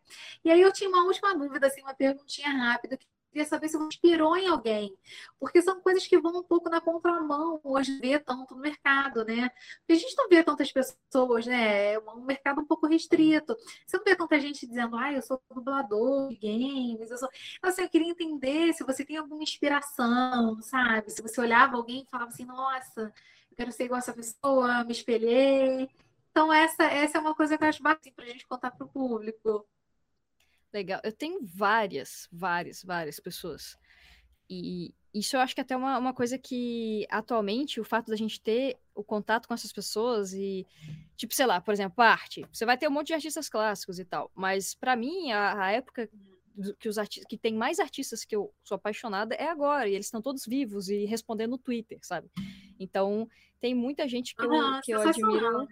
E 0.44 0.50
aí 0.50 0.60
eu 0.60 0.72
tinha 0.72 0.90
uma 0.90 1.04
última 1.04 1.36
dúvida, 1.36 1.66
assim, 1.66 1.80
uma 1.82 1.94
perguntinha 1.94 2.50
rápida, 2.50 2.96
que 2.96 3.06
queria 3.32 3.46
saber 3.48 3.68
se 3.68 3.76
inspirou 3.78 4.36
em 4.36 4.46
alguém, 4.46 4.94
porque 5.40 5.62
são 5.62 5.80
coisas 5.80 6.06
que 6.06 6.18
vão 6.18 6.40
um 6.40 6.42
pouco 6.42 6.68
na 6.68 6.80
contramão 6.80 7.58
hoje, 7.64 7.98
ver 7.98 8.22
tanto 8.22 8.54
no 8.54 8.60
mercado, 8.60 9.24
né? 9.24 9.50
Porque 9.78 9.92
a 9.92 9.96
gente 9.96 10.16
não 10.16 10.28
vê 10.28 10.44
tantas 10.44 10.70
pessoas, 10.70 11.46
né? 11.46 11.94
É 11.94 11.98
um 11.98 12.22
mercado 12.22 12.60
um 12.60 12.66
pouco 12.66 12.86
restrito. 12.86 13.56
Você 13.86 13.96
não 13.96 14.04
vê 14.04 14.14
tanta 14.14 14.38
gente 14.38 14.66
dizendo, 14.66 14.96
ah, 14.96 15.12
eu 15.12 15.22
sou 15.22 15.42
dublador 15.50 16.28
de 16.28 16.36
games, 16.36 17.10
eu 17.10 17.18
sou. 17.18 17.28
Então, 17.56 17.70
assim, 17.70 17.82
eu 17.82 17.88
queria 17.88 18.10
entender 18.10 18.72
se 18.74 18.84
você 18.84 19.04
tem 19.04 19.16
alguma 19.16 19.42
inspiração, 19.42 20.60
sabe? 20.62 21.10
Se 21.10 21.22
você 21.22 21.40
olhava 21.40 21.76
alguém 21.76 22.02
e 22.02 22.10
falava 22.10 22.30
assim, 22.30 22.44
nossa, 22.44 23.12
eu 23.50 23.56
quero 23.56 23.72
ser 23.72 23.84
igual 23.84 23.98
essa 23.98 24.12
pessoa, 24.12 24.84
me 24.84 24.92
espelhei. 24.92 25.88
Então, 26.30 26.52
essa, 26.52 26.84
essa 26.84 27.18
é 27.18 27.20
uma 27.20 27.34
coisa 27.34 27.56
que 27.56 27.64
eu 27.64 27.68
acho 27.68 27.82
bacana 27.82 28.12
para 28.14 28.24
a 28.24 28.28
gente 28.28 28.46
contar 28.46 28.70
para 28.70 28.84
o 28.86 28.88
público. 28.88 29.66
Legal. 30.72 31.00
Eu 31.04 31.12
tenho 31.12 31.40
várias, 31.44 32.28
várias, 32.32 32.82
várias 32.82 33.20
pessoas. 33.20 33.76
E 34.48 34.94
isso 35.14 35.36
eu 35.36 35.40
acho 35.40 35.54
que 35.54 35.60
é 35.60 35.64
até 35.64 35.76
uma, 35.76 35.98
uma 35.98 36.14
coisa 36.14 36.38
que, 36.38 37.06
atualmente, 37.10 37.80
o 37.80 37.84
fato 37.84 38.10
da 38.10 38.16
gente 38.16 38.40
ter 38.40 38.78
o 38.94 39.04
contato 39.04 39.46
com 39.46 39.54
essas 39.54 39.72
pessoas 39.72 40.32
e, 40.32 40.66
tipo, 41.16 41.34
sei 41.34 41.46
lá, 41.46 41.60
por 41.60 41.72
exemplo, 41.72 42.02
arte. 42.02 42.46
Você 42.52 42.64
vai 42.64 42.78
ter 42.78 42.88
um 42.88 42.90
monte 42.90 43.08
de 43.08 43.14
artistas 43.14 43.48
clássicos 43.48 43.98
e 43.98 44.04
tal. 44.04 44.30
Mas, 44.34 44.74
para 44.74 44.96
mim, 44.96 45.30
a, 45.32 45.64
a 45.66 45.70
época 45.72 46.08
que 46.78 46.88
os 46.88 46.98
artistas 46.98 47.26
que 47.28 47.38
tem 47.38 47.54
mais 47.54 47.78
artistas 47.78 48.24
que 48.24 48.36
eu 48.36 48.52
sou 48.62 48.76
apaixonada 48.76 49.34
é 49.34 49.48
agora 49.48 49.88
e 49.88 49.94
eles 49.94 50.06
estão 50.06 50.20
todos 50.20 50.44
vivos 50.44 50.88
e 50.88 51.04
respondendo 51.06 51.52
no 51.52 51.58
Twitter, 51.58 51.98
sabe? 52.02 52.30
Então 52.78 53.28
tem 53.60 53.74
muita 53.74 54.06
gente 54.06 54.34
que 54.34 54.44
eu, 54.44 54.50
que 54.82 54.92
eu 54.92 55.00
admiro 55.00 55.66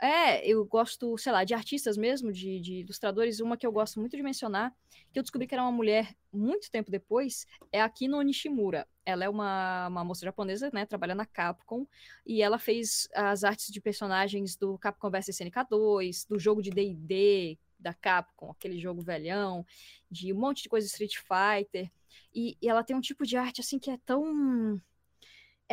é, 0.00 0.46
eu 0.46 0.64
gosto, 0.64 1.18
sei 1.18 1.30
lá, 1.30 1.44
de 1.44 1.52
artistas 1.52 1.96
mesmo, 1.96 2.32
de, 2.32 2.58
de, 2.60 2.74
ilustradores. 2.80 3.38
Uma 3.40 3.56
que 3.56 3.66
eu 3.66 3.72
gosto 3.72 4.00
muito 4.00 4.16
de 4.16 4.22
mencionar, 4.22 4.74
que 5.12 5.18
eu 5.18 5.22
descobri 5.22 5.46
que 5.46 5.54
era 5.54 5.62
uma 5.62 5.70
mulher 5.70 6.16
muito 6.32 6.70
tempo 6.70 6.90
depois, 6.90 7.46
é 7.70 7.82
a 7.82 7.88
Kino 7.88 8.20
Nishimura. 8.22 8.88
Ela 9.04 9.24
é 9.24 9.28
uma, 9.28 9.88
uma 9.88 10.04
moça 10.04 10.24
japonesa, 10.24 10.70
né, 10.72 10.86
trabalha 10.86 11.14
na 11.14 11.26
Capcom, 11.26 11.86
e 12.24 12.40
ela 12.40 12.58
fez 12.58 13.08
as 13.14 13.44
artes 13.44 13.70
de 13.70 13.80
personagens 13.80 14.56
do 14.56 14.78
Capcom 14.78 15.10
vs 15.10 15.28
SNK 15.28 15.66
2, 15.68 16.24
do 16.24 16.38
jogo 16.38 16.62
de 16.62 16.70
D&D 16.70 17.58
da 17.78 17.92
Capcom, 17.92 18.50
aquele 18.50 18.78
jogo 18.78 19.02
velhão, 19.02 19.66
de 20.10 20.32
um 20.32 20.38
monte 20.38 20.62
de 20.62 20.68
coisa 20.68 20.86
Street 20.86 21.16
Fighter. 21.16 21.90
E, 22.34 22.56
e 22.60 22.68
ela 22.68 22.84
tem 22.84 22.96
um 22.96 23.00
tipo 23.00 23.26
de 23.26 23.36
arte, 23.36 23.60
assim, 23.60 23.78
que 23.78 23.90
é 23.90 23.98
tão 24.04 24.80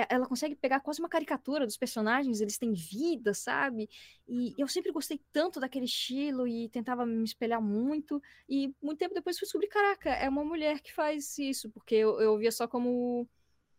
ela 0.10 0.28
consegue 0.28 0.56
pegar 0.56 0.80
quase 0.80 1.00
uma 1.00 1.10
caricatura 1.10 1.66
dos 1.66 1.78
personagens, 1.78 2.40
eles 2.40 2.58
têm 2.58 2.74
vida, 2.74 3.34
sabe? 3.34 3.90
E 4.28 4.54
eu 4.58 4.68
sempre 4.68 4.92
gostei 4.92 5.20
tanto 5.32 5.60
daquele 5.60 5.86
estilo 5.86 6.48
e 6.48 6.70
tentava 6.70 7.06
me 7.06 7.24
espelhar 7.24 7.62
muito. 7.62 8.22
E 8.48 8.74
muito 8.82 9.00
tempo 9.00 9.16
depois 9.16 9.40
fui 9.40 9.46
descobrir, 9.46 9.68
caraca, 9.70 10.10
é 10.10 10.30
uma 10.30 10.44
mulher 10.44 10.80
que 10.82 10.94
faz 10.94 11.38
isso, 11.38 11.70
porque 11.72 11.96
eu, 11.96 12.20
eu 12.22 12.38
via 12.38 12.52
só 12.52 12.68
como 12.68 13.28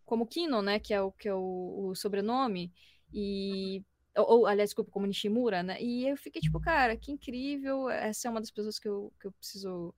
como 0.05 0.27
Kino, 0.27 0.63
né, 0.63 0.79
que 0.79 0.95
é 0.95 1.03
o 1.03 1.13
que 1.13 1.29
é 1.29 1.35
o, 1.35 1.91
o 1.91 1.95
sobrenome 1.95 2.73
e 3.13 3.85
ou, 4.17 4.41
ou, 4.41 4.47
aliás, 4.47 4.71
desculpa, 4.71 4.91
como 4.91 5.07
Nishimura, 5.07 5.63
né? 5.63 5.81
E 5.81 6.09
eu 6.09 6.17
fiquei 6.17 6.43
tipo, 6.43 6.59
cara, 6.61 6.97
que 6.97 7.13
incrível. 7.13 7.89
Essa 7.89 8.27
é 8.27 8.31
uma 8.31 8.41
das 8.41 8.51
pessoas 8.51 8.79
que 8.79 8.89
eu, 8.89 9.13
que 9.21 9.29
eu 9.29 9.33
preciso 9.33 9.95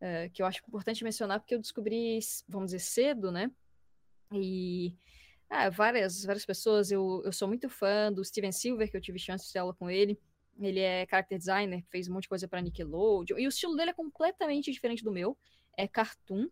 é, 0.00 0.28
que 0.28 0.42
eu 0.42 0.46
acho 0.46 0.60
importante 0.68 1.02
mencionar 1.02 1.40
porque 1.40 1.54
eu 1.54 1.58
descobri, 1.58 2.18
vamos 2.48 2.66
dizer, 2.66 2.80
cedo, 2.80 3.32
né? 3.32 3.50
E 4.32 4.94
ah, 5.54 5.70
várias, 5.70 6.24
várias 6.24 6.44
pessoas. 6.44 6.90
Eu, 6.90 7.22
eu 7.24 7.32
sou 7.32 7.46
muito 7.46 7.68
fã 7.68 8.12
do 8.12 8.24
Steven 8.24 8.50
Silver, 8.50 8.90
que 8.90 8.96
eu 8.96 9.00
tive 9.00 9.20
chance 9.20 9.52
de 9.52 9.56
aula 9.56 9.72
com 9.72 9.88
ele. 9.88 10.18
Ele 10.60 10.80
é 10.80 11.06
character 11.08 11.38
designer, 11.38 11.84
fez 11.90 12.08
um 12.08 12.14
monte 12.14 12.24
de 12.24 12.28
coisa 12.28 12.48
para 12.48 12.60
Nickelodeon. 12.60 13.38
E 13.38 13.46
o 13.46 13.48
estilo 13.48 13.76
dele 13.76 13.90
é 13.90 13.94
completamente 13.94 14.72
diferente 14.72 15.04
do 15.04 15.12
meu. 15.12 15.38
É 15.76 15.86
cartoon. 15.86 16.48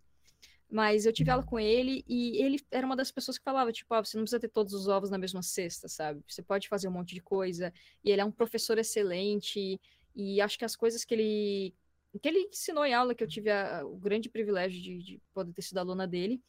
Mas 0.70 1.04
eu 1.04 1.12
tive 1.12 1.30
aula 1.30 1.44
com 1.44 1.58
ele 1.58 2.04
e 2.08 2.42
ele 2.42 2.58
era 2.70 2.86
uma 2.86 2.96
das 2.96 3.10
pessoas 3.10 3.36
que 3.36 3.44
falava, 3.44 3.72
tipo, 3.72 3.92
ah, 3.92 4.02
você 4.02 4.16
não 4.16 4.24
precisa 4.24 4.40
ter 4.40 4.48
todos 4.48 4.72
os 4.72 4.88
ovos 4.88 5.10
na 5.10 5.18
mesma 5.18 5.42
cesta, 5.42 5.88
sabe? 5.88 6.22
Você 6.26 6.40
pode 6.40 6.68
fazer 6.68 6.88
um 6.88 6.92
monte 6.92 7.12
de 7.12 7.20
coisa. 7.20 7.72
E 8.04 8.10
ele 8.10 8.22
é 8.22 8.24
um 8.24 8.30
professor 8.30 8.78
excelente. 8.78 9.80
E 10.14 10.40
acho 10.40 10.56
que 10.56 10.64
as 10.64 10.76
coisas 10.76 11.04
que 11.04 11.12
ele 11.12 11.74
que 12.20 12.28
ele 12.28 12.40
ensinou 12.40 12.84
em 12.84 12.92
aula, 12.92 13.14
que 13.14 13.24
eu 13.24 13.28
tive 13.28 13.50
a, 13.50 13.84
o 13.84 13.96
grande 13.96 14.28
privilégio 14.28 14.80
de, 14.80 14.98
de 15.02 15.22
poder 15.32 15.52
ter 15.54 15.62
sido 15.62 15.78
aluna 15.78 16.06
dele, 16.06 16.42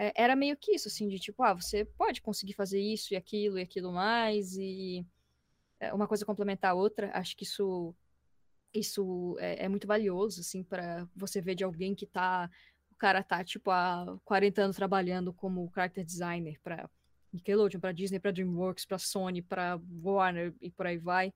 é, 0.00 0.12
era 0.16 0.34
meio 0.34 0.56
que 0.56 0.72
isso, 0.72 0.88
assim, 0.88 1.08
de 1.08 1.18
tipo, 1.18 1.42
ah, 1.42 1.52
você 1.52 1.84
pode 1.84 2.22
conseguir 2.22 2.54
fazer 2.54 2.80
isso 2.80 3.12
e 3.12 3.16
aquilo 3.18 3.58
e 3.58 3.62
aquilo 3.62 3.92
mais, 3.92 4.56
e 4.56 5.06
é, 5.78 5.92
uma 5.92 6.08
coisa 6.08 6.24
complementar 6.24 6.70
a 6.70 6.74
outra. 6.74 7.10
Acho 7.12 7.36
que 7.36 7.44
isso, 7.44 7.94
isso 8.72 9.36
é, 9.38 9.66
é 9.66 9.68
muito 9.68 9.86
valioso, 9.86 10.40
assim, 10.40 10.62
para 10.64 11.06
você 11.14 11.42
ver 11.42 11.54
de 11.54 11.64
alguém 11.64 11.94
que 11.94 12.06
tá. 12.06 12.50
O 12.90 12.96
cara 12.96 13.22
tá, 13.22 13.44
tipo, 13.44 13.70
há 13.70 14.18
40 14.24 14.62
anos 14.62 14.76
trabalhando 14.76 15.34
como 15.34 15.70
character 15.74 16.04
designer 16.04 16.58
para 16.62 16.88
Nickelodeon, 17.30 17.78
para 17.80 17.92
Disney, 17.92 18.18
para 18.18 18.30
DreamWorks, 18.30 18.86
para 18.86 18.98
Sony, 18.98 19.42
para 19.42 19.78
Warner 20.02 20.54
e 20.62 20.70
por 20.70 20.86
aí 20.86 20.96
vai. 20.96 21.30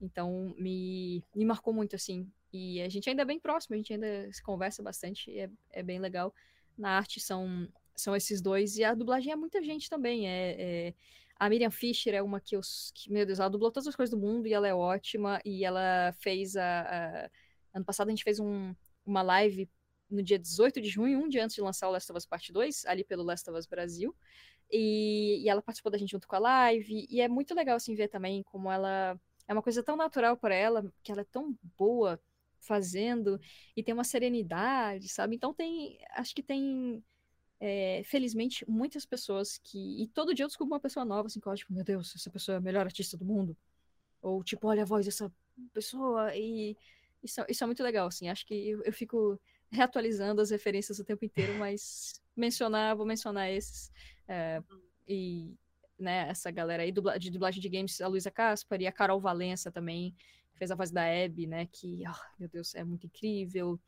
Então, 0.00 0.54
me, 0.58 1.22
me 1.34 1.44
marcou 1.44 1.74
muito, 1.74 1.94
assim, 1.94 2.26
E 2.52 2.80
a 2.80 2.88
gente 2.88 3.10
ainda 3.10 3.20
é 3.20 3.26
bem 3.26 3.38
próximo, 3.38 3.74
a 3.74 3.76
gente 3.76 3.92
ainda 3.92 4.32
se 4.32 4.42
conversa 4.42 4.82
bastante, 4.82 5.38
é, 5.38 5.50
é 5.72 5.82
bem 5.82 5.98
legal. 5.98 6.32
Na 6.76 6.90
arte 6.96 7.20
são, 7.20 7.68
são 7.98 8.14
esses 8.14 8.40
dois, 8.40 8.76
e 8.76 8.84
a 8.84 8.94
dublagem 8.94 9.32
é 9.32 9.36
muita 9.36 9.62
gente 9.62 9.90
também. 9.90 10.28
É, 10.28 10.56
é... 10.58 10.94
A 11.38 11.48
Miriam 11.48 11.70
Fischer 11.70 12.14
é 12.14 12.22
uma 12.22 12.40
que 12.40 12.56
eu. 12.56 12.60
Que, 12.94 13.12
meu 13.12 13.24
Deus, 13.26 13.38
ela 13.38 13.48
dublou 13.48 13.70
todas 13.70 13.86
as 13.86 13.94
coisas 13.94 14.10
do 14.10 14.20
mundo 14.20 14.46
e 14.46 14.52
ela 14.52 14.66
é 14.66 14.74
ótima. 14.74 15.40
E 15.44 15.64
ela 15.64 16.12
fez 16.18 16.56
a. 16.56 16.82
a... 16.82 17.30
Ano 17.74 17.84
passado 17.84 18.08
a 18.08 18.10
gente 18.10 18.24
fez 18.24 18.40
um, 18.40 18.74
uma 19.06 19.22
live 19.22 19.68
no 20.10 20.22
dia 20.22 20.38
18 20.38 20.80
de 20.80 20.88
junho, 20.88 21.18
um 21.18 21.28
dia 21.28 21.44
antes 21.44 21.54
de 21.54 21.60
lançar 21.60 21.88
o 21.88 21.92
Last 21.92 22.10
of 22.10 22.18
Us 22.18 22.26
Part 22.26 22.52
2, 22.52 22.86
ali 22.86 23.04
pelo 23.04 23.22
Last 23.22 23.48
of 23.48 23.58
Us 23.58 23.66
Brasil. 23.66 24.14
E, 24.70 25.42
e 25.42 25.48
ela 25.48 25.62
participou 25.62 25.90
da 25.90 25.98
gente 25.98 26.10
junto 26.10 26.26
com 26.28 26.36
a 26.36 26.40
live. 26.40 27.06
E 27.08 27.20
é 27.20 27.28
muito 27.28 27.54
legal, 27.54 27.76
assim, 27.76 27.94
ver 27.94 28.08
também 28.08 28.42
como 28.42 28.70
ela. 28.70 29.18
É 29.46 29.52
uma 29.52 29.62
coisa 29.62 29.82
tão 29.82 29.96
natural 29.96 30.36
para 30.36 30.54
ela, 30.54 30.92
que 31.02 31.10
ela 31.10 31.22
é 31.22 31.24
tão 31.24 31.56
boa 31.76 32.20
fazendo, 32.60 33.40
e 33.76 33.82
tem 33.82 33.94
uma 33.94 34.04
serenidade, 34.04 35.08
sabe? 35.08 35.36
Então 35.36 35.54
tem. 35.54 35.98
Acho 36.12 36.34
que 36.34 36.42
tem. 36.42 37.02
É, 37.60 38.02
felizmente, 38.04 38.64
muitas 38.68 39.04
pessoas 39.04 39.58
que. 39.58 40.02
E 40.02 40.06
todo 40.08 40.34
dia 40.34 40.44
eu 40.44 40.48
descubro 40.48 40.74
uma 40.74 40.80
pessoa 40.80 41.04
nova, 41.04 41.26
assim, 41.26 41.40
que 41.40 41.46
eu 41.46 41.54
tipo, 41.54 41.72
meu 41.72 41.84
Deus, 41.84 42.14
essa 42.14 42.30
pessoa 42.30 42.56
é 42.56 42.58
a 42.58 42.60
melhor 42.60 42.86
artista 42.86 43.16
do 43.16 43.24
mundo. 43.24 43.56
Ou, 44.22 44.42
tipo, 44.44 44.68
olha 44.68 44.82
a 44.82 44.86
voz 44.86 45.06
dessa 45.06 45.32
pessoa. 45.72 46.34
E 46.36 46.76
isso, 47.22 47.44
isso 47.48 47.64
é 47.64 47.66
muito 47.66 47.82
legal, 47.82 48.06
assim. 48.06 48.28
Acho 48.28 48.46
que 48.46 48.54
eu, 48.54 48.82
eu 48.82 48.92
fico 48.92 49.40
reatualizando 49.70 50.40
as 50.40 50.50
referências 50.50 50.98
o 50.98 51.04
tempo 51.04 51.24
inteiro, 51.24 51.54
mas 51.58 52.22
mencionar, 52.36 52.96
vou 52.96 53.06
mencionar 53.06 53.50
esses. 53.50 53.90
É, 54.26 54.62
e 55.06 55.54
né, 55.98 56.28
essa 56.28 56.50
galera 56.50 56.82
aí 56.82 56.92
de 57.18 57.30
dublagem 57.30 57.60
de 57.60 57.68
games, 57.68 58.00
a 58.00 58.06
Luísa 58.06 58.30
Caspar 58.30 58.80
e 58.80 58.86
a 58.86 58.92
Carol 58.92 59.20
Valença 59.20 59.70
também, 59.70 60.14
que 60.52 60.58
fez 60.58 60.70
a 60.70 60.74
voz 60.74 60.90
da 60.90 61.02
Abby, 61.02 61.46
né, 61.46 61.66
que, 61.66 62.02
oh, 62.08 62.38
meu 62.38 62.48
Deus, 62.48 62.74
é 62.74 62.84
muito 62.84 63.06
incrível. 63.06 63.80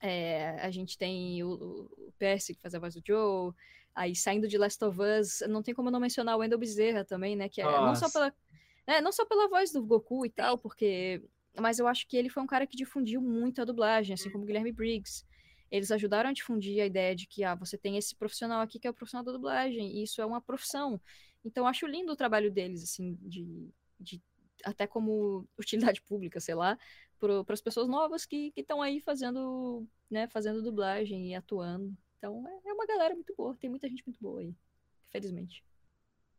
É, 0.00 0.50
a 0.60 0.70
gente 0.70 0.96
tem 0.96 1.42
o, 1.42 1.88
o 1.96 2.12
Percy, 2.18 2.54
que 2.54 2.60
faz 2.60 2.74
a 2.74 2.78
voz 2.78 2.94
do 2.94 3.02
Joe, 3.04 3.52
aí 3.94 4.14
saindo 4.14 4.46
de 4.46 4.56
Last 4.56 4.82
of 4.84 4.98
Us, 5.00 5.42
não 5.48 5.62
tem 5.62 5.74
como 5.74 5.90
não 5.90 5.98
mencionar 5.98 6.36
o 6.36 6.40
Wendell 6.40 6.58
Bezerra 6.58 7.04
também, 7.04 7.34
né, 7.34 7.48
que 7.48 7.60
é 7.60 7.64
não 7.64 7.94
só 7.94 8.10
pela... 8.10 8.32
É, 8.86 9.02
não 9.02 9.12
só 9.12 9.26
pela 9.26 9.48
voz 9.48 9.70
do 9.70 9.84
Goku 9.84 10.24
e 10.24 10.30
tal, 10.30 10.56
porque 10.56 11.22
mas 11.60 11.78
eu 11.78 11.86
acho 11.86 12.06
que 12.06 12.16
ele 12.16 12.28
foi 12.28 12.42
um 12.42 12.46
cara 12.46 12.66
que 12.66 12.76
difundiu 12.76 13.20
muito 13.20 13.60
a 13.60 13.64
dublagem, 13.64 14.14
assim 14.14 14.30
como 14.30 14.44
Guilherme 14.44 14.72
Briggs. 14.72 15.24
Eles 15.70 15.90
ajudaram 15.90 16.30
a 16.30 16.32
difundir 16.32 16.80
a 16.80 16.86
ideia 16.86 17.14
de 17.14 17.26
que 17.26 17.44
ah, 17.44 17.54
você 17.54 17.76
tem 17.76 17.96
esse 17.96 18.14
profissional 18.14 18.62
aqui 18.62 18.78
que 18.78 18.86
é 18.86 18.90
o 18.90 18.94
profissional 18.94 19.24
da 19.24 19.32
dublagem, 19.32 19.98
e 19.98 20.02
isso 20.02 20.22
é 20.22 20.26
uma 20.26 20.40
profissão. 20.40 21.00
Então 21.44 21.64
eu 21.64 21.68
acho 21.68 21.86
lindo 21.86 22.12
o 22.12 22.16
trabalho 22.16 22.50
deles, 22.50 22.82
assim, 22.82 23.18
de, 23.20 23.68
de 24.00 24.22
até 24.64 24.86
como 24.86 25.46
utilidade 25.58 26.00
pública, 26.02 26.40
sei 26.40 26.54
lá, 26.54 26.78
para 27.18 27.54
as 27.54 27.60
pessoas 27.60 27.88
novas 27.88 28.24
que 28.24 28.52
estão 28.56 28.80
aí 28.80 29.00
fazendo, 29.00 29.86
né, 30.10 30.28
fazendo 30.28 30.62
dublagem 30.62 31.30
e 31.30 31.34
atuando. 31.34 31.92
Então 32.18 32.44
é, 32.46 32.70
é 32.70 32.72
uma 32.72 32.86
galera 32.86 33.14
muito 33.14 33.34
boa, 33.36 33.56
tem 33.60 33.70
muita 33.70 33.88
gente 33.88 34.04
muito 34.06 34.20
boa 34.20 34.40
aí, 34.40 34.54
felizmente. 35.10 35.62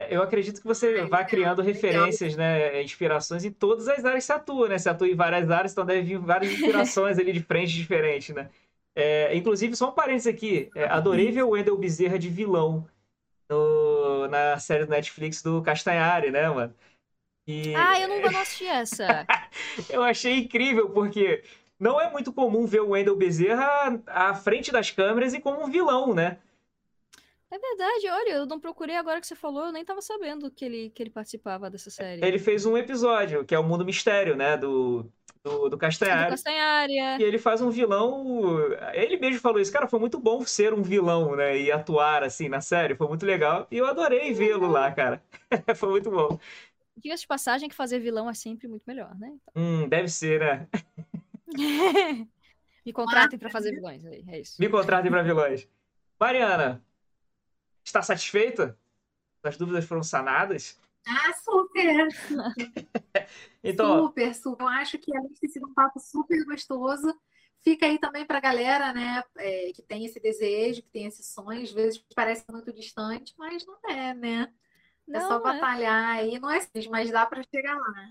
Eu 0.10 0.24
acredito 0.24 0.62
que 0.62 0.68
você 0.68 1.06
vai 1.06 1.28
criando 1.28 1.62
referências, 1.62 2.36
né, 2.36 2.82
inspirações 2.82 3.44
em 3.44 3.52
todas 3.52 3.88
as 3.90 4.06
áreas 4.06 4.24
que 4.24 4.28
você 4.28 4.34
atua, 4.34 4.70
né? 4.70 4.78
Você 4.78 4.90
atua 4.90 5.10
em 5.10 5.16
várias 5.16 5.52
áreas, 5.52 5.74
então 5.74 5.86
deve 5.86 6.02
vir 6.04 6.20
várias 6.20 6.54
inspirações 6.54 7.20
ali 7.20 7.34
de 7.34 7.44
frente 7.44 7.74
diferentes, 7.74 8.34
né? 8.34 8.50
É, 8.96 9.36
inclusive, 9.36 9.76
só 9.76 9.90
um 9.90 9.94
parênteses 9.94 10.34
aqui, 10.34 10.70
é, 10.74 10.86
adorei 10.86 11.32
ver 11.32 11.44
o 11.44 11.50
Wendell 11.50 11.78
Bezerra 11.78 12.18
de 12.18 12.30
vilão 12.30 12.88
no, 13.50 14.28
na 14.28 14.58
série 14.58 14.86
do 14.86 14.92
Netflix 14.92 15.42
do 15.42 15.62
Castanhari, 15.62 16.32
né, 16.32 16.50
mano? 16.50 16.74
E... 17.50 17.74
Ah, 17.76 18.00
eu 18.00 18.08
não 18.08 18.40
assisti 18.40 18.68
essa. 18.68 19.26
eu 19.90 20.04
achei 20.04 20.38
incrível, 20.38 20.88
porque 20.92 21.44
não 21.80 22.00
é 22.00 22.08
muito 22.12 22.32
comum 22.32 22.68
ver 22.68 22.82
o 22.82 22.90
Wendell 22.90 23.16
Bezerra 23.16 24.00
à 24.06 24.36
frente 24.36 24.72
das 24.72 24.92
câmeras 24.92 25.34
e 25.34 25.40
como 25.40 25.64
um 25.64 25.72
vilão, 25.72 26.14
né? 26.14 26.38
É 27.52 27.58
verdade, 27.58 28.08
olha, 28.08 28.34
eu 28.34 28.46
não 28.46 28.60
procurei 28.60 28.96
agora 28.96 29.20
que 29.20 29.26
você 29.26 29.34
falou, 29.34 29.66
eu 29.66 29.72
nem 29.72 29.84
tava 29.84 30.00
sabendo 30.00 30.52
que 30.52 30.64
ele, 30.64 30.92
que 30.92 31.02
ele 31.02 31.10
participava 31.10 31.72
dessa 31.72 31.90
série. 31.90 32.24
Ele 32.24 32.38
fez 32.38 32.68
um 32.68 32.78
episódio, 32.78 33.44
que 33.44 33.56
é 33.56 33.60
o 33.60 33.64
Mundo 33.64 33.84
Mistério, 33.84 34.36
né, 34.36 34.56
do, 34.56 35.12
do, 35.44 35.70
do 35.70 35.76
Castanhari. 35.76 36.28
Do 36.28 36.30
Castanhari, 36.30 37.00
é. 37.00 37.18
E 37.18 37.24
ele 37.24 37.40
faz 37.40 37.60
um 37.60 37.72
vilão, 37.72 38.60
ele 38.94 39.18
mesmo 39.18 39.40
falou 39.40 39.60
isso, 39.60 39.74
cara, 39.74 39.88
foi 39.88 40.00
muito 40.00 40.20
bom 40.20 40.46
ser 40.46 40.76
um 40.76 40.84
vilão, 40.84 41.36
né, 41.36 41.58
e 41.60 41.72
atuar, 41.72 42.24
assim, 42.24 42.48
na 42.48 42.62
série, 42.62 42.94
foi 42.94 43.08
muito 43.08 43.26
legal, 43.26 43.66
e 43.72 43.80
eu 43.80 43.88
adorei 43.88 44.32
vê-lo 44.32 44.68
lá, 44.68 44.92
cara, 44.92 45.20
foi 45.76 45.90
muito 45.90 46.12
bom. 46.12 46.38
Diga-se 47.02 47.22
de 47.22 47.28
passagem 47.28 47.70
que 47.70 47.76
fazer 47.76 48.00
vilão 48.00 48.30
é 48.30 48.34
sempre 48.34 48.68
muito 48.68 48.84
melhor, 48.86 49.18
né? 49.18 49.28
Então... 49.42 49.54
Hum, 49.56 49.88
deve 49.88 50.08
ser, 50.08 50.40
né? 50.40 50.68
Me 52.86 52.94
contratem 52.94 53.38
para 53.38 53.50
fazer 53.50 53.72
vilões, 53.72 54.04
é 54.06 54.40
isso. 54.40 54.56
Me 54.60 54.70
contratem 54.70 55.12
para 55.12 55.22
vilões. 55.22 55.68
Mariana, 56.20 56.84
Está 57.90 58.04
satisfeita? 58.04 58.78
As 59.42 59.58
dúvidas 59.58 59.84
foram 59.84 60.04
sanadas? 60.04 60.78
Ah, 61.08 61.34
super! 61.34 62.08
então, 63.64 64.06
super, 64.06 64.36
super. 64.36 64.64
Eu 64.64 64.68
acho 64.68 65.00
que 65.00 65.16
além 65.16 65.32
de 65.32 65.40
ter 65.40 65.48
sido 65.48 65.68
um 65.68 65.74
papo 65.74 66.00
super 66.00 66.46
gostoso, 66.46 67.12
fica 67.62 67.88
aí 67.88 67.98
também 67.98 68.28
para 68.28 68.38
a 68.38 68.42
galera, 68.42 68.94
né, 68.94 69.24
é, 69.38 69.72
que 69.74 69.82
tem 69.82 70.06
esse 70.06 70.20
desejo, 70.20 70.84
que 70.84 70.90
tem 70.90 71.08
esse 71.08 71.24
sonho, 71.24 71.64
às 71.64 71.72
vezes 71.72 71.98
parece 72.14 72.46
muito 72.52 72.72
distante, 72.72 73.34
mas 73.40 73.66
não 73.66 73.80
é, 73.90 74.14
né? 74.14 74.54
É 75.10 75.20
não, 75.20 75.28
só 75.28 75.38
é. 75.38 75.42
batalhar 75.42 76.16
aí, 76.18 76.40
não 76.40 76.50
é 76.50 76.60
simples, 76.60 76.88
mas 76.88 77.12
dá 77.12 77.26
para 77.26 77.44
chegar 77.44 77.76
lá. 77.76 78.10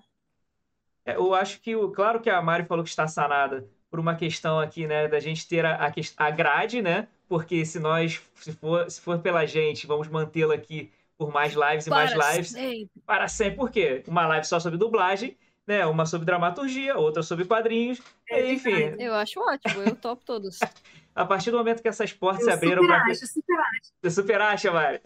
É, 1.04 1.16
eu 1.16 1.34
acho 1.34 1.60
que, 1.60 1.72
claro 1.94 2.20
que 2.20 2.28
a 2.28 2.42
Mari 2.42 2.64
falou 2.64 2.84
que 2.84 2.90
está 2.90 3.06
sanada 3.06 3.68
por 3.90 3.98
uma 3.98 4.14
questão 4.14 4.60
aqui, 4.60 4.86
né, 4.86 5.08
da 5.08 5.20
gente 5.20 5.48
ter 5.48 5.64
a, 5.64 5.92
a, 6.16 6.30
grade, 6.30 6.82
né, 6.82 7.08
porque 7.28 7.64
se 7.64 7.78
nós, 7.78 8.20
se 8.34 8.52
for, 8.52 8.90
se 8.90 9.00
for 9.00 9.18
pela 9.20 9.46
gente, 9.46 9.86
vamos 9.86 10.08
mantê-la 10.08 10.54
aqui 10.54 10.92
por 11.18 11.32
mais 11.32 11.52
lives 11.52 11.86
e 11.86 11.90
para 11.90 11.98
mais 11.98 12.34
lives. 12.34 12.50
Sempre. 12.50 12.90
Para 13.04 13.28
sempre. 13.28 13.56
Por 13.56 13.70
quê? 13.70 14.04
Uma 14.06 14.26
live 14.26 14.46
só 14.46 14.60
sobre 14.60 14.78
dublagem, 14.78 15.36
né? 15.66 15.84
Uma 15.84 16.06
sobre 16.06 16.24
dramaturgia, 16.24 16.96
outra 16.96 17.22
sobre 17.22 17.44
quadrinhos, 17.44 18.00
é, 18.30 18.52
enfim. 18.52 18.94
Eu 18.98 19.14
acho 19.14 19.40
ótimo, 19.40 19.82
eu 19.82 19.96
topo 19.96 20.22
todos. 20.24 20.58
A 21.14 21.24
partir 21.24 21.50
do 21.50 21.58
momento 21.58 21.82
que 21.82 21.88
essas 21.88 22.12
portas 22.12 22.42
eu 22.42 22.46
se 22.46 22.52
abriram 22.52 22.86
para. 22.86 23.02
Acho, 23.02 23.26
super 23.26 23.58
acho. 23.58 23.92
Você 24.00 24.10
super 24.10 24.40
acha, 24.40 24.70
Mari? 24.70 25.00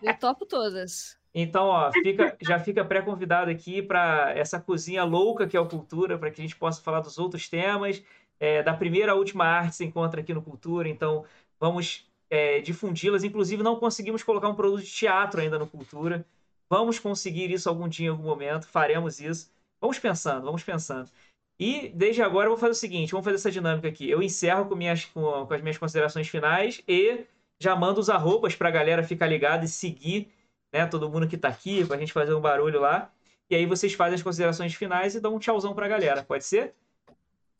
Eu 0.00 0.16
topo 0.16 0.46
todas. 0.46 1.18
Então, 1.40 1.66
ó, 1.66 1.92
fica, 1.92 2.36
já 2.40 2.58
fica 2.58 2.84
pré-convidado 2.84 3.48
aqui 3.48 3.80
para 3.80 4.32
essa 4.36 4.58
cozinha 4.60 5.04
louca 5.04 5.46
que 5.46 5.56
é 5.56 5.60
o 5.60 5.68
Cultura, 5.68 6.18
para 6.18 6.32
que 6.32 6.40
a 6.40 6.44
gente 6.44 6.56
possa 6.56 6.82
falar 6.82 6.98
dos 6.98 7.16
outros 7.16 7.48
temas. 7.48 8.02
É, 8.40 8.60
da 8.60 8.74
primeira 8.74 9.12
à 9.12 9.14
última 9.14 9.44
arte 9.44 9.76
se 9.76 9.84
encontra 9.84 10.20
aqui 10.20 10.34
no 10.34 10.42
Cultura, 10.42 10.88
então 10.88 11.24
vamos 11.60 12.10
é, 12.28 12.60
difundi-las. 12.60 13.22
Inclusive, 13.22 13.62
não 13.62 13.76
conseguimos 13.76 14.24
colocar 14.24 14.48
um 14.48 14.54
produto 14.56 14.82
de 14.82 14.90
teatro 14.90 15.40
ainda 15.40 15.60
no 15.60 15.68
Cultura. 15.68 16.26
Vamos 16.68 16.98
conseguir 16.98 17.52
isso 17.52 17.68
algum 17.68 17.88
dia, 17.88 18.06
em 18.06 18.10
algum 18.10 18.24
momento. 18.24 18.66
Faremos 18.66 19.20
isso. 19.20 19.48
Vamos 19.80 19.98
pensando, 20.00 20.44
vamos 20.44 20.64
pensando. 20.64 21.08
E 21.56 21.88
desde 21.90 22.20
agora 22.20 22.46
eu 22.46 22.50
vou 22.50 22.58
fazer 22.58 22.72
o 22.72 22.74
seguinte: 22.74 23.12
vamos 23.12 23.24
fazer 23.24 23.36
essa 23.36 23.50
dinâmica 23.50 23.86
aqui. 23.86 24.10
Eu 24.10 24.20
encerro 24.20 24.66
com, 24.68 24.74
minhas, 24.74 25.04
com, 25.04 25.46
com 25.46 25.54
as 25.54 25.60
minhas 25.62 25.78
considerações 25.78 26.26
finais 26.28 26.82
e 26.88 27.24
já 27.60 27.76
mando 27.76 28.00
os 28.00 28.10
arrobas 28.10 28.56
para 28.56 28.68
a 28.68 28.72
galera 28.72 29.04
ficar 29.04 29.28
ligada 29.28 29.64
e 29.64 29.68
seguir 29.68 30.32
né, 30.72 30.86
todo 30.86 31.08
mundo 31.08 31.28
que 31.28 31.36
está 31.36 31.48
aqui, 31.48 31.84
para 31.84 31.96
a 31.96 31.98
gente 31.98 32.12
fazer 32.12 32.34
um 32.34 32.40
barulho 32.40 32.80
lá. 32.80 33.10
E 33.50 33.54
aí 33.54 33.66
vocês 33.66 33.94
fazem 33.94 34.14
as 34.14 34.22
considerações 34.22 34.74
finais 34.74 35.14
e 35.14 35.20
dão 35.20 35.34
um 35.34 35.38
tchauzão 35.38 35.74
para 35.74 35.86
a 35.86 35.88
galera. 35.88 36.22
Pode 36.22 36.44
ser? 36.44 36.74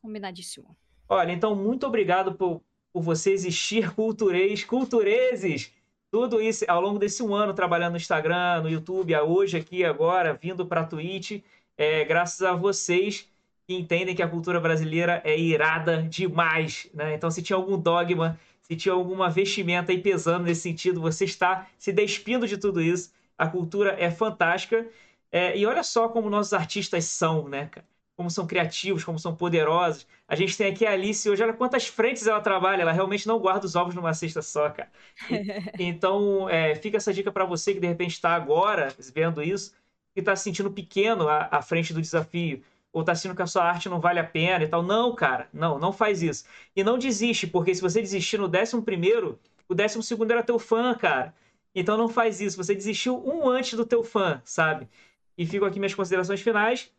Combinadíssimo. 0.03 0.77
Olha, 1.09 1.33
então, 1.33 1.55
muito 1.55 1.87
obrigado 1.87 2.35
por, 2.35 2.61
por 2.93 3.03
você 3.03 3.33
existir, 3.33 3.93
culturês, 3.95 4.65
cultureses. 4.65 5.73
Tudo 6.11 6.41
isso 6.41 6.65
ao 6.69 6.81
longo 6.81 6.99
desse 6.99 7.23
um 7.23 7.35
ano 7.35 7.53
trabalhando 7.55 7.93
no 7.93 7.97
Instagram, 7.99 8.63
no 8.63 8.71
YouTube, 8.71 9.15
hoje 9.17 9.57
aqui, 9.57 9.85
agora, 9.85 10.35
vindo 10.35 10.67
para 10.67 10.83
a 10.83 10.85
Twitch, 10.85 11.43
é, 11.77 12.05
graças 12.05 12.43
a 12.43 12.55
vocês 12.55 13.29
que 13.67 13.75
entendem 13.75 14.15
que 14.15 14.23
a 14.23 14.29
cultura 14.29 14.59
brasileira 14.59 15.21
é 15.25 15.39
irada 15.39 16.03
demais. 16.03 16.89
Né? 16.95 17.15
Então, 17.15 17.31
se 17.31 17.43
tinha 17.43 17.57
algum 17.57 17.79
dogma, 17.79 18.39
se 18.71 18.77
tinha 18.77 18.93
alguma 18.95 19.31
vestimenta 19.31 19.93
aí 19.93 20.01
pesando 20.03 20.45
nesse 20.45 20.63
sentido, 20.63 21.01
você 21.01 21.25
está 21.25 21.67
se 21.79 21.93
despindo 21.93 22.47
de 22.47 22.59
tudo 22.59 22.81
isso. 22.83 23.13
A 23.37 23.49
cultura 23.49 23.97
é 23.99 24.11
fantástica. 24.11 24.87
É, 25.31 25.57
e 25.57 25.67
olha 25.67 25.83
só 25.83 26.09
como 26.09 26.31
nossos 26.31 26.53
artistas 26.53 27.05
são, 27.05 27.49
né, 27.49 27.67
cara? 27.67 27.87
como 28.19 28.29
são 28.33 28.49
criativos, 28.49 29.05
como 29.05 29.17
são 29.17 29.37
poderosos. 29.37 30.05
A 30.27 30.35
gente 30.35 30.57
tem 30.57 30.67
aqui 30.73 30.85
a 30.85 30.91
Alice 30.91 31.31
hoje, 31.31 31.41
olha 31.41 31.53
quantas 31.53 31.87
frentes 31.87 32.27
ela 32.27 32.41
trabalha, 32.41 32.83
ela 32.83 32.91
realmente 32.91 33.29
não 33.29 33.39
guarda 33.39 33.65
os 33.65 33.77
ovos 33.77 33.95
numa 33.95 34.13
cesta 34.13 34.43
só, 34.43 34.69
cara. 34.71 34.91
E, 35.31 35.45
então, 35.79 36.49
é, 36.49 36.75
fica 36.75 36.97
essa 36.97 37.13
dica 37.15 37.31
para 37.31 37.45
você 37.45 37.73
que 37.73 37.79
de 37.79 37.87
repente 37.87 38.11
está 38.15 38.31
agora 38.35 38.93
vendo 39.15 39.41
isso 39.41 39.73
e 40.17 40.21
está 40.21 40.35
se 40.35 40.43
sentindo 40.43 40.69
pequeno 40.73 41.29
à, 41.29 41.49
à 41.53 41.63
frente 41.63 41.95
do 41.95 42.01
desafio, 42.03 42.61
ou 42.99 43.03
está 43.03 43.15
sentindo 43.15 43.37
que 43.37 43.43
a 43.43 43.47
sua 43.47 43.65
arte 43.65 43.89
não 43.89 44.01
vale 44.01 44.19
a 44.21 44.25
pena 44.25 44.65
e 44.65 44.69
tal. 44.69 44.83
Não, 44.83 45.15
cara, 45.15 45.49
não, 45.53 45.79
não 45.79 45.93
faz 45.93 46.23
isso. 46.23 46.45
E 46.77 46.85
não 46.85 46.99
desiste, 46.99 47.47
porque 47.47 47.75
se 47.75 47.81
você 47.81 48.01
desistir 48.01 48.39
no 48.39 48.49
décimo 48.49 48.83
primeiro, 48.83 49.39
o 49.69 49.75
décimo 49.75 50.03
segundo 50.03 50.31
era 50.33 50.43
teu 50.43 50.59
fã, 50.59 50.95
cara. 50.95 51.35
Então 51.75 51.97
não 51.97 52.09
faz 52.09 52.41
isso. 52.41 52.57
Você 52.57 52.75
desistiu 52.75 53.17
um 53.27 53.49
antes 53.49 53.75
do 53.75 53.87
teu 53.87 54.05
fã, 54.05 54.41
sabe? 54.45 54.89
E 55.37 55.47
fico 55.47 55.65
aqui 55.65 55.79
minhas 55.79 55.95
considerações 55.95 56.41
finais. 56.41 56.91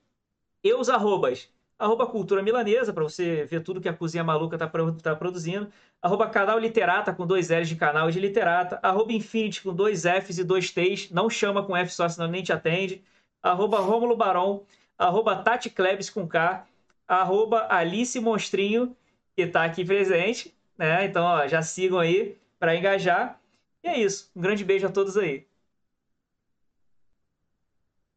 E 0.64 0.74
os 0.74 0.90
arrobas? 0.90 1.50
arroba 1.80 2.06
Cultura 2.06 2.44
Milanesa, 2.44 2.92
para 2.92 3.04
você 3.04 3.46
ver 3.46 3.64
tudo 3.64 3.80
que 3.80 3.88
a 3.88 3.94
Cozinha 3.94 4.24
Maluca 4.24 4.58
está 4.58 4.68
tá 5.02 5.16
produzindo, 5.16 5.72
arroba 6.02 6.28
Canal 6.30 6.60
Literata, 6.60 7.14
com 7.14 7.26
dois 7.26 7.50
L's 7.50 7.70
de 7.70 7.78
canal 7.78 8.10
e 8.10 8.12
de 8.12 8.20
literata, 8.20 8.80
arroba 8.84 9.14
Infinity, 9.14 9.62
com 9.62 9.74
dois 9.74 10.06
F's 10.06 10.38
e 10.38 10.44
dois 10.44 10.72
T's, 10.72 11.10
não 11.10 11.30
chama 11.30 11.64
com 11.64 11.76
F 11.76 11.94
só, 11.94 12.08
senão 12.10 12.28
nem 12.28 12.44
te 12.44 12.52
atende, 12.52 13.02
arroba 13.42 13.80
Rômulo 13.80 14.18
Baron, 14.18 14.66
arroba 15.00 15.42
Tati 15.42 15.70
Klebs 15.70 16.10
com 16.10 16.28
K, 16.28 16.68
arroba 17.08 17.66
Alice 17.70 18.20
Monstrinho, 18.20 18.96
que 19.36 19.44
está 19.44 19.64
aqui 19.64 19.86
presente, 19.86 20.54
né? 20.78 21.06
Então, 21.06 21.24
ó, 21.24 21.48
já 21.48 21.62
sigam 21.62 21.98
aí 21.98 22.38
para 22.60 22.76
engajar. 22.76 23.40
E 23.82 23.88
é 23.88 23.98
isso. 23.98 24.30
Um 24.36 24.42
grande 24.42 24.66
beijo 24.66 24.86
a 24.86 24.92
todos 24.92 25.16
aí. 25.16 25.48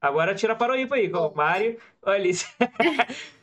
Agora 0.00 0.34
tira 0.34 0.56
para 0.56 0.72
o 0.72 0.76
ímpar 0.76 0.98
aí, 0.98 1.08
com 1.08 1.32
Mário 1.32 1.80
ou 2.02 2.12
Alice. 2.12 2.46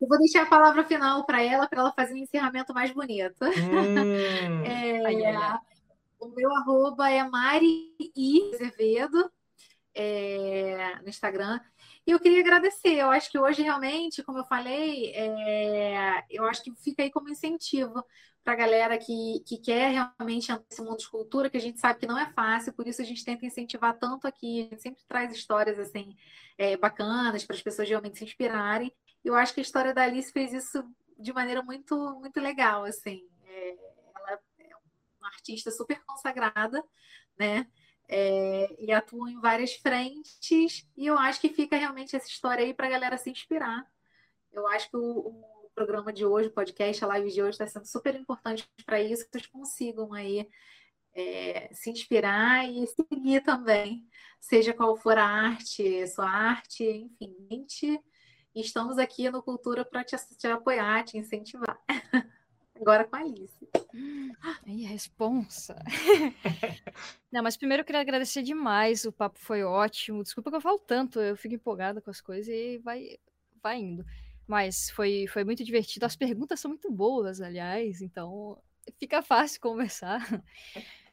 Eu 0.00 0.08
vou 0.08 0.16
deixar 0.18 0.44
a 0.44 0.46
palavra 0.46 0.82
final 0.82 1.26
para 1.26 1.42
ela, 1.42 1.68
para 1.68 1.80
ela 1.80 1.92
fazer 1.92 2.14
um 2.14 2.16
encerramento 2.16 2.72
mais 2.72 2.90
bonito. 2.90 3.44
Hum. 3.44 4.64
É, 4.64 5.06
ai, 5.06 5.24
ai, 5.26 5.36
ai. 5.36 5.58
O 6.18 6.28
meu 6.28 6.50
arroba 6.56 7.10
é 7.10 7.22
Mari 7.22 7.94
I. 8.16 8.54
Azevedo 8.54 9.30
é, 9.94 10.98
no 11.02 11.08
Instagram. 11.08 11.60
E 12.06 12.12
eu 12.12 12.20
queria 12.20 12.40
agradecer. 12.40 12.94
Eu 12.96 13.10
acho 13.10 13.30
que 13.30 13.38
hoje, 13.38 13.62
realmente, 13.62 14.22
como 14.22 14.38
eu 14.38 14.44
falei, 14.44 15.12
é, 15.14 16.24
eu 16.30 16.44
acho 16.46 16.62
que 16.62 16.74
fica 16.76 17.02
aí 17.02 17.10
como 17.10 17.28
incentivo 17.28 18.04
para 18.42 18.54
a 18.54 18.56
galera 18.56 18.98
que, 18.98 19.42
que 19.46 19.58
quer 19.58 19.90
realmente 19.92 20.50
entrar 20.50 20.64
nesse 20.68 20.82
mundo 20.82 20.96
de 20.98 21.08
cultura, 21.08 21.50
que 21.50 21.56
a 21.56 21.60
gente 21.60 21.78
sabe 21.78 22.00
que 22.00 22.06
não 22.06 22.18
é 22.18 22.32
fácil, 22.32 22.72
por 22.72 22.86
isso 22.86 23.02
a 23.02 23.04
gente 23.04 23.24
tenta 23.24 23.44
incentivar 23.44 23.98
tanto 23.98 24.26
aqui. 24.26 24.60
A 24.60 24.64
gente 24.70 24.82
sempre 24.82 25.02
traz 25.06 25.32
histórias 25.32 25.78
assim 25.78 26.16
é, 26.58 26.76
bacanas 26.76 27.44
para 27.44 27.54
as 27.56 27.62
pessoas 27.62 27.88
realmente 27.88 28.18
se 28.18 28.24
inspirarem. 28.24 28.92
Eu 29.24 29.34
acho 29.34 29.52
que 29.52 29.60
a 29.60 29.62
história 29.62 29.92
da 29.94 30.02
Alice 30.02 30.32
fez 30.32 30.52
isso 30.52 30.82
de 31.18 31.32
maneira 31.32 31.62
muito, 31.62 31.94
muito 32.18 32.40
legal. 32.40 32.84
Assim. 32.84 33.28
É, 33.44 33.76
ela 34.16 34.32
é 34.32 34.76
uma 35.20 35.28
artista 35.28 35.70
super 35.70 36.02
consagrada, 36.04 36.82
né? 37.38 37.66
É, 38.12 38.74
e 38.80 38.90
atuam 38.90 39.28
em 39.28 39.40
várias 39.40 39.74
frentes, 39.74 40.84
e 40.96 41.06
eu 41.06 41.16
acho 41.16 41.40
que 41.40 41.48
fica 41.48 41.76
realmente 41.76 42.16
essa 42.16 42.26
história 42.26 42.64
aí 42.64 42.74
para 42.74 42.88
a 42.88 42.90
galera 42.90 43.16
se 43.16 43.30
inspirar. 43.30 43.86
Eu 44.52 44.66
acho 44.66 44.90
que 44.90 44.96
o, 44.96 45.28
o, 45.28 45.70
programa 45.72 46.12
de 46.12 46.26
hoje, 46.26 46.48
o 46.48 46.52
podcast, 46.52 47.04
a 47.04 47.06
live 47.06 47.30
de 47.30 47.40
hoje 47.40 47.52
está 47.52 47.66
sendo 47.68 47.86
super 47.86 48.16
importante 48.16 48.68
para 48.84 49.00
isso, 49.00 49.24
que 49.24 49.30
vocês 49.30 49.46
consigam 49.46 50.12
aí 50.12 50.46
é, 51.14 51.72
se 51.72 51.88
inspirar 51.88 52.68
e 52.68 52.84
seguir 52.88 53.42
também, 53.44 54.04
seja 54.40 54.74
qual 54.74 54.96
for 54.96 55.16
a 55.16 55.24
arte, 55.24 56.06
sua 56.08 56.28
arte, 56.28 57.08
enfim. 57.20 58.02
Estamos 58.52 58.98
aqui 58.98 59.30
no 59.30 59.40
Cultura 59.40 59.84
para 59.84 60.02
te, 60.02 60.16
te 60.36 60.48
apoiar, 60.48 61.04
te 61.04 61.16
incentivar. 61.16 61.80
Agora 62.80 63.04
com 63.04 63.16
a 63.16 63.20
Alice. 63.20 63.68
Aí, 64.64 64.82
responsa. 64.84 65.76
Não, 67.30 67.42
mas 67.42 67.56
primeiro 67.56 67.82
eu 67.82 67.84
queria 67.84 68.00
agradecer 68.00 68.42
demais. 68.42 69.04
O 69.04 69.12
papo 69.12 69.38
foi 69.38 69.62
ótimo. 69.62 70.22
Desculpa 70.22 70.50
que 70.50 70.56
eu 70.56 70.60
falo 70.60 70.78
tanto, 70.78 71.20
eu 71.20 71.36
fico 71.36 71.54
empolgada 71.54 72.00
com 72.00 72.10
as 72.10 72.20
coisas 72.20 72.48
e 72.48 72.78
vai, 72.78 73.18
vai 73.62 73.78
indo. 73.78 74.04
Mas 74.46 74.90
foi, 74.90 75.26
foi 75.26 75.44
muito 75.44 75.62
divertido. 75.62 76.06
As 76.06 76.16
perguntas 76.16 76.58
são 76.58 76.70
muito 76.70 76.90
boas, 76.90 77.40
aliás, 77.40 78.00
então 78.00 78.58
fica 78.98 79.22
fácil 79.22 79.60
conversar. 79.60 80.42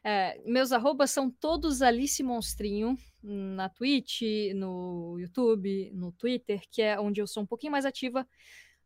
É, 0.04 0.40
meus 0.46 0.72
arrobas 0.72 1.12
são 1.12 1.30
todos 1.30 1.82
Alice 1.82 2.24
Monstrinho, 2.24 2.98
na 3.22 3.68
Twitch, 3.68 4.22
no 4.56 5.18
YouTube, 5.20 5.92
no 5.94 6.14
Twitter, 6.14 6.62
que 6.72 6.82
é 6.82 6.98
onde 6.98 7.20
eu 7.20 7.28
sou 7.28 7.44
um 7.44 7.46
pouquinho 7.46 7.74
mais 7.74 7.86
ativa. 7.86 8.26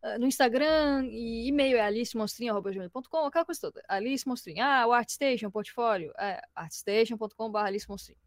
Ah, 0.01 0.17
no 0.17 0.25
Instagram 0.25 1.05
e 1.05 1.47
e-mail 1.47 1.77
é 1.77 1.81
alicemonstrinho.com, 1.81 3.25
aquela 3.25 3.45
coisa 3.45 3.61
toda. 3.61 3.83
Alice 3.87 4.27
Monstrinho. 4.27 4.63
Ah, 4.63 4.85
o 4.87 4.93
ArtStation, 4.93 5.51
portfólio. 5.51 6.11
É, 6.17 6.41
artstation.com.br 6.55 7.57
Alice 7.57 7.87
Monstrinho. 7.87 8.19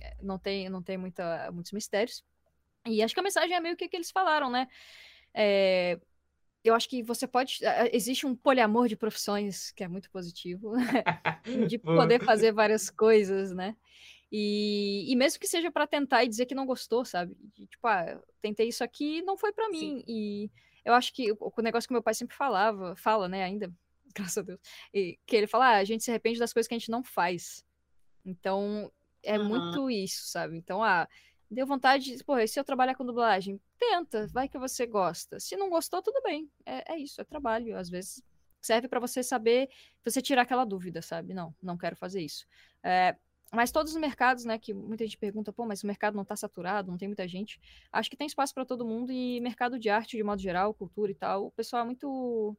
É, 0.00 0.16
não 0.22 0.38
tem, 0.38 0.68
não 0.68 0.82
tem 0.82 0.96
muita, 0.96 1.50
muitos 1.52 1.72
mistérios. 1.72 2.24
E 2.86 3.02
acho 3.02 3.14
que 3.14 3.20
a 3.20 3.22
mensagem 3.22 3.54
é 3.54 3.60
meio 3.60 3.76
que 3.76 3.88
que 3.88 3.96
eles 3.96 4.10
falaram, 4.10 4.50
né? 4.50 4.68
É, 5.32 5.98
eu 6.62 6.74
acho 6.74 6.88
que 6.88 7.02
você 7.02 7.26
pode. 7.26 7.60
Existe 7.92 8.26
um 8.26 8.34
poliamor 8.34 8.88
de 8.88 8.96
profissões 8.96 9.70
que 9.72 9.84
é 9.84 9.88
muito 9.88 10.10
positivo, 10.10 10.72
de 11.68 11.78
poder 11.78 12.22
fazer 12.24 12.52
várias 12.52 12.88
coisas, 12.88 13.52
né? 13.52 13.76
E, 14.32 15.04
e 15.10 15.16
mesmo 15.16 15.38
que 15.38 15.46
seja 15.46 15.70
para 15.70 15.86
tentar 15.86 16.24
e 16.24 16.28
dizer 16.28 16.46
que 16.46 16.54
não 16.54 16.66
gostou, 16.66 17.04
sabe? 17.04 17.36
De, 17.54 17.66
tipo, 17.66 17.86
ah, 17.86 18.20
tentei 18.40 18.68
isso 18.68 18.82
aqui 18.82 19.22
não 19.22 19.36
foi 19.36 19.52
para 19.52 19.68
mim. 19.68 20.02
E 20.08 20.50
eu 20.84 20.94
acho 20.94 21.12
que 21.12 21.32
o, 21.32 21.36
o 21.40 21.62
negócio 21.62 21.88
que 21.88 21.94
meu 21.94 22.02
pai 22.02 22.14
sempre 22.14 22.36
falava, 22.36 22.94
fala, 22.96 23.28
né, 23.28 23.42
ainda, 23.42 23.72
graças 24.14 24.38
a 24.38 24.42
Deus, 24.42 24.60
e, 24.92 25.18
que 25.26 25.36
ele 25.36 25.46
fala, 25.46 25.68
ah, 25.68 25.76
a 25.76 25.84
gente 25.84 26.04
se 26.04 26.10
arrepende 26.10 26.38
das 26.38 26.52
coisas 26.52 26.68
que 26.68 26.74
a 26.74 26.78
gente 26.78 26.90
não 26.90 27.02
faz. 27.02 27.64
Então, 28.24 28.90
é 29.22 29.38
uhum. 29.38 29.48
muito 29.48 29.90
isso, 29.90 30.26
sabe? 30.26 30.56
Então, 30.56 30.82
ah, 30.82 31.08
deu 31.50 31.66
vontade, 31.66 32.16
pô, 32.24 32.38
e 32.38 32.46
se 32.46 32.58
eu 32.58 32.64
trabalhar 32.64 32.94
com 32.94 33.04
dublagem? 33.04 33.60
Tenta, 33.78 34.26
vai 34.28 34.48
que 34.48 34.58
você 34.58 34.86
gosta. 34.86 35.38
Se 35.40 35.56
não 35.56 35.70
gostou, 35.70 36.02
tudo 36.02 36.20
bem. 36.22 36.50
É, 36.64 36.94
é 36.94 36.98
isso, 36.98 37.20
é 37.20 37.24
trabalho. 37.24 37.76
Às 37.76 37.88
vezes 37.88 38.22
serve 38.60 38.88
para 38.88 38.98
você 38.98 39.22
saber, 39.22 39.68
você 40.02 40.22
tirar 40.22 40.42
aquela 40.42 40.64
dúvida, 40.64 41.02
sabe? 41.02 41.34
Não, 41.34 41.54
não 41.62 41.76
quero 41.76 41.96
fazer 41.96 42.22
isso. 42.22 42.46
É, 42.82 43.14
mas 43.54 43.70
todos 43.70 43.92
os 43.92 44.00
mercados, 44.00 44.44
né, 44.44 44.58
que 44.58 44.74
muita 44.74 45.04
gente 45.04 45.18
pergunta, 45.18 45.52
pô, 45.52 45.64
mas 45.66 45.82
o 45.82 45.86
mercado 45.86 46.14
não 46.14 46.22
está 46.22 46.36
saturado, 46.36 46.90
não 46.90 46.98
tem 46.98 47.08
muita 47.08 47.26
gente. 47.28 47.60
Acho 47.92 48.10
que 48.10 48.16
tem 48.16 48.26
espaço 48.26 48.54
para 48.54 48.64
todo 48.64 48.84
mundo 48.84 49.12
e 49.12 49.40
mercado 49.40 49.78
de 49.78 49.88
arte, 49.88 50.16
de 50.16 50.22
modo 50.22 50.40
geral, 50.40 50.74
cultura 50.74 51.10
e 51.10 51.14
tal, 51.14 51.46
o 51.46 51.50
pessoal 51.50 51.82
é 51.82 51.84
muito 51.86 52.56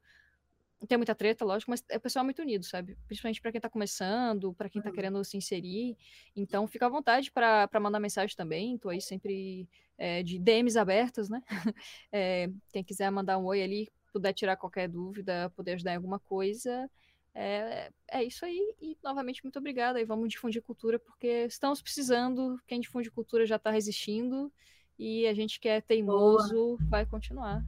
tem 0.88 0.97
muita 0.97 1.15
treta, 1.15 1.43
lógico, 1.45 1.72
mas 1.72 1.84
o 1.93 1.99
pessoal 1.99 2.22
é 2.23 2.26
muito 2.26 2.41
unido, 2.41 2.63
sabe? 2.63 2.97
Principalmente 3.07 3.41
para 3.41 3.51
quem 3.51 3.59
está 3.59 3.69
começando, 3.69 4.53
para 4.53 4.69
quem 4.69 4.80
está 4.80 4.89
uhum. 4.89 4.95
querendo 4.95 5.23
se 5.23 5.38
inserir. 5.38 5.97
Então, 6.35 6.67
fica 6.67 6.85
à 6.85 6.89
vontade 6.89 7.31
para 7.31 7.69
mandar 7.80 7.99
mensagem 7.99 8.35
também. 8.35 8.77
Tô 8.77 8.89
aí 8.89 9.01
sempre 9.01 9.67
é, 9.97 10.22
de 10.22 10.38
DMs 10.38 10.77
abertas, 10.77 11.30
né? 11.30 11.41
É, 12.11 12.49
quem 12.72 12.84
quiser 12.84 13.09
mandar 13.11 13.38
um 13.38 13.45
oi 13.45 13.61
ali, 13.61 13.89
puder 14.13 14.34
tirar 14.34 14.55
qualquer 14.55 14.88
dúvida, 14.88 15.51
poder 15.55 15.73
ajudar 15.73 15.93
em 15.93 15.95
alguma 15.95 16.19
coisa, 16.19 16.89
é, 17.36 17.91
é 18.10 18.24
isso 18.24 18.45
aí, 18.45 18.76
e 18.82 18.98
novamente 19.03 19.44
muito 19.44 19.60
obrigada. 19.60 19.99
E 19.99 20.06
vamos 20.06 20.30
difundir 20.30 20.62
cultura, 20.62 20.98
porque 20.98 21.45
estamos 21.45 21.82
precisando. 21.82 22.57
Quem 22.66 22.80
difunde 22.80 23.12
cultura 23.12 23.45
já 23.45 23.57
está 23.57 23.70
resistindo, 23.70 24.52
e 24.98 25.28
a 25.28 25.34
gente 25.34 25.60
que 25.60 25.68
é 25.68 25.82
teimoso 25.82 26.53
Boa. 26.53 26.78
vai 26.90 27.06
continuar. 27.06 27.62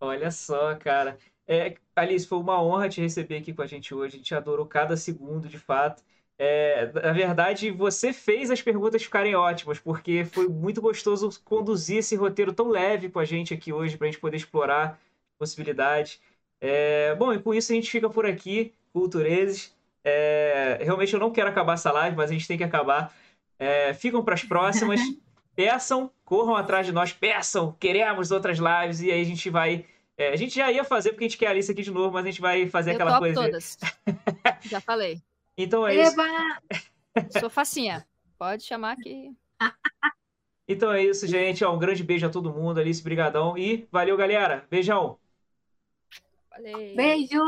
Olha 0.00 0.30
só, 0.30 0.74
cara. 0.74 1.16
É, 1.46 1.76
Alice, 1.94 2.26
foi 2.26 2.38
uma 2.38 2.62
honra 2.62 2.88
te 2.88 3.00
receber 3.00 3.38
aqui 3.38 3.52
com 3.52 3.62
a 3.62 3.66
gente 3.66 3.94
hoje. 3.94 4.14
A 4.14 4.18
gente 4.18 4.34
adorou 4.34 4.66
cada 4.66 4.96
segundo, 4.96 5.48
de 5.48 5.58
fato. 5.58 6.02
É, 6.38 6.90
na 6.92 7.12
verdade, 7.12 7.70
você 7.70 8.12
fez 8.12 8.50
as 8.50 8.62
perguntas 8.62 9.02
ficarem 9.02 9.34
ótimas, 9.34 9.78
porque 9.78 10.24
foi 10.24 10.48
muito 10.48 10.80
gostoso 10.80 11.28
conduzir 11.44 11.98
esse 11.98 12.16
roteiro 12.16 12.52
tão 12.52 12.68
leve 12.68 13.10
com 13.10 13.18
a 13.18 13.24
gente 13.24 13.52
aqui 13.52 13.72
hoje, 13.72 13.98
para 13.98 14.08
a 14.08 14.10
gente 14.10 14.20
poder 14.20 14.38
explorar 14.38 14.98
possibilidades. 15.38 16.18
É, 16.60 17.14
bom, 17.14 17.32
e 17.32 17.38
com 17.38 17.54
isso 17.54 17.72
a 17.72 17.74
gente 17.74 17.90
fica 17.90 18.08
por 18.10 18.26
aqui, 18.26 18.74
Cultureses. 18.92 19.74
É, 20.04 20.78
realmente 20.82 21.14
eu 21.14 21.20
não 21.20 21.30
quero 21.30 21.48
acabar 21.48 21.74
essa 21.74 21.92
live, 21.92 22.16
mas 22.16 22.30
a 22.30 22.32
gente 22.32 22.46
tem 22.46 22.58
que 22.58 22.64
acabar. 22.64 23.14
É, 23.58 23.94
ficam 23.94 24.22
para 24.24 24.34
as 24.34 24.44
próximas. 24.44 25.00
peçam, 25.54 26.10
corram 26.24 26.56
atrás 26.56 26.86
de 26.86 26.92
nós, 26.92 27.12
peçam, 27.12 27.72
queremos 27.78 28.30
outras 28.30 28.58
lives, 28.58 29.02
e 29.02 29.10
aí 29.10 29.20
a 29.20 29.24
gente 29.24 29.50
vai. 29.50 29.84
É, 30.16 30.32
a 30.32 30.36
gente 30.36 30.54
já 30.54 30.70
ia 30.70 30.84
fazer 30.84 31.10
porque 31.10 31.24
a 31.24 31.28
gente 31.28 31.38
quer 31.38 31.48
a 31.48 31.50
Alice 31.50 31.70
aqui 31.70 31.82
de 31.82 31.90
novo, 31.90 32.12
mas 32.14 32.24
a 32.24 32.30
gente 32.30 32.40
vai 32.40 32.66
fazer 32.66 32.90
eu 32.90 32.94
aquela 32.94 33.18
coisa. 33.18 33.42
todas. 33.42 33.78
já 34.62 34.80
falei. 34.80 35.20
Então 35.58 35.86
é 35.86 35.94
Eba! 35.94 36.24
isso. 36.72 37.38
Sou 37.38 37.50
facinha. 37.50 38.06
Pode 38.38 38.62
chamar 38.62 38.96
que. 38.96 39.30
Então 40.66 40.90
é 40.90 41.04
isso, 41.04 41.26
gente. 41.26 41.62
um 41.66 41.78
grande 41.78 42.02
beijo 42.02 42.26
a 42.26 42.30
todo 42.30 42.50
mundo. 42.50 42.80
Alice, 42.80 43.02
brigadão. 43.02 43.58
E 43.58 43.86
valeu, 43.92 44.16
galera. 44.16 44.64
Beijão. 44.70 45.18
Valeu. 46.50 46.94
Beijo! 46.96 47.40